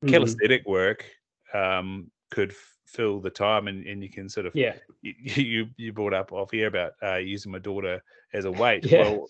Mhm. 0.02 0.08
calisthenic 0.08 0.66
work 0.66 1.04
um, 1.52 2.10
could 2.30 2.52
f- 2.52 2.78
fill 2.86 3.20
the 3.20 3.28
time, 3.28 3.68
and, 3.68 3.86
and 3.86 4.02
you 4.02 4.08
can 4.08 4.30
sort 4.30 4.46
of 4.46 4.54
Yeah. 4.54 4.74
you 5.02 5.14
you, 5.18 5.66
you 5.76 5.92
brought 5.92 6.14
up 6.14 6.32
off 6.32 6.50
here 6.50 6.68
about 6.68 6.92
uh, 7.02 7.16
using 7.16 7.52
my 7.52 7.58
daughter 7.58 8.02
as 8.32 8.46
a 8.46 8.50
weight. 8.50 8.90
Yeah. 8.90 9.02
Well, 9.02 9.26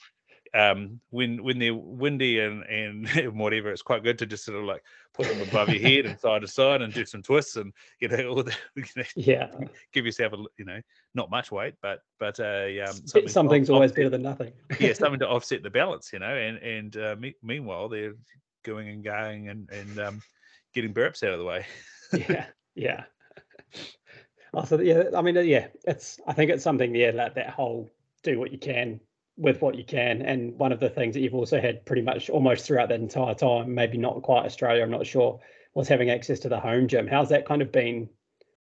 um, 0.53 1.01
when 1.11 1.43
when 1.45 1.59
they're 1.59 1.75
windy 1.75 2.41
and 2.41 2.65
and 2.65 3.09
whatever, 3.39 3.71
it's 3.71 3.83
quite 3.83 4.03
good 4.03 4.19
to 4.19 4.27
just 4.27 4.45
sort 4.45 4.59
of 4.59 4.65
like 4.65 4.83
put 5.15 5.27
them 5.29 5.41
above 5.43 5.69
your 5.69 5.81
head 5.81 6.07
and 6.07 6.19
side 6.19 6.41
to 6.43 6.49
side 6.49 6.83
and 6.83 6.93
do 6.93 7.05
some 7.05 7.23
twists 7.23 7.57
and 7.57 7.73
you 8.01 8.09
know 8.09 8.29
all 8.29 8.43
the 8.43 8.57
you 8.75 8.85
know, 8.97 9.03
Yeah. 9.17 9.49
give 9.93 10.07
yourself 10.07 10.33
a 10.33 10.37
you 10.59 10.65
know 10.65 10.81
not 11.15 11.31
much 11.31 11.53
weight, 11.53 11.75
but 11.83 12.01
but 12.19 12.39
a 12.41 12.81
um, 12.81 12.93
something 13.07 13.29
Something's 13.29 13.71
always 13.71 13.91
offset- 13.93 13.97
better 13.97 14.11
than 14.11 14.23
nothing. 14.23 14.53
yeah 14.81 14.93
something 14.95 15.21
to 15.21 15.29
offset 15.29 15.63
the 15.63 15.71
balance, 15.71 16.13
you 16.13 16.19
know. 16.19 16.35
And 16.35 16.59
and 16.59 16.97
uh, 16.97 17.17
me- 17.19 17.37
meanwhile 17.43 17.89
they're 17.89 18.15
going 18.65 18.89
and 18.89 19.05
going 19.05 19.49
and 19.49 19.71
and 19.71 19.99
um, 20.01 20.23
getting 20.75 20.93
burps 20.93 21.23
out 21.23 21.33
of 21.33 21.39
the 21.39 21.45
way. 21.45 21.65
yeah, 22.13 22.47
yeah. 22.75 23.05
Also, 24.53 24.81
yeah, 24.81 25.05
I 25.17 25.23
mean, 25.23 25.37
uh, 25.37 25.43
yeah, 25.43 25.69
it's. 25.87 26.19
I 26.27 26.33
think 26.33 26.51
it's 26.51 26.65
something. 26.65 26.93
Yeah, 26.93 27.13
that 27.13 27.37
that 27.37 27.51
whole 27.51 27.89
do 28.25 28.39
what 28.39 28.51
you 28.51 28.59
can 28.59 28.99
with 29.41 29.63
what 29.63 29.75
you 29.75 29.85
can, 29.85 30.21
and 30.21 30.57
one 30.59 30.71
of 30.71 30.81
the 30.81 30.91
things 30.91 31.15
that 31.15 31.21
you've 31.21 31.35
also 31.35 31.61
had 31.61 31.85
pretty 31.87 32.03
much 32.03 32.29
almost 32.29 32.67
throughout 32.67 32.91
that 32.91 33.01
entire 33.01 33.35
time, 33.35 33.75
maybe 33.75 33.97
not 33.97 34.23
quite 34.23 34.45
Australia, 34.45 34.83
I'm 34.83 34.91
not 34.91 35.07
sure, 35.07 35.41
was 35.75 35.89
having 35.89 36.11
access 36.11 36.39
to 36.41 36.49
the 36.51 36.61
home 36.61 36.87
gym. 36.87 37.07
How's 37.07 37.31
that 37.31 37.47
kind 37.47 37.63
of 37.63 37.73
been 37.73 38.09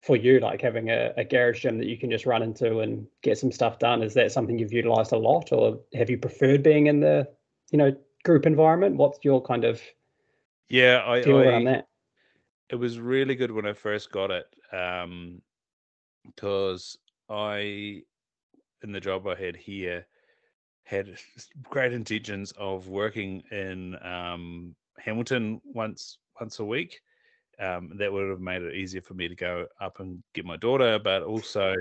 for 0.00 0.16
you? 0.16 0.40
Like 0.40 0.62
having 0.62 0.88
a, 0.88 1.12
a 1.18 1.24
garage 1.24 1.60
gym 1.60 1.76
that 1.76 1.86
you 1.86 1.98
can 1.98 2.10
just 2.10 2.24
run 2.24 2.42
into 2.42 2.80
and 2.80 3.06
get 3.22 3.36
some 3.36 3.52
stuff 3.52 3.78
done. 3.78 4.02
Is 4.02 4.14
that 4.14 4.32
something 4.32 4.58
you've 4.58 4.72
utilized 4.72 5.12
a 5.12 5.18
lot, 5.18 5.52
or 5.52 5.80
have 5.94 6.08
you 6.08 6.16
preferred 6.16 6.62
being 6.62 6.86
in 6.86 7.00
the, 7.00 7.28
you 7.70 7.76
know, 7.76 7.94
group 8.24 8.46
environment? 8.46 8.96
What's 8.96 9.18
your 9.22 9.42
kind 9.42 9.64
of 9.64 9.80
Yeah, 10.70 11.02
I, 11.06 11.22
feel 11.22 11.38
around 11.38 11.68
I 11.68 11.72
that? 11.72 11.88
it 12.70 12.76
was 12.76 12.98
really 12.98 13.34
good 13.34 13.50
when 13.50 13.66
I 13.66 13.74
first 13.74 14.10
got 14.10 14.30
it 14.30 14.46
um, 14.72 15.42
because 16.24 16.96
I, 17.28 18.02
in 18.82 18.92
the 18.92 19.00
job 19.00 19.26
I 19.26 19.34
had 19.34 19.56
here, 19.56 20.06
had 20.92 21.16
great 21.70 21.92
intentions 21.94 22.52
of 22.58 22.86
working 22.88 23.42
in 23.50 23.96
um, 24.04 24.74
Hamilton 24.98 25.60
once 25.64 26.18
once 26.38 26.58
a 26.58 26.64
week. 26.64 27.00
Um, 27.58 27.92
that 27.96 28.12
would 28.12 28.28
have 28.28 28.40
made 28.40 28.62
it 28.62 28.74
easier 28.74 29.00
for 29.00 29.14
me 29.14 29.28
to 29.28 29.34
go 29.34 29.66
up 29.80 30.00
and 30.00 30.22
get 30.34 30.44
my 30.44 30.56
daughter, 30.56 30.98
but 30.98 31.22
also 31.22 31.74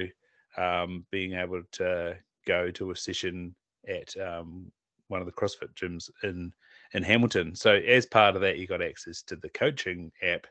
um, 0.58 1.06
being 1.12 1.34
able 1.34 1.62
to 1.74 2.18
go 2.46 2.72
to 2.72 2.92
a 2.92 2.96
session 2.96 3.56
at 3.88 4.16
um, 4.18 4.72
one 5.08 5.22
of 5.22 5.26
the 5.26 5.34
CrossFit 5.34 5.74
gyms 5.76 6.10
in 6.24 6.54
in 6.94 7.04
Hamilton. 7.04 7.56
So 7.56 7.74
as 7.74 8.06
part 8.06 8.36
of 8.36 8.42
that, 8.42 8.58
you 8.58 8.68
got 8.68 8.82
access 8.82 9.22
to 9.24 9.36
the 9.36 9.50
coaching 9.50 10.12
app, 10.24 10.48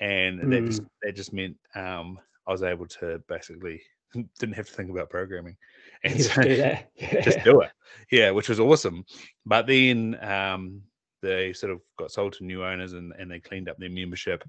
and 0.00 0.52
that 0.52 0.66
just 0.66 0.82
that 1.02 1.14
just 1.14 1.32
meant 1.32 1.56
um, 1.76 2.18
I 2.48 2.52
was 2.52 2.62
able 2.64 2.86
to 2.86 3.22
basically 3.28 3.80
didn't 4.38 4.56
have 4.56 4.66
to 4.66 4.72
think 4.74 4.90
about 4.90 5.10
programming, 5.10 5.56
and 6.04 6.16
Just 6.16 6.34
so 6.34 6.42
do 6.42 6.76
just 7.22 7.44
do 7.44 7.60
it. 7.60 7.70
Yeah, 8.12 8.30
which 8.30 8.48
was 8.50 8.60
awesome. 8.60 9.04
But 9.46 9.66
then 9.66 10.22
um, 10.22 10.82
they 11.22 11.52
sort 11.54 11.72
of 11.72 11.80
got 11.98 12.12
sold 12.12 12.34
to 12.34 12.44
new 12.44 12.62
owners 12.62 12.92
and, 12.92 13.12
and 13.18 13.30
they 13.30 13.40
cleaned 13.40 13.68
up 13.68 13.78
their 13.78 13.90
membership. 13.90 14.44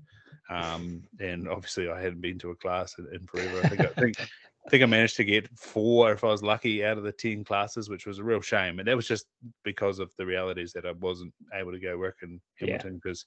Um, 0.50 1.02
and 1.20 1.48
obviously, 1.48 1.90
I 1.90 2.02
hadn't 2.02 2.22
been 2.22 2.38
to 2.40 2.52
a 2.52 2.56
class 2.58 2.94
in, 3.00 3.08
in 3.14 3.26
forever. 3.26 3.62
I 3.64 3.70
think 3.70 3.82
I 3.82 3.88
think 4.02 4.20
I 4.20 4.70
think 4.70 4.84
I 4.84 4.86
managed 4.88 5.16
to 5.16 5.24
get 5.24 5.48
four, 5.58 6.12
if 6.12 6.24
I 6.24 6.28
was 6.28 6.44
lucky, 6.44 6.84
out 6.86 6.98
of 6.98 7.06
the 7.06 7.14
ten 7.14 7.46
classes, 7.46 7.90
which 7.90 8.06
was 8.06 8.20
a 8.20 8.24
real 8.24 8.42
shame. 8.42 8.80
And 8.80 8.88
that 8.88 8.96
was 8.98 9.08
just 9.08 9.26
because 9.64 10.00
of 10.00 10.12
the 10.18 10.26
realities 10.26 10.74
that 10.74 10.86
I 10.86 10.92
wasn't 10.92 11.34
able 11.54 11.72
to 11.72 11.80
go 11.80 11.98
work 11.98 12.18
in 12.22 12.42
Yeah. 12.60 12.68
Hamilton 12.68 13.00
because 13.02 13.26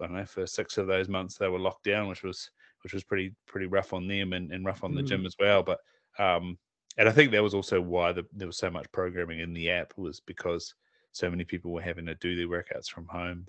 I 0.00 0.06
don't 0.06 0.16
know 0.16 0.26
for 0.26 0.46
six 0.46 0.76
of 0.76 0.86
those 0.86 1.08
months 1.08 1.38
they 1.38 1.48
were 1.48 1.58
locked 1.58 1.84
down, 1.84 2.08
which 2.08 2.22
was 2.22 2.50
which 2.82 2.92
was 2.92 3.04
pretty 3.04 3.34
pretty 3.46 3.68
rough 3.68 3.94
on 3.94 4.06
them 4.06 4.34
and, 4.34 4.52
and 4.52 4.66
rough 4.66 4.84
on 4.84 4.94
the 4.94 5.02
Mm. 5.02 5.08
gym 5.08 5.26
as 5.26 5.36
well. 5.38 5.62
But 5.62 5.78
um, 6.18 6.58
and 6.98 7.08
I 7.08 7.12
think 7.12 7.32
that 7.32 7.42
was 7.42 7.54
also 7.54 7.80
why 7.80 8.12
the, 8.12 8.24
there 8.32 8.46
was 8.46 8.58
so 8.58 8.70
much 8.70 8.90
programming 8.92 9.40
in 9.40 9.52
the 9.52 9.70
app 9.70 9.92
was 9.96 10.20
because 10.20 10.74
so 11.12 11.30
many 11.30 11.44
people 11.44 11.72
were 11.72 11.82
having 11.82 12.06
to 12.06 12.14
do 12.16 12.36
their 12.36 12.48
workouts 12.48 12.88
from 12.88 13.06
home, 13.06 13.46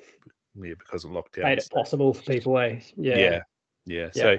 yeah, 0.55 0.73
because 0.77 1.03
of 1.03 1.11
lockdown. 1.11 1.43
made 1.43 1.57
it 1.59 1.69
possible 1.71 2.13
for 2.13 2.23
people. 2.23 2.57
Eh? 2.59 2.79
Yeah. 2.95 3.17
Yeah, 3.17 3.17
yeah. 3.17 3.41
Yeah. 3.85 4.09
So 4.13 4.37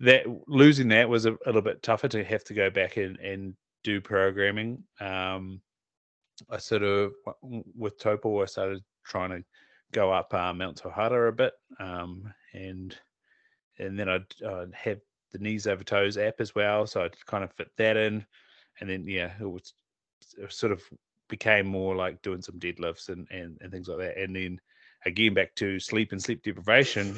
that 0.00 0.26
losing 0.46 0.88
that 0.88 1.08
was 1.08 1.26
a, 1.26 1.32
a 1.32 1.46
little 1.46 1.62
bit 1.62 1.82
tougher 1.82 2.08
to 2.08 2.24
have 2.24 2.44
to 2.44 2.54
go 2.54 2.70
back 2.70 2.96
and, 2.96 3.18
and 3.18 3.54
do 3.84 4.00
programming. 4.00 4.82
Um, 5.00 5.60
I 6.50 6.58
sort 6.58 6.82
of 6.82 7.12
with 7.42 7.98
Taupo, 7.98 8.42
I 8.42 8.46
started 8.46 8.82
trying 9.04 9.30
to 9.30 9.44
go 9.92 10.12
up 10.12 10.34
uh, 10.34 10.52
Mount 10.52 10.82
Tauhara 10.82 11.28
a 11.28 11.32
bit, 11.32 11.52
um, 11.80 12.32
and 12.52 12.94
and 13.78 13.98
then 13.98 14.08
I'd, 14.08 14.26
I'd 14.46 14.74
have 14.74 14.98
the 15.32 15.38
knees 15.38 15.66
over 15.66 15.84
toes 15.84 16.16
app 16.16 16.40
as 16.40 16.54
well, 16.54 16.86
so 16.86 17.02
I'd 17.02 17.26
kind 17.26 17.44
of 17.44 17.52
fit 17.52 17.70
that 17.76 17.96
in, 17.96 18.24
and 18.80 18.88
then 18.90 19.06
yeah, 19.06 19.32
it 19.40 19.44
was 19.50 19.74
it 20.38 20.52
sort 20.52 20.72
of 20.72 20.82
became 21.28 21.66
more 21.66 21.96
like 21.96 22.22
doing 22.22 22.42
some 22.42 22.58
deadlifts 22.58 23.08
and 23.08 23.26
and, 23.30 23.58
and 23.60 23.70
things 23.72 23.88
like 23.88 23.98
that, 23.98 24.18
and 24.18 24.34
then 24.36 24.60
again 25.04 25.34
back 25.34 25.54
to 25.56 25.78
sleep 25.80 26.12
and 26.12 26.22
sleep 26.22 26.42
deprivation. 26.42 27.16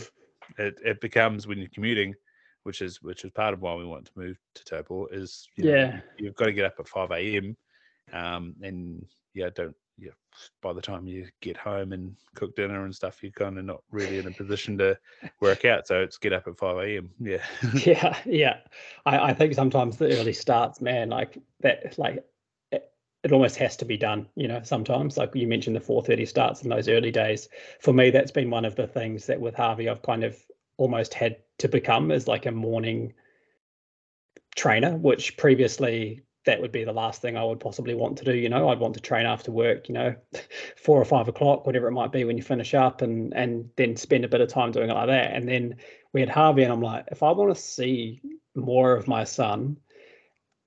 It, 0.58 0.78
it 0.84 1.00
becomes 1.00 1.46
when 1.46 1.58
you're 1.58 1.68
commuting, 1.68 2.14
which 2.62 2.80
is 2.80 3.02
which 3.02 3.24
is 3.24 3.30
part 3.32 3.52
of 3.52 3.60
why 3.60 3.74
we 3.74 3.84
want 3.84 4.06
to 4.06 4.12
move 4.16 4.38
to 4.54 4.64
Taupo, 4.64 5.06
is 5.08 5.46
you 5.56 5.64
know, 5.64 5.74
Yeah. 5.74 6.00
you've 6.16 6.34
got 6.34 6.46
to 6.46 6.52
get 6.52 6.64
up 6.64 6.74
at 6.78 6.88
five 6.88 7.10
a.m. 7.10 7.56
Um, 8.12 8.54
and 8.62 9.04
yeah, 9.34 9.50
don't 9.54 9.76
yeah. 9.98 10.10
By 10.62 10.72
the 10.72 10.80
time 10.80 11.06
you 11.06 11.26
get 11.40 11.56
home 11.56 11.92
and 11.92 12.14
cook 12.34 12.54
dinner 12.54 12.84
and 12.84 12.94
stuff, 12.94 13.22
you're 13.22 13.32
kind 13.32 13.58
of 13.58 13.64
not 13.64 13.82
really 13.90 14.18
in 14.18 14.26
a 14.26 14.30
position 14.30 14.78
to 14.78 14.96
work 15.40 15.64
out. 15.64 15.86
So 15.86 16.00
it's 16.00 16.16
get 16.16 16.32
up 16.32 16.46
at 16.46 16.56
five 16.56 16.76
a.m. 16.76 17.10
Yeah, 17.18 17.44
yeah, 17.84 18.18
yeah. 18.24 18.56
I, 19.04 19.30
I 19.30 19.34
think 19.34 19.54
sometimes 19.54 19.96
the 19.96 20.16
early 20.18 20.32
starts, 20.32 20.80
man, 20.80 21.10
like 21.10 21.38
that, 21.60 21.98
like 21.98 22.24
it, 22.70 22.88
almost 23.32 23.56
has 23.56 23.76
to 23.78 23.84
be 23.84 23.96
done. 23.96 24.28
You 24.36 24.46
know, 24.46 24.60
sometimes 24.62 25.16
like 25.16 25.34
you 25.34 25.48
mentioned 25.48 25.74
the 25.74 25.80
four 25.80 26.04
thirty 26.04 26.24
starts 26.24 26.62
in 26.62 26.68
those 26.68 26.88
early 26.88 27.10
days. 27.10 27.48
For 27.80 27.92
me, 27.92 28.10
that's 28.10 28.30
been 28.30 28.50
one 28.50 28.64
of 28.64 28.76
the 28.76 28.86
things 28.86 29.26
that 29.26 29.40
with 29.40 29.56
Harvey, 29.56 29.88
I've 29.88 30.02
kind 30.02 30.22
of 30.22 30.36
almost 30.76 31.14
had 31.14 31.38
to 31.58 31.68
become 31.68 32.12
as 32.12 32.28
like 32.28 32.46
a 32.46 32.52
morning 32.52 33.12
trainer, 34.54 34.96
which 34.96 35.36
previously 35.36 36.22
that 36.48 36.62
would 36.62 36.72
be 36.72 36.82
the 36.82 36.92
last 36.94 37.20
thing 37.20 37.36
I 37.36 37.44
would 37.44 37.60
possibly 37.60 37.94
want 37.94 38.16
to 38.18 38.24
do. 38.24 38.34
You 38.34 38.48
know, 38.48 38.70
I'd 38.70 38.80
want 38.80 38.94
to 38.94 39.00
train 39.00 39.26
after 39.26 39.52
work, 39.52 39.86
you 39.86 39.92
know, 39.92 40.14
four 40.78 40.98
or 40.98 41.04
five 41.04 41.28
o'clock, 41.28 41.66
whatever 41.66 41.88
it 41.88 41.92
might 41.92 42.10
be 42.10 42.24
when 42.24 42.38
you 42.38 42.42
finish 42.42 42.72
up 42.72 43.02
and 43.02 43.34
and 43.34 43.68
then 43.76 43.96
spend 43.96 44.24
a 44.24 44.28
bit 44.28 44.40
of 44.40 44.48
time 44.48 44.72
doing 44.72 44.88
it 44.88 44.94
like 44.94 45.08
that. 45.08 45.34
And 45.34 45.46
then 45.46 45.76
we 46.14 46.20
had 46.20 46.30
Harvey 46.30 46.62
and 46.62 46.72
I'm 46.72 46.80
like, 46.80 47.04
if 47.08 47.22
I 47.22 47.30
want 47.32 47.54
to 47.54 47.60
see 47.60 48.22
more 48.54 48.94
of 48.94 49.06
my 49.06 49.24
son, 49.24 49.76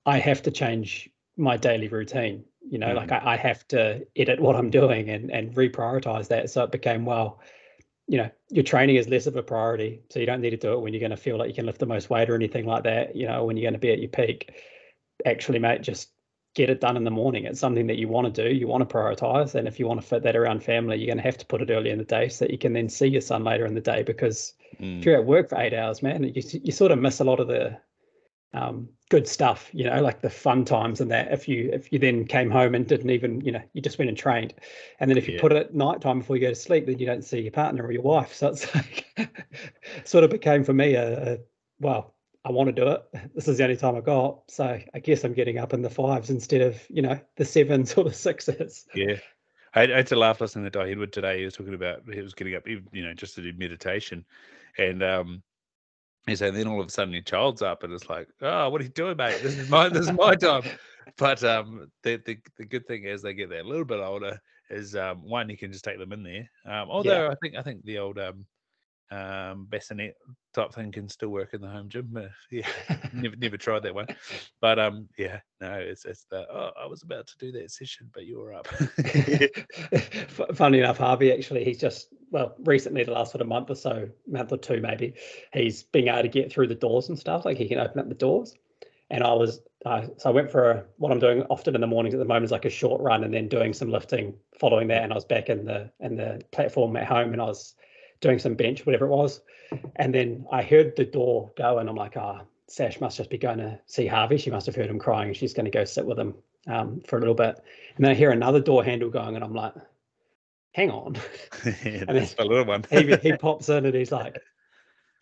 I 0.06 0.18
have 0.18 0.42
to 0.42 0.52
change 0.52 1.10
my 1.36 1.56
daily 1.56 1.88
routine. 1.88 2.44
You 2.60 2.78
know, 2.78 2.94
like 2.94 3.08
mm. 3.08 3.20
I, 3.20 3.32
I 3.32 3.36
have 3.36 3.66
to 3.68 4.06
edit 4.14 4.38
what 4.38 4.54
I'm 4.54 4.70
doing 4.70 5.10
and 5.10 5.32
and 5.32 5.52
reprioritize 5.52 6.28
that. 6.28 6.48
So 6.48 6.62
it 6.62 6.70
became 6.70 7.04
well, 7.04 7.40
you 8.06 8.18
know, 8.18 8.30
your 8.50 8.62
training 8.62 8.96
is 8.96 9.08
less 9.08 9.26
of 9.26 9.34
a 9.34 9.42
priority. 9.42 10.02
So 10.10 10.20
you 10.20 10.26
don't 10.26 10.42
need 10.42 10.50
to 10.50 10.56
do 10.56 10.74
it 10.74 10.80
when 10.80 10.92
you're 10.92 11.00
going 11.00 11.10
to 11.10 11.16
feel 11.16 11.38
like 11.38 11.48
you 11.48 11.54
can 11.54 11.66
lift 11.66 11.80
the 11.80 11.86
most 11.86 12.08
weight 12.08 12.30
or 12.30 12.36
anything 12.36 12.66
like 12.66 12.84
that, 12.84 13.16
you 13.16 13.26
know, 13.26 13.44
when 13.44 13.56
you're 13.56 13.68
going 13.68 13.80
to 13.80 13.84
be 13.84 13.90
at 13.90 13.98
your 13.98 14.10
peak. 14.10 14.52
Actually, 15.26 15.58
mate, 15.58 15.82
just 15.82 16.10
get 16.54 16.68
it 16.68 16.80
done 16.80 16.96
in 16.96 17.04
the 17.04 17.10
morning. 17.10 17.44
It's 17.44 17.60
something 17.60 17.86
that 17.86 17.96
you 17.98 18.08
want 18.08 18.34
to 18.34 18.42
do, 18.42 18.54
you 18.54 18.66
want 18.66 18.86
to 18.86 18.94
prioritize. 18.94 19.54
And 19.54 19.66
if 19.66 19.80
you 19.80 19.86
want 19.86 20.00
to 20.00 20.06
fit 20.06 20.22
that 20.22 20.36
around 20.36 20.62
family, 20.62 20.98
you're 20.98 21.06
going 21.06 21.16
to 21.16 21.22
have 21.22 21.38
to 21.38 21.46
put 21.46 21.62
it 21.62 21.70
early 21.70 21.90
in 21.90 21.98
the 21.98 22.04
day 22.04 22.28
so 22.28 22.44
that 22.44 22.52
you 22.52 22.58
can 22.58 22.72
then 22.72 22.88
see 22.88 23.06
your 23.06 23.22
son 23.22 23.44
later 23.44 23.66
in 23.66 23.74
the 23.74 23.80
day. 23.80 24.02
Because 24.02 24.54
Mm. 24.80 24.98
if 25.00 25.04
you're 25.06 25.16
at 25.16 25.26
work 25.26 25.50
for 25.50 25.58
eight 25.60 25.74
hours, 25.74 26.02
man, 26.02 26.24
you, 26.24 26.42
you 26.64 26.72
sort 26.72 26.92
of 26.92 26.98
miss 26.98 27.20
a 27.20 27.24
lot 27.24 27.40
of 27.40 27.46
the 27.46 27.78
um, 28.54 28.88
good 29.08 29.26
stuff, 29.26 29.70
you 29.72 29.84
know, 29.84 30.00
like 30.02 30.20
the 30.20 30.30
fun 30.30 30.64
times 30.64 31.00
and 31.00 31.10
that. 31.10 31.32
If 31.32 31.48
you 31.48 31.70
if 31.72 31.92
you 31.92 31.98
then 31.98 32.24
came 32.26 32.50
home 32.50 32.74
and 32.74 32.86
didn't 32.86 33.10
even, 33.10 33.40
you 33.40 33.52
know, 33.52 33.62
you 33.72 33.80
just 33.80 33.98
went 33.98 34.08
and 34.08 34.16
trained, 34.16 34.54
and 35.00 35.10
then 35.10 35.16
if 35.18 35.26
you 35.26 35.34
Yeah. 35.34 35.40
put 35.40 35.52
it 35.52 35.58
at 35.58 35.74
night 35.74 36.00
time 36.00 36.18
before 36.20 36.36
you 36.36 36.42
go 36.42 36.48
to 36.50 36.54
sleep, 36.54 36.86
then 36.86 36.98
you 36.98 37.06
don't 37.06 37.22
see 37.24 37.40
your 37.40 37.52
partner 37.52 37.84
or 37.84 37.92
your 37.92 38.02
wife. 38.02 38.34
So 38.34 38.48
it's 38.48 38.74
like 38.74 39.06
sort 40.04 40.24
of 40.24 40.30
became 40.30 40.64
for 40.64 40.72
me 40.74 40.94
a, 40.94 41.34
a 41.34 41.38
well, 41.80 42.14
I 42.44 42.50
want 42.50 42.68
to 42.68 42.72
do 42.72 42.88
it. 42.88 43.02
This 43.34 43.48
is 43.48 43.58
the 43.58 43.64
only 43.64 43.76
time 43.76 43.96
I 43.96 44.00
got, 44.00 44.42
so 44.50 44.78
I 44.92 44.98
guess 44.98 45.24
I'm 45.24 45.32
getting 45.32 45.58
up 45.58 45.72
in 45.72 45.82
the 45.82 45.90
fives 45.90 46.30
instead 46.30 46.60
of 46.60 46.80
you 46.88 47.02
know 47.02 47.18
the 47.36 47.44
sevens 47.44 47.94
or 47.94 48.04
the 48.04 48.12
sixes. 48.12 48.86
yeah. 48.94 49.16
I, 49.74 49.84
I 49.84 49.96
had 49.96 50.06
to 50.08 50.16
laugh 50.16 50.40
listening 50.40 50.64
to 50.64 50.70
Di 50.70 50.90
Edward 50.90 51.14
today. 51.14 51.38
He 51.38 51.44
was 51.44 51.54
talking 51.54 51.74
about 51.74 52.02
he 52.12 52.20
was 52.20 52.34
getting 52.34 52.54
up, 52.54 52.66
you 52.68 52.82
know, 52.92 53.14
just 53.14 53.34
to 53.36 53.42
do 53.42 53.52
meditation, 53.56 54.24
and 54.76 55.02
um, 55.02 55.42
he 56.26 56.36
said 56.36 56.54
then 56.54 56.68
all 56.68 56.80
of 56.80 56.86
a 56.86 56.90
sudden 56.90 57.14
your 57.14 57.22
child's 57.22 57.62
up, 57.62 57.82
and 57.82 57.92
it's 57.92 58.08
like, 58.08 58.28
oh, 58.42 58.68
what 58.68 58.80
are 58.80 58.84
you 58.84 58.90
doing, 58.90 59.16
mate? 59.16 59.40
This 59.42 59.56
is 59.56 59.70
my 59.70 59.88
this 59.88 60.08
is 60.08 60.12
my 60.12 60.34
time. 60.36 60.62
But 61.16 61.42
um, 61.42 61.90
the, 62.02 62.20
the 62.24 62.38
the 62.58 62.64
good 62.64 62.86
thing 62.86 63.06
as 63.06 63.22
they 63.22 63.34
get 63.34 63.48
that 63.50 63.62
a 63.62 63.68
little 63.68 63.84
bit 63.84 64.00
older 64.00 64.38
is 64.70 64.94
um, 64.94 65.28
one 65.28 65.48
you 65.48 65.56
can 65.56 65.72
just 65.72 65.84
take 65.84 65.98
them 65.98 66.12
in 66.12 66.22
there. 66.22 66.50
Um, 66.66 66.90
although 66.90 67.28
I 67.30 67.34
think 67.42 67.56
I 67.56 67.62
think 67.62 67.84
the 67.84 67.98
old 67.98 68.18
um, 68.18 68.46
um, 69.12 69.66
bassinet 69.68 70.16
type 70.54 70.72
thing 70.72 70.90
can 70.90 71.08
still 71.08 71.28
work 71.28 71.52
in 71.52 71.60
the 71.60 71.68
home 71.68 71.88
gym. 71.88 72.16
Uh, 72.16 72.28
yeah, 72.50 72.66
never 73.12 73.36
never 73.36 73.56
tried 73.56 73.82
that 73.82 73.94
one, 73.94 74.06
but 74.60 74.78
um, 74.78 75.08
yeah, 75.18 75.40
no, 75.60 75.74
it's 75.74 76.04
it's 76.04 76.24
the 76.30 76.46
oh, 76.50 76.70
I 76.80 76.86
was 76.86 77.02
about 77.02 77.26
to 77.26 77.38
do 77.38 77.52
that 77.52 77.70
session, 77.70 78.10
but 78.14 78.24
you 78.24 78.38
were 78.38 78.54
up. 78.54 78.66
Funny 80.54 80.78
enough, 80.78 80.98
Harvey 80.98 81.32
actually, 81.32 81.64
he's 81.64 81.78
just 81.78 82.08
well 82.30 82.54
recently, 82.60 83.04
the 83.04 83.12
last 83.12 83.32
sort 83.32 83.42
of 83.42 83.48
month 83.48 83.70
or 83.70 83.74
so, 83.74 84.08
month 84.26 84.52
or 84.52 84.56
two 84.56 84.80
maybe, 84.80 85.14
he's 85.52 85.82
being 85.82 86.08
able 86.08 86.22
to 86.22 86.28
get 86.28 86.50
through 86.50 86.68
the 86.68 86.74
doors 86.74 87.08
and 87.08 87.18
stuff. 87.18 87.44
Like 87.44 87.58
he 87.58 87.68
can 87.68 87.78
open 87.78 88.00
up 88.00 88.08
the 88.08 88.14
doors, 88.14 88.54
and 89.10 89.22
I 89.22 89.32
was 89.34 89.60
uh, 89.84 90.06
so 90.16 90.30
I 90.30 90.32
went 90.32 90.50
for 90.50 90.70
a, 90.70 90.84
what 90.96 91.12
I'm 91.12 91.18
doing 91.18 91.42
often 91.50 91.74
in 91.74 91.80
the 91.80 91.86
mornings 91.86 92.14
at 92.14 92.18
the 92.18 92.24
moment 92.24 92.44
is 92.44 92.50
like 92.50 92.64
a 92.64 92.70
short 92.70 93.00
run 93.02 93.24
and 93.24 93.34
then 93.34 93.48
doing 93.48 93.72
some 93.72 93.90
lifting 93.90 94.34
following 94.58 94.88
that. 94.88 95.02
And 95.02 95.12
I 95.12 95.16
was 95.16 95.24
back 95.24 95.48
in 95.48 95.64
the 95.64 95.90
in 96.00 96.16
the 96.16 96.40
platform 96.52 96.96
at 96.96 97.06
home 97.06 97.32
and 97.32 97.42
I 97.42 97.46
was 97.46 97.74
doing 98.22 98.38
some 98.38 98.54
bench, 98.54 98.86
whatever 98.86 99.04
it 99.04 99.10
was. 99.10 99.42
And 99.96 100.14
then 100.14 100.46
I 100.50 100.62
heard 100.62 100.96
the 100.96 101.04
door 101.04 101.52
go 101.56 101.78
and 101.78 101.88
I'm 101.88 101.96
like, 101.96 102.16
ah, 102.16 102.38
oh, 102.40 102.46
Sash 102.68 103.00
must 103.00 103.18
just 103.18 103.28
be 103.28 103.36
going 103.36 103.58
to 103.58 103.78
see 103.86 104.06
Harvey. 104.06 104.38
She 104.38 104.50
must 104.50 104.64
have 104.64 104.74
heard 104.74 104.88
him 104.88 104.98
crying 104.98 105.34
she's 105.34 105.52
going 105.52 105.66
to 105.66 105.70
go 105.70 105.84
sit 105.84 106.06
with 106.06 106.18
him 106.18 106.34
um, 106.68 107.02
for 107.06 107.16
a 107.16 107.20
little 107.20 107.34
bit. 107.34 107.62
And 107.96 108.04
then 108.04 108.12
I 108.12 108.14
hear 108.14 108.30
another 108.30 108.60
door 108.60 108.82
handle 108.82 109.10
going 109.10 109.34
and 109.34 109.44
I'm 109.44 109.54
like, 109.54 109.74
hang 110.72 110.90
on. 110.90 111.16
yeah, 111.64 111.72
and 112.08 112.16
then 112.16 112.28
a 112.38 112.44
little 112.44 112.64
one. 112.64 112.84
he, 112.90 113.14
he 113.16 113.32
pops 113.40 113.68
in 113.68 113.84
and 113.84 113.94
he's 113.94 114.12
like, 114.12 114.38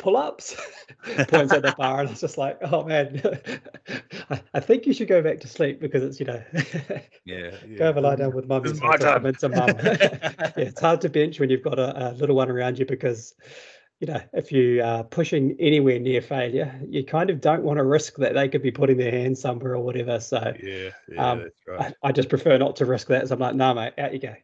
pull-ups 0.01 0.57
points 1.29 1.53
at 1.53 1.63
the 1.63 1.75
bar 1.77 2.01
and 2.01 2.11
it's 2.11 2.23
just 2.23 2.39
like 2.39 2.59
oh 2.63 2.83
man 2.85 3.21
I, 4.31 4.43
I, 4.55 4.61
think 4.61 4.87
you 4.87 4.95
should 4.95 5.09
go 5.09 5.21
back 5.21 5.41
to 5.41 5.49
sleep 5.49 5.79
because 5.79 6.03
it's 6.03 6.19
you 6.19 6.27
know 6.27 6.43
yeah, 6.55 7.51
yeah. 7.69 7.77
go 7.77 7.85
have 7.85 7.99
a 7.99 8.01
lie 8.01 8.17
down 8.17 8.35
with 8.35 8.49
mum 8.49 8.63
it's 8.65 8.81
mum. 8.81 9.69
yeah, 9.69 10.53
it's 10.57 10.81
hard 10.81 11.03
to 11.03 11.11
bench 11.11 11.39
when 11.39 11.51
you've 11.51 11.63
got 11.63 11.79
a, 11.79 12.11
a, 12.11 12.15
little 12.15 12.35
one 12.35 12.51
around 12.51 12.79
you 12.79 12.87
because 12.87 13.35
you 14.01 14.07
know 14.07 14.21
if 14.33 14.51
you 14.51 14.83
are 14.83 15.05
pushing 15.05 15.55
anywhere 15.61 15.99
near 15.99 16.23
failure 16.23 16.81
you 16.89 17.05
kind 17.05 17.29
of 17.29 17.43
don't 17.43 17.63
want 17.63 17.77
to 17.77 17.85
risk 17.85 18.17
that 18.17 18.33
they 18.33 18.49
could 18.49 18.63
be 18.63 18.71
putting 18.71 18.97
their 18.97 19.13
hands 19.13 19.39
somewhere 19.39 19.75
or 19.75 19.85
whatever 19.85 20.19
so 20.19 20.55
yeah, 20.63 20.89
yeah 21.13 21.31
um, 21.31 21.39
that's 21.41 21.61
right. 21.69 21.95
I, 22.03 22.09
I, 22.09 22.13
just 22.13 22.31
prefer 22.31 22.57
not 22.57 22.77
to 22.77 22.87
risk 22.87 23.09
that 23.09 23.29
so 23.29 23.35
i'm 23.35 23.41
like 23.41 23.55
no 23.55 23.75
nah, 23.75 23.75
mate 23.75 23.93
out 23.99 24.15
you 24.15 24.19
go 24.19 24.35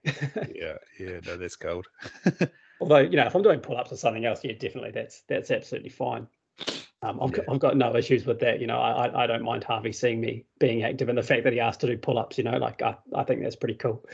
yeah 0.55 0.75
yeah 1.01 1.21
no 1.25 1.39
that's 1.39 1.57
cold 1.57 1.87
Although 2.81 2.99
you 2.99 3.17
know, 3.17 3.27
if 3.27 3.35
I'm 3.35 3.43
doing 3.43 3.61
pull-ups 3.61 3.93
or 3.93 3.97
something 3.97 4.25
else, 4.25 4.41
yeah, 4.45 4.53
definitely 4.53 4.91
that's 4.91 5.23
that's 5.29 5.51
absolutely 5.51 5.91
fine. 5.91 6.27
Um, 7.03 7.21
I've, 7.21 7.31
yeah. 7.31 7.37
got, 7.37 7.45
I've 7.51 7.61
got 7.61 7.77
no 7.77 7.95
issues 7.95 8.25
with 8.25 8.41
that. 8.41 8.61
You 8.61 8.67
know, 8.67 8.79
I, 8.79 9.25
I 9.25 9.27
don't 9.27 9.45
mind 9.45 9.63
Harvey 9.65 9.93
seeing 9.93 10.21
me 10.21 10.45
being 10.59 10.83
active, 10.83 11.09
and 11.09 11.19
the 11.19 11.23
fact 11.23 11.45
that 11.45 11.53
he 11.53 11.61
asked 11.61 11.81
to 11.81 11.87
do 11.87 11.97
pull-ups, 11.99 12.39
you 12.39 12.45
know, 12.45 12.57
like 12.57 12.83
I, 12.83 12.97
I 13.15 13.23
think 13.25 13.43
that's 13.43 13.57
pretty 13.57 13.75
cool. 13.75 14.05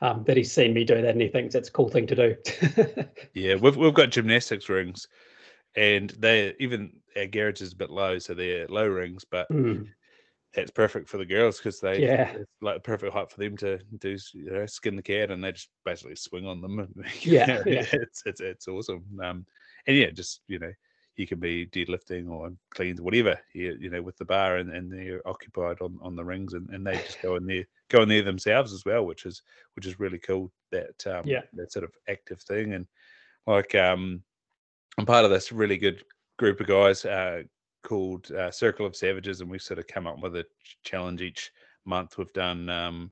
Um, 0.00 0.24
that 0.24 0.36
he's 0.36 0.52
seen 0.52 0.74
me 0.74 0.84
do 0.84 1.00
that 1.00 1.10
and 1.10 1.20
he 1.20 1.28
thinks 1.28 1.54
it's 1.54 1.68
a 1.68 1.72
cool 1.72 1.88
thing 1.88 2.06
to 2.08 2.16
do. 2.16 2.36
yeah, 3.34 3.54
we've 3.54 3.76
we've 3.76 3.94
got 3.94 4.10
gymnastics 4.10 4.68
rings, 4.68 5.06
and 5.76 6.10
they 6.10 6.54
even 6.58 6.92
our 7.16 7.26
garage 7.26 7.60
is 7.60 7.72
a 7.72 7.76
bit 7.76 7.90
low, 7.90 8.18
so 8.18 8.34
they're 8.34 8.66
low 8.68 8.86
rings, 8.86 9.24
but 9.24 9.48
mm 9.50 9.86
that's 10.54 10.70
perfect 10.70 11.08
for 11.08 11.16
the 11.16 11.24
girls 11.24 11.58
because 11.58 11.80
they 11.80 12.02
yeah. 12.02 12.32
it's 12.32 12.50
like 12.60 12.82
perfect 12.84 13.12
height 13.12 13.30
for 13.30 13.38
them 13.38 13.56
to 13.56 13.78
do 13.98 14.16
you 14.34 14.50
know 14.50 14.66
skin 14.66 14.96
the 14.96 15.02
cat 15.02 15.30
and 15.30 15.42
they 15.42 15.52
just 15.52 15.70
basically 15.84 16.16
swing 16.16 16.46
on 16.46 16.60
them. 16.60 16.88
Yeah, 17.20 17.62
yeah. 17.66 17.86
it's 17.92 18.22
it's 18.26 18.40
it's 18.40 18.68
awesome. 18.68 19.04
Um 19.22 19.46
and 19.86 19.96
yeah 19.96 20.10
just 20.10 20.40
you 20.48 20.58
know 20.58 20.72
you 21.16 21.26
can 21.26 21.38
be 21.38 21.66
deadlifting 21.66 22.30
or 22.30 22.50
cleans 22.74 23.00
whatever 23.00 23.38
you, 23.54 23.76
you 23.78 23.90
know 23.90 24.00
with 24.00 24.16
the 24.16 24.24
bar 24.24 24.56
and, 24.56 24.70
and 24.70 24.90
they're 24.90 25.26
occupied 25.26 25.80
on 25.80 25.98
on 26.00 26.16
the 26.16 26.24
rings 26.24 26.54
and, 26.54 26.68
and 26.70 26.86
they 26.86 26.94
just 26.96 27.20
go 27.20 27.36
in 27.36 27.46
there 27.46 27.64
go 27.90 28.02
in 28.02 28.08
there 28.08 28.22
themselves 28.22 28.72
as 28.72 28.84
well 28.84 29.04
which 29.04 29.26
is 29.26 29.42
which 29.76 29.86
is 29.86 30.00
really 30.00 30.18
cool 30.18 30.50
that 30.70 31.06
um 31.06 31.22
yeah. 31.26 31.42
that 31.52 31.72
sort 31.72 31.84
of 31.84 31.92
active 32.08 32.40
thing 32.40 32.72
and 32.72 32.86
like 33.46 33.74
um 33.74 34.22
i'm 34.98 35.06
part 35.06 35.24
of 35.24 35.30
this 35.30 35.52
really 35.52 35.76
good 35.76 36.02
group 36.38 36.60
of 36.60 36.66
guys 36.66 37.04
uh 37.04 37.42
called 37.82 38.30
uh, 38.32 38.50
Circle 38.50 38.86
of 38.86 38.96
Savages, 38.96 39.40
and 39.40 39.50
we've 39.50 39.62
sort 39.62 39.78
of 39.78 39.86
come 39.86 40.06
up 40.06 40.20
with 40.20 40.36
a 40.36 40.46
challenge 40.84 41.22
each 41.22 41.50
month. 41.84 42.18
We've 42.18 42.32
done 42.32 42.68
um, 42.68 43.10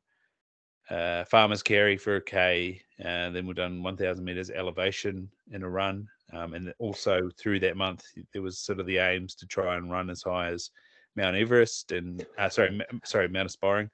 uh, 0.91 1.25
farmers 1.25 1.62
carry 1.62 1.97
for 1.97 2.16
a 2.16 2.23
K, 2.23 2.81
and 2.99 3.35
then 3.35 3.47
we've 3.47 3.57
done 3.57 3.83
1,000 3.83 4.25
meters 4.25 4.51
elevation 4.51 5.31
in 5.53 5.62
a 5.62 5.68
run, 5.68 6.09
um, 6.33 6.55
and 6.55 6.73
also 6.79 7.31
through 7.39 7.61
that 7.61 7.77
month 7.77 8.05
there 8.33 8.43
was 8.43 8.59
sort 8.59 8.81
of 8.81 8.87
the 8.87 8.99
aims 8.99 9.35
to 9.37 9.47
try 9.47 9.77
and 9.77 9.91
run 9.91 10.11
as 10.11 10.23
high 10.23 10.49
as 10.49 10.71
Mount 11.16 11.37
Everest 11.37 11.93
and 11.93 12.25
uh, 12.39 12.49
sorry, 12.49 12.81
sorry, 13.05 13.29
Mount 13.29 13.47
Aspiring. 13.47 13.91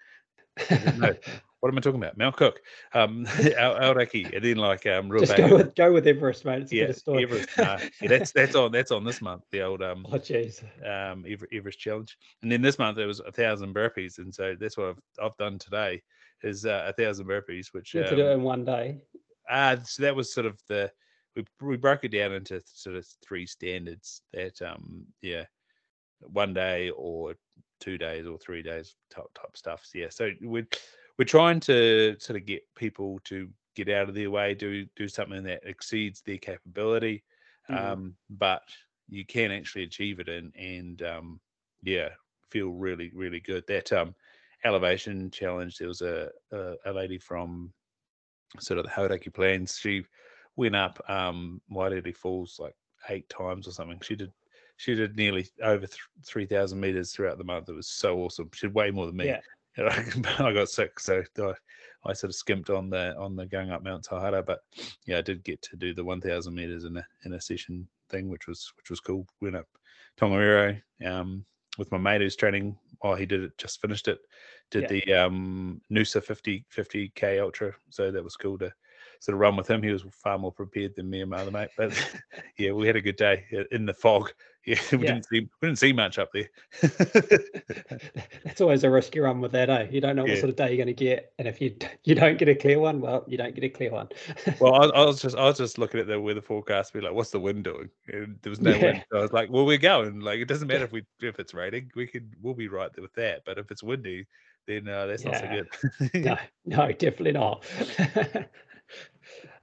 what 1.66 1.74
am 1.74 1.78
I 1.78 1.80
talking 1.80 2.00
about? 2.00 2.16
Mount 2.16 2.36
Cook, 2.36 2.60
um, 2.94 3.26
Aoraki, 3.26 4.32
and 4.32 4.44
then 4.44 4.56
like 4.56 4.86
um, 4.86 5.10
just 5.18 5.36
go 5.36 5.56
with 5.56 5.74
go 5.74 5.92
with 5.92 6.06
Everest, 6.06 6.44
mate. 6.44 6.62
It's 6.62 6.72
yeah, 6.72 6.92
Everest. 7.12 7.48
yeah, 7.58 7.88
that's 8.08 8.30
that's 8.30 8.54
on 8.54 8.70
that's 8.70 8.92
on 8.92 9.02
this 9.02 9.20
month. 9.20 9.42
The 9.50 9.62
old 9.62 9.82
um, 9.82 10.06
oh 10.12 10.16
jeez, 10.16 10.62
um, 10.86 11.24
Everest 11.52 11.80
challenge, 11.80 12.16
and 12.42 12.52
then 12.52 12.62
this 12.62 12.78
month 12.78 12.98
it 12.98 13.06
was 13.06 13.18
a 13.18 13.32
thousand 13.32 13.74
burpees, 13.74 14.18
and 14.18 14.32
so 14.32 14.54
that's 14.60 14.76
what 14.76 14.90
I've 14.90 15.24
I've 15.24 15.36
done 15.38 15.58
today 15.58 16.02
is 16.44 16.64
uh, 16.64 16.84
a 16.86 16.92
thousand 16.92 17.26
burpees, 17.26 17.72
which 17.72 17.94
you 17.94 18.02
um, 18.02 18.10
to 18.10 18.16
do 18.16 18.28
in 18.28 18.42
one 18.42 18.64
day. 18.64 19.02
Uh 19.50 19.76
so 19.82 20.04
that 20.04 20.14
was 20.14 20.32
sort 20.32 20.46
of 20.46 20.60
the 20.68 20.88
we 21.34 21.44
we 21.60 21.76
broke 21.76 22.04
it 22.04 22.12
down 22.12 22.32
into 22.32 22.62
sort 22.66 22.94
of 22.94 23.04
three 23.26 23.46
standards 23.46 24.22
that 24.32 24.62
um 24.62 25.04
yeah 25.20 25.44
one 26.20 26.54
day 26.54 26.90
or 26.90 27.34
two 27.80 27.98
days 27.98 28.26
or 28.26 28.38
three 28.38 28.62
days 28.62 28.94
type 29.10 29.26
type 29.34 29.56
stuff. 29.56 29.82
So 29.84 29.98
yeah, 29.98 30.08
so 30.10 30.30
we 30.42 30.64
we're 31.18 31.24
trying 31.24 31.60
to 31.60 32.16
sort 32.18 32.38
of 32.38 32.46
get 32.46 32.62
people 32.76 33.18
to 33.24 33.48
get 33.74 33.88
out 33.88 34.08
of 34.08 34.14
their 34.14 34.30
way, 34.30 34.54
do 34.54 34.86
do 34.96 35.08
something 35.08 35.42
that 35.44 35.60
exceeds 35.64 36.22
their 36.22 36.38
capability, 36.38 37.22
mm-hmm. 37.70 37.92
um, 37.92 38.14
but 38.30 38.62
you 39.08 39.24
can 39.24 39.50
actually 39.50 39.84
achieve 39.84 40.20
it 40.20 40.28
and 40.28 40.52
and 40.56 41.02
um, 41.02 41.40
yeah, 41.82 42.08
feel 42.50 42.70
really 42.70 43.10
really 43.14 43.40
good. 43.40 43.64
That 43.68 43.92
um, 43.92 44.14
elevation 44.64 45.30
challenge, 45.30 45.78
there 45.78 45.88
was 45.88 46.02
a, 46.02 46.30
a, 46.52 46.74
a 46.86 46.92
lady 46.92 47.18
from 47.18 47.72
sort 48.58 48.78
of 48.78 48.84
the 48.84 48.90
Hauraki 48.90 49.32
Plains. 49.32 49.78
She 49.78 50.04
went 50.56 50.76
up 50.76 50.98
um, 51.08 51.60
Wairere 51.70 52.16
Falls 52.16 52.56
like 52.58 52.74
eight 53.10 53.28
times 53.28 53.68
or 53.68 53.72
something. 53.72 54.00
She 54.02 54.16
did 54.16 54.32
she 54.76 54.94
did 54.94 55.16
nearly 55.16 55.48
over 55.62 55.86
th- 55.86 55.98
3,000 56.24 56.78
meters 56.78 57.12
throughout 57.12 57.38
the 57.38 57.44
month. 57.44 57.68
It 57.68 57.74
was 57.74 57.88
so 57.88 58.18
awesome. 58.18 58.50
She 58.52 58.66
did 58.66 58.74
way 58.74 58.90
more 58.90 59.06
than 59.06 59.16
me. 59.16 59.26
Yeah. 59.26 59.40
I 60.38 60.52
got 60.52 60.68
sick, 60.70 60.98
so 60.98 61.22
I, 61.38 61.52
I, 62.06 62.12
sort 62.14 62.30
of 62.30 62.34
skimped 62.34 62.70
on 62.70 62.88
the 62.88 63.14
on 63.18 63.36
the 63.36 63.44
going 63.46 63.70
up 63.70 63.82
Mount 63.82 64.04
Tauhara. 64.04 64.44
But 64.44 64.60
yeah, 65.06 65.18
I 65.18 65.20
did 65.20 65.44
get 65.44 65.60
to 65.62 65.76
do 65.76 65.92
the 65.92 66.04
1,000 66.04 66.54
meters 66.54 66.84
in 66.84 66.96
a 66.96 67.06
in 67.24 67.34
a 67.34 67.40
session 67.40 67.86
thing, 68.08 68.30
which 68.30 68.46
was 68.46 68.72
which 68.76 68.88
was 68.88 69.00
cool. 69.00 69.26
Went 69.42 69.56
up 69.56 69.66
Tongariro 70.18 70.80
um, 71.04 71.44
with 71.76 71.92
my 71.92 71.98
mate 71.98 72.22
who's 72.22 72.36
training. 72.36 72.76
Oh, 73.02 73.14
he 73.14 73.26
did 73.26 73.42
it, 73.42 73.58
just 73.58 73.82
finished 73.82 74.08
it. 74.08 74.18
Did 74.70 74.82
yeah. 74.82 74.88
the 74.88 75.12
um, 75.12 75.80
Noosa 75.92 76.24
50 76.24 76.64
50k 76.74 77.40
ultra, 77.40 77.74
so 77.90 78.10
that 78.10 78.24
was 78.24 78.36
cool 78.36 78.58
to 78.58 78.72
sort 79.20 79.34
of 79.34 79.40
run 79.40 79.56
with 79.56 79.68
him. 79.68 79.82
He 79.82 79.90
was 79.90 80.04
far 80.12 80.38
more 80.38 80.52
prepared 80.52 80.94
than 80.96 81.10
me 81.10 81.20
and 81.22 81.30
my 81.30 81.38
other 81.38 81.50
mate. 81.50 81.68
But 81.76 81.92
yeah, 82.58 82.72
we 82.72 82.86
had 82.86 82.96
a 82.96 83.00
good 83.00 83.16
day 83.16 83.44
in 83.70 83.86
the 83.86 83.94
fog. 83.94 84.32
Yeah, 84.66 84.80
we 84.90 84.98
yeah. 84.98 85.12
didn't 85.12 85.26
see 85.26 85.40
we 85.62 85.68
didn't 85.68 85.78
see 85.78 85.92
much 85.92 86.18
up 86.18 86.30
there. 86.32 86.50
That's 88.42 88.60
always 88.60 88.82
a 88.82 88.90
risky 88.90 89.20
run 89.20 89.40
with 89.40 89.52
that, 89.52 89.70
eh? 89.70 89.86
You 89.92 90.00
don't 90.00 90.16
know 90.16 90.26
yeah. 90.26 90.32
what 90.32 90.40
sort 90.40 90.50
of 90.50 90.56
day 90.56 90.70
you're 90.70 90.84
going 90.84 90.88
to 90.88 91.04
get, 91.04 91.32
and 91.38 91.46
if 91.46 91.60
you 91.60 91.76
you 92.02 92.16
don't 92.16 92.36
get 92.36 92.48
a 92.48 92.54
clear 92.56 92.80
one, 92.80 93.00
well, 93.00 93.22
you 93.28 93.38
don't 93.38 93.54
get 93.54 93.62
a 93.62 93.68
clear 93.68 93.92
one. 93.92 94.08
well, 94.60 94.74
I, 94.74 94.86
I, 94.86 95.04
was 95.04 95.22
just 95.22 95.36
I 95.36 95.44
was 95.44 95.58
just 95.58 95.78
looking 95.78 96.00
at 96.00 96.08
the 96.08 96.20
weather 96.20 96.40
forecast, 96.40 96.92
be 96.92 97.00
like, 97.00 97.12
what's 97.12 97.30
the 97.30 97.38
wind 97.38 97.62
doing? 97.62 97.88
And 98.08 98.40
there 98.42 98.50
was 98.50 98.60
no 98.60 98.72
yeah. 98.72 98.82
wind. 98.82 99.04
So 99.12 99.18
I 99.18 99.22
was 99.22 99.32
like, 99.32 99.50
well, 99.50 99.66
we're 99.66 99.78
going. 99.78 100.18
Like 100.18 100.40
it 100.40 100.48
doesn't 100.48 100.66
matter 100.66 100.82
if 100.82 100.90
we 100.90 101.04
if 101.20 101.38
it's 101.38 101.54
raining, 101.54 101.92
we 101.94 102.08
can 102.08 102.28
we'll 102.42 102.54
be 102.54 102.66
right 102.66 102.92
there 102.92 103.02
with 103.02 103.14
that. 103.14 103.42
But 103.46 103.58
if 103.58 103.70
it's 103.70 103.84
windy, 103.84 104.26
then 104.66 104.88
uh, 104.88 105.06
that's 105.06 105.24
not 105.24 105.36
so 105.36 105.48
good. 105.48 106.24
no, 106.24 106.36
no, 106.64 106.90
definitely 106.90 107.32
not. 107.32 107.64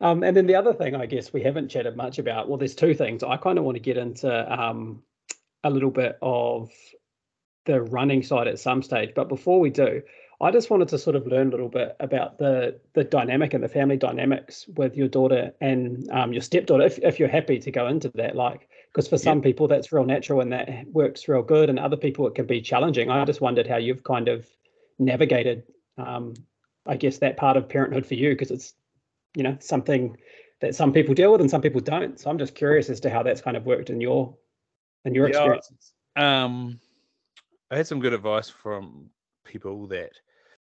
Um, 0.04 0.22
and 0.22 0.36
then 0.36 0.47
the 0.47 0.56
other 0.56 0.74
thing 0.74 0.95
I 0.95 1.06
guess 1.06 1.32
we 1.32 1.41
haven't 1.41 1.70
chatted 1.70 1.95
much 1.95 2.20
about, 2.20 2.49
well, 2.49 2.58
there's 2.58 2.76
two 2.76 2.93
things. 2.93 3.24
I 3.24 3.38
kind 3.38 3.58
of 3.58 3.64
want 3.64 3.78
to 3.78 3.82
get 3.82 3.97
into 3.97 4.30
um, 4.62 5.01
a 5.64 5.70
little 5.70 5.91
bit 5.91 6.18
of 6.22 6.70
the 7.66 7.82
running 7.82 8.22
side 8.22 8.49
at 8.49 8.60
some 8.60 8.84
stage. 8.84 9.12
But 9.16 9.30
before 9.30 9.62
we 9.62 9.70
do, 9.70 10.01
I 10.41 10.51
just 10.51 10.70
wanted 10.70 10.89
to 10.89 10.97
sort 10.97 11.16
of 11.16 11.26
learn 11.26 11.47
a 11.47 11.51
little 11.51 11.70
bit 11.70 11.95
about 12.01 12.38
the 12.38 12.82
the 12.95 13.06
dynamic 13.06 13.54
and 13.54 13.64
the 13.64 13.70
family 13.70 13.95
dynamics 13.95 14.68
with 14.76 14.97
your 14.97 15.08
daughter 15.08 15.54
and 15.62 16.12
um, 16.12 16.34
your 16.34 16.41
stepdaughter, 16.41 16.84
if, 16.84 16.99
if 16.99 17.18
you're 17.18 17.30
happy 17.30 17.60
to 17.60 17.72
go 17.72 17.88
into 17.88 18.12
that. 18.16 18.36
Like, 18.36 18.68
because 18.91 19.08
for 19.08 19.18
some 19.18 19.38
yeah. 19.38 19.43
people 19.43 19.70
that's 19.70 19.93
real 19.93 20.06
natural 20.06 20.41
and 20.41 20.51
that 20.51 20.68
works 20.91 21.30
real 21.30 21.43
good, 21.43 21.70
and 21.70 21.80
other 21.80 21.95
people 21.95 22.28
it 22.28 22.36
can 22.36 22.45
be 22.45 22.62
challenging. 22.62 23.10
I 23.10 23.24
just 23.24 23.39
wondered 23.39 23.68
how 23.68 23.78
you've 23.78 24.04
kind 24.04 24.28
of 24.28 24.45
navigated, 24.99 25.64
um, 25.97 26.34
I 26.86 26.97
guess, 26.97 27.20
that 27.20 27.38
part 27.38 27.56
of 27.56 27.70
parenthood 27.70 28.06
for 28.06 28.16
you, 28.16 28.32
because 28.32 28.51
it's 28.51 28.74
you 29.36 29.43
know 29.43 29.57
something 29.59 30.15
that 30.61 30.75
some 30.75 30.93
people 30.93 31.13
deal 31.13 31.31
with 31.31 31.41
and 31.41 31.49
some 31.49 31.61
people 31.61 31.81
don't. 31.81 32.19
So 32.19 32.29
I'm 32.29 32.38
just 32.38 32.55
curious 32.55 32.89
as 32.89 32.99
to 33.01 33.09
how 33.09 33.23
that's 33.23 33.41
kind 33.41 33.57
of 33.57 33.65
worked 33.65 33.89
in 33.89 33.99
your 33.99 34.36
in 35.05 35.13
your 35.13 35.27
yeah, 35.27 35.38
experiences. 35.38 35.93
Um, 36.15 36.79
I 37.71 37.77
had 37.77 37.88
some 37.88 37.99
good 37.99 38.13
advice 38.13 38.49
from 38.49 39.09
people 39.43 39.88
that 39.88 40.11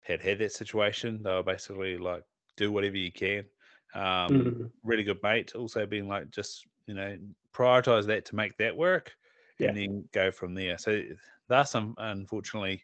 had 0.02 0.20
had 0.20 0.38
that 0.38 0.52
situation. 0.52 1.22
They 1.22 1.30
were 1.30 1.42
basically 1.42 1.98
like, 1.98 2.22
do 2.56 2.72
whatever 2.72 2.96
you 2.96 3.12
can. 3.12 3.44
Um, 3.94 4.02
mm-hmm. 4.02 4.64
Really 4.82 5.04
good 5.04 5.22
mate. 5.22 5.54
Also 5.54 5.84
being 5.86 6.08
like, 6.08 6.30
just 6.30 6.66
you 6.86 6.94
know, 6.94 7.16
prioritize 7.52 8.06
that 8.06 8.24
to 8.26 8.34
make 8.34 8.56
that 8.56 8.76
work, 8.76 9.12
Yeah. 9.58 9.68
and 9.68 9.76
then 9.76 10.08
go 10.12 10.30
from 10.30 10.54
there. 10.54 10.78
So 10.78 11.02
that's 11.48 11.74
um, 11.74 11.94
unfortunately, 11.98 12.82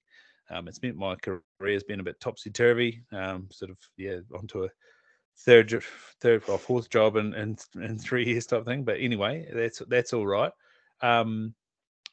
um, 0.50 0.68
it's 0.68 0.82
meant 0.82 0.96
my 0.96 1.16
career 1.16 1.42
has 1.60 1.84
been 1.84 2.00
a 2.00 2.04
bit 2.04 2.20
topsy 2.20 2.50
turvy. 2.50 3.02
Um, 3.12 3.48
sort 3.50 3.70
of 3.70 3.78
yeah, 3.96 4.18
onto 4.34 4.64
a 4.64 4.68
third, 5.38 5.82
third 6.20 6.48
or 6.48 6.58
fourth 6.58 6.90
job 6.90 7.16
in, 7.16 7.34
in 7.34 7.56
in 7.76 7.98
three 7.98 8.24
years 8.26 8.46
type 8.46 8.64
thing. 8.64 8.84
But 8.84 9.00
anyway, 9.00 9.48
that's 9.52 9.80
that's 9.88 10.12
all 10.12 10.26
right. 10.26 10.52
Um, 11.00 11.54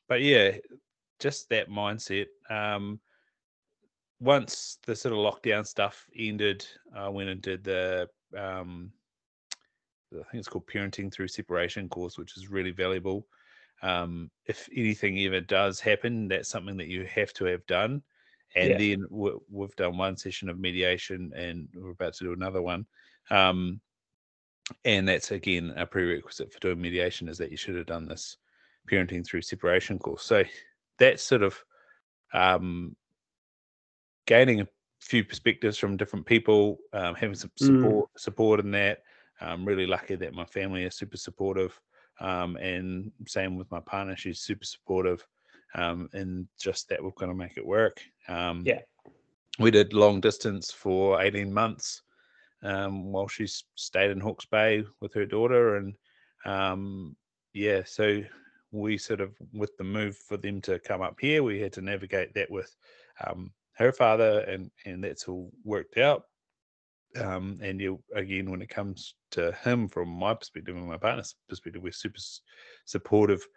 but 0.08 0.22
yeah, 0.22 0.58
just 1.20 1.50
that 1.50 1.70
mindset. 1.70 2.28
Um, 2.50 3.00
once 4.20 4.80
the 4.86 4.96
sort 4.96 5.14
of 5.14 5.20
lockdown 5.20 5.66
stuff 5.66 6.08
ended, 6.16 6.66
I 6.96 7.10
went 7.10 7.30
and 7.30 7.42
did 7.42 7.64
the 7.64 8.10
um, 8.38 8.94
I 10.14 10.18
think 10.24 10.36
it's 10.36 10.48
called 10.48 10.68
Parenting 10.68 11.12
Through 11.12 11.28
Separation 11.28 11.90
course, 11.90 12.18
which 12.18 12.38
is 12.38 12.50
really 12.50 12.72
valuable. 12.72 13.28
Um, 13.82 14.32
if 14.46 14.70
anything 14.76 15.20
ever 15.20 15.42
does 15.42 15.80
happen, 15.80 16.28
that's 16.28 16.50
something 16.50 16.78
that 16.78 16.88
you 16.88 17.06
have 17.06 17.34
to 17.34 17.46
have 17.46 17.66
done. 17.66 18.04
And 18.56 18.70
Yeah. 18.70 18.80
then 18.80 19.06
we've 19.10 19.76
done 19.76 19.98
one 19.98 20.16
session 20.16 20.48
of 20.50 20.60
mediation, 20.60 21.34
and 21.36 21.68
we're 21.76 21.92
about 21.92 22.14
to 22.16 22.24
do 22.24 22.34
another 22.34 22.62
one. 22.62 22.86
Um, 23.30 23.82
and 24.84 25.08
that's 25.08 25.32
again 25.32 25.74
a 25.78 25.86
prerequisite 25.86 26.52
for 26.52 26.60
doing 26.60 26.82
mediation 26.82 27.28
is 27.28 27.38
that 27.38 27.52
you 27.52 27.58
should 27.58 27.76
have 27.76 27.86
done 27.86 28.08
this 28.08 28.38
parenting 28.90 29.26
through 29.26 29.42
separation 29.42 30.00
course. 30.00 30.24
So 30.24 30.44
that's 30.98 31.24
sort 31.24 31.44
of 31.44 31.64
um, 32.34 32.96
gaining 34.26 34.62
a 34.62 34.68
few 35.02 35.24
perspectives 35.24 35.78
from 35.78 35.98
different 35.98 36.26
people, 36.26 36.80
um, 36.94 37.16
having 37.16 37.36
some 37.36 37.52
Mm. 37.62 37.66
support 37.66 38.10
support 38.18 38.60
in 38.60 38.72
that. 38.72 39.04
I'm 39.42 39.66
really 39.66 39.86
lucky 39.86 40.16
that 40.16 40.34
my 40.34 40.46
family 40.46 40.84
is 40.84 40.96
super 40.96 41.18
supportive, 41.18 41.80
um, 42.20 42.56
and 42.56 43.12
same 43.28 43.58
with 43.58 43.70
my 43.70 43.82
partner. 43.82 44.16
She's 44.16 44.40
super 44.40 44.66
supportive, 44.66 45.28
um, 45.76 46.10
and 46.14 46.48
just 46.60 46.88
that 46.90 47.04
we're 47.04 47.12
going 47.12 47.32
to 47.32 47.38
make 47.38 47.58
it 47.58 47.66
work. 47.66 48.02
Um, 48.28 48.64
Yeah. 48.66 48.80
we 49.60 49.72
did 49.72 49.94
long 49.94 50.22
distance 50.22 50.72
for 50.72 51.22
18 51.22 51.54
months 51.54 52.02
um, 52.66 53.12
while 53.12 53.28
she 53.28 53.44
s- 53.46 53.64
stayed 53.76 54.12
in 54.12 54.20
Hawke's 54.20 54.46
Bay 54.46 54.84
with 55.02 55.14
her 55.14 55.26
daughter, 55.26 55.76
and 55.78 55.96
um, 56.46 57.16
yeah, 57.54 57.84
so 57.86 58.22
we 58.72 58.98
sort 58.98 59.22
of 59.22 59.38
with 59.54 59.76
the 59.78 59.84
move 59.84 60.18
for 60.18 60.38
them 60.38 60.62
to 60.62 60.80
come 60.80 61.02
up 61.02 61.20
here, 61.20 61.44
we 61.44 61.62
had 61.62 61.74
to 61.74 61.82
navigate 61.82 62.34
that 62.34 62.52
with 62.52 62.76
um, 63.26 63.54
her 63.74 63.92
father, 63.92 64.40
and 64.42 64.72
and 64.86 65.04
that's 65.04 65.28
all 65.28 65.52
worked 65.64 65.98
out. 65.98 66.24
Um, 67.18 67.60
and 67.62 67.80
you 67.80 68.04
again, 68.14 68.52
when 68.52 68.62
it 68.62 68.70
comes 68.70 69.16
to 69.32 69.54
him, 69.64 69.88
from 69.88 70.10
my 70.10 70.34
perspective 70.34 70.76
and 70.76 70.88
my 70.88 70.98
partner's 70.98 71.36
perspective, 71.48 71.82
we're 71.82 71.94
super 71.94 72.20
supportive 72.86 73.48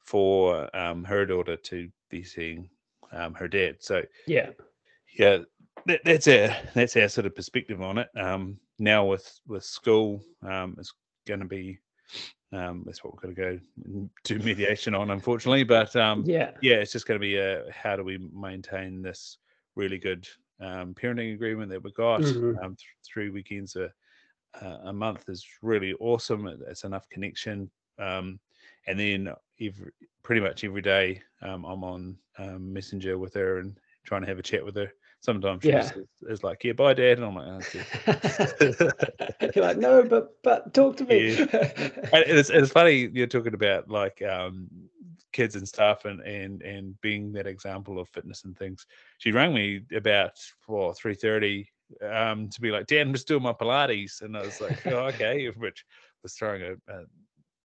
for 0.00 0.74
um, 0.76 1.02
her 1.04 1.24
daughter 1.24 1.56
to 1.56 1.88
be 2.10 2.22
seeing 2.22 2.68
um, 3.12 3.34
her 3.34 3.48
dad. 3.48 3.76
So 3.80 4.02
Yeah. 4.26 4.50
yeah, 5.18 5.38
that, 5.86 6.00
that's 6.04 6.28
our 6.28 6.48
that's 6.74 6.96
our 6.96 7.08
sort 7.08 7.26
of 7.26 7.34
perspective 7.34 7.80
on 7.82 7.98
it. 7.98 8.08
Um, 8.16 8.58
now 8.78 9.04
with 9.06 9.40
with 9.46 9.64
school, 9.64 10.22
um, 10.42 10.76
it's 10.78 10.92
going 11.26 11.40
to 11.40 11.46
be 11.46 11.78
um, 12.52 12.82
that's 12.86 13.02
what 13.02 13.14
we're 13.14 13.32
going 13.32 13.34
to 13.34 13.42
go 13.42 14.10
do 14.24 14.38
mediation 14.38 14.94
on, 14.94 15.10
unfortunately. 15.10 15.64
But 15.64 15.94
um, 15.96 16.24
Yeah. 16.26 16.52
yeah, 16.62 16.76
it's 16.76 16.92
just 16.92 17.06
going 17.06 17.18
to 17.20 17.24
be 17.24 17.36
a 17.36 17.70
how 17.72 17.96
do 17.96 18.04
we 18.04 18.18
maintain 18.18 19.02
this 19.02 19.38
really 19.74 19.98
good 19.98 20.28
um, 20.60 20.94
parenting 20.94 21.34
agreement 21.34 21.70
that 21.70 21.82
we 21.82 21.92
got? 21.92 22.22
Mhm. 22.22 22.62
Um, 22.62 22.76
th- 22.76 22.86
three 23.04 23.30
weekends 23.30 23.76
a 23.76 23.92
a 24.60 24.66
a 24.84 24.92
month 24.92 25.28
is 25.28 25.46
really 25.62 25.94
awesome. 25.94 26.46
It's 26.46 26.84
enough 26.84 27.08
connection, 27.10 27.70
um, 27.98 28.40
and 28.86 28.98
then 28.98 29.34
every, 29.60 29.92
pretty 30.22 30.40
much 30.40 30.64
every 30.64 30.82
day 30.82 31.22
um, 31.42 31.64
I'm 31.64 31.84
on 31.84 32.18
um, 32.38 32.72
Messenger 32.72 33.18
with 33.18 33.34
her 33.34 33.58
and 33.58 33.78
trying 34.04 34.22
to 34.22 34.28
have 34.28 34.38
a 34.38 34.42
chat 34.42 34.64
with 34.64 34.76
her. 34.76 34.90
Sometimes 35.20 35.62
she 35.64 35.70
Yeah. 35.70 35.80
just 35.80 35.96
is, 35.96 36.06
is 36.28 36.44
like, 36.44 36.62
"Yeah, 36.62 36.72
bye, 36.72 36.94
dad," 36.94 37.18
and 37.18 37.26
I'm 37.26 37.34
like, 37.34 37.46
"Oh. 37.48 38.90
You're 39.54 39.64
like, 39.64 39.78
no, 39.78 40.02
but 40.04 40.34
but 40.42 40.72
talk 40.74 40.96
to 40.98 41.04
me. 41.04 41.36
And 41.38 42.24
it's 42.26 42.50
it's 42.50 42.70
funny 42.72 43.10
you're 43.12 43.26
talking 43.26 43.54
about 43.54 43.88
like 43.90 44.22
um 44.22 44.68
kids 45.32 45.56
and 45.56 45.66
stuff 45.66 46.04
and 46.04 46.20
and 46.20 46.62
and 46.62 47.00
being 47.00 47.32
that 47.32 47.46
example 47.46 47.98
of 47.98 48.08
fitness 48.08 48.44
and 48.44 48.56
things. 48.56 48.86
She 49.18 49.32
rang 49.32 49.52
me 49.54 49.82
about 49.94 50.32
for 50.60 50.94
three 50.94 51.14
thirty 51.14 51.68
um 52.02 52.48
to 52.50 52.60
be 52.60 52.70
like, 52.70 52.86
Dad, 52.86 53.00
I'm 53.06 53.12
just 53.12 53.28
doing 53.28 53.42
my 53.42 53.52
Pilates, 53.52 54.22
and 54.22 54.36
I 54.36 54.42
was 54.42 54.60
like, 54.60 54.86
oh, 54.86 55.06
okay, 55.14 55.46
which 55.56 55.84
was 56.22 56.34
throwing 56.34 56.62
a, 56.62 56.72
a 56.92 57.02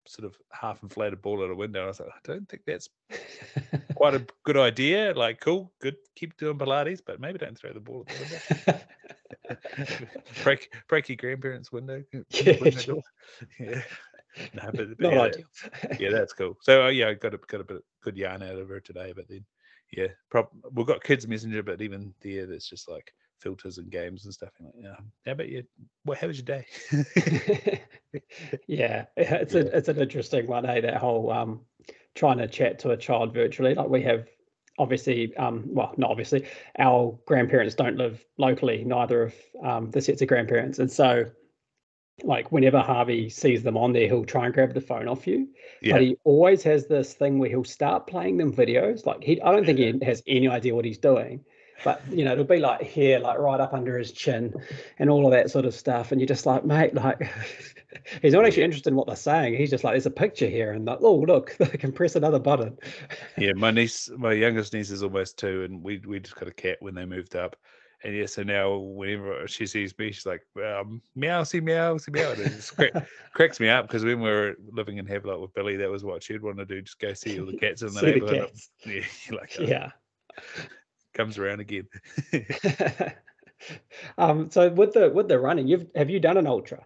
sort 0.08 0.24
of 0.24 0.36
half 0.50 0.82
inflated 0.82 1.20
ball 1.20 1.44
at 1.44 1.50
a 1.50 1.54
window. 1.54 1.84
I 1.84 1.88
was 1.88 2.00
like, 2.00 2.08
I 2.08 2.18
don't 2.24 2.48
think 2.48 2.62
that's 2.66 2.88
quite 3.94 4.14
a 4.14 4.26
good 4.44 4.56
idea. 4.56 5.12
Like, 5.14 5.40
cool, 5.40 5.70
good, 5.80 5.96
keep 6.16 6.36
doing 6.38 6.58
Pilates, 6.58 7.00
but 7.04 7.20
maybe 7.20 7.38
don't 7.38 7.56
throw 7.56 7.72
the 7.72 7.80
ball 7.80 8.06
at 8.08 8.16
the 8.16 8.80
window. 9.46 9.98
break 10.44 10.72
break 10.88 11.08
your 11.08 11.16
grandparents' 11.16 11.70
window. 11.70 12.02
Yeah, 12.12 12.60
window 12.60 12.78
sure. 12.78 13.02
yeah. 13.60 13.82
No, 14.54 14.70
but, 14.72 14.88
but 14.96 15.00
Not 15.00 15.12
yeah, 15.12 15.20
ideal. 15.20 15.44
yeah, 15.98 16.10
that's 16.10 16.32
cool. 16.32 16.56
So 16.62 16.86
uh, 16.86 16.88
yeah, 16.88 17.08
I 17.08 17.14
got 17.14 17.34
a 17.34 17.38
got 17.38 17.60
a 17.60 17.64
bit 17.64 17.76
of 17.78 17.82
good 18.02 18.16
yarn 18.16 18.42
out 18.42 18.56
of 18.56 18.68
her 18.68 18.80
today. 18.80 19.12
But 19.14 19.28
then, 19.28 19.44
yeah, 19.92 20.08
prob- 20.30 20.48
we've 20.72 20.86
got 20.86 21.02
kids 21.02 21.26
messenger, 21.26 21.62
but 21.62 21.82
even 21.82 22.14
there, 22.22 22.46
there's 22.46 22.66
just 22.66 22.88
like 22.88 23.12
filters 23.40 23.78
and 23.78 23.90
games 23.90 24.24
and 24.24 24.34
stuff. 24.34 24.50
And 24.58 24.66
like, 24.66 24.74
yeah, 24.84 24.96
how 25.26 25.32
about 25.32 25.48
you? 25.48 25.64
What? 26.04 26.18
How 26.18 26.26
was 26.26 26.38
your 26.38 26.44
day? 26.44 26.66
yeah, 28.66 29.06
it's 29.16 29.54
Yeah. 29.54 29.60
a 29.60 29.76
it's 29.76 29.88
an 29.88 29.98
interesting 29.98 30.46
one, 30.46 30.64
hey, 30.64 30.80
that 30.80 30.96
whole 30.96 31.30
um 31.30 31.60
trying 32.14 32.38
to 32.38 32.48
chat 32.48 32.78
to 32.80 32.90
a 32.90 32.96
child 32.96 33.32
virtually. 33.34 33.74
Like 33.74 33.88
we 33.88 34.02
have 34.02 34.28
obviously 34.78 35.34
um 35.36 35.64
well 35.74 35.92
not 35.96 36.10
obviously 36.10 36.46
our 36.78 37.18
grandparents 37.26 37.74
don't 37.74 37.96
live 37.96 38.24
locally, 38.38 38.84
neither 38.84 39.22
of 39.24 39.34
um 39.62 39.90
the 39.90 40.00
sets 40.00 40.22
of 40.22 40.28
grandparents. 40.28 40.78
And 40.78 40.90
so 40.90 41.30
like 42.24 42.50
whenever 42.50 42.80
Harvey 42.80 43.28
sees 43.28 43.62
them 43.62 43.76
on 43.76 43.92
there, 43.92 44.08
he'll 44.08 44.24
try 44.24 44.44
and 44.46 44.54
grab 44.54 44.74
the 44.74 44.80
phone 44.80 45.06
off 45.06 45.26
you. 45.26 45.48
yeah, 45.80 45.92
But 45.94 46.02
he 46.02 46.16
always 46.24 46.64
has 46.64 46.86
this 46.86 47.14
thing 47.14 47.38
where 47.38 47.48
he'll 47.48 47.62
start 47.64 48.08
playing 48.08 48.38
them 48.38 48.52
videos. 48.52 49.06
Like 49.06 49.22
he 49.22 49.40
I 49.40 49.52
don't 49.52 49.64
think 49.64 49.78
he 49.78 50.04
has 50.04 50.22
any 50.26 50.48
idea 50.48 50.74
what 50.74 50.84
he's 50.84 50.98
doing. 50.98 51.44
But 51.84 52.02
you 52.10 52.24
know, 52.24 52.32
it'll 52.32 52.44
be 52.44 52.58
like 52.58 52.82
here, 52.82 53.18
like 53.18 53.38
right 53.38 53.60
up 53.60 53.72
under 53.72 53.96
his 53.98 54.12
chin 54.12 54.54
and 54.98 55.08
all 55.08 55.26
of 55.26 55.32
that 55.32 55.50
sort 55.50 55.64
of 55.64 55.74
stuff. 55.74 56.12
And 56.12 56.20
you're 56.20 56.26
just 56.26 56.46
like, 56.46 56.64
mate, 56.64 56.94
like 56.94 57.30
he's 58.22 58.32
not 58.32 58.44
actually 58.44 58.64
interested 58.64 58.90
in 58.90 58.96
what 58.96 59.06
they're 59.06 59.16
saying. 59.16 59.56
He's 59.56 59.70
just 59.70 59.84
like, 59.84 59.92
there's 59.92 60.06
a 60.06 60.10
picture 60.10 60.48
here, 60.48 60.72
and 60.72 60.84
like, 60.84 60.98
oh 61.00 61.16
look, 61.16 61.56
I 61.60 61.76
can 61.76 61.92
press 61.92 62.16
another 62.16 62.38
button. 62.38 62.76
yeah. 63.38 63.52
My 63.52 63.70
niece, 63.70 64.10
my 64.16 64.32
youngest 64.32 64.72
niece 64.72 64.90
is 64.90 65.02
almost 65.02 65.38
two, 65.38 65.64
and 65.64 65.82
we 65.82 65.98
we 66.06 66.20
just 66.20 66.36
got 66.36 66.48
a 66.48 66.52
cat 66.52 66.78
when 66.80 66.94
they 66.94 67.04
moved 67.04 67.36
up. 67.36 67.56
And 68.04 68.14
yeah, 68.14 68.26
so 68.26 68.44
now 68.44 68.76
whenever 68.76 69.48
she 69.48 69.66
sees 69.66 69.96
me, 69.98 70.12
she's 70.12 70.24
like, 70.24 70.42
um, 70.64 71.02
meow, 71.16 71.42
see 71.42 71.60
meow, 71.60 71.96
see 71.96 72.12
meow. 72.12 72.30
And 72.30 72.42
it 72.42 73.08
cracks 73.34 73.58
me 73.58 73.68
up 73.68 73.88
because 73.88 74.04
when 74.04 74.20
we 74.20 74.30
were 74.30 74.54
living 74.70 74.98
in 74.98 75.06
Havelock 75.06 75.40
with 75.40 75.52
Billy, 75.54 75.76
that 75.76 75.90
was 75.90 76.04
what 76.04 76.22
she'd 76.22 76.40
want 76.40 76.58
to 76.58 76.64
do, 76.64 76.80
just 76.80 77.00
go 77.00 77.12
see 77.12 77.40
all 77.40 77.46
the 77.46 77.56
cats 77.56 77.82
in 77.82 77.92
the 77.92 78.00
the 78.00 78.06
neighborhood. 78.06 78.50
cats. 78.50 78.70
Yeah, 78.86 79.36
like, 79.36 79.56
oh, 79.58 79.64
Yeah. 79.64 79.90
Comes 81.18 81.36
around 81.36 81.60
again. 81.60 81.88
um, 84.18 84.50
so 84.50 84.70
with 84.70 84.92
the 84.92 85.10
with 85.10 85.28
the 85.28 85.38
running, 85.38 85.66
you've 85.66 85.86
have 85.94 86.08
you 86.08 86.20
done 86.20 86.38
an 86.38 86.46
ultra? 86.46 86.84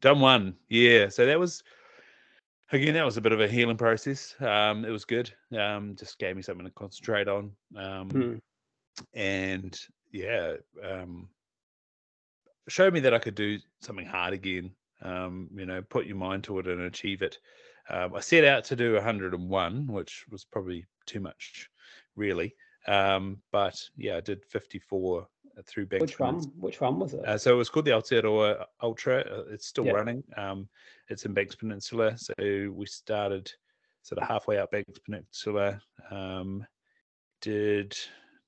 Done 0.00 0.20
one, 0.20 0.56
yeah. 0.68 1.08
So 1.08 1.26
that 1.26 1.38
was 1.38 1.62
again, 2.72 2.94
that 2.94 3.04
was 3.04 3.16
a 3.16 3.20
bit 3.20 3.32
of 3.32 3.40
a 3.40 3.48
healing 3.48 3.76
process. 3.76 4.34
Um, 4.40 4.84
it 4.84 4.90
was 4.90 5.04
good. 5.04 5.32
Um, 5.56 5.94
just 5.94 6.18
gave 6.18 6.36
me 6.36 6.42
something 6.42 6.66
to 6.66 6.72
concentrate 6.72 7.28
on. 7.28 7.52
Um, 7.76 8.08
Hmm. 8.10 8.36
and 9.14 9.78
yeah, 10.10 10.54
um, 10.82 11.28
showed 12.68 12.94
me 12.94 13.00
that 13.00 13.14
I 13.14 13.18
could 13.18 13.34
do 13.34 13.58
something 13.80 14.06
hard 14.06 14.32
again. 14.32 14.70
Um, 15.02 15.50
you 15.54 15.66
know, 15.66 15.82
put 15.82 16.06
your 16.06 16.16
mind 16.16 16.44
to 16.44 16.58
it 16.58 16.66
and 16.66 16.80
achieve 16.82 17.20
it. 17.20 17.38
Um, 17.90 18.14
I 18.14 18.20
set 18.20 18.44
out 18.44 18.64
to 18.64 18.76
do 18.76 18.94
101, 18.94 19.86
which 19.86 20.24
was 20.30 20.44
probably 20.44 20.86
too 21.04 21.20
much, 21.20 21.68
really. 22.16 22.54
Um, 22.88 23.38
but 23.52 23.80
yeah, 23.96 24.16
I 24.16 24.20
did 24.20 24.44
54 24.44 25.26
through 25.66 25.86
Banks 25.86 26.02
Which 26.02 26.18
one? 26.18 26.40
Which 26.58 26.80
one 26.80 26.98
was 26.98 27.14
it? 27.14 27.24
uh, 27.26 27.38
so 27.38 27.52
it 27.52 27.56
was 27.56 27.68
called 27.68 27.86
the 27.86 27.92
Aotearoa 27.92 28.64
Ultra. 28.82 29.20
Uh, 29.20 29.44
it's 29.50 29.66
still 29.66 29.86
Yeah. 29.86 29.92
running. 29.92 30.22
Um, 30.36 30.68
it's 31.08 31.24
in 31.24 31.32
Banks 31.34 31.54
Peninsula. 31.54 32.16
So 32.18 32.34
we 32.72 32.86
started 32.86 33.50
sort 34.02 34.20
of 34.22 34.28
halfway 34.28 34.58
up 34.58 34.70
Banks 34.70 34.98
Peninsula. 35.00 35.80
Um, 36.10 36.66
did 37.40 37.96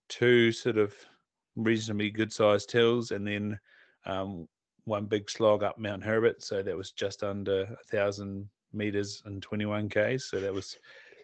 two 0.09 0.53
sort 0.53 0.79
of 0.79 0.95
reasonably 1.57 2.11
good 2.11 2.33
sized 2.33 2.71
hills 2.71 3.11
and 3.11 3.27
then 3.27 3.59
um, 4.07 4.47
one 4.85 5.07
big 5.07 5.29
slog 5.29 5.63
up 5.63 5.79
Mount 5.79 6.03
Herbert. 6.05 6.43
So 6.43 6.63
that 6.63 6.77
was 6.77 6.93
just 6.93 7.23
under 7.23 7.63
a 7.63 7.85
thousand 7.91 8.49
meters 8.73 9.23
and 9.25 9.43
21 9.43 9.89
k's. 9.89 10.27
So 10.31 10.41
that 10.41 10.53
was 10.53 10.79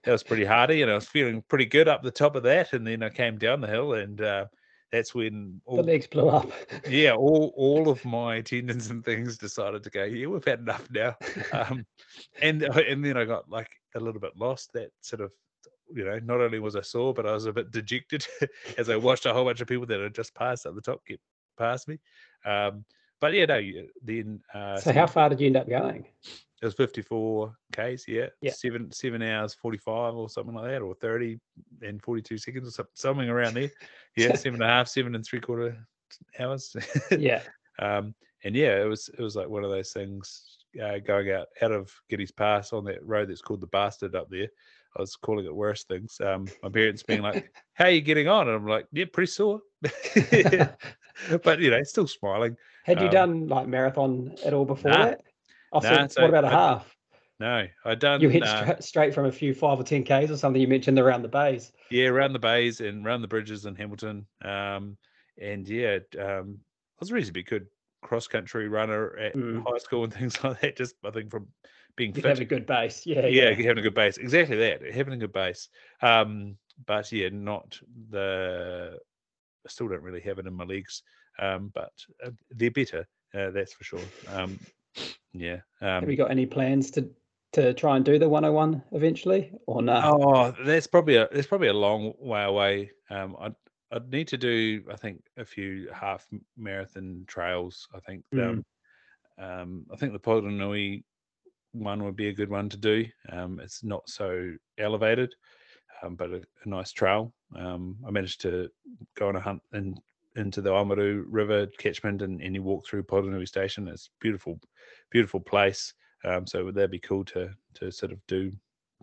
that 0.05 0.13
was 0.13 0.23
pretty 0.23 0.45
hardy, 0.45 0.83
and 0.83 0.91
I 0.91 0.95
was 0.95 1.07
feeling 1.07 1.43
pretty 1.49 1.67
good 1.67 1.89
up 1.89 2.03
the 2.03 2.11
top 2.11 2.37
of 2.37 2.43
that. 2.45 2.73
And 2.73 2.87
then 2.87 3.03
I 3.03 3.09
came 3.09 3.39
down 3.39 3.61
the 3.61 3.67
hill, 3.67 3.95
and 3.95 4.21
uh, 4.21 4.47
that's 4.93 5.15
when 5.15 5.61
all, 5.65 5.77
the 5.77 5.83
legs 5.83 6.07
blew 6.07 6.29
up. 6.29 6.51
yeah, 6.89 7.13
all 7.17 7.53
all 7.57 7.89
of 7.89 8.05
my 8.05 8.41
tendons 8.41 8.91
and 8.91 9.05
things 9.05 9.39
decided 9.39 9.83
to 9.83 9.91
go. 9.91 10.05
Yeah, 10.05 10.27
we've 10.27 10.45
had 10.45 10.61
enough 10.61 10.89
now. 10.91 11.17
Um, 11.53 11.87
and 12.43 12.63
and 12.63 13.05
then 13.05 13.17
I 13.17 13.25
got 13.25 13.49
like 13.49 13.71
a 13.95 14.01
little 14.01 14.21
bit 14.21 14.37
lost. 14.37 14.73
That 14.73 14.91
sort 15.01 15.21
of 15.21 15.31
you 15.93 16.05
know, 16.05 16.19
not 16.21 16.41
only 16.41 16.59
was 16.59 16.77
I 16.77 16.81
sore, 16.81 17.15
but 17.15 17.27
I 17.27 17.33
was 17.33 17.47
a 17.47 17.53
bit 17.53 17.71
dejected 17.71 18.27
as 18.79 18.91
I 18.91 18.97
watched 18.97 19.27
a 19.27 19.33
whole 19.33 19.45
bunch 19.45 19.61
of 19.61 19.69
people 19.69 19.87
that 19.87 20.01
had 20.01 20.15
just 20.15 20.35
passed 20.35 20.67
at 20.67 20.75
the 20.75 20.81
top 20.81 21.05
get 21.07 21.21
past 21.59 21.89
me. 21.89 21.99
Um, 22.45 22.85
but 23.21 23.33
yeah, 23.33 23.47
no, 23.47 23.61
then. 24.03 24.41
Uh, 24.53 24.77
so, 24.79 24.93
how 24.93 25.07
far 25.07 25.29
did 25.29 25.41
you 25.41 25.47
end 25.47 25.57
up 25.57 25.69
going? 25.69 26.07
It 26.63 26.67
was 26.67 26.75
54 26.75 27.55
Ks, 27.73 28.09
yeah. 28.09 28.27
yeah. 28.41 28.53
Seven 28.53 28.91
seven 28.91 29.23
hours 29.23 29.55
45 29.55 30.15
or 30.15 30.29
something 30.29 30.55
like 30.55 30.71
that, 30.71 30.83
or 30.83 30.95
30 30.95 31.39
and 31.83 32.03
42 32.03 32.39
seconds 32.39 32.69
or 32.69 32.71
something, 32.71 32.93
something 32.95 33.29
around 33.29 33.55
there. 33.55 33.71
Yeah, 34.17 34.37
seven 34.37 34.63
and 34.63 34.63
a 34.63 34.69
half, 34.69 34.87
seven 34.87 35.17
and 35.17 35.27
three 35.27 35.41
quarter 35.41 35.77
hours. 36.39 36.77
yeah. 37.19 37.41
Um, 37.81 38.15
and 38.45 38.55
yeah, 38.55 38.81
it 38.81 38.85
was 38.85 39.09
it 39.09 39.21
was 39.21 39.35
like 39.35 39.49
one 39.49 39.65
of 39.65 39.71
those 39.71 39.91
things 39.91 40.59
uh, 40.81 40.99
going 40.99 41.33
out 41.33 41.49
out 41.63 41.73
of 41.73 41.93
Gebbies 42.13 42.35
Pass 42.35 42.73
on 42.73 42.85
that 42.85 43.05
road 43.05 43.29
that's 43.29 43.41
called 43.41 43.61
the 43.61 43.67
Bastard 43.67 44.15
up 44.15 44.31
there. 44.31 44.49
I 44.97 45.01
was 45.01 45.17
calling 45.17 45.47
it 45.47 45.55
worse 45.55 45.85
things. 45.85 46.21
Um, 46.25 46.47
my 46.63 46.69
parents 46.69 47.03
being 47.03 47.23
like, 47.23 47.53
"How 47.75 47.87
are 47.87 47.91
you 47.91 48.01
getting 48.01 48.29
on?" 48.29 48.47
And 48.47 48.57
I'm 48.57 48.67
like, 48.67 48.87
"Yeah, 48.93 49.07
pretty 49.13 49.33
sore," 49.33 49.61
but 51.43 51.59
you 51.59 51.71
know, 51.71 51.83
still 51.83 52.07
smiling. 52.07 52.57
Had 52.85 53.01
you 53.01 53.07
um, 53.07 53.13
done 53.13 53.49
like 53.49 53.67
marathon 53.67 54.37
at 54.45 54.55
all 54.55 54.65
before 54.65 54.93
nah, 54.93 55.07
that? 55.07 55.23
Oh, 55.75 55.81
nah, 55.81 56.07
so 56.07 56.23
what 56.23 56.31
about 56.31 56.45
a 56.45 56.49
I, 56.49 56.51
half? 56.51 56.97
No, 57.41 57.67
I 57.85 57.95
don't. 57.95 58.21
You 58.21 58.29
hit 58.29 58.45
uh, 58.45 58.63
straight, 58.63 58.85
straight 58.85 59.15
from 59.15 59.27
a 59.27 59.33
few 59.33 59.55
five 59.55 59.79
or 59.79 59.83
ten 59.83 60.05
k's 60.05 60.31
or 60.31 60.37
something. 60.37 60.61
You 60.61 60.69
mentioned 60.69 60.99
around 60.99 61.23
the 61.23 61.29
bays. 61.29 61.73
Yeah, 61.91 62.07
around 62.07 62.33
the 62.33 62.39
bays 62.39 62.81
and 62.81 63.05
around 63.05 63.23
the 63.23 63.29
bridges 63.29 63.67
in 63.67 63.75
Hamilton. 63.75 64.27
Um, 64.45 64.97
and 65.41 65.69
yeah, 65.69 65.99
um, 66.19 66.59
I 66.61 67.01
was 67.01 67.11
a 67.11 67.15
reasonably 67.15 67.43
good 67.43 67.67
cross 68.03 68.29
country 68.29 68.69
runner 68.69 69.17
at 69.17 69.35
mm. 69.35 69.65
high 69.67 69.79
school 69.79 70.05
and 70.05 70.15
things 70.15 70.43
like 70.45 70.61
that. 70.61 70.77
Just 70.77 70.95
I 71.05 71.11
think 71.11 71.31
from 71.31 71.49
being 71.97 72.13
fit. 72.13 72.25
Having 72.25 72.43
a 72.43 72.47
good 72.47 72.67
base. 72.67 73.05
Yeah, 73.05 73.27
yeah. 73.27 73.51
Yeah, 73.51 73.67
having 73.67 73.79
a 73.79 73.83
good 73.83 73.95
base. 73.95 74.17
Exactly 74.17 74.57
that. 74.57 74.95
Having 74.95 75.15
a 75.15 75.19
good 75.19 75.33
base. 75.33 75.69
Um, 76.03 76.57
but 76.87 77.11
yeah, 77.11 77.31
not 77.33 77.79
the 78.11 78.99
I 79.67 79.69
still 79.69 79.89
don't 79.89 80.03
really 80.03 80.21
have 80.21 80.39
it 80.39 80.47
in 80.47 80.55
my 80.55 80.65
legs. 80.65 81.03
Um, 81.39 81.73
but 81.75 81.93
uh, 82.25 82.31
they're 82.51 82.71
better, 82.71 83.07
uh, 83.35 83.51
that's 83.51 83.73
for 83.73 83.85
sure. 83.85 84.01
Um, 84.33 84.59
yeah. 85.35 85.61
Um, 85.81 86.01
have 86.01 86.11
you 86.11 86.17
got 86.17 86.31
any 86.31 86.47
plans 86.47 86.91
to 86.93 87.09
to 87.53 87.73
try 87.73 87.95
and 87.95 88.05
do 88.05 88.19
the 88.19 88.29
101 88.29 88.83
eventually 88.93 89.53
or 89.67 89.81
no? 89.81 90.01
Oh, 90.03 90.65
that's 90.65 90.87
probably 90.87 91.17
a 91.17 91.29
that's 91.31 91.47
probably 91.47 91.69
a 91.69 91.75
long 91.75 92.13
way 92.19 92.45
away. 92.45 92.91
Um, 93.11 93.37
I'd 93.41 93.55
I'd 93.93 94.11
need 94.11 94.29
to 94.29 94.39
do 94.39 94.83
I 94.91 94.97
think 94.97 95.23
a 95.37 95.45
few 95.45 95.89
half 95.93 96.27
marathon 96.57 97.25
trails. 97.27 97.87
I 97.95 98.01
think 98.01 98.25
mm. 98.35 98.49
um, 98.49 98.65
um, 99.39 99.87
I 99.93 99.97
think 99.97 100.13
the 100.13 100.19
Poronui 100.19 101.03
one 101.73 102.05
would 102.05 102.17
be 102.17 102.29
a 102.29 102.33
good 102.33 102.51
one 102.51 102.69
to 102.69 102.77
do. 102.77 103.05
Um, 103.31 103.61
it's 103.61 103.83
not 103.83 104.09
so 104.09 104.53
elevated, 104.79 105.35
um, 106.03 106.15
but 106.15 106.31
a, 106.31 106.37
a, 106.37 106.69
nice 106.69 106.93
trail. 106.93 107.35
Um, 107.57 107.97
I 108.07 108.11
managed 108.11 108.41
to 108.43 108.69
go 109.17 109.29
on 109.29 109.37
a 109.37 109.41
hunt 109.41 109.61
in, 109.73 109.97
into 110.37 110.61
the 110.61 110.71
Oamaru 110.71 111.25
River 111.29 111.67
catchment 111.79 112.23
and, 112.23 112.41
and 112.41 112.55
you 112.55 112.63
walk 112.63 112.87
through 112.87 113.05
Poronui 113.05 113.47
Station. 113.47 113.89
It's 113.89 114.11
beautiful, 114.21 114.59
beautiful 115.11 115.41
place. 115.41 115.95
Um, 116.25 116.47
so 116.47 116.65
would 116.65 116.75
that 116.77 116.91
be 116.91 116.99
cool 116.99 117.25
to 117.27 117.51
to 117.75 117.91
sort 117.91 118.13
of 118.13 118.19
do 118.27 118.51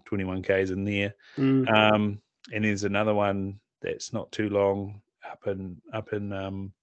21 0.05 0.41
k's 0.43 0.71
in 0.71 0.84
there? 0.84 1.13
Mm. 1.38 1.71
Um, 1.71 2.21
and 2.53 2.65
there's 2.65 2.84
another 2.84 3.13
one 3.13 3.59
that's 3.82 4.13
not 4.13 4.32
too 4.32 4.49
long 4.49 5.01
up 5.29 5.47
in 5.47 5.77
up 5.93 6.13
in 6.13 6.34
um, 6.34 6.73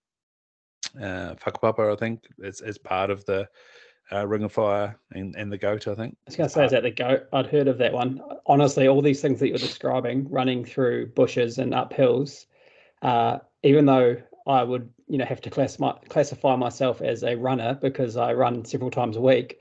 uh, 0.97 1.35
Whakapapa, 1.35 1.93
I 1.93 1.97
think. 1.97 2.25
It's, 2.39 2.61
it's 2.61 2.79
part 2.79 3.11
of 3.11 3.25
the 3.25 3.49
uh, 4.13 4.27
Ring 4.27 4.45
of 4.45 4.53
Fire 4.53 4.99
and, 5.13 5.35
and 5.37 5.53
the 5.53 5.59
Goat, 5.59 5.87
I 5.87 5.95
think. 5.95 6.15
I 6.15 6.25
was 6.27 6.37
going 6.37 6.49
to 6.49 6.55
say, 6.55 6.65
is 6.65 6.71
that 6.71 6.83
the 6.83 6.91
Goat? 6.91 7.27
I'd 7.33 7.47
heard 7.47 7.69
of 7.69 7.79
that 7.79 7.93
one. 7.93 8.21
Honestly, 8.47 8.89
all 8.89 9.03
these 9.03 9.21
things 9.21 9.41
that 9.41 9.49
you're 9.49 9.59
describing, 9.59 10.29
running 10.31 10.65
through 10.65 11.09
bushes 11.09 11.59
and 11.59 11.75
up 11.75 11.93
hills, 11.93 12.47
uh, 13.03 13.39
even 13.63 13.85
though 13.85 14.17
I 14.49 14.63
would, 14.63 14.91
you 15.07 15.19
know, 15.19 15.27
have 15.27 15.43
to 15.43 15.51
class 15.51 15.79
my, 15.79 15.93
classify 16.09 16.57
myself 16.57 17.03
as 17.03 17.23
a 17.23 17.37
runner 17.37 17.79
because 17.81 18.17
I 18.17 18.33
run 18.33 18.65
several 18.65 18.91
times 18.91 19.17
a 19.17 19.21
week, 19.21 19.61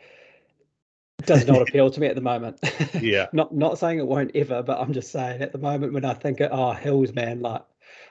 does 1.25 1.45
not 1.45 1.61
appeal 1.67 1.91
to 1.91 1.99
me 1.99 2.07
at 2.07 2.15
the 2.15 2.21
moment. 2.21 2.59
Yeah. 3.01 3.27
not 3.33 3.53
not 3.53 3.77
saying 3.77 3.99
it 3.99 4.07
won't 4.07 4.31
ever, 4.33 4.63
but 4.63 4.79
I'm 4.79 4.93
just 4.93 5.11
saying 5.11 5.41
at 5.41 5.51
the 5.51 5.57
moment 5.59 5.93
when 5.93 6.05
I 6.05 6.13
think, 6.13 6.39
of, 6.39 6.51
oh, 6.51 6.71
hills, 6.71 7.13
man, 7.13 7.41
like 7.41 7.63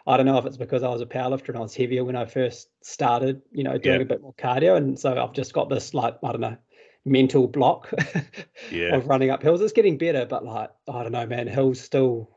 I 0.06 0.16
don't 0.16 0.26
know 0.26 0.38
if 0.38 0.46
it's 0.46 0.56
because 0.56 0.82
I 0.82 0.88
was 0.88 1.00
a 1.00 1.06
powerlifter 1.06 1.48
and 1.48 1.56
I 1.56 1.60
was 1.60 1.74
heavier 1.74 2.04
when 2.04 2.14
I 2.14 2.26
first 2.26 2.68
started, 2.82 3.42
you 3.50 3.64
know, 3.64 3.76
doing 3.78 3.96
yeah. 3.96 4.02
a 4.02 4.06
bit 4.06 4.22
more 4.22 4.34
cardio. 4.34 4.76
And 4.76 4.98
so 4.98 5.20
I've 5.20 5.32
just 5.32 5.52
got 5.52 5.68
this 5.68 5.94
like, 5.94 6.16
I 6.22 6.30
don't 6.30 6.40
know, 6.40 6.56
mental 7.04 7.48
block 7.48 7.92
yeah. 8.70 8.94
of 8.94 9.08
running 9.08 9.30
up 9.30 9.42
hills. 9.42 9.60
It's 9.60 9.72
getting 9.72 9.98
better, 9.98 10.24
but 10.24 10.44
like, 10.44 10.70
I 10.88 11.02
don't 11.02 11.12
know, 11.12 11.26
man, 11.26 11.48
hills 11.48 11.80
still 11.80 12.30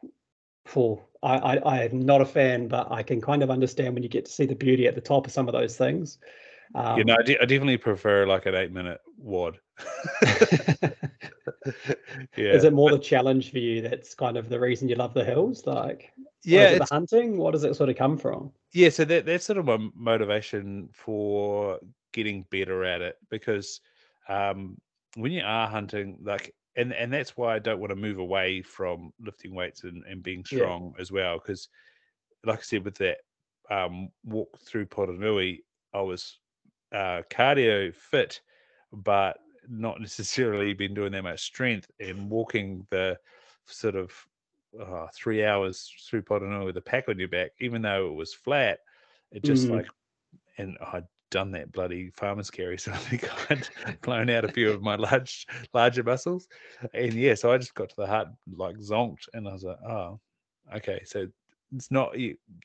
full. 0.65 1.08
I, 1.21 1.57
I, 1.57 1.83
am 1.83 2.05
not 2.05 2.21
a 2.21 2.25
fan, 2.25 2.67
but 2.67 2.91
I 2.91 3.03
can 3.03 3.19
kind 3.19 3.43
of 3.43 3.49
understand 3.49 3.93
when 3.93 4.03
you 4.03 4.09
get 4.09 4.25
to 4.25 4.31
see 4.31 4.45
the 4.45 4.55
beauty 4.55 4.87
at 4.87 4.95
the 4.95 5.01
top 5.01 5.27
of 5.27 5.33
some 5.33 5.47
of 5.47 5.53
those 5.53 5.77
things. 5.77 6.17
Um, 6.75 6.97
you 6.97 7.03
know, 7.03 7.17
I, 7.19 7.23
de- 7.23 7.39
I 7.39 7.45
definitely 7.45 7.77
prefer 7.77 8.25
like 8.25 8.45
an 8.45 8.55
eight 8.55 8.71
minute 8.71 9.01
WOD. 9.17 9.59
yeah. 12.37 12.53
Is 12.53 12.63
it 12.63 12.73
more 12.73 12.91
the 12.91 12.99
challenge 12.99 13.51
for 13.51 13.57
you 13.57 13.81
that's 13.81 14.13
kind 14.13 14.37
of 14.37 14.49
the 14.49 14.59
reason 14.59 14.87
you 14.87 14.95
love 14.95 15.13
the 15.13 15.25
hills? 15.25 15.65
Like, 15.65 16.13
yeah, 16.43 16.77
the 16.77 16.85
hunting. 16.85 17.37
What 17.37 17.51
does 17.51 17.63
it 17.63 17.75
sort 17.75 17.89
of 17.89 17.97
come 17.97 18.17
from? 18.17 18.51
Yeah, 18.71 18.89
so 18.89 19.03
that 19.05 19.25
that's 19.25 19.45
sort 19.45 19.57
of 19.57 19.65
my 19.65 19.77
motivation 19.95 20.89
for 20.93 21.79
getting 22.13 22.45
better 22.49 22.83
at 22.85 23.01
it 23.01 23.17
because 23.29 23.81
um, 24.27 24.77
when 25.15 25.31
you 25.31 25.41
are 25.43 25.67
hunting, 25.67 26.19
like, 26.21 26.53
and 26.79 26.93
and 26.93 27.11
that's 27.11 27.35
why 27.35 27.55
I 27.55 27.59
don't 27.59 27.79
want 27.79 27.89
to 27.89 27.95
move 27.95 28.19
away 28.19 28.61
from 28.61 29.11
lifting 29.19 29.53
weights 29.53 29.83
and, 29.83 30.03
and 30.09 30.23
being 30.23 30.45
strong 30.45 30.93
yeah. 30.95 31.01
as 31.01 31.11
well. 31.11 31.37
Because, 31.37 31.67
like 32.45 32.59
I 32.59 32.61
said, 32.61 32.85
with 32.85 32.95
that 32.95 33.17
um, 33.69 34.09
walk 34.23 34.57
through 34.61 34.85
Poronui, 34.85 35.59
I 35.93 36.01
was 36.01 36.39
uh, 36.93 37.23
cardio 37.29 37.93
fit, 37.93 38.39
but 38.93 39.37
not 39.67 39.99
necessarily 40.01 40.73
been 40.73 40.93
doing 40.93 41.11
that 41.11 41.23
much 41.23 41.41
strength 41.41 41.91
and 41.99 42.29
walking 42.29 42.87
the 42.91 43.17
sort 43.65 43.95
of 43.95 44.11
uh, 44.79 45.07
three 45.13 45.43
hours 45.43 45.91
through 46.09 46.21
Poronui 46.21 46.65
with 46.65 46.77
a 46.77 46.81
pack 46.81 47.09
on 47.09 47.19
your 47.19 47.27
back, 47.27 47.51
even 47.59 47.81
though 47.81 48.07
it 48.07 48.15
was 48.15 48.33
flat, 48.33 48.79
it 49.31 49.43
just 49.43 49.67
mm. 49.67 49.71
like, 49.71 49.87
and 50.57 50.77
I'd 50.93 51.05
done 51.29 51.51
that 51.51 51.71
bloody 51.71 52.09
farmer's 52.11 52.49
carry, 52.51 52.77
so 52.79 52.91
I 52.91 52.97
think 52.97 53.51
I'd 53.51 54.01
blown 54.01 54.29
out 54.29 54.45
a 54.45 54.51
few 54.51 54.71
of 54.71 54.81
my 54.81 54.95
large, 54.95 55.47
larger 55.73 56.03
muscles, 56.03 56.47
and 56.93 57.13
yeah, 57.13 57.35
so 57.35 57.51
I 57.51 57.57
just 57.57 57.75
got 57.75 57.89
to 57.89 57.95
the 57.97 58.07
heart 58.07 58.29
like 58.55 58.77
zonked, 58.77 59.27
and 59.33 59.47
I 59.47 59.53
was 59.53 59.63
like, 59.63 59.81
oh, 59.87 60.19
okay, 60.75 61.01
so 61.05 61.27
it's 61.75 61.91
not 61.91 62.15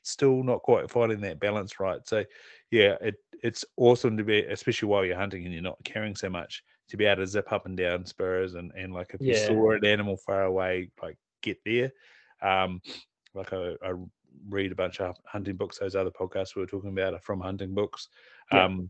still 0.03 0.43
not 0.43 0.63
quite 0.63 0.89
finding 0.89 1.21
that 1.21 1.39
balance 1.39 1.79
right. 1.79 1.99
So 2.07 2.23
yeah, 2.71 2.95
it 3.01 3.15
it's 3.43 3.65
awesome 3.77 4.17
to 4.17 4.23
be, 4.23 4.39
especially 4.43 4.87
while 4.87 5.05
you're 5.05 5.17
hunting 5.17 5.45
and 5.45 5.53
you're 5.53 5.61
not 5.61 5.83
carrying 5.83 6.15
so 6.15 6.29
much, 6.29 6.63
to 6.89 6.97
be 6.97 7.05
able 7.05 7.21
to 7.21 7.27
zip 7.27 7.51
up 7.51 7.65
and 7.65 7.77
down 7.77 8.05
spurs 8.05 8.55
and 8.55 8.71
and 8.75 8.93
like 8.93 9.13
if 9.13 9.21
yeah. 9.21 9.33
you 9.33 9.47
saw 9.47 9.71
an 9.71 9.85
animal 9.85 10.17
far 10.17 10.43
away, 10.43 10.89
like 11.01 11.17
get 11.41 11.59
there. 11.65 11.91
Um, 12.41 12.81
like 13.33 13.53
I, 13.53 13.75
I, 13.83 13.93
read 14.49 14.71
a 14.71 14.75
bunch 14.75 14.99
of 14.99 15.15
hunting 15.25 15.55
books. 15.55 15.79
Those 15.79 15.95
other 15.95 16.11
podcasts 16.11 16.55
we 16.55 16.61
were 16.61 16.67
talking 16.67 16.91
about 16.91 17.13
are 17.13 17.19
from 17.19 17.39
hunting 17.39 17.73
books. 17.73 18.09
Yeah. 18.51 18.65
Um, 18.65 18.89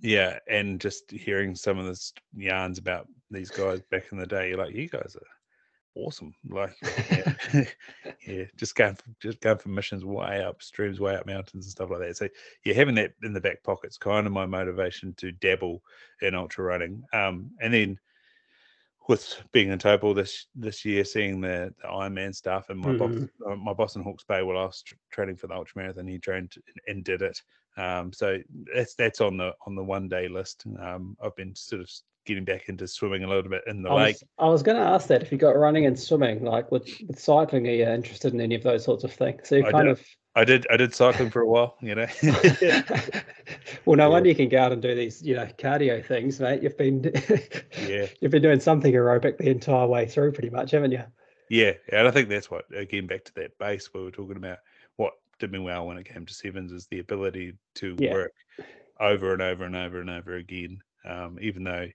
yeah, 0.00 0.38
and 0.48 0.80
just 0.80 1.10
hearing 1.10 1.54
some 1.54 1.78
of 1.78 1.86
the 1.86 2.12
yarns 2.34 2.78
about 2.78 3.08
these 3.30 3.50
guys 3.50 3.80
back 3.90 4.04
in 4.12 4.18
the 4.18 4.26
day, 4.26 4.50
you're 4.50 4.58
like, 4.58 4.74
you 4.74 4.88
guys 4.88 5.16
are 5.16 5.26
awesome. 5.94 6.34
Like, 6.48 6.74
yeah, 7.10 7.34
yeah 8.26 8.44
just 8.56 8.74
going 8.74 8.96
for, 8.96 9.04
just 9.20 9.40
going 9.40 9.58
for 9.58 9.70
missions 9.70 10.04
way 10.04 10.42
up 10.42 10.62
streams, 10.62 11.00
way 11.00 11.14
up 11.14 11.26
mountains 11.26 11.66
and 11.66 11.72
stuff 11.72 11.90
like 11.90 12.00
that. 12.00 12.16
So 12.16 12.28
yeah, 12.64 12.74
having 12.74 12.94
that 12.96 13.12
in 13.22 13.32
the 13.32 13.40
back 13.40 13.62
pocket's 13.62 13.98
kind 13.98 14.26
of 14.26 14.32
my 14.32 14.46
motivation 14.46 15.14
to 15.18 15.32
dabble 15.32 15.82
in 16.20 16.34
ultra 16.34 16.64
running. 16.64 17.02
Um, 17.12 17.50
and 17.60 17.72
then 17.72 17.98
with 19.08 19.42
being 19.52 19.70
in 19.70 19.78
Taupo 19.78 20.14
this 20.14 20.46
this 20.54 20.84
year, 20.84 21.04
seeing 21.04 21.40
the, 21.40 21.74
the 21.80 21.88
Ironman 21.88 22.34
stuff, 22.34 22.70
and 22.70 22.80
my 22.80 22.90
mm-hmm. 22.90 23.24
boss, 23.24 23.52
uh, 23.52 23.56
my 23.56 23.72
boss 23.72 23.96
in 23.96 24.02
Hawke's 24.02 24.24
Bay, 24.24 24.42
while 24.42 24.58
I 24.58 24.64
was 24.64 24.84
training 25.10 25.36
for 25.36 25.46
the 25.46 25.54
ultra 25.54 25.82
marathon, 25.82 26.06
he 26.06 26.18
trained 26.18 26.52
and 26.86 27.04
did 27.04 27.22
it. 27.22 27.40
Um, 27.76 28.12
so 28.12 28.38
that's 28.74 28.94
that's 28.94 29.20
on 29.20 29.36
the 29.36 29.52
on 29.66 29.74
the 29.74 29.84
one 29.84 30.08
day 30.08 30.28
list. 30.28 30.64
Um, 30.80 31.16
I've 31.22 31.36
been 31.36 31.54
sort 31.54 31.82
of 31.82 31.90
getting 32.24 32.44
back 32.44 32.68
into 32.68 32.86
swimming 32.86 33.24
a 33.24 33.28
little 33.28 33.50
bit 33.50 33.62
in 33.66 33.82
the 33.82 33.90
I 33.90 34.04
lake. 34.04 34.14
Was, 34.14 34.24
I 34.38 34.48
was 34.48 34.62
going 34.62 34.76
to 34.76 34.84
ask 34.84 35.08
that 35.08 35.22
if 35.22 35.32
you 35.32 35.38
got 35.38 35.56
running 35.56 35.86
and 35.86 35.98
swimming, 35.98 36.44
like 36.44 36.70
with, 36.70 36.88
with 37.08 37.18
cycling, 37.18 37.66
are 37.66 37.72
you 37.72 37.84
interested 37.84 38.32
in 38.32 38.40
any 38.40 38.54
of 38.54 38.62
those 38.62 38.84
sorts 38.84 39.02
of 39.04 39.12
things? 39.12 39.48
So 39.48 39.56
you 39.56 39.64
kind 39.64 39.88
of 39.88 40.00
I 40.34 40.44
did 40.44 40.66
I 40.70 40.76
did 40.76 40.94
cycling 40.94 41.30
for 41.30 41.42
a 41.42 41.46
while, 41.46 41.76
you 41.80 41.94
know. 41.94 42.06
well, 43.84 43.96
no 43.96 44.04
yeah. 44.04 44.08
wonder 44.08 44.28
you 44.28 44.34
can 44.34 44.48
go 44.48 44.58
out 44.58 44.72
and 44.72 44.80
do 44.80 44.94
these, 44.94 45.22
you 45.22 45.34
know, 45.34 45.46
cardio 45.58 46.04
things, 46.04 46.40
mate. 46.40 46.62
You've 46.62 46.78
been 46.78 47.02
yeah, 47.86 48.06
you've 48.20 48.30
been 48.30 48.42
doing 48.42 48.60
something 48.60 48.92
aerobic 48.92 49.36
the 49.38 49.50
entire 49.50 49.86
way 49.86 50.06
through, 50.06 50.32
pretty 50.32 50.50
much, 50.50 50.70
haven't 50.70 50.92
you? 50.92 51.02
Yeah, 51.50 51.72
and 51.90 52.08
I 52.08 52.10
think 52.10 52.28
that's 52.28 52.50
what 52.50 52.64
again 52.74 53.06
back 53.06 53.24
to 53.24 53.34
that 53.34 53.58
base 53.58 53.92
we 53.92 54.02
were 54.02 54.10
talking 54.10 54.36
about. 54.36 54.58
What 54.96 55.12
did 55.38 55.52
me 55.52 55.58
well 55.58 55.86
when 55.86 55.98
it 55.98 56.06
came 56.06 56.24
to 56.24 56.34
sevens 56.34 56.72
is 56.72 56.86
the 56.86 57.00
ability 57.00 57.54
to 57.76 57.96
Yeah. 57.98 58.14
work 58.14 58.32
over 59.00 59.32
and 59.32 59.42
over 59.42 59.64
and 59.64 59.76
over 59.76 60.00
and 60.00 60.08
over 60.10 60.36
again. 60.36 60.82
Um, 61.04 61.38
even 61.42 61.64
though 61.64 61.88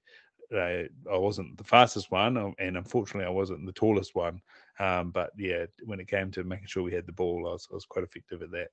uh, 0.53 0.83
I 1.11 1.17
wasn't 1.17 1.57
the 1.57 1.63
fastest 1.63 2.11
one, 2.11 2.37
um, 2.37 2.53
and 2.59 2.77
unfortunately 2.77 3.25
I 3.25 3.31
wasn't 3.31 3.65
the 3.65 3.71
tallest 3.71 4.13
one. 4.15 4.41
Um, 4.79 5.11
but 5.11 5.31
yeah, 5.37 5.65
when 5.83 5.99
it 5.99 6.07
came 6.07 6.31
to 6.31 6.43
making 6.43 6.67
sure 6.67 6.83
we 6.83 6.93
had 6.93 7.05
the 7.05 7.11
ball, 7.11 7.47
I 7.47 7.53
was, 7.53 7.67
I 7.71 7.75
was 7.75 7.85
quite 7.85 8.05
effective 8.05 8.41
at 8.41 8.51
that. 8.51 8.67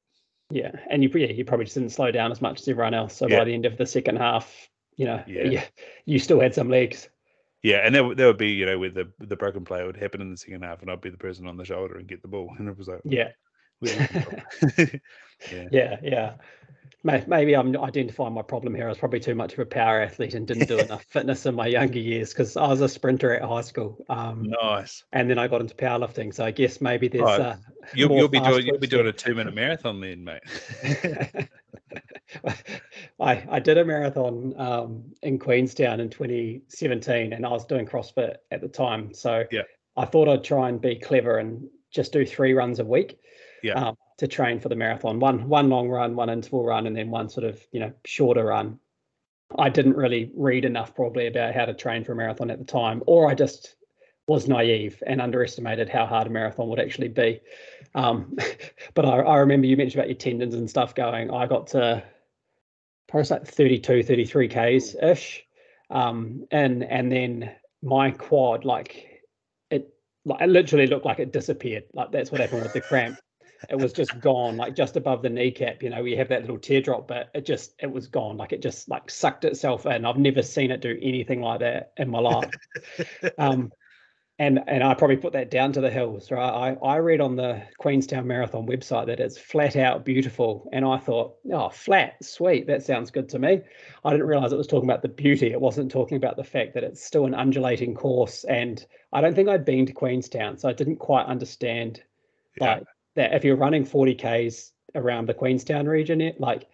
Yeah, 0.51 0.73
and 0.91 1.03
you 1.03 1.09
yeah, 1.15 1.29
you 1.29 1.45
probably 1.45 1.65
just 1.65 1.75
didn't 1.77 1.93
slow 1.93 2.11
down 2.11 2.31
as 2.31 2.43
much 2.43 2.61
as 2.61 2.69
everyone 2.69 2.95
else. 2.95 3.17
So 3.17 3.27
Yeah. 3.29 3.39
by 3.39 3.45
the 3.45 3.55
end 3.55 3.65
of 3.65 3.77
the 3.79 3.87
second 3.87 4.17
half, 4.17 4.69
you 4.97 5.07
know, 5.07 5.23
Yeah. 5.27 5.45
yeah, 5.45 5.65
you 6.05 6.19
still 6.19 6.39
had 6.41 6.55
some 6.55 6.69
legs. 6.69 7.09
Yeah, 7.63 7.79
and 7.79 7.95
there, 7.95 8.05
would- 8.05 8.19
there 8.19 8.27
would 8.27 8.37
be, 8.37 8.51
you 8.51 8.67
know, 8.67 8.79
where 8.79 8.91
the 8.91 9.11
the 9.21 9.37
broken 9.37 9.65
play 9.65 9.83
would 9.85 9.97
happen 9.97 10.21
in 10.21 10.31
the 10.31 10.37
second 10.37 10.63
half, 10.63 10.83
and 10.83 10.91
I'd 10.91 11.01
be 11.01 11.09
the 11.09 11.17
person 11.17 11.47
on 11.47 11.57
the 11.57 11.65
shoulder 11.65 11.97
and 11.97 12.07
get 12.07 12.21
the 12.21 12.29
ball, 12.29 12.55
and 12.59 12.69
it 12.69 12.77
was 12.77 12.89
like, 12.89 13.01
Yeah, 13.05 13.31
where's 13.79 13.99
my 13.99 14.07
ball? 14.21 14.41
yeah, 15.51 15.69
yeah, 15.73 15.97
yeah. 16.03 16.35
May- 17.07 17.25
Maybe 17.27 17.55
I'm 17.55 17.77
identifying 17.77 18.33
my 18.33 18.41
problem 18.43 18.75
here. 18.75 18.87
I 18.87 18.89
was 18.89 18.97
probably 18.99 19.21
too 19.21 19.35
much 19.35 19.53
of 19.53 19.59
a 19.59 19.67
power 19.67 20.01
athlete 20.01 20.33
and 20.35 20.47
didn't 20.47 20.69
do 20.69 20.79
enough 20.81 21.05
fitness 21.05 21.45
in 21.45 21.55
my 21.55 21.67
younger 21.67 21.99
years 21.99 22.31
because 22.33 22.57
I 22.57 22.67
was 22.67 22.81
a 22.81 22.89
sprinter 22.89 23.35
at 23.35 23.43
high 23.47 23.61
school. 23.61 24.03
Um, 24.09 24.51
nice. 24.63 25.05
and 25.13 25.29
then 25.29 25.39
I 25.39 25.47
got 25.47 25.61
into 25.61 25.75
powerlifting. 25.75 26.35
So 26.35 26.45
I 26.45 26.51
guess 26.51 26.81
maybe 26.81 27.09
there's 27.09 27.23
Right. 27.23 27.41
uh, 27.41 27.57
You'll, 27.95 28.17
you'll 28.17 28.29
be 28.29 28.41
doing 28.41 28.67
you'll 28.67 28.79
be 28.79 28.87
doing 28.87 29.07
a 29.07 29.13
two 29.25 29.35
minute 29.35 29.55
marathon 29.55 30.01
then, 30.01 30.25
mate. 30.25 30.41
I, 33.21 33.45
I 33.51 33.59
did 33.61 33.77
a 33.79 33.85
marathon 33.85 34.55
um, 34.59 35.05
in 35.23 35.39
Queenstown 35.39 36.01
in 36.01 36.09
2017 36.11 37.33
and 37.35 37.45
I 37.47 37.51
was 37.51 37.67
doing 37.67 37.87
CrossFit 37.87 38.37
at 38.51 38.61
the 38.63 38.69
time. 38.69 39.13
So 39.13 39.45
Yeah. 39.51 39.63
I 39.97 40.07
thought 40.07 40.29
I'd 40.29 40.43
try 40.45 40.71
and 40.71 40.81
be 40.81 40.97
clever 40.97 41.37
and 41.39 41.69
just 41.91 42.13
do 42.13 42.25
three 42.27 42.55
runs 42.55 42.81
a 42.81 42.85
week 42.85 43.19
Yeah. 43.63 43.75
um, 43.75 43.97
to 44.19 44.29
train 44.29 44.61
for 44.61 44.69
the 44.69 44.77
marathon. 44.77 45.19
One 45.21 45.49
one 45.49 45.69
long 45.69 45.89
run, 45.89 46.17
one 46.17 46.31
interval 46.31 46.65
run, 46.65 46.87
and 46.87 46.97
then 46.97 47.11
one 47.11 47.29
sort 47.29 47.45
of, 47.45 47.61
you 47.73 47.81
know, 47.81 47.93
shorter 48.05 48.45
run. 48.45 48.79
I 49.59 49.69
didn't 49.69 49.97
really 49.97 50.31
read 50.35 50.65
enough 50.65 50.95
probably 50.95 51.27
about 51.27 51.55
how 51.55 51.65
to 51.65 51.75
train 51.75 52.05
for 52.05 52.13
a 52.13 52.17
marathon 52.17 52.51
at 52.51 52.59
the 52.59 52.65
time, 52.65 53.03
or 53.07 53.31
I 53.31 53.35
just 53.35 53.77
was 54.27 54.49
naive 54.49 55.03
and 55.07 55.21
underestimated 55.21 55.89
how 55.89 56.07
hard 56.07 56.27
a 56.27 56.31
marathon 56.31 56.69
would 56.69 56.81
actually 56.81 57.09
be. 57.09 57.41
Um, 57.95 58.37
but 58.95 59.05
I, 59.05 59.19
I 59.19 59.37
remember 59.39 59.67
you 59.67 59.77
mentioned 59.77 60.01
about 60.01 60.09
your 60.09 60.19
tendons 60.19 60.55
and 60.55 60.69
stuff 60.69 60.95
going. 60.95 61.31
I 61.31 61.47
got 61.47 61.67
to 61.69 62.03
probably 63.09 63.29
like 63.31 63.47
32, 63.47 64.03
33 64.03 64.49
Ks 64.49 64.95
ish. 65.03 65.45
Um, 65.91 66.47
and 66.51 66.83
and 66.85 67.13
then 67.13 67.55
my 67.83 68.11
quad, 68.11 68.65
like 68.65 69.23
it 69.71 69.95
like 70.25 70.41
it 70.41 70.49
literally 70.49 70.87
looked 70.87 71.05
like 71.05 71.19
it 71.19 71.33
disappeared. 71.33 71.85
Like 71.93 72.11
that's 72.11 72.33
what 72.33 72.41
happened 72.41 72.63
with 72.63 72.73
the 72.73 72.81
cramp. 72.81 73.19
It 73.71 73.77
was 73.77 73.93
just 73.93 74.21
gone, 74.21 74.57
like 74.57 74.75
just 74.75 74.97
above 74.97 75.23
the 75.23 75.31
kneecap. 75.31 75.83
You 75.83 75.91
know, 75.91 76.03
we 76.03 76.17
have 76.17 76.29
that 76.29 76.43
little 76.43 76.59
teardrop, 76.59 77.09
but 77.09 77.31
it 77.35 77.47
just 77.47 77.75
it 77.79 77.91
was 77.91 78.07
gone. 78.07 78.37
Like 78.37 78.53
it 78.53 78.63
just 78.63 78.89
like 78.89 79.11
sucked 79.11 79.45
itself 79.45 79.87
in. 79.87 80.05
I've 80.05 80.19
never 80.19 80.43
seen 80.43 80.71
it 80.71 80.81
do 80.81 80.99
anything 81.03 81.41
like 81.41 81.61
that 81.61 81.93
in 81.97 82.11
my 82.11 82.21
life. 82.21 82.53
um, 83.39 83.73
and 84.39 84.61
and 84.67 84.83
I 84.83 84.95
probably 84.95 85.17
put 85.17 85.33
that 85.35 85.51
down 85.51 85.73
to 85.75 85.81
the 85.81 85.91
hills, 85.91 86.31
right? 86.31 86.75
I, 86.83 86.87
I 86.87 86.97
read 86.97 87.21
on 87.21 87.37
the 87.37 87.63
Queenstown 87.79 88.27
Marathon 88.27 88.67
website 88.67 89.07
that 89.07 89.21
it's 89.21 89.39
flat 89.39 89.77
out 89.77 90.05
beautiful, 90.05 90.69
and 90.73 90.85
I 90.85 90.99
thought, 90.99 91.37
oh, 91.53 91.69
flat, 91.69 92.23
sweet, 92.23 92.67
that 92.67 92.83
sounds 92.83 93.13
good 93.13 93.29
to 93.29 93.39
me. 93.39 93.61
I 94.05 94.11
didn't 94.11 94.27
realize 94.27 94.53
it 94.53 94.57
was 94.57 94.67
talking 94.67 94.91
about 94.91 95.03
the 95.03 95.09
beauty. 95.09 95.53
It 95.53 95.61
wasn't 95.61 95.91
talking 95.91 96.17
about 96.17 96.37
the 96.37 96.43
fact 96.45 96.75
that 96.75 96.83
it's 96.83 97.05
still 97.05 97.27
an 97.27 97.35
undulating 97.35 97.95
course, 97.95 98.43
and 98.45 98.85
I 99.13 99.21
don't 99.21 99.35
think 99.37 99.49
I'd 99.49 99.65
been 99.65 99.87
to 99.87 99.93
Queenstown, 99.93 100.59
so 100.59 100.69
I 100.69 100.73
didn't 100.73 100.97
quite 100.97 101.27
understand 101.27 102.03
Yeah. 102.61 102.75
like 102.75 102.85
that. 103.17 103.35
If 103.35 103.45
you're 103.45 103.57
running 103.57 103.85
40 103.85 104.15
k's 104.15 104.73
around 104.95 105.27
the 105.27 105.35
Queenstown 105.35 105.87
region, 105.87 106.21
it 106.21 106.41
like 106.41 106.69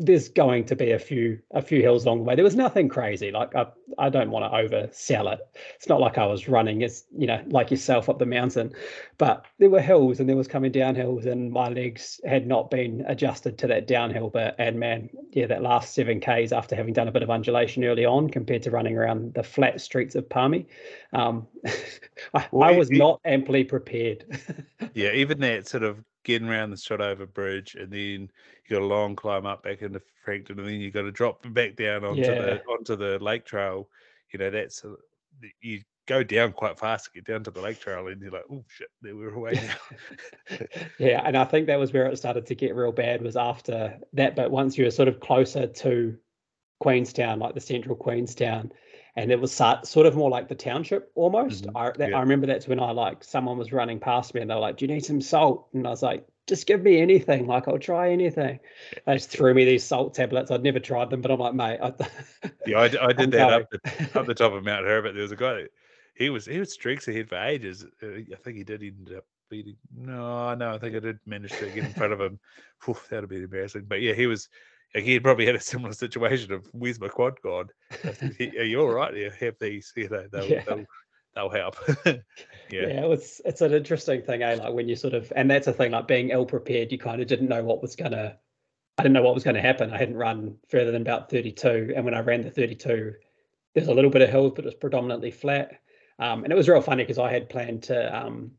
there's 0.00 0.28
going 0.28 0.64
to 0.64 0.74
be 0.74 0.90
a 0.90 0.98
few 0.98 1.38
a 1.52 1.62
few 1.62 1.80
hills 1.80 2.04
along 2.04 2.18
the 2.18 2.24
way. 2.24 2.34
There 2.34 2.42
was 2.44 2.56
nothing 2.56 2.88
crazy. 2.88 3.30
Like 3.30 3.54
I 3.54 3.66
I 3.96 4.08
don't 4.08 4.30
want 4.32 4.44
to 4.44 4.58
oversell 4.76 5.32
it. 5.32 5.38
It's 5.76 5.88
not 5.88 6.00
like 6.00 6.18
I 6.18 6.26
was 6.26 6.48
running 6.48 6.82
as 6.82 7.04
you 7.16 7.28
know 7.28 7.40
like 7.46 7.70
yourself 7.70 8.08
up 8.08 8.18
the 8.18 8.26
mountain, 8.26 8.72
but 9.18 9.46
there 9.58 9.70
were 9.70 9.80
hills 9.80 10.18
and 10.18 10.28
there 10.28 10.36
was 10.36 10.48
coming 10.48 10.72
down 10.72 10.96
hills, 10.96 11.26
and 11.26 11.52
my 11.52 11.68
legs 11.68 12.20
had 12.26 12.46
not 12.46 12.72
been 12.72 13.04
adjusted 13.06 13.56
to 13.58 13.68
that 13.68 13.86
downhill 13.86 14.30
bit. 14.30 14.56
And 14.58 14.80
man, 14.80 15.10
yeah, 15.30 15.46
that 15.46 15.62
last 15.62 15.94
seven 15.94 16.18
k's 16.18 16.52
after 16.52 16.74
having 16.74 16.92
done 16.92 17.06
a 17.06 17.12
bit 17.12 17.22
of 17.22 17.30
undulation 17.30 17.84
early 17.84 18.04
on 18.04 18.30
compared 18.30 18.62
to 18.64 18.72
running 18.72 18.96
around 18.98 19.34
the 19.34 19.44
flat 19.44 19.80
streets 19.80 20.16
of 20.16 20.28
Palmy, 20.28 20.66
um, 21.12 21.46
I, 22.34 22.46
Well, 22.50 22.68
I 22.68 22.72
was 22.76 22.90
you- 22.90 22.98
not 22.98 23.20
amply 23.24 23.62
prepared. 23.62 24.24
yeah, 24.94 25.12
even 25.12 25.38
that 25.40 25.68
sort 25.68 25.84
of 25.84 25.98
getting 26.24 26.48
around 26.48 26.70
the 26.70 26.76
Shotover 26.76 27.32
Bridge, 27.32 27.74
and 27.74 27.92
then 27.92 28.00
you 28.00 28.28
got 28.70 28.82
a 28.82 28.86
long 28.86 29.14
climb 29.14 29.46
up 29.46 29.62
back 29.62 29.82
into 29.82 30.00
Frankton, 30.24 30.58
and 30.58 30.68
then 30.68 30.80
you 30.80 30.90
got 30.90 31.02
to 31.02 31.12
drop 31.12 31.44
back 31.54 31.76
down 31.76 32.04
onto 32.04 32.22
Yeah. 32.22 32.34
the 32.40 32.62
onto 32.64 32.96
the 32.96 33.18
lake 33.22 33.44
trail. 33.44 33.88
You 34.32 34.38
know, 34.38 34.50
that's 34.50 34.82
a, 34.84 34.94
you 35.60 35.82
go 36.06 36.22
down 36.22 36.52
quite 36.52 36.78
fast 36.78 37.06
to 37.06 37.10
get 37.12 37.24
down 37.24 37.44
to 37.44 37.50
the 37.50 37.60
lake 37.60 37.78
trail, 37.80 38.08
and 38.08 38.20
you're 38.20 38.30
like, 38.30 38.44
oh 38.50 38.64
shit, 38.68 38.88
there 39.00 39.14
we're 39.16 39.34
away 39.34 39.52
now. 40.50 40.56
yeah, 40.98 41.22
and 41.24 41.36
I 41.36 41.44
think 41.44 41.66
that 41.68 41.78
was 41.78 41.92
where 41.92 42.06
it 42.06 42.16
started 42.18 42.46
to 42.46 42.54
get 42.54 42.74
real 42.74 42.92
bad 42.92 43.22
was 43.22 43.36
after 43.36 43.98
that. 44.14 44.34
But 44.36 44.50
once 44.50 44.76
you 44.76 44.84
were 44.84 44.90
sort 44.90 45.08
of 45.08 45.20
closer 45.20 45.66
to 45.66 46.16
Queenstown, 46.80 47.38
like 47.38 47.54
the 47.54 47.60
central 47.60 47.96
Queenstown, 47.96 48.72
and 49.16 49.30
it 49.30 49.40
was 49.40 49.52
sort 49.52 50.06
of 50.06 50.16
more 50.16 50.30
like 50.30 50.48
the 50.48 50.54
township 50.54 51.10
almost. 51.14 51.66
Mhm, 51.66 51.72
I, 51.76 51.92
that, 51.98 52.10
yeah. 52.10 52.16
I 52.16 52.20
remember 52.20 52.46
that's 52.46 52.66
when 52.66 52.80
I 52.80 52.90
like 52.90 53.22
someone 53.22 53.58
was 53.58 53.72
running 53.72 54.00
past 54.00 54.34
me 54.34 54.40
and 54.40 54.50
they 54.50 54.54
were 54.54 54.60
like, 54.60 54.76
"Do 54.76 54.84
you 54.86 54.92
need 54.92 55.04
some 55.04 55.20
salt?" 55.20 55.68
And 55.72 55.86
I 55.86 55.90
was 55.90 56.02
like, 56.02 56.26
"Just 56.46 56.66
give 56.66 56.82
me 56.82 57.00
anything. 57.00 57.46
Like 57.46 57.68
I'll 57.68 57.78
try 57.78 58.10
anything." 58.10 58.58
They 59.06 59.14
just 59.14 59.30
threw 59.30 59.54
me 59.54 59.64
these 59.64 59.84
salt 59.84 60.14
tablets. 60.14 60.50
I'd 60.50 60.62
never 60.62 60.80
tried 60.80 61.10
them, 61.10 61.20
but 61.20 61.30
I'm 61.30 61.38
like, 61.38 61.54
mate, 61.54 61.78
I, 61.82 61.92
yeah, 62.66 62.78
I, 62.78 63.06
I 63.06 63.12
did 63.12 63.30
that 63.32 63.52
up 63.52 63.70
the, 63.70 64.20
up 64.20 64.26
the 64.26 64.34
top 64.34 64.52
of 64.52 64.64
Mount 64.64 64.84
Herbert. 64.84 65.12
There 65.12 65.22
was 65.22 65.32
a 65.32 65.36
guy. 65.36 65.54
That, 65.54 65.70
he 66.14 66.30
was 66.30 66.46
he 66.46 66.58
was 66.58 66.72
streaks 66.72 67.08
ahead 67.08 67.28
for 67.28 67.36
ages. 67.36 67.84
Uh, 68.02 68.06
I 68.06 68.36
think 68.42 68.56
he 68.56 68.64
did 68.64 68.82
end 68.82 69.12
up 69.16 69.24
beating. 69.50 69.76
No, 69.96 70.54
no, 70.54 70.74
I 70.74 70.78
think 70.78 70.96
I 70.96 71.00
did 71.00 71.18
manage 71.26 71.52
to 71.52 71.66
get 71.66 71.84
in 71.84 71.92
front 71.92 72.12
of 72.12 72.20
him. 72.20 72.38
Whew, 72.84 72.96
that'd 73.10 73.28
be 73.28 73.42
embarrassing. 73.42 73.84
But 73.88 74.00
yeah, 74.00 74.14
he 74.14 74.26
was. 74.26 74.48
Had 74.94 75.22
probably 75.24 75.46
had 75.46 75.56
a 75.56 75.60
similar 75.60 75.92
situation 75.92 76.52
of 76.52 76.68
where's 76.72 77.00
my 77.00 77.08
quad 77.08 77.40
gone? 77.42 77.68
"Are 78.04 78.64
you 78.64 78.80
all 78.80 78.88
right? 78.88 79.16
Yeah, 79.16 79.30
have 79.40 79.56
these. 79.60 79.92
You 79.96 80.08
know, 80.08 80.26
they'll 80.30 80.48
Yeah. 80.48 80.62
they'll, 80.64 80.84
they'll 81.34 81.50
help. 81.50 81.76
yeah. 82.06 82.12
yeah, 82.70 83.06
it's 83.06 83.40
it's 83.44 83.60
an 83.60 83.72
interesting 83.72 84.22
thing, 84.22 84.42
eh? 84.42 84.54
Like 84.54 84.72
when 84.72 84.88
you 84.88 84.94
sort 84.96 85.14
of, 85.14 85.32
and 85.34 85.50
that's 85.50 85.66
a 85.66 85.72
thing, 85.72 85.90
like 85.90 86.06
being 86.06 86.30
ill 86.30 86.46
prepared, 86.46 86.92
you 86.92 86.98
kind 86.98 87.20
of 87.20 87.26
didn't 87.26 87.48
know 87.48 87.64
what 87.64 87.82
was 87.82 87.96
gonna, 87.96 88.38
I 88.96 89.02
didn't 89.02 89.14
know 89.14 89.22
what 89.22 89.34
was 89.34 89.44
gonna 89.44 89.60
happen. 89.60 89.90
I 89.92 89.98
hadn't 89.98 90.16
run 90.16 90.56
further 90.68 90.92
than 90.92 91.02
about 91.02 91.28
32, 91.30 91.92
and 91.96 92.04
when 92.04 92.14
I 92.14 92.20
ran 92.20 92.42
the 92.42 92.50
32, 92.50 93.14
there's 93.74 93.88
a 93.88 93.94
little 93.94 94.10
bit 94.10 94.22
of 94.22 94.30
hills, 94.30 94.52
but 94.54 94.64
it's 94.64 94.76
predominantly 94.76 95.32
flat. 95.32 95.80
Um, 96.20 96.44
and 96.44 96.52
it 96.52 96.56
was 96.56 96.68
real 96.68 96.80
funny 96.80 97.02
because 97.02 97.18
I 97.18 97.32
had 97.32 97.48
planned 97.48 97.82
to. 97.84 98.16
Um, 98.16 98.52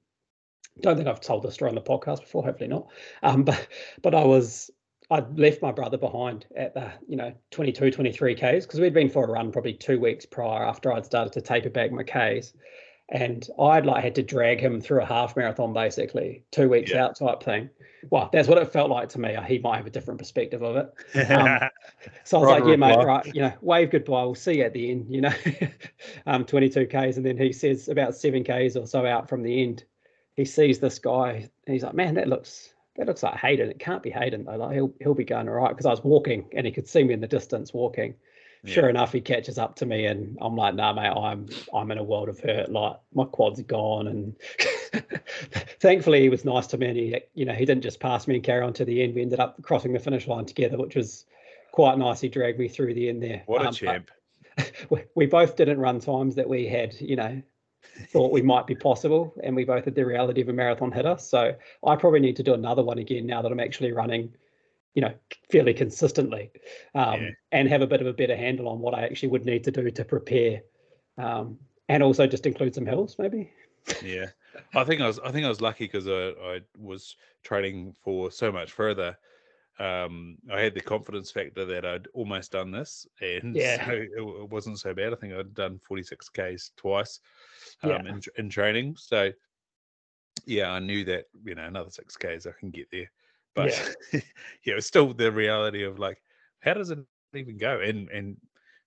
don't 0.81 0.97
think 0.97 1.07
I've 1.07 1.21
told 1.21 1.43
this 1.43 1.53
story 1.53 1.69
on 1.69 1.75
the 1.75 1.81
podcast 1.81 2.19
before. 2.19 2.43
Hopefully 2.43 2.67
not. 2.67 2.89
Um, 3.23 3.43
but 3.45 3.67
but 4.01 4.13
I 4.13 4.25
was 4.25 4.69
I'd 5.11 5.37
left 5.37 5.61
my 5.61 5.71
brother 5.71 5.97
behind 5.97 6.45
at 6.55 6.73
the 6.73 6.91
you 7.07 7.15
know 7.15 7.33
22 7.51 7.91
23 7.91 8.35
k's 8.35 8.65
because 8.65 8.79
we'd 8.79 8.93
been 8.93 9.09
for 9.09 9.23
a 9.23 9.27
run 9.31 9.51
probably 9.51 9.73
two 9.73 9.99
weeks 9.99 10.25
prior 10.25 10.63
after 10.63 10.91
I'd 10.91 11.05
started 11.05 11.33
to 11.33 11.41
taper 11.41 11.69
back 11.69 11.91
my 11.91 12.03
k's 12.03 12.53
and 13.09 13.47
I'd 13.59 13.85
like 13.85 14.03
had 14.03 14.15
to 14.15 14.23
drag 14.23 14.59
him 14.59 14.81
through 14.81 15.01
a 15.01 15.05
half 15.05 15.35
marathon 15.37 15.73
basically 15.73 16.43
two 16.51 16.67
weeks 16.69 16.89
Yeah. 16.91 17.05
out 17.05 17.15
type 17.15 17.43
thing. 17.43 17.69
Well, 18.09 18.29
that's 18.33 18.47
what 18.47 18.57
it 18.57 18.71
felt 18.71 18.89
like 18.89 19.09
to 19.09 19.19
me. 19.19 19.37
He 19.47 19.59
might 19.59 19.77
have 19.77 19.85
a 19.85 19.91
different 19.91 20.19
perspective 20.19 20.63
of 20.63 20.75
it. 20.75 21.29
Um, 21.31 21.59
So 22.23 22.37
I 22.37 22.39
was 22.39 22.47
Right 22.49 22.61
like, 22.61 22.69
yeah, 22.69 22.75
mate, 22.75 23.03
right, 23.03 23.25
you 23.35 23.41
know, 23.41 23.53
wave 23.61 23.91
goodbye. 23.91 24.23
We'll 24.23 24.35
see 24.35 24.57
you 24.57 24.63
at 24.63 24.73
the 24.73 24.91
end, 24.91 25.07
you 25.09 25.21
know, 25.21 25.33
um, 26.27 26.45
22 26.45 26.85
Ks. 26.87 27.17
And 27.17 27.25
then 27.25 27.37
he 27.37 27.51
says 27.51 27.89
about 27.89 28.15
seven 28.15 28.43
Ks 28.43 28.75
or 28.75 28.85
so 28.87 29.05
out 29.05 29.27
from 29.29 29.41
the 29.43 29.61
end, 29.63 29.83
he 30.35 30.45
sees 30.45 30.79
this 30.79 30.99
guy 30.99 31.31
and 31.65 31.73
he's 31.73 31.83
like, 31.83 31.93
man, 31.95 32.15
that 32.15 32.27
looks, 32.27 32.73
that 32.97 33.07
looks 33.07 33.23
like 33.23 33.35
Hayden. 33.35 33.69
It 33.69 33.79
can't 33.79 34.01
be 34.03 34.09
Hayden 34.09 34.45
though. 34.45 34.55
Like 34.55 34.73
he'll, 34.73 34.93
he'll 34.99 35.13
be 35.13 35.25
going 35.25 35.47
all 35.49 35.55
right. 35.55 35.75
Cause 35.75 35.85
I 35.85 35.91
was 35.91 36.03
walking 36.03 36.45
and 36.53 36.65
he 36.65 36.71
could 36.71 36.87
see 36.87 37.03
me 37.03 37.13
in 37.13 37.21
the 37.21 37.27
distance 37.27 37.73
walking. 37.73 38.15
Sure 38.67 38.89
enough, 38.89 39.11
he 39.11 39.21
catches 39.21 39.59
up 39.59 39.75
to 39.75 39.85
me 39.85 40.07
and 40.07 40.39
I'm 40.41 40.55
like, 40.55 40.73
nah, 40.73 40.91
mate, 40.91 41.09
I'm, 41.09 41.47
I'm 41.71 41.91
in 41.91 41.99
a 41.99 42.03
world 42.03 42.29
of 42.29 42.39
hurt. 42.39 42.71
Like 42.71 42.95
my 43.13 43.25
quad's 43.25 43.61
gone. 43.61 44.07
And 44.07 44.35
thankfully 45.79 46.21
he 46.21 46.29
was 46.29 46.43
nice 46.45 46.65
to 46.67 46.77
me 46.79 46.87
and 46.87 46.97
he, 46.97 47.21
you 47.35 47.45
know, 47.45 47.53
he 47.53 47.65
didn't 47.65 47.83
just 47.83 47.99
pass 47.99 48.27
me 48.27 48.33
and 48.35 48.43
carry 48.43 48.63
on 48.63 48.73
to 48.73 48.85
the 48.85 49.03
end. 49.03 49.13
We 49.13 49.21
ended 49.21 49.39
up 49.39 49.61
crossing 49.61 49.93
the 49.93 49.99
finish 49.99 50.27
line 50.27 50.45
together, 50.45 50.77
which 50.77 50.95
was 50.95 51.25
quite 51.73 51.99
nice. 51.99 52.21
He 52.21 52.27
dragged 52.27 52.57
me 52.57 52.67
through 52.67 52.95
the 52.95 53.07
end 53.07 53.21
there. 53.21 53.43
What 53.45 53.61
a 53.61 53.67
Um, 53.67 53.71
but 53.71 53.75
champ. 53.75 54.11
we, 54.89 55.03
we 55.13 55.25
both 55.27 55.55
didn't 55.55 55.79
run 55.79 55.99
times 55.99 56.33
that 56.33 56.49
we 56.49 56.65
had, 56.67 56.99
you 56.99 57.17
know, 57.17 57.41
thought 58.11 58.31
we 58.31 58.41
might 58.41 58.67
be 58.67 58.75
possible, 58.75 59.33
and 59.43 59.55
we 59.55 59.65
both 59.65 59.85
had 59.85 59.95
the 59.95 60.05
reality 60.05 60.41
of 60.41 60.49
a 60.49 60.53
marathon 60.53 60.91
hit 60.91 61.05
us. 61.05 61.29
So 61.29 61.55
I 61.85 61.95
probably 61.95 62.19
need 62.19 62.35
to 62.37 62.43
do 62.43 62.53
another 62.53 62.83
one 62.83 62.97
again 62.97 63.25
now 63.25 63.41
that 63.41 63.51
I'm 63.51 63.59
actually 63.59 63.91
running, 63.91 64.33
you 64.93 65.01
know, 65.01 65.13
fairly 65.51 65.73
consistently, 65.73 66.51
um, 66.93 67.21
Yeah. 67.21 67.29
and 67.51 67.69
have 67.69 67.81
a 67.81 67.87
bit 67.87 68.01
of 68.01 68.07
a 68.07 68.13
better 68.13 68.35
handle 68.35 68.67
on 68.67 68.79
what 68.79 68.93
I 68.93 69.03
actually 69.03 69.29
would 69.29 69.45
need 69.45 69.63
to 69.65 69.71
do 69.71 69.89
to 69.89 70.05
prepare, 70.05 70.63
um, 71.17 71.59
and 71.89 72.01
also 72.03 72.27
just 72.27 72.45
include 72.45 72.75
some 72.75 72.85
hills 72.85 73.17
maybe. 73.19 73.51
Yeah. 74.03 74.27
I 74.73 74.83
think 74.83 75.01
I 75.01 75.07
was 75.07 75.19
I 75.19 75.31
think 75.31 75.45
I 75.45 75.49
was 75.49 75.61
lucky 75.61 75.85
because 75.85 76.07
I, 76.07 76.29
I 76.41 76.61
was 76.77 77.17
training 77.43 77.95
for 78.03 78.31
so 78.31 78.51
much 78.51 78.71
further. 78.71 79.17
Um, 79.77 80.37
I 80.51 80.61
had 80.61 80.73
the 80.73 80.81
confidence 80.81 81.31
factor 81.31 81.65
that 81.65 81.85
I'd 81.85 82.07
almost 82.13 82.51
done 82.53 82.71
this, 82.71 83.05
and 83.21 83.61
Yeah. 83.61 83.77
so 83.85 83.91
it, 83.91 84.09
it 84.17 84.49
wasn't 84.49 84.79
so 84.79 84.93
bad. 84.93 85.13
I 85.13 85.17
think 85.17 85.33
I'd 85.33 85.53
done 85.53 85.79
forty 85.79 86.03
six 86.03 86.29
k's 86.29 86.71
twice 86.77 87.19
um, 87.81 88.05
Yeah. 88.05 88.07
in 88.07 88.21
in 88.37 88.49
training. 88.49 88.95
So 88.97 89.31
yeah, 90.45 90.71
I 90.71 90.79
knew 90.79 91.03
that 91.05 91.25
you 91.43 91.55
know 91.55 91.65
another 91.65 91.89
six 91.89 92.15
k's 92.17 92.45
I 92.45 92.51
can 92.51 92.71
get 92.71 92.89
there, 92.91 93.11
but 93.55 93.73
yeah, 93.73 93.85
it's 94.63 94.87
still 94.87 95.13
the 95.13 95.31
reality 95.31 95.83
of 95.83 95.99
like 95.99 96.21
how 96.59 96.73
does 96.73 96.91
it 96.91 96.99
even 97.33 97.57
go? 97.57 97.79
And 97.81 98.09
and 98.09 98.37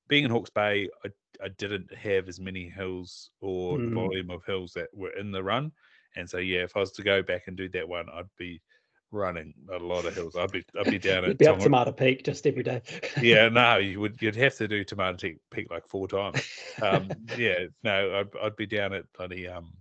being 0.08 0.24
in 0.24 0.30
Hawke's 0.30 0.50
Bay, 0.50 0.88
I 1.04 1.10
I 1.42 1.48
didn't 1.48 1.94
have 1.94 2.28
as 2.28 2.40
many 2.40 2.68
hills 2.68 3.30
or 3.40 3.80
Mm. 3.80 3.90
volume 3.92 4.30
of 4.30 4.44
hills 4.44 4.72
that 4.74 4.88
were 4.94 5.10
in 5.16 5.30
the 5.32 5.42
run. 5.42 5.72
And 6.16 6.28
so 6.28 6.38
yeah, 6.38 6.60
if 6.64 6.76
I 6.76 6.80
was 6.80 6.92
to 6.92 7.02
go 7.02 7.22
back 7.22 7.46
and 7.46 7.56
do 7.56 7.68
that 7.70 7.88
one, 7.88 8.08
I'd 8.10 8.34
be 8.36 8.62
running 9.10 9.54
a 9.72 9.78
lot 9.78 10.04
of 10.04 10.14
hills. 10.14 10.36
I'd 10.36 10.50
be 10.52 10.64
I'd 10.78 10.90
be 10.90 10.98
down 10.98 11.24
at 11.24 11.38
be 11.38 11.46
up 11.46 11.54
Tonga- 11.54 11.64
Te 11.64 11.70
Mata 11.70 11.92
Peak 11.92 12.24
just 12.24 12.46
every 12.46 12.62
day. 12.62 12.82
Yeah, 13.22 13.48
no, 13.48 13.76
you 13.78 14.00
would 14.00 14.20
you'd 14.20 14.36
have 14.36 14.56
to 14.56 14.68
do 14.68 14.84
Te 14.84 14.96
Mata 14.96 15.16
Peak, 15.16 15.38
Peak 15.50 15.70
like 15.70 15.86
four 15.88 16.08
times. 16.08 16.42
Um, 16.82 17.08
yeah, 17.38 17.66
no, 17.82 18.20
I'd 18.20 18.36
I'd 18.42 18.56
be 18.56 18.66
down 18.66 18.92
at 18.92 19.04
bloody 19.16 19.48
um 19.48 19.72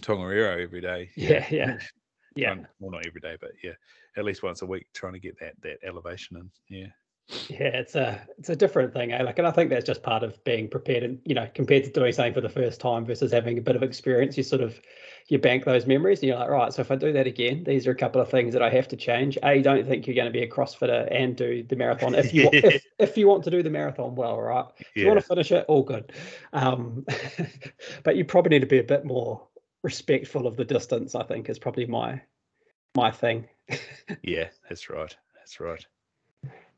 Tongariro 0.00 0.62
every 0.62 0.80
day. 0.80 1.10
yeah, 1.16 1.46
yeah, 1.50 1.78
yeah. 2.34 2.54
Trying- 2.54 2.66
well, 2.80 2.90
not 2.90 3.06
every 3.06 3.20
day, 3.20 3.36
but 3.40 3.52
yeah, 3.62 3.72
at 4.16 4.24
least 4.24 4.42
once 4.42 4.62
a 4.62 4.66
week, 4.66 4.86
trying 4.92 5.14
to 5.14 5.20
get 5.20 5.38
that 5.40 5.54
that 5.62 5.78
elevation 5.84 6.36
in. 6.36 6.50
Yeah. 6.68 6.88
Yeah, 7.48 7.68
it's 7.74 7.96
a 7.96 8.20
it's 8.38 8.50
a 8.50 8.54
different 8.56 8.92
thing, 8.92 9.12
eh? 9.12 9.20
Like, 9.22 9.38
and 9.38 9.48
I 9.48 9.50
think 9.50 9.70
that's 9.70 9.84
just 9.84 10.04
part 10.04 10.22
of 10.22 10.42
being 10.44 10.68
prepared, 10.68 11.02
and 11.02 11.20
you 11.24 11.34
know, 11.34 11.48
compared 11.54 11.82
to 11.84 11.90
doing 11.90 12.12
something 12.12 12.34
for 12.34 12.40
the 12.40 12.48
first 12.48 12.80
time 12.80 13.04
versus 13.04 13.32
having 13.32 13.58
a 13.58 13.60
bit 13.60 13.74
of 13.74 13.82
experience, 13.82 14.36
you 14.36 14.44
sort 14.44 14.62
of 14.62 14.80
you 15.26 15.38
bank 15.38 15.64
those 15.64 15.86
memories, 15.86 16.20
and 16.20 16.28
you're 16.28 16.38
like, 16.38 16.48
right, 16.48 16.72
so 16.72 16.82
if 16.82 16.90
I 16.92 16.94
do 16.94 17.12
that 17.12 17.26
again, 17.26 17.64
these 17.64 17.84
are 17.88 17.90
a 17.90 17.96
couple 17.96 18.20
of 18.20 18.30
things 18.30 18.52
that 18.52 18.62
I 18.62 18.70
have 18.70 18.86
to 18.88 18.96
change. 18.96 19.36
A, 19.42 19.60
don't 19.60 19.84
think 19.88 20.06
you're 20.06 20.14
going 20.14 20.26
to 20.26 20.32
be 20.32 20.44
a 20.44 20.48
CrossFitter 20.48 21.08
and 21.10 21.34
do 21.34 21.64
the 21.64 21.74
marathon 21.74 22.14
if 22.14 22.32
you 22.32 22.44
wa- 22.44 22.50
if, 22.62 22.84
if 23.00 23.18
you 23.18 23.26
want 23.26 23.42
to 23.44 23.50
do 23.50 23.60
the 23.60 23.70
marathon 23.70 24.14
well, 24.14 24.40
right? 24.40 24.66
If 24.78 24.86
you 24.94 25.08
want 25.08 25.18
to 25.18 25.26
finish 25.26 25.50
it, 25.50 25.64
all 25.66 25.82
good. 25.82 26.12
Um, 26.52 27.04
but 28.04 28.14
you 28.14 28.24
probably 28.24 28.50
need 28.50 28.60
to 28.60 28.66
be 28.66 28.78
a 28.78 28.84
bit 28.84 29.04
more 29.04 29.44
respectful 29.82 30.46
of 30.46 30.56
the 30.56 30.64
distance. 30.64 31.16
I 31.16 31.24
think 31.24 31.48
is 31.48 31.58
probably 31.58 31.86
my 31.86 32.20
my 32.94 33.10
thing. 33.10 33.48
Yeah, 34.22 34.48
that's 34.68 34.88
right. 34.88 35.14
That's 35.34 35.58
right. 35.58 35.84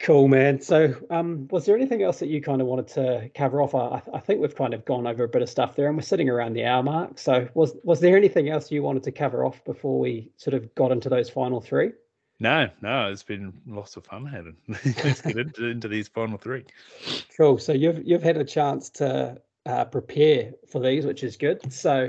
Cool, 0.00 0.28
man. 0.28 0.60
So, 0.60 0.94
um, 1.10 1.48
was 1.50 1.66
there 1.66 1.74
anything 1.74 2.02
else 2.02 2.20
that 2.20 2.28
you 2.28 2.40
kind 2.40 2.60
of 2.60 2.68
wanted 2.68 2.86
to 2.88 3.30
cover 3.34 3.60
off? 3.60 3.74
I, 3.74 4.00
I 4.14 4.20
think 4.20 4.40
we've 4.40 4.54
kind 4.54 4.72
of 4.72 4.84
gone 4.84 5.08
over 5.08 5.24
a 5.24 5.28
bit 5.28 5.42
of 5.42 5.48
stuff 5.48 5.74
there, 5.74 5.88
and 5.88 5.96
we're 5.96 6.02
sitting 6.02 6.28
around 6.28 6.52
the 6.52 6.64
hour 6.64 6.82
mark. 6.84 7.18
So, 7.18 7.48
was 7.54 7.74
was 7.82 7.98
there 7.98 8.16
anything 8.16 8.48
else 8.48 8.70
you 8.70 8.82
wanted 8.82 9.02
to 9.04 9.12
cover 9.12 9.44
off 9.44 9.62
before 9.64 9.98
we 9.98 10.30
sort 10.36 10.54
of 10.54 10.72
got 10.76 10.92
into 10.92 11.08
those 11.08 11.28
final 11.28 11.60
three? 11.60 11.90
No, 12.38 12.68
no, 12.80 13.10
it's 13.10 13.24
been 13.24 13.52
lots 13.66 13.96
of 13.96 14.04
fun, 14.04 14.24
Hayden. 14.26 14.56
Let's 15.04 15.20
get 15.20 15.36
into, 15.36 15.66
into 15.66 15.88
these 15.88 16.06
final 16.06 16.38
three. 16.38 16.64
Cool. 17.36 17.58
So 17.58 17.72
you've 17.72 18.06
you've 18.06 18.22
had 18.22 18.36
a 18.36 18.44
chance 18.44 18.90
to 18.90 19.42
uh, 19.66 19.84
prepare 19.86 20.52
for 20.70 20.80
these, 20.80 21.06
which 21.06 21.24
is 21.24 21.36
good. 21.36 21.72
So, 21.72 22.06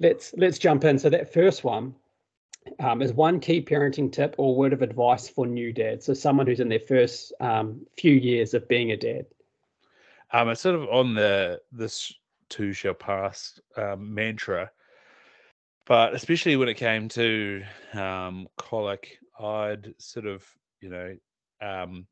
let's 0.00 0.34
let's 0.36 0.58
jump 0.58 0.82
in. 0.82 0.98
So 0.98 1.08
that 1.10 1.32
first 1.32 1.62
one 1.62 1.94
um, 2.80 3.02
is 3.02 3.12
one 3.12 3.40
key 3.40 3.62
parenting 3.62 4.10
tip 4.10 4.34
or 4.38 4.54
word 4.56 4.72
of 4.72 4.82
advice 4.82 5.28
for 5.28 5.46
new 5.46 5.72
dads. 5.72 6.06
So 6.06 6.14
someone 6.14 6.46
who's 6.46 6.60
in 6.60 6.68
their 6.68 6.80
first 6.80 7.32
um, 7.40 7.86
few 7.96 8.12
years 8.12 8.54
of 8.54 8.68
being 8.68 8.92
a 8.92 8.96
dad. 8.96 9.26
Um, 10.32 10.48
it's 10.50 10.60
sort 10.60 10.74
of 10.74 10.88
on 10.88 11.14
the 11.14 11.60
this 11.72 12.12
too 12.48 12.72
shall 12.72 12.94
pass 12.94 13.58
um, 13.76 14.12
mantra, 14.14 14.70
but 15.86 16.14
especially 16.14 16.56
when 16.56 16.68
it 16.68 16.74
came 16.74 17.08
to 17.10 17.62
um, 17.94 18.48
colic, 18.56 19.18
I'd 19.40 19.94
sort 19.98 20.26
of 20.26 20.44
you 20.80 20.90
know 20.90 21.16
um, 21.60 22.06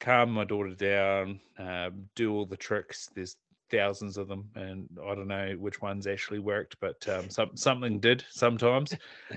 calm 0.00 0.30
my 0.30 0.44
daughter 0.44 0.74
down, 0.74 1.40
um, 1.58 2.08
do 2.14 2.32
all 2.32 2.46
the 2.46 2.56
tricks. 2.56 3.08
There's 3.14 3.36
thousands 3.70 4.16
of 4.16 4.28
them, 4.28 4.48
and 4.54 4.88
I 5.02 5.14
don't 5.14 5.28
know 5.28 5.54
which 5.58 5.80
ones 5.80 6.06
actually 6.06 6.38
worked, 6.38 6.76
but 6.80 7.06
um, 7.08 7.30
some 7.30 7.56
something 7.56 8.00
did 8.00 8.24
sometimes. 8.30 8.92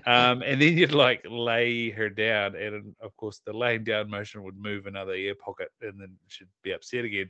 Um, 0.05 0.41
and 0.43 0.61
then 0.61 0.77
you'd 0.77 0.93
like 0.93 1.25
lay 1.29 1.89
her 1.91 2.09
down, 2.09 2.55
and 2.55 2.95
of 3.01 3.15
course 3.17 3.41
the 3.45 3.53
laying 3.53 3.83
down 3.83 4.09
motion 4.09 4.43
would 4.43 4.57
move 4.57 4.85
another 4.85 5.13
ear 5.13 5.35
pocket, 5.35 5.69
and 5.81 5.99
then 5.99 6.15
she'd 6.27 6.47
be 6.63 6.71
upset 6.71 7.05
again. 7.05 7.29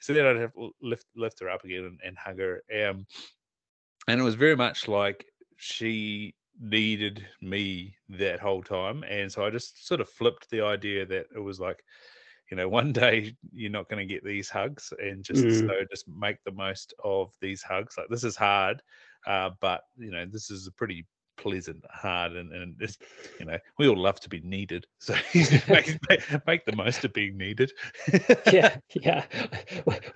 So 0.00 0.12
then 0.12 0.26
I'd 0.26 0.36
have 0.36 0.52
to 0.54 0.70
lift 0.82 1.06
lift 1.16 1.40
her 1.40 1.50
up 1.50 1.64
again 1.64 1.84
and, 1.84 2.00
and 2.04 2.18
hug 2.18 2.38
her. 2.38 2.62
Um, 2.72 3.06
and 4.08 4.20
it 4.20 4.24
was 4.24 4.34
very 4.34 4.56
much 4.56 4.88
like 4.88 5.26
she 5.56 6.34
needed 6.60 7.26
me 7.40 7.94
that 8.08 8.40
whole 8.40 8.62
time, 8.62 9.04
and 9.04 9.30
so 9.30 9.44
I 9.44 9.50
just 9.50 9.86
sort 9.86 10.00
of 10.00 10.08
flipped 10.08 10.50
the 10.50 10.62
idea 10.62 11.06
that 11.06 11.26
it 11.34 11.40
was 11.40 11.60
like 11.60 11.82
you 12.50 12.56
know, 12.56 12.68
one 12.68 12.92
day 12.92 13.34
you're 13.52 13.70
not 13.70 13.88
going 13.88 14.06
to 14.06 14.12
get 14.12 14.24
these 14.24 14.50
hugs, 14.50 14.92
and 14.98 15.24
just 15.24 15.44
Mm. 15.44 15.68
so 15.68 15.84
just 15.90 16.08
make 16.08 16.42
the 16.44 16.52
most 16.52 16.94
of 17.04 17.32
these 17.40 17.62
hugs. 17.62 17.96
Like 17.96 18.08
this 18.08 18.24
is 18.24 18.36
hard, 18.36 18.82
uh, 19.26 19.50
but 19.60 19.82
you 19.96 20.10
know, 20.10 20.26
this 20.26 20.50
is 20.50 20.66
a 20.66 20.72
pretty 20.72 21.06
pleasant 21.36 21.82
hard, 21.90 22.32
and 22.32 22.52
and 22.52 22.76
it's 22.80 22.98
you 23.38 23.46
know, 23.46 23.56
we 23.78 23.88
all 23.88 23.96
love 23.96 24.20
to 24.20 24.28
be 24.28 24.40
needed, 24.40 24.86
so 24.98 25.14
make, 25.68 25.98
make, 26.08 26.46
make 26.46 26.64
the 26.64 26.74
most 26.74 27.04
of 27.04 27.12
being 27.12 27.36
needed. 27.38 27.72
yeah, 28.52 28.76
yeah. 28.94 29.24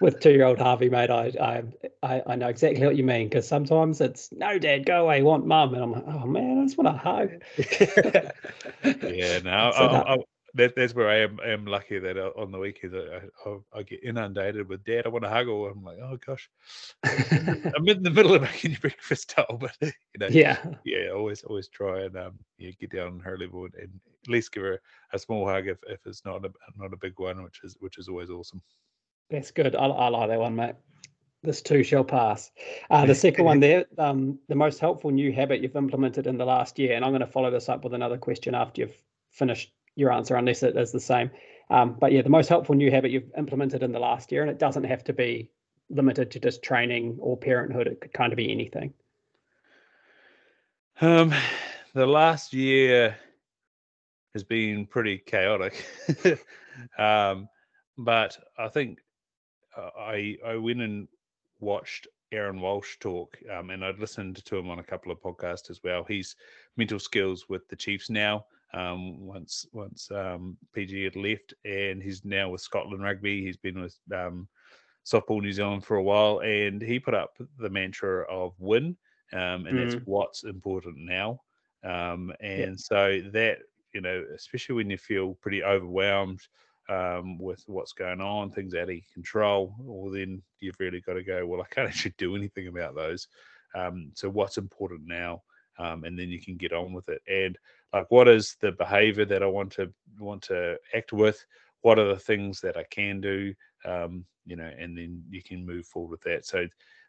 With 0.01 0.20
two-year-old 0.20 0.59
Harvey, 0.59 0.91
mate, 0.91 1.11
I, 1.11 1.62
I, 2.03 2.22
I, 2.26 2.35
know 2.37 2.49
exactly 2.49 2.85
what 2.85 2.97
you 2.97 3.05
mean 3.05 3.28
because 3.28 3.47
sometimes 3.47 4.01
it's 4.01 4.30
no, 4.32 4.59
Dad, 4.59 4.85
go 4.87 5.05
away, 5.05 5.22
want 5.22 5.47
mum, 5.47 5.74
and 5.74 5.82
I'm 5.82 5.93
like, 5.93 6.05
oh 6.07 6.26
man, 6.26 6.59
I 6.59 6.64
just 6.64 6.76
want 6.76 6.89
a 6.89 6.99
hug. 6.99 7.30
yeah, 9.14 9.39
no, 9.39 9.70
So 9.72 9.85
I, 9.85 10.16
that- 10.55 10.75
that's 10.77 10.95
where 10.95 11.09
I 11.09 11.17
am. 11.17 11.41
I 11.45 11.49
am 11.51 11.67
lucky 11.67 11.99
that 11.99 12.17
uh, 12.17 12.31
on 12.37 12.51
the 12.51 12.59
weekends 12.59 12.95
I, 12.95 13.49
I, 13.49 13.57
I 13.79 13.83
get 13.83 14.05
inundated 14.05 14.69
with 14.69 14.85
dad. 14.85 15.07
I 15.07 15.09
want 15.09 15.25
to 15.25 15.31
hug, 15.31 15.49
or 15.49 15.71
I'm 15.71 15.83
like, 15.83 15.99
oh 16.03 16.17
gosh, 16.25 16.49
I'm 17.05 17.89
in 17.89 18.03
the 18.03 18.11
middle 18.11 18.35
of 18.35 18.43
making 18.43 18.73
your 18.73 18.81
breakfast 18.81 19.31
towel, 19.37 19.59
but 19.61 19.77
you 19.81 19.93
know, 20.19 20.29
yeah, 20.29 20.59
yeah, 20.85 21.11
always 21.11 21.43
always 21.43 21.69
try 21.69 22.03
and 22.03 22.17
um, 22.17 22.39
yeah, 22.59 22.71
get 22.81 22.93
down 22.93 23.09
on 23.09 23.21
her 23.21 23.37
level 23.37 23.65
and, 23.65 23.75
and 23.75 24.01
at 24.25 24.31
least 24.31 24.53
give 24.53 24.63
her 24.63 24.81
a 25.13 25.19
small 25.19 25.47
hug 25.47 25.67
if, 25.69 25.79
if 25.89 26.01
it's 26.07 26.25
not 26.25 26.45
a 26.45 26.51
not 26.77 26.93
a 26.93 26.99
big 26.99 27.19
one, 27.19 27.43
which 27.43 27.61
is 27.65 27.77
which 27.81 27.99
is 27.99 28.09
always 28.09 28.31
awesome. 28.31 28.63
that's 29.31 29.51
good. 29.51 29.75
I, 29.75 29.87
I 29.87 30.09
like 30.09 30.29
that 30.31 30.39
one, 30.39 30.57
mate. 30.57 30.77
This 31.43 31.61
too 31.61 31.83
shall 31.83 32.05
pass. 32.05 32.51
Uh, 32.91 33.05
the 33.05 33.15
second 33.27 33.45
one 33.45 33.61
there, 33.61 33.85
um, 33.99 34.39
the 34.49 34.55
most 34.55 34.79
helpful 34.79 35.11
new 35.11 35.31
habit 35.33 35.61
you've 35.61 35.77
implemented 35.77 36.27
in 36.27 36.39
the 36.39 36.45
last 36.47 36.79
year, 36.79 36.95
and 36.95 37.05
I'm 37.05 37.11
going 37.11 37.21
to 37.21 37.27
follow 37.27 37.51
this 37.51 37.69
up 37.69 37.85
with 37.85 37.93
another 37.93 38.17
question 38.17 38.55
after 38.55 38.83
you've 38.83 39.03
finished 39.33 39.73
your 39.97 40.13
answer, 40.13 40.37
unless 40.37 40.63
it 40.63 40.77
is 40.77 40.93
the 40.93 41.01
same. 41.01 41.31
Um, 41.71 41.97
but 41.99 42.13
yeah, 42.13 42.23
the 42.23 42.31
most 42.31 42.49
helpful 42.49 42.75
new 42.75 42.91
habit 42.91 43.11
you've 43.11 43.31
implemented 43.37 43.83
in 43.83 43.93
the 43.93 43.99
last 43.99 44.31
year, 44.33 44.43
and 44.43 44.51
it 44.51 44.59
doesn't 44.59 44.85
have 44.85 45.05
to 45.05 45.13
be 45.13 45.51
limited 45.91 46.31
to 46.33 46.41
just 46.41 46.63
training 46.63 47.17
or 47.21 47.37
parenthood. 47.37 47.87
It 47.87 48.01
could 48.01 48.13
kind 48.13 48.33
of 48.33 48.37
be 48.37 48.51
anything. 48.51 48.93
Um, 51.01 51.35
the 51.95 52.07
last 52.07 52.53
year 52.53 53.17
has 54.33 54.45
been 54.45 54.87
pretty 54.87 55.19
chaotic, 55.19 55.85
um, 56.99 57.49
but 57.97 58.37
I 58.59 58.69
think 58.69 58.99
uh, 59.77 59.91
I 59.99 60.37
I 60.45 60.57
went 60.57 60.83
and 60.83 61.09
watched 61.61 62.07
Aaron 62.33 62.61
Walsh 62.61 62.97
talk, 63.01 63.39
um, 63.53 63.71
and 63.71 63.85
I'd 63.85 63.99
listened 63.99 64.45
to 64.45 64.57
him 64.57 64.69
on 64.69 64.81
a 64.81 64.85
couple 64.85 65.11
of 65.11 65.21
podcasts 65.21 65.71
as 65.71 65.83
well. 65.83 66.05
He's 66.05 66.37
mental 66.77 66.99
skills 66.99 67.49
with 67.49 67.69
the 67.69 67.77
Chiefs 67.77 68.11
now. 68.11 68.47
Um, 68.75 69.20
once 69.27 69.66
once 69.72 70.11
um, 70.11 70.59
PG 70.75 71.05
had 71.05 71.16
left, 71.16 71.55
and 71.64 72.03
he's 72.03 72.25
now 72.25 72.51
with 72.51 72.61
Scotland 72.62 73.03
Rugby. 73.05 73.43
He's 73.45 73.57
been 73.57 73.81
with 73.81 73.99
um, 74.14 74.49
Softball 75.05 75.43
New 75.43 75.53
Zealand 75.53 75.85
for 75.85 75.97
a 75.97 76.03
while, 76.03 76.41
and 76.41 76.81
he 76.81 76.99
put 76.99 77.15
up 77.15 77.36
the 77.59 77.70
mantra 77.70 78.24
of 78.31 78.59
win, 78.59 78.97
um, 79.32 79.66
and 79.66 79.78
that's 79.78 79.97
Mm. 79.97 80.05
what's 80.05 80.44
important 80.44 80.97
now. 80.99 81.40
Um, 81.82 82.32
and 82.40 82.78
so 82.81 83.20
that 83.32 83.59
you 83.93 84.01
know, 84.01 84.24
especially 84.35 84.77
when 84.77 84.90
you 84.90 84.99
feel 84.99 85.35
pretty 85.36 85.62
overwhelmed 85.62 86.40
um, 86.89 87.39
with 87.39 87.62
what's 87.66 87.93
going 87.93 88.20
on, 88.20 88.51
things 88.51 88.74
out 88.74 88.89
of 88.89 88.94
your 88.94 89.03
control, 89.12 89.74
well, 89.78 90.11
then 90.11 90.43
you've 90.61 90.81
really 90.81 91.01
got 91.01 91.15
to 91.15 91.23
go. 91.23 91.47
Well, 91.47 91.62
I 91.62 91.66
can't 91.74 91.89
actually 91.90 92.15
do 92.19 92.35
anything 92.36 92.66
about 92.69 92.94
those. 92.97 93.28
Um, 93.74 94.12
so 94.15 94.31
what's 94.31 94.57
important 94.59 95.03
now? 95.07 95.43
Um, 95.79 96.05
and 96.05 96.19
then 96.19 96.29
you 96.29 96.41
can 96.41 96.57
get 96.57 96.73
on 96.73 96.93
with 96.93 97.09
it. 97.09 97.23
And 97.29 97.59
like, 97.93 98.11
what 98.11 98.29
is 98.29 98.57
the 98.61 98.73
behavior 98.73 99.25
that 99.25 99.43
I 99.43 99.47
want 99.47 99.73
to 99.73 99.93
want 100.19 100.43
to 100.43 100.77
act 100.95 101.13
with? 101.13 101.45
What 101.83 101.99
are 101.99 102.09
the 102.09 102.19
things 102.19 102.61
that 102.61 102.77
I 102.77 102.85
can 102.91 103.21
do? 103.21 103.55
Um, 103.85 104.25
you 104.47 104.57
know, 104.57 104.71
and 104.79 104.97
then 104.97 105.23
you 105.31 105.43
can 105.43 105.65
move 105.65 105.87
forward 105.87 106.11
with 106.11 106.23
that. 106.23 106.47
So 106.47 106.67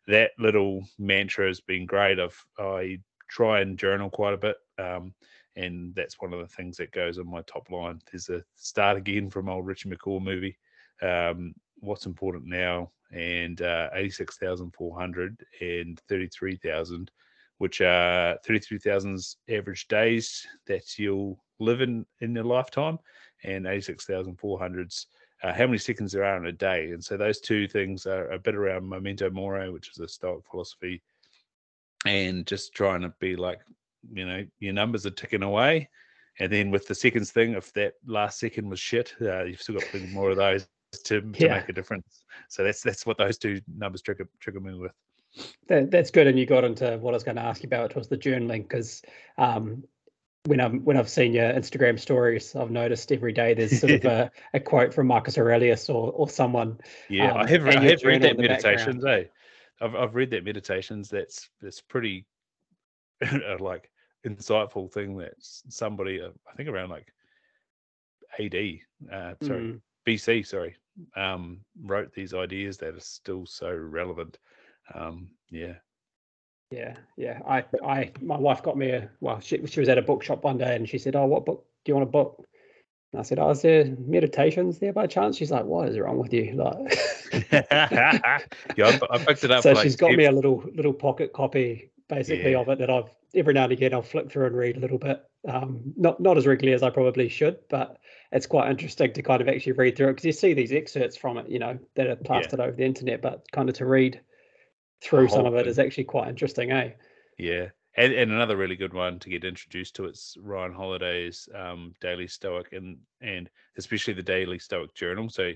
that 0.08 0.32
little 0.40 0.88
mantra 1.00 1.48
has 1.48 1.62
been 1.62 1.86
great. 1.86 2.20
I've 2.20 2.44
I 2.58 3.00
try 3.28 3.62
and 3.62 3.78
journal 3.78 4.10
quite 4.10 4.34
a 4.34 4.38
bit. 4.38 4.58
Um, 4.78 5.14
and 5.56 5.96
that's 5.96 6.20
one 6.20 6.34
of 6.34 6.40
the 6.40 6.48
things 6.48 6.78
that 6.78 6.92
goes 6.92 7.18
on 7.18 7.30
my 7.30 7.42
top 7.44 7.70
line. 7.72 8.02
There's 8.12 8.30
a 8.30 8.44
start 8.56 8.98
again 8.98 9.30
from 9.30 9.50
old 9.50 9.66
Richie 9.66 9.90
McCaw 9.90 10.22
movie. 10.22 10.58
Um, 11.02 11.54
what's 11.80 12.06
important 12.06 12.46
now? 12.46 12.92
And 13.12 13.62
uh, 13.62 13.90
86,400 13.94 15.46
and 15.62 16.00
33,000 16.10 17.12
which 17.58 17.82
are 17.82 18.38
33,000 18.46 19.20
average 19.50 19.88
days 19.88 20.46
that 20.68 20.98
you'll 20.98 21.40
live 21.60 21.82
in 21.82 22.06
in 22.22 22.36
your 22.36 22.44
lifetime, 22.44 23.00
and 23.44 23.66
86,400s 23.66 25.06
uh, 25.44 25.54
how 25.54 25.66
many 25.66 25.78
seconds 25.78 26.12
there 26.12 26.24
are 26.24 26.38
in 26.38 26.48
a 26.48 26.52
day. 26.52 26.92
And 26.92 27.04
so 27.04 27.18
those 27.18 27.40
two 27.40 27.68
things 27.68 28.06
are 28.06 28.32
a 28.32 28.40
bit 28.40 28.56
around 28.56 28.88
memento 28.88 29.30
mori, 29.30 29.70
which 29.70 29.90
is 29.90 30.00
a 30.00 30.08
Stoic 30.08 30.44
philosophy, 30.50 31.02
and 32.06 32.46
just 32.46 32.74
trying 32.74 33.02
to 33.02 33.14
be 33.20 33.36
like, 33.36 33.60
you 34.12 34.26
know, 34.26 34.46
your 34.60 34.74
numbers 34.74 35.06
are 35.06 35.12
ticking 35.12 35.44
away. 35.44 35.90
And 36.40 36.52
then 36.52 36.72
with 36.72 36.88
the 36.88 36.96
seconds 36.96 37.32
thing, 37.32 37.54
if 37.54 37.72
that 37.74 37.94
last 38.06 38.40
second 38.40 38.70
was 38.70 38.80
shit, 38.80 39.14
uh, 39.22 39.44
you've 39.44 39.62
still 39.62 39.76
got 39.76 39.86
plenty 39.86 40.08
more 40.08 40.32
of 40.32 40.38
those 40.38 40.68
to, 41.04 41.22
to 41.22 41.32
yeah. 41.38 41.58
make 41.58 41.70
a 41.70 41.74
difference. 41.74 42.24
So 42.50 42.64
that's 42.64 42.82
that's 42.82 43.06
what 43.06 43.18
those 43.18 43.38
two 43.38 43.62
numbers 43.78 44.02
trigger 44.02 44.28
trigger 44.40 44.60
me 44.60 44.74
with. 44.74 44.92
That, 45.68 45.92
that's 45.92 46.12
good. 46.12 46.28
And 46.28 46.38
you 46.38 46.46
got 46.46 46.64
into 46.64 46.98
what 46.98 47.12
I 47.12 47.16
was 47.16 47.24
going 47.24 47.38
to 47.38 47.44
ask 47.44 47.64
you 47.64 47.68
about, 47.68 47.90
which 47.90 47.96
was 47.96 48.08
the 48.08 48.18
journaling, 48.18 48.68
because 48.68 49.02
um, 49.38 49.84
when 50.46 50.62
I'm 50.62 50.84
when 50.86 50.98
I've 50.98 51.10
seen 51.10 51.34
your 51.34 51.52
Instagram 51.52 52.00
stories, 52.00 52.56
I've 52.56 52.72
noticed 52.72 53.12
every 53.12 53.34
day 53.34 53.54
there's 53.54 53.80
sort 53.80 53.94
of 53.94 54.06
a, 54.06 54.32
a 54.54 54.60
quote 54.60 54.94
from 54.94 55.08
Marcus 55.08 55.38
Aurelius 55.38 55.90
or 55.90 56.12
or 56.12 56.30
someone. 56.30 56.80
Yeah, 57.10 57.32
um, 57.32 57.38
I 57.38 57.50
have 57.50 57.68
I 57.68 57.84
have 57.84 58.04
read 58.04 58.22
that 58.22 58.38
meditations. 58.38 59.04
Eh? 59.06 59.26
I've 59.82 59.96
I've 59.96 60.16
read 60.16 60.30
that 60.32 60.44
meditations. 60.44 61.10
That's 61.10 61.50
that's 61.62 61.82
pretty 61.82 62.26
like 63.60 63.90
insightful 64.26 64.92
thing 64.92 65.18
that 65.18 65.34
somebody 65.40 66.22
uh, 66.22 66.30
I 66.52 66.56
think 66.56 66.70
around 66.70 66.90
like 66.90 67.08
AD, 68.40 68.56
uh, 69.12 69.34
sorry 69.42 69.62
mm. 69.62 69.82
BC, 70.06 70.46
sorry, 70.46 70.76
um, 71.16 71.60
wrote 71.84 72.14
these 72.14 72.34
ideas 72.34 72.78
that 72.78 72.96
are 72.96 73.00
still 73.00 73.46
so 73.46 73.74
relevant. 73.74 74.38
Um, 74.94 75.30
yeah, 75.50 75.76
yeah, 76.72 76.96
yeah. 77.18 77.40
I, 77.48 77.64
I, 77.84 78.12
my 78.22 78.38
wife 78.38 78.64
got 78.64 78.78
me 78.78 78.90
a. 78.90 79.10
Well, 79.20 79.40
she 79.40 79.66
she 79.66 79.80
was 79.80 79.90
at 79.90 79.98
a 79.98 80.02
bookshop 80.02 80.44
one 80.44 80.58
day 80.58 80.76
and 80.76 80.88
she 80.88 80.98
said, 80.98 81.16
"Oh, 81.16 81.26
what 81.26 81.46
book 81.46 81.66
do 81.84 81.92
you 81.92 81.96
want 81.96 82.08
a 82.08 82.12
book?" 82.12 82.44
And 83.12 83.20
I 83.20 83.24
said, 83.24 83.40
"Oh, 83.40 83.52
is 83.52 83.62
there 83.62 83.86
meditations 83.98 84.80
there 84.80 84.94
by 84.94 85.08
chance?" 85.08 85.38
She's 85.38 85.52
like, 85.52 85.66
"What 85.66 85.90
is 85.90 85.98
wrong 85.98 86.18
with 86.18 86.34
you?" 86.34 86.54
Like, 86.54 87.52
yeah, 87.52 88.40
I, 88.78 89.00
I 89.10 89.18
picked 89.20 89.44
it 89.44 89.52
up. 89.52 89.64
So 89.64 89.76
she's 89.76 89.96
got 89.96 90.14
me 90.14 90.26
a 90.26 90.32
little 90.32 90.64
little 90.74 90.94
pocket 90.94 91.34
copy, 91.34 91.92
basically 92.10 92.52
yeah. 92.52 92.60
of 92.60 92.70
it 92.70 92.80
that 92.80 92.90
I've 92.90 93.10
every 93.36 93.54
now 93.54 93.66
and 93.66 93.74
again 93.74 93.94
I'll 93.94 94.02
flick 94.02 94.32
through 94.32 94.48
and 94.48 94.58
read 94.58 94.78
a 94.78 94.80
little 94.80 94.98
bit. 94.98 95.24
Um, 95.48 95.94
not 95.96 96.20
not 96.20 96.38
as 96.38 96.48
regularly 96.48 96.76
as 96.76 96.84
I 96.84 96.90
probably 96.90 97.30
should, 97.30 97.60
but 97.70 97.98
it's 98.32 98.48
quite 98.48 98.72
interesting 98.72 99.14
to 99.14 99.22
kind 99.22 99.42
of 99.42 99.48
actually 99.48 99.74
read 99.74 99.96
through 99.96 100.10
it 100.10 100.14
because 100.14 100.26
you 100.26 100.32
see 100.32 100.54
these 100.54 100.74
excerpts 100.74 101.16
from 101.16 101.38
it, 101.38 101.48
you 101.48 101.60
know, 101.60 101.78
that 101.96 102.08
are 102.08 102.16
plastered 102.16 102.60
yeah. 102.60 102.66
over 102.66 102.76
the 102.76 102.84
internet, 102.86 103.22
but 103.22 103.46
kind 103.52 103.70
of 103.70 103.76
to 103.76 103.86
read 103.86 104.20
through 105.06 105.30
some 105.30 105.46
of 105.46 105.56
it 105.56 105.68
is 105.68 105.80
actually 105.80 106.04
quite 106.06 106.28
interesting, 106.28 106.72
eh? 106.72 106.92
Yeah. 107.38 107.68
And, 107.98 108.12
and 108.12 108.32
another 108.32 108.58
really 108.58 108.76
good 108.76 108.94
one 108.94 109.20
to 109.20 109.30
get 109.30 109.46
introduced 109.46 109.96
to 109.96 110.06
it's 110.06 110.36
Ryan 110.42 110.74
Holiday's 110.74 111.48
um, 111.56 111.94
Daily 112.02 112.28
Stoic 112.28 112.74
and 112.74 112.98
and 113.22 113.50
especially 113.78 114.14
the 114.14 114.24
Daily 114.24 114.60
Stoic 114.60 114.94
Journal. 114.96 115.30
So 115.30 115.52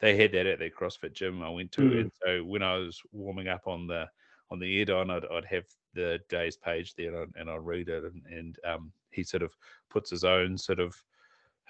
they 0.00 0.16
had 0.16 0.32
that 0.32 0.46
at 0.46 0.58
their 0.58 0.70
CrossFit 0.70 1.12
gym 1.12 1.42
I 1.42 1.50
went 1.50 1.70
to, 1.72 1.82
mm. 1.82 2.00
and 2.00 2.12
so 2.24 2.42
when 2.42 2.62
I 2.62 2.76
was 2.76 3.00
warming 3.12 3.48
up 3.48 3.66
on 3.66 3.86
the 3.86 4.08
on 4.50 4.58
the 4.58 4.84
Airdyne, 4.84 5.10
I'd, 5.10 5.24
I'd 5.32 5.44
have 5.44 5.64
the 5.94 6.18
day's 6.28 6.56
page 6.56 6.94
there 6.96 7.22
and, 7.22 7.32
and 7.36 7.48
I'd 7.48 7.64
read 7.64 7.88
it, 7.88 8.02
and, 8.04 8.22
and 8.26 8.58
um, 8.64 8.92
he 9.10 9.22
sort 9.22 9.44
of 9.44 9.52
puts 9.88 10.10
his 10.10 10.24
own 10.24 10.58
sort 10.58 10.80
of 10.80 10.96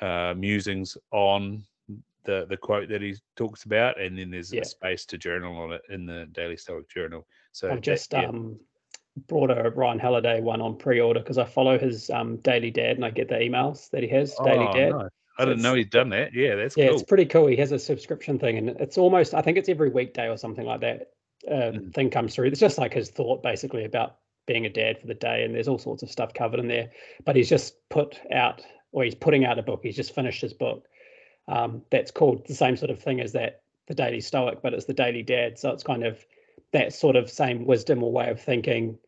uh, 0.01 0.35
musings 0.35 0.97
on 1.13 1.65
the 2.25 2.47
the 2.49 2.57
quote 2.57 2.89
that 2.89 3.03
he 3.03 3.15
talks 3.37 3.65
about, 3.65 4.01
and 4.01 4.19
then 4.19 4.31
there's 4.31 4.53
yeah. 4.53 4.63
a 4.63 4.65
space 4.65 5.05
to 5.07 5.19
journal 5.19 5.57
on 5.57 5.73
it 5.73 5.83
in 5.89 6.07
the 6.07 6.27
Daily 6.33 6.57
Stoic 6.57 6.89
Journal. 6.89 7.27
So 7.53 7.71
I've 7.71 7.81
just 7.81 8.11
that, 8.11 8.23
yeah. 8.23 8.29
um, 8.29 8.59
brought 9.29 9.51
a 9.51 9.71
Ryan 9.71 9.99
Holiday 9.99 10.41
one 10.41 10.61
on 10.61 10.77
pre-order 10.77 11.21
because 11.21 11.39
I 11.39 11.45
follow 11.45 11.79
his 11.79 12.11
um, 12.11 12.39
Daily 12.39 12.71
Dad 12.71 12.97
and 12.97 13.05
I 13.05 13.11
get 13.11 13.29
the 13.29 13.37
emails 13.37 13.91
that 13.91 14.03
he 14.03 14.09
has 14.11 14.35
oh, 14.39 14.45
Daily 14.45 14.73
Dad. 14.73 14.91
Nice. 14.91 15.09
I 15.39 15.45
didn't 15.45 15.63
know 15.63 15.75
he'd 15.75 15.91
done 15.91 16.11
that. 16.11 16.33
Yeah, 16.33 16.55
that's 16.55 16.77
yeah, 16.77 16.87
cool. 16.87 16.95
it's 16.95 17.03
pretty 17.03 17.27
cool. 17.27 17.47
He 17.47 17.57
has 17.57 17.73
a 17.73 17.79
subscription 17.79 18.39
thing, 18.39 18.57
and 18.59 18.71
it's 18.81 18.99
almost 18.99 19.35
I 19.35 19.43
think 19.43 19.59
it's 19.59 19.69
every 19.69 19.89
weekday 19.89 20.29
or 20.29 20.37
something 20.37 20.65
like 20.65 20.81
that. 20.81 21.11
Uh, 21.51 21.73
mm. 21.73 21.93
Thing 21.93 22.11
comes 22.11 22.35
through. 22.35 22.47
It's 22.47 22.61
just 22.61 22.79
like 22.79 22.95
his 22.95 23.11
thought 23.11 23.43
basically 23.43 23.85
about 23.85 24.17
being 24.47 24.67
a 24.67 24.71
dad 24.71 25.01
for 25.01 25.07
the 25.07 25.15
day, 25.15 25.45
and 25.45 25.55
there's 25.55 25.69
all 25.69 25.79
sorts 25.79 26.03
of 26.03 26.11
stuff 26.11 26.35
covered 26.35 26.61
in 26.61 26.69
there. 26.69 26.91
But 27.25 27.37
he's 27.37 27.49
just 27.49 27.75
put 27.91 28.21
out, 28.33 28.63
or 28.93 29.05
he's 29.05 29.15
putting 29.15 29.45
out 29.45 29.59
a 29.59 29.63
book. 29.63 29.81
He's 29.83 29.97
just 29.97 30.15
finished 30.15 30.41
his 30.41 30.53
book, 30.53 30.85
um, 31.49 31.83
that's 31.91 32.11
called 32.11 32.47
the 32.47 32.55
same 32.55 32.77
sort 32.77 32.91
of 32.91 33.01
thing 33.01 33.21
as 33.21 33.33
that 33.33 33.63
the 33.87 33.95
daily 33.95 34.21
stoic 34.21 34.63
but 34.63 34.73
it's 34.73 34.87
the 34.87 34.95
daily 34.95 35.23
dad 35.23 35.59
so 35.59 35.71
it's 35.71 35.83
kind 35.83 36.05
of 36.05 36.25
that 36.73 36.93
sort 36.93 37.17
of 37.17 37.31
same 37.31 37.67
wisdom 37.67 38.03
or 38.03 38.11
way 38.11 38.31
of 38.31 38.41
thinking 38.41 38.99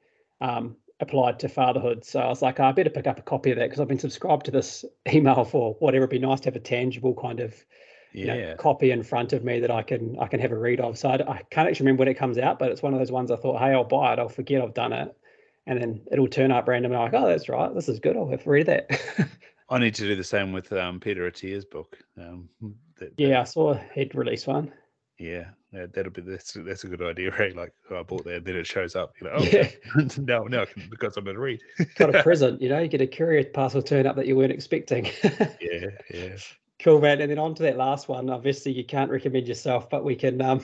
um, 0.41 0.77
applied 1.01 1.39
to 1.39 1.49
fatherhood 1.49 2.05
so 2.05 2.21
i 2.21 2.29
was 2.29 2.43
like 2.43 2.61
oh, 2.61 2.65
i 2.65 2.73
better 2.73 2.91
pick 2.91 3.07
up 3.07 3.19
a 3.19 3.23
copy 3.23 3.51
of 3.51 3.59
that 3.59 3.67
because 3.67 3.81
i've 3.81 3.89
been 3.89 3.99
subscribed 3.99 4.45
to 4.45 4.51
this 4.51 4.85
email 5.13 5.45
for 5.45 5.75
whatever 5.81 6.05
it'd 6.05 6.11
be 6.11 6.19
nice 6.19 6.41
to 6.41 6.47
have 6.47 6.57
a 6.57 6.61
tangible 6.61 7.15
kind 7.15 7.41
of 7.41 7.65
yeah. 8.17 8.35
You 8.35 8.43
know, 8.43 8.55
copy 8.57 8.91
in 8.91 9.03
front 9.03 9.35
of 9.35 9.45
me 9.45 9.61
that 9.61 9.71
I 9.71 9.83
can 9.83 10.19
I 10.19 10.27
can 10.27 10.41
have 10.41 10.51
a 10.51 10.59
read 10.59 10.81
of. 10.81 10.97
So 10.97 11.11
I, 11.11 11.15
I, 11.17 11.43
can't 11.51 11.69
actually 11.69 11.85
remember 11.85 12.01
when 12.01 12.09
it 12.09 12.15
comes 12.15 12.39
out, 12.39 12.59
but 12.59 12.71
it's 12.71 12.83
one 12.83 12.95
of 12.95 12.99
those 12.99 13.13
ones 13.13 13.31
I 13.31 13.37
thought, 13.37 13.59
hey, 13.59 13.75
I'll 13.75 13.85
buy 13.85 14.15
it. 14.15 14.19
I'll 14.19 14.31
forget 14.31 14.63
I've 14.63 14.73
done 14.73 14.95
it, 14.95 15.15
and 15.67 15.79
then 15.79 16.01
it'll 16.11 16.27
turn 16.27 16.51
up 16.51 16.67
randomly. 16.67 16.97
I'm 16.97 17.13
like, 17.13 17.15
oh, 17.15 17.27
that's 17.27 17.51
right. 17.51 17.75
This 17.75 17.91
is 17.91 18.01
good. 18.01 18.17
I'll 18.17 18.31
have 18.31 18.45
to 18.45 18.51
read 18.51 18.67
that. 18.67 18.89
I 19.69 19.79
need 19.79 19.95
to 19.97 20.03
do 20.03 20.15
the 20.15 20.25
same 20.25 20.53
with 20.53 20.73
um, 20.73 21.01
Peter 21.01 21.27
Attia's 21.27 21.65
book. 21.65 21.99
Um, 22.19 22.49
that, 22.99 23.13
yeah, 23.17 23.29
that, 23.29 23.41
I 23.41 23.45
saw 23.45 23.79
he'd 23.95 24.15
release 24.15 24.47
one. 24.47 24.73
Yeah, 25.19 25.47
yeah, 25.73 25.87
that'll 25.93 26.13
be 26.13 26.23
that's 26.23 26.53
that's 26.53 26.85
a 26.85 26.89
good 26.89 27.03
idea, 27.03 27.31
right? 27.39 27.57
Like 27.57 27.73
oh, 27.91 28.01
I 28.01 28.03
bought 28.03 28.25
that, 28.25 28.45
then 28.45 28.57
it 28.57 28.67
shows 28.67 28.95
up. 28.95 29.15
You 29.21 29.27
know, 29.27 29.35
oh 29.37 29.43
yeah. 29.45 29.71
no, 30.19 30.45
no, 30.45 30.67
because 30.91 31.17
I'm 31.17 31.25
going 31.25 31.37
to 31.37 31.41
read. 31.41 31.61
Got 31.97 32.15
a 32.15 32.23
present, 32.23 32.61
you 32.61 32.69
know, 32.69 32.79
you 32.79 32.89
get 32.89 33.01
a 33.01 33.07
courier 33.07 33.45
parcel 33.45 33.83
turn 33.83 34.07
up 34.07 34.17
that 34.17 34.27
you 34.27 34.37
weren't 34.37 34.53
expecting. 34.53 35.07
yeah, 35.61 35.89
yeah. 36.13 36.37
Cool, 36.79 37.01
man. 37.01 37.23
And 37.23 37.31
then 37.31 37.39
on 37.39 37.55
to 37.55 37.63
that 37.63 37.79
last 37.79 38.09
one. 38.09 38.29
Obviously, 38.29 38.73
you 38.73 38.85
can't 38.85 39.11
recommend 39.11 39.49
yourself, 39.49 39.89
but 39.89 40.05
we 40.05 40.15
can 40.15 40.41
um, 40.43 40.63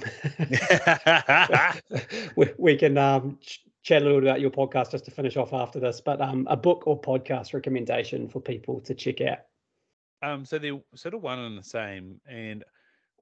we, 2.36 2.50
we 2.58 2.76
can 2.76 2.98
um, 2.98 3.38
chat 3.82 4.02
a 4.02 4.04
little 4.04 4.20
bit 4.20 4.28
about 4.28 4.40
your 4.40 4.50
podcast 4.50 4.92
just 4.92 5.04
to 5.06 5.10
finish 5.10 5.36
off 5.36 5.52
after 5.52 5.80
this, 5.80 6.00
but 6.00 6.20
um, 6.20 6.46
a 6.50 6.56
book 6.56 6.84
or 6.86 7.00
podcast 7.00 7.52
recommendation 7.52 8.28
for 8.28 8.40
people 8.40 8.80
to 8.80 8.94
check 8.94 9.20
out. 9.20 9.38
Um, 10.22 10.44
so 10.44 10.58
they're 10.58 10.78
sort 10.94 11.14
of 11.14 11.22
one 11.22 11.40
and 11.40 11.58
the 11.58 11.64
same. 11.64 12.20
And 12.28 12.64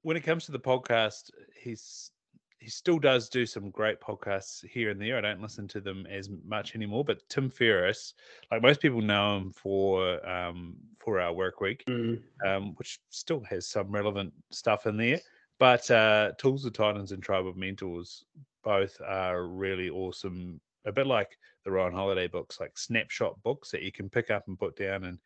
when 0.03 0.17
it 0.17 0.21
comes 0.23 0.45
to 0.47 0.53
the 0.53 0.61
podcast, 0.61 1.31
he's 1.57 2.11
he 2.59 2.69
still 2.69 2.99
does 2.99 3.31
do 3.31 3.47
some 3.47 3.71
great 3.71 4.01
podcasts 4.01 4.67
here 4.67 4.91
and 4.91 5.01
there. 5.01 5.17
I 5.17 5.23
don't 5.23 5.41
listen 5.41 5.67
to 5.69 5.81
them 5.81 6.07
as 6.11 6.29
much 6.45 6.75
anymore, 6.75 7.05
but 7.05 7.27
Tim 7.31 7.49
Ferriss, 7.49 8.13
like 8.53 8.61
most 8.61 8.83
people 8.83 9.01
know 9.01 9.39
him 9.39 9.51
for 9.51 10.25
um, 10.29 10.77
four 10.99 11.19
hour 11.21 11.33
work 11.33 11.63
week, 11.63 11.85
mm. 11.89 12.21
um, 12.47 12.75
which 12.77 13.01
still 13.09 13.43
has 13.49 13.67
some 13.67 13.91
relevant 13.91 14.31
stuff 14.51 14.85
in 14.85 14.99
there. 14.99 15.21
But 15.59 15.91
uh, 15.91 16.33
Tools 16.37 16.67
of 16.67 16.75
Titans 16.75 17.13
and 17.13 17.23
Tribe 17.23 17.47
of 17.47 17.57
Mentors 17.57 18.25
both 18.63 19.01
are 19.07 19.47
really 19.47 19.91
awesome. 19.91 20.61
A 20.87 20.93
bit 20.93 21.07
like 21.07 21.37
the 21.65 21.71
Ryan 21.71 21.93
Holiday 21.93 22.27
books, 22.27 22.61
like 22.61 22.77
snapshot 22.79 23.41
books 23.43 23.71
that 23.71 23.83
you 23.83 23.93
can 23.93 24.09
pick 24.09 24.31
up 24.31 24.45
and 24.49 24.59
put 24.59 24.77
down, 24.77 25.05
and 25.05 25.19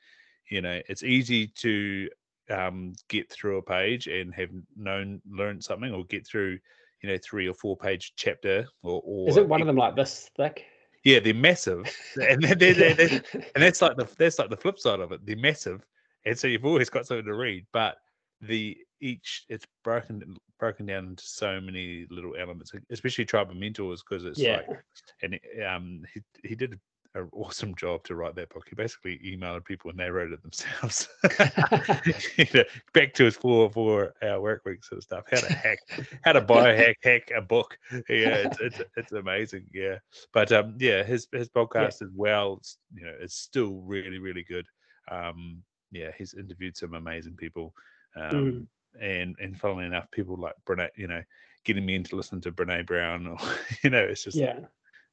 you 0.50 0.60
know 0.60 0.80
it's 0.88 1.02
easy 1.02 1.46
to 1.46 2.08
um, 2.50 2.92
get 3.08 3.30
through 3.30 3.58
a 3.58 3.62
page 3.62 4.06
and 4.06 4.34
have 4.34 4.50
known 4.76 5.20
learned 5.30 5.62
something, 5.62 5.92
or 5.92 6.04
get 6.06 6.26
through 6.26 6.58
you 7.02 7.08
know 7.08 7.18
three 7.22 7.48
or 7.48 7.54
four 7.54 7.76
page 7.76 8.14
chapter. 8.16 8.66
Or, 8.82 9.00
or 9.04 9.28
is 9.28 9.36
it 9.36 9.48
one 9.48 9.60
of 9.60 9.66
them 9.66 9.76
like 9.76 9.96
this 9.96 10.30
thick? 10.36 10.64
Yeah, 11.04 11.20
they're 11.20 11.34
massive, 11.34 11.94
and 12.16 12.42
they're, 12.42 12.54
they're, 12.54 12.94
they're, 12.94 13.22
and 13.54 13.62
that's 13.62 13.82
like 13.82 13.96
the 13.96 14.08
that's 14.18 14.38
like 14.38 14.50
the 14.50 14.56
flip 14.56 14.78
side 14.78 15.00
of 15.00 15.12
it. 15.12 15.24
They're 15.24 15.36
massive, 15.36 15.84
and 16.24 16.38
so 16.38 16.46
you've 16.46 16.64
always 16.64 16.90
got 16.90 17.06
something 17.06 17.26
to 17.26 17.34
read. 17.34 17.66
But 17.72 17.96
the 18.40 18.76
each 19.04 19.44
it's 19.50 19.66
broken 19.84 20.36
broken 20.58 20.86
down 20.86 21.08
into 21.08 21.24
so 21.26 21.60
many 21.60 22.06
little 22.10 22.34
elements, 22.40 22.72
especially 22.90 23.26
Tribe 23.26 23.50
of 23.50 23.56
Mentors, 23.56 24.02
because 24.02 24.24
it's 24.24 24.38
yeah. 24.38 24.62
like, 24.66 24.82
and 25.22 25.38
um, 25.68 26.02
he 26.12 26.22
he 26.48 26.54
did 26.54 26.80
an 27.14 27.28
awesome 27.32 27.74
job 27.74 28.02
to 28.04 28.14
write 28.14 28.34
that 28.34 28.48
book. 28.48 28.64
He 28.68 28.74
basically 28.74 29.18
emailed 29.18 29.66
people 29.66 29.90
and 29.90 30.00
they 30.00 30.08
wrote 30.08 30.32
it 30.32 30.42
themselves. 30.42 31.08
you 32.38 32.46
know, 32.54 32.64
back 32.94 33.12
to 33.14 33.24
his 33.24 33.36
four 33.36 33.70
four 33.70 34.14
hour 34.22 34.40
work 34.40 34.62
week 34.64 34.82
sort 34.82 34.98
of 34.98 35.04
stuff. 35.04 35.24
How 35.30 35.40
to 35.40 35.52
hack, 35.52 35.78
how 36.22 36.32
to 36.32 36.40
biohack 36.40 36.94
hack 37.02 37.30
a 37.36 37.42
book. 37.42 37.76
Yeah, 37.92 38.48
it's 38.48 38.60
it's, 38.60 38.82
it's 38.96 39.12
amazing. 39.12 39.66
Yeah, 39.74 39.98
but 40.32 40.50
um, 40.50 40.76
yeah, 40.78 41.02
his 41.02 41.28
his 41.30 41.50
podcast 41.50 42.00
yeah. 42.00 42.06
as 42.06 42.10
well. 42.14 42.62
You 42.94 43.04
know, 43.04 43.14
it's 43.20 43.36
still 43.36 43.82
really 43.84 44.18
really 44.18 44.44
good. 44.44 44.66
Um, 45.10 45.62
yeah, 45.92 46.10
he's 46.16 46.32
interviewed 46.32 46.78
some 46.78 46.94
amazing 46.94 47.36
people. 47.36 47.74
Um, 48.16 48.30
mm 48.32 48.66
and 49.00 49.36
and 49.40 49.58
funnily 49.58 49.86
enough, 49.86 50.10
people 50.10 50.36
like 50.36 50.54
Brene, 50.66 50.88
you 50.96 51.06
know, 51.06 51.22
getting 51.64 51.84
me 51.84 51.94
into 51.94 52.16
listening 52.16 52.40
to 52.42 52.52
Brene 52.52 52.86
Brown, 52.86 53.26
or 53.26 53.38
you 53.82 53.90
know, 53.90 54.02
it's 54.02 54.24
just 54.24 54.36
yeah, 54.36 54.56
you 54.56 54.62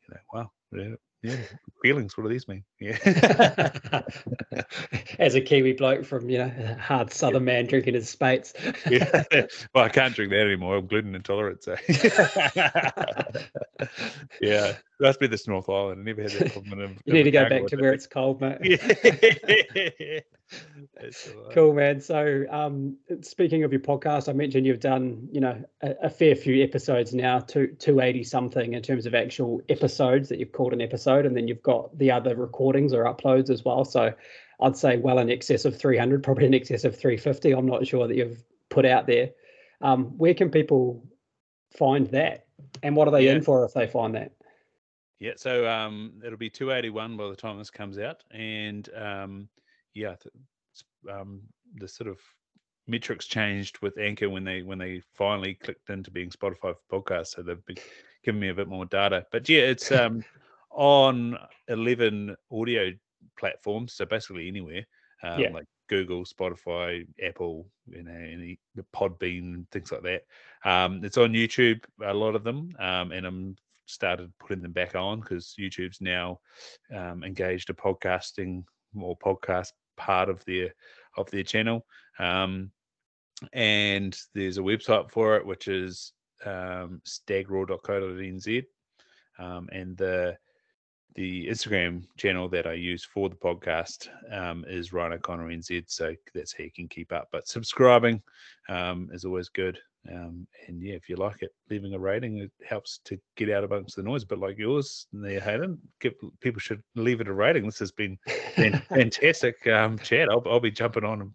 know, 0.10 0.20
wow, 0.34 0.52
yeah, 0.72 0.96
yeah, 1.24 1.38
feelings. 1.84 2.18
What 2.18 2.24
do 2.24 2.30
these 2.30 2.48
mean? 2.48 2.64
Yeah. 2.80 2.98
As 5.20 5.36
a 5.36 5.42
Kiwi 5.42 5.74
bloke 5.74 6.04
from 6.04 6.30
you 6.30 6.40
know 6.40 6.76
hard 6.80 7.12
Southern 7.14 7.44
yeah. 7.44 7.54
man 7.54 7.68
drinking 7.68 7.94
his 7.94 8.10
Speight's. 8.10 8.54
yeah. 8.90 9.24
Well, 9.74 9.86
I 9.86 9.90
can't 9.90 10.16
drink 10.16 10.32
that 10.32 10.42
anymore. 10.42 10.78
I'm 10.78 10.88
gluten 10.88 11.14
intolerant. 11.14 11.64
So. 11.64 11.76
yeah, 14.42 14.78
must 15.02 15.20
be 15.20 15.28
this 15.28 15.48
North 15.48 15.70
Island. 15.70 16.02
I 16.02 16.04
never 16.04 16.22
had 16.22 16.32
that 16.32 16.54
problem. 16.54 16.80
In, 16.80 16.98
you 17.06 17.14
need 17.14 17.24
to 17.24 17.32
go 17.32 17.50
back 17.50 17.66
to 17.68 17.76
where 17.78 17.94
it's 17.94 18.08
cold, 18.08 18.42
mate. 18.42 18.60
Yeah. 20.00 20.20
cool, 21.54 21.74
man. 21.74 22.02
So, 22.02 22.46
um, 22.50 22.98
speaking 23.22 23.64
of 23.64 23.72
your 23.72 23.80
podcast, 23.80 24.28
I 24.28 24.34
mentioned 24.34 24.66
you've 24.66 24.82
done, 24.82 25.30
you 25.32 25.40
know, 25.40 25.64
a, 25.82 25.96
a 26.04 26.10
fair 26.10 26.36
few 26.36 26.62
episodes 26.64 27.14
now, 27.14 27.40
two 27.40 27.68
two 27.80 28.02
eighty 28.02 28.24
something 28.24 28.74
in 28.74 28.82
terms 28.82 29.06
of 29.06 29.16
actual 29.16 29.62
episodes 29.70 30.30
that 30.30 30.40
you've 30.40 30.52
called 30.52 30.74
an 30.74 30.82
episode, 30.82 31.26
and 31.26 31.36
then 31.36 31.48
you've 31.48 31.64
got 31.64 31.98
the 31.98 32.12
other 32.12 32.36
recordings 32.36 32.94
or 32.94 33.06
uploads 33.06 33.50
as 33.50 33.64
well. 33.64 33.86
So, 33.86 34.14
I'd 34.60 34.76
say 34.76 34.98
well 34.98 35.20
in 35.20 35.30
excess 35.30 35.66
of 35.66 35.78
three 35.78 35.98
hundred, 35.98 36.24
probably 36.24 36.46
in 36.46 36.54
excess 36.54 36.84
of 36.84 36.98
three 36.98 37.18
fifty. 37.18 37.52
I'm 37.54 37.66
not 37.66 37.88
sure 37.88 38.08
that 38.08 38.16
you've 38.16 38.44
put 38.70 38.86
out 38.86 39.08
there. 39.08 39.32
Um, 39.82 40.18
where 40.18 40.34
can 40.34 40.52
people 40.52 41.04
find 41.78 42.08
that, 42.08 42.46
and 42.84 42.96
what 42.96 43.08
are 43.08 43.12
they 43.12 43.26
Yeah. 43.26 43.34
in 43.34 43.42
for 43.42 43.64
if 43.66 43.74
they 43.74 43.88
find 43.88 44.16
that? 44.16 44.34
Yeah, 45.22 45.34
so 45.36 45.70
um, 45.70 46.20
it'll 46.26 46.36
be 46.36 46.50
281 46.50 47.16
by 47.16 47.30
the 47.30 47.36
time 47.36 47.60
this 47.60 47.70
comes 47.70 48.00
out, 48.00 48.24
and 48.32 48.90
um, 48.96 49.50
yeah, 49.94 50.16
um, 51.08 51.44
the 51.76 51.88
sort 51.88 52.10
of 52.10 52.20
metrics 52.88 53.28
changed 53.28 53.78
with 53.84 54.00
Anchor 54.00 54.32
when 54.32 54.44
they 54.44 54.64
when 54.64 54.80
they 54.80 55.00
finally 55.14 55.54
clicked 55.54 55.92
into 55.92 56.10
being 56.10 56.32
Spotify 56.32 56.74
for 56.76 57.04
podcasts, 57.04 57.28
so 57.36 57.44
they've 57.44 57.64
been 57.68 57.78
giving 58.24 58.42
me 58.42 58.50
a 58.50 58.54
bit 58.56 58.68
more 58.68 58.86
data. 58.86 59.24
But 59.32 59.48
yeah, 59.48 59.62
it's 59.62 59.92
um, 59.92 60.24
on 60.72 61.38
11 61.68 62.36
audio 62.52 62.92
platforms, 63.38 63.94
so 63.94 64.06
basically 64.06 64.48
anywhere, 64.48 64.88
um, 65.22 65.40
Yeah. 65.40 65.50
like 65.52 65.68
Google, 65.88 66.26
Spotify, 66.26 67.06
Apple, 67.24 67.68
you 67.86 68.02
know, 68.02 68.12
any 68.12 68.58
the 68.74 68.86
Podbean, 68.92 69.70
things 69.70 69.92
like 69.92 70.02
that. 70.02 70.24
Um, 70.66 71.06
it's 71.06 71.20
on 71.20 71.34
YouTube, 71.34 71.84
a 72.04 72.12
lot 72.12 72.34
of 72.34 72.44
them, 72.44 72.76
um, 72.80 73.12
and 73.12 73.28
I'm 73.28 73.56
started 73.86 74.32
putting 74.40 74.64
them 74.64 74.72
back 74.72 74.96
on 74.96 75.20
because 75.20 75.56
YouTube's 75.60 76.02
now 76.02 76.40
um, 76.96 77.24
engaged 77.24 77.70
a 77.70 77.74
podcasting 77.74 78.64
or 79.00 79.18
podcast 79.18 79.70
part 79.98 80.30
of 80.30 80.44
their 80.46 80.74
of 81.18 81.30
their 81.32 81.44
channel. 81.44 81.86
Um, 82.20 82.72
and 83.54 84.18
there's 84.34 84.58
a 84.58 84.62
website 84.62 85.12
for 85.12 85.36
it, 85.38 85.46
which 85.46 85.68
is 85.68 86.14
um, 86.46 87.02
stagroar.co.nz. 87.06 88.64
Um, 89.40 89.70
and 89.72 89.98
the 89.98 90.38
the 91.16 91.48
Instagram 91.48 92.06
channel 92.18 92.48
that 92.50 92.66
I 92.66 92.74
use 92.74 93.04
for 93.04 93.28
the 93.28 93.36
podcast 93.36 94.08
um, 94.32 94.64
is 94.68 94.94
Ryan 94.94 95.14
O'Connor 95.14 95.50
NZ. 95.50 95.84
So 95.88 96.16
that's 96.34 96.56
how 96.58 96.64
you 96.64 96.72
can 96.72 96.88
keep 96.88 97.12
up. 97.12 97.28
But 97.32 97.48
subscribing 97.48 98.22
um, 98.70 99.10
is 99.12 99.26
always 99.26 99.50
good. 99.50 99.78
Um, 100.10 100.48
and 100.68 100.82
yeah, 100.82 100.96
if 100.96 101.10
you 101.10 101.16
like 101.16 101.44
it, 101.44 101.52
leaving 101.70 101.94
a 101.94 102.00
rating 102.00 102.40
it 102.40 102.52
helps 102.68 103.00
to 103.06 103.20
get 103.36 103.52
out 103.52 103.64
amongst 103.64 103.96
the 103.96 104.04
noise. 104.04 104.26
But 104.26 104.40
like 104.40 104.58
yours, 104.58 105.06
there, 105.14 105.40
Hayden, 105.40 105.78
give, 106.00 106.14
people 106.40 106.60
should 106.60 106.82
leave 106.96 107.22
it 107.22 107.28
a 107.28 107.34
rating. 107.34 107.66
This 107.66 107.80
has 107.80 107.92
been 107.92 108.18
fantastic 108.90 109.66
um, 109.68 110.00
chat. 110.00 110.30
I'll, 110.30 110.44
I'll 110.48 110.60
be 110.60 110.72
jumping 110.72 111.04
on 111.04 111.22
and, 111.22 111.32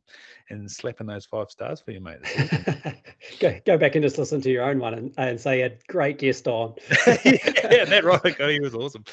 and 0.51 0.71
slapping 0.71 1.07
those 1.07 1.27
five 1.27 1.49
stars 1.49 1.81
for 1.81 1.93
you, 1.93 2.01
mate. 2.01 2.19
Go 3.41 3.59
go 3.67 3.77
back 3.77 3.95
and 3.97 4.03
just 4.03 4.19
listen 4.19 4.41
to 4.41 4.51
your 4.51 4.65
own 4.65 4.79
one 4.79 4.95
and, 4.95 5.13
and 5.19 5.41
say 5.41 5.63
a 5.63 5.77
great 5.89 6.19
guest 6.19 6.47
on. 6.47 6.75
yeah, 7.07 7.85
that 7.85 8.03
right. 8.05 8.51
He 8.51 8.61
was 8.61 8.75
awesome. 8.75 9.05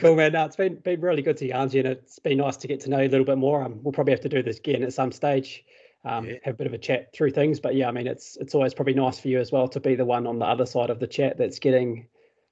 Cool, 0.00 0.16
man. 0.16 0.32
No, 0.32 0.44
it's 0.46 0.56
been 0.56 0.76
been 0.76 1.00
really 1.00 1.22
good 1.22 1.36
to 1.38 1.46
yarn 1.46 1.68
to 1.68 1.76
you, 1.76 1.82
and 1.84 1.92
it's 1.92 2.18
been 2.18 2.38
nice 2.38 2.56
to 2.58 2.68
get 2.68 2.80
to 2.80 2.90
know 2.90 3.00
you 3.00 3.08
a 3.08 3.10
little 3.10 3.26
bit 3.26 3.38
more. 3.38 3.62
Um, 3.62 3.80
we'll 3.82 3.92
probably 3.92 4.12
have 4.12 4.22
to 4.22 4.28
do 4.28 4.42
this 4.42 4.58
again 4.58 4.82
at 4.82 4.92
some 4.92 5.12
stage. 5.12 5.64
Um, 6.06 6.26
Yeah. 6.26 6.36
have 6.44 6.54
a 6.54 6.56
bit 6.56 6.66
of 6.68 6.72
a 6.72 6.78
chat 6.78 7.12
through 7.12 7.32
things, 7.32 7.58
but 7.58 7.74
yeah, 7.74 7.88
I 7.88 7.90
mean, 7.90 8.06
it's 8.06 8.36
it's 8.36 8.54
always 8.54 8.74
probably 8.74 8.94
nice 8.94 9.18
for 9.18 9.28
you 9.28 9.40
as 9.40 9.50
well 9.50 9.66
to 9.68 9.80
be 9.80 9.96
the 9.96 10.04
one 10.04 10.26
on 10.26 10.38
the 10.38 10.46
other 10.46 10.64
side 10.64 10.88
of 10.88 11.00
the 11.00 11.06
chat 11.06 11.36
that's 11.36 11.58
getting 11.58 12.06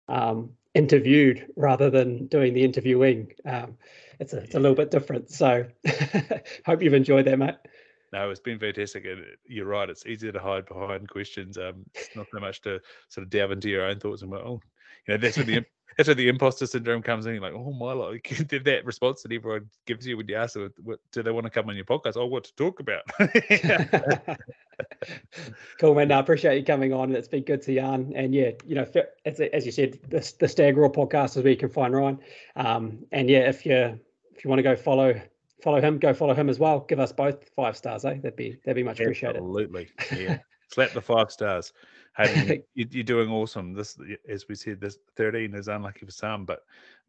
um, 0.09 0.51
interviewed 0.75 1.47
rather 1.57 1.89
than 1.89 2.27
doing 2.27 2.53
the 2.53 2.65
interviewing. 2.65 3.33
Um, 3.47 3.79
it's 4.19 4.33
a 4.33 4.39
it's 4.39 4.57
a 4.57 4.61
little 4.61 4.75
bit 4.75 4.91
different. 4.91 5.31
So, 5.31 5.67
hope 6.67 6.83
you've 6.83 6.95
enjoyed 6.95 7.27
that, 7.27 7.39
mate. 7.39 7.55
No, 8.13 8.31
it's 8.31 8.41
been 8.41 8.59
fantastic. 8.59 9.05
And 9.07 9.25
you're 9.47 9.67
right. 9.67 9.91
It's 9.91 10.07
easier 10.07 10.33
to 10.33 10.39
hide 10.39 10.67
behind 10.67 11.09
questions. 11.09 11.59
Um, 11.59 11.85
it's 11.95 12.11
not 12.15 12.27
so 12.33 12.41
much 12.41 12.61
to 12.63 12.81
sort 13.09 13.25
of 13.25 13.31
delve 13.31 13.53
into 13.53 13.69
your 13.69 13.87
own 13.87 13.99
thoughts 13.99 14.23
and 14.23 14.31
go, 14.31 14.39
oh, 14.39 14.61
you 15.07 15.15
know, 15.15 15.19
that's 15.19 15.37
where 15.37 15.47
the 15.47 15.65
that's 15.97 16.09
where 16.09 16.15
the 16.15 16.29
imposter 16.29 16.67
syndrome 16.67 17.03
comes 17.03 17.27
in. 17.27 17.35
You're 17.35 17.43
like, 17.43 17.55
oh 17.55 17.73
my, 17.73 17.93
like 17.93 18.29
that 18.49 18.85
response 18.85 19.23
that 19.23 19.33
everyone 19.33 19.69
gives 19.87 20.07
you 20.07 20.17
when 20.17 20.29
you 20.29 20.37
ask 20.37 20.55
them, 20.55 20.73
what, 20.83 21.01
do 21.13 21.23
they 21.23 21.31
want 21.31 21.45
to 21.45 21.51
come 21.51 21.69
on 21.69 21.77
your 21.77 21.85
podcast? 21.85 22.17
Oh, 22.17 22.27
what 22.27 22.45
to 22.45 22.55
talk 22.55 22.81
about? 22.81 23.03
cool, 25.81 25.95
man. 25.95 26.09
No, 26.09 26.17
I 26.17 26.21
appreciate 26.21 26.59
you 26.59 26.65
coming 26.65 26.93
on. 26.93 27.15
It's 27.15 27.29
been 27.29 27.45
good 27.45 27.63
to 27.63 27.73
yarn. 27.73 28.13
And 28.15 28.35
yeah, 28.35 28.51
you 28.67 28.75
know, 28.75 28.87
as, 29.25 29.41
as 29.41 29.67
you 29.67 29.73
said, 29.73 29.99
the, 30.09 30.33
the 30.39 30.49
Stag 30.49 30.77
Roar 30.77 30.91
podcast 30.91 31.37
is 31.37 31.43
where 31.43 31.53
you 31.53 31.57
can 31.57 31.69
find 31.69 31.95
Ryan. 31.95 32.19
Um, 32.57 32.99
and 33.13 33.29
yeah, 33.29 33.49
if 33.49 33.65
you 33.67 33.99
if 34.35 34.45
you 34.45 34.51
want 34.51 34.59
to 34.59 34.65
go 34.65 34.77
follow 34.77 35.21
follow 35.63 35.81
him, 35.81 35.99
go 35.99 36.13
follow 36.13 36.35
him 36.35 36.49
as 36.49 36.59
well. 36.59 36.81
Give 36.81 37.01
us 37.01 37.13
both 37.13 37.49
five 37.57 37.77
stars, 37.77 38.05
eh? 38.05 38.15
That'd 38.15 38.37
be 38.37 38.59
that'd 38.65 38.77
be 38.77 38.83
much 38.83 39.01
appreciated. 39.01 39.37
Absolutely. 39.37 39.89
Yeah. 40.17 40.39
Slap 40.73 40.93
the 40.93 41.01
five 41.01 41.31
stars. 41.31 41.73
Hey, 42.17 42.63
you, 42.75 42.87
you're 42.91 43.05
doing 43.05 43.31
awesome. 43.31 43.73
This, 43.73 43.99
as 44.29 44.47
we 44.49 44.55
said, 44.55 44.81
this 44.81 44.99
13 45.17 45.55
is 45.55 45.69
unlucky 45.69 46.07
for 46.07 46.13
some, 46.13 46.45
but 46.45 46.61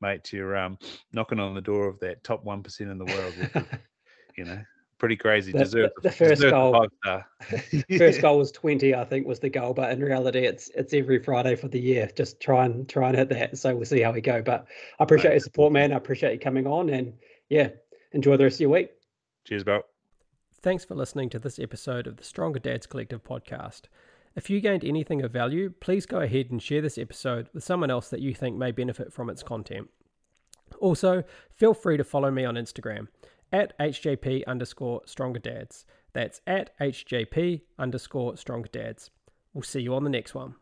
mate, 0.01 0.31
you're 0.33 0.57
um, 0.57 0.77
knocking 1.13 1.39
on 1.39 1.53
the 1.53 1.61
door 1.61 1.87
of 1.87 1.99
that 1.99 2.23
top 2.23 2.43
one 2.43 2.63
percent 2.63 2.89
in 2.89 2.97
the 2.97 3.05
world. 3.05 3.33
is, 3.37 3.79
you 4.37 4.45
know, 4.45 4.59
pretty 4.97 5.15
crazy. 5.15 5.51
The- 5.51 5.59
deserve 5.59 5.91
the- 5.97 6.09
the 6.09 6.15
first 6.15 6.41
deserve 6.41 6.51
goal. 6.51 6.73
five 6.73 6.89
star. 7.03 7.27
First 7.97 8.21
goal 8.21 8.37
was 8.39 8.51
twenty, 8.51 8.95
I 8.95 9.05
think, 9.05 9.27
was 9.27 9.39
the 9.39 9.49
goal. 9.49 9.73
But 9.73 9.91
in 9.91 10.01
reality, 10.01 10.39
it's 10.45 10.69
it's 10.69 10.93
every 10.93 11.21
Friday 11.21 11.55
for 11.55 11.67
the 11.67 11.79
year. 11.79 12.09
Just 12.15 12.39
try 12.39 12.65
and 12.65 12.87
try 12.89 13.09
and 13.09 13.17
hit 13.17 13.29
that. 13.29 13.57
So 13.57 13.75
we'll 13.75 13.85
see 13.85 14.01
how 14.01 14.11
we 14.11 14.21
go. 14.21 14.41
But 14.41 14.65
I 14.99 15.03
appreciate 15.03 15.31
your 15.31 15.39
support, 15.39 15.71
man. 15.71 15.91
I 15.93 15.97
appreciate 15.97 16.33
you 16.33 16.39
coming 16.39 16.65
on, 16.65 16.89
and 16.89 17.13
yeah, 17.49 17.69
enjoy 18.11 18.37
the 18.37 18.45
rest 18.45 18.55
of 18.55 18.61
your 18.61 18.69
week. 18.71 18.89
Cheers, 19.45 19.63
bro. 19.63 19.81
Thanks 20.61 20.83
for 20.83 20.95
listening 20.95 21.29
to 21.29 21.37
this 21.37 21.59
episode 21.59 22.07
of 22.07 22.17
the 22.17 22.23
Stronger 22.23 22.57
Dads 22.57 22.87
Collective 22.87 23.23
podcast. 23.23 23.81
If 24.35 24.49
you 24.49 24.59
gained 24.59 24.83
anything 24.83 25.21
of 25.23 25.31
value, 25.31 25.73
please 25.79 26.05
go 26.05 26.19
ahead 26.19 26.47
and 26.51 26.61
share 26.61 26.81
this 26.81 26.97
episode 26.97 27.47
with 27.53 27.63
someone 27.63 27.89
else 27.89 28.09
that 28.09 28.19
you 28.19 28.33
think 28.33 28.57
may 28.57 28.71
benefit 28.71 29.13
from 29.13 29.29
its 29.29 29.43
content. 29.43 29.89
Also, 30.79 31.23
feel 31.53 31.73
free 31.73 31.95
to 31.95 32.03
follow 32.03 32.29
me 32.29 32.43
on 32.43 32.55
Instagram 32.55 33.07
at 33.53 33.77
HJP 33.79 34.45
underscore 34.45 35.01
stronger 35.05 35.39
dads. 35.39 35.85
That's 36.11 36.41
at 36.45 36.77
HJP 36.79 37.61
underscore 37.79 38.35
stronger 38.35 38.69
dads. 38.69 39.09
We'll 39.53 39.63
see 39.63 39.81
you 39.81 39.95
on 39.95 40.03
the 40.03 40.09
next 40.09 40.35
one. 40.35 40.55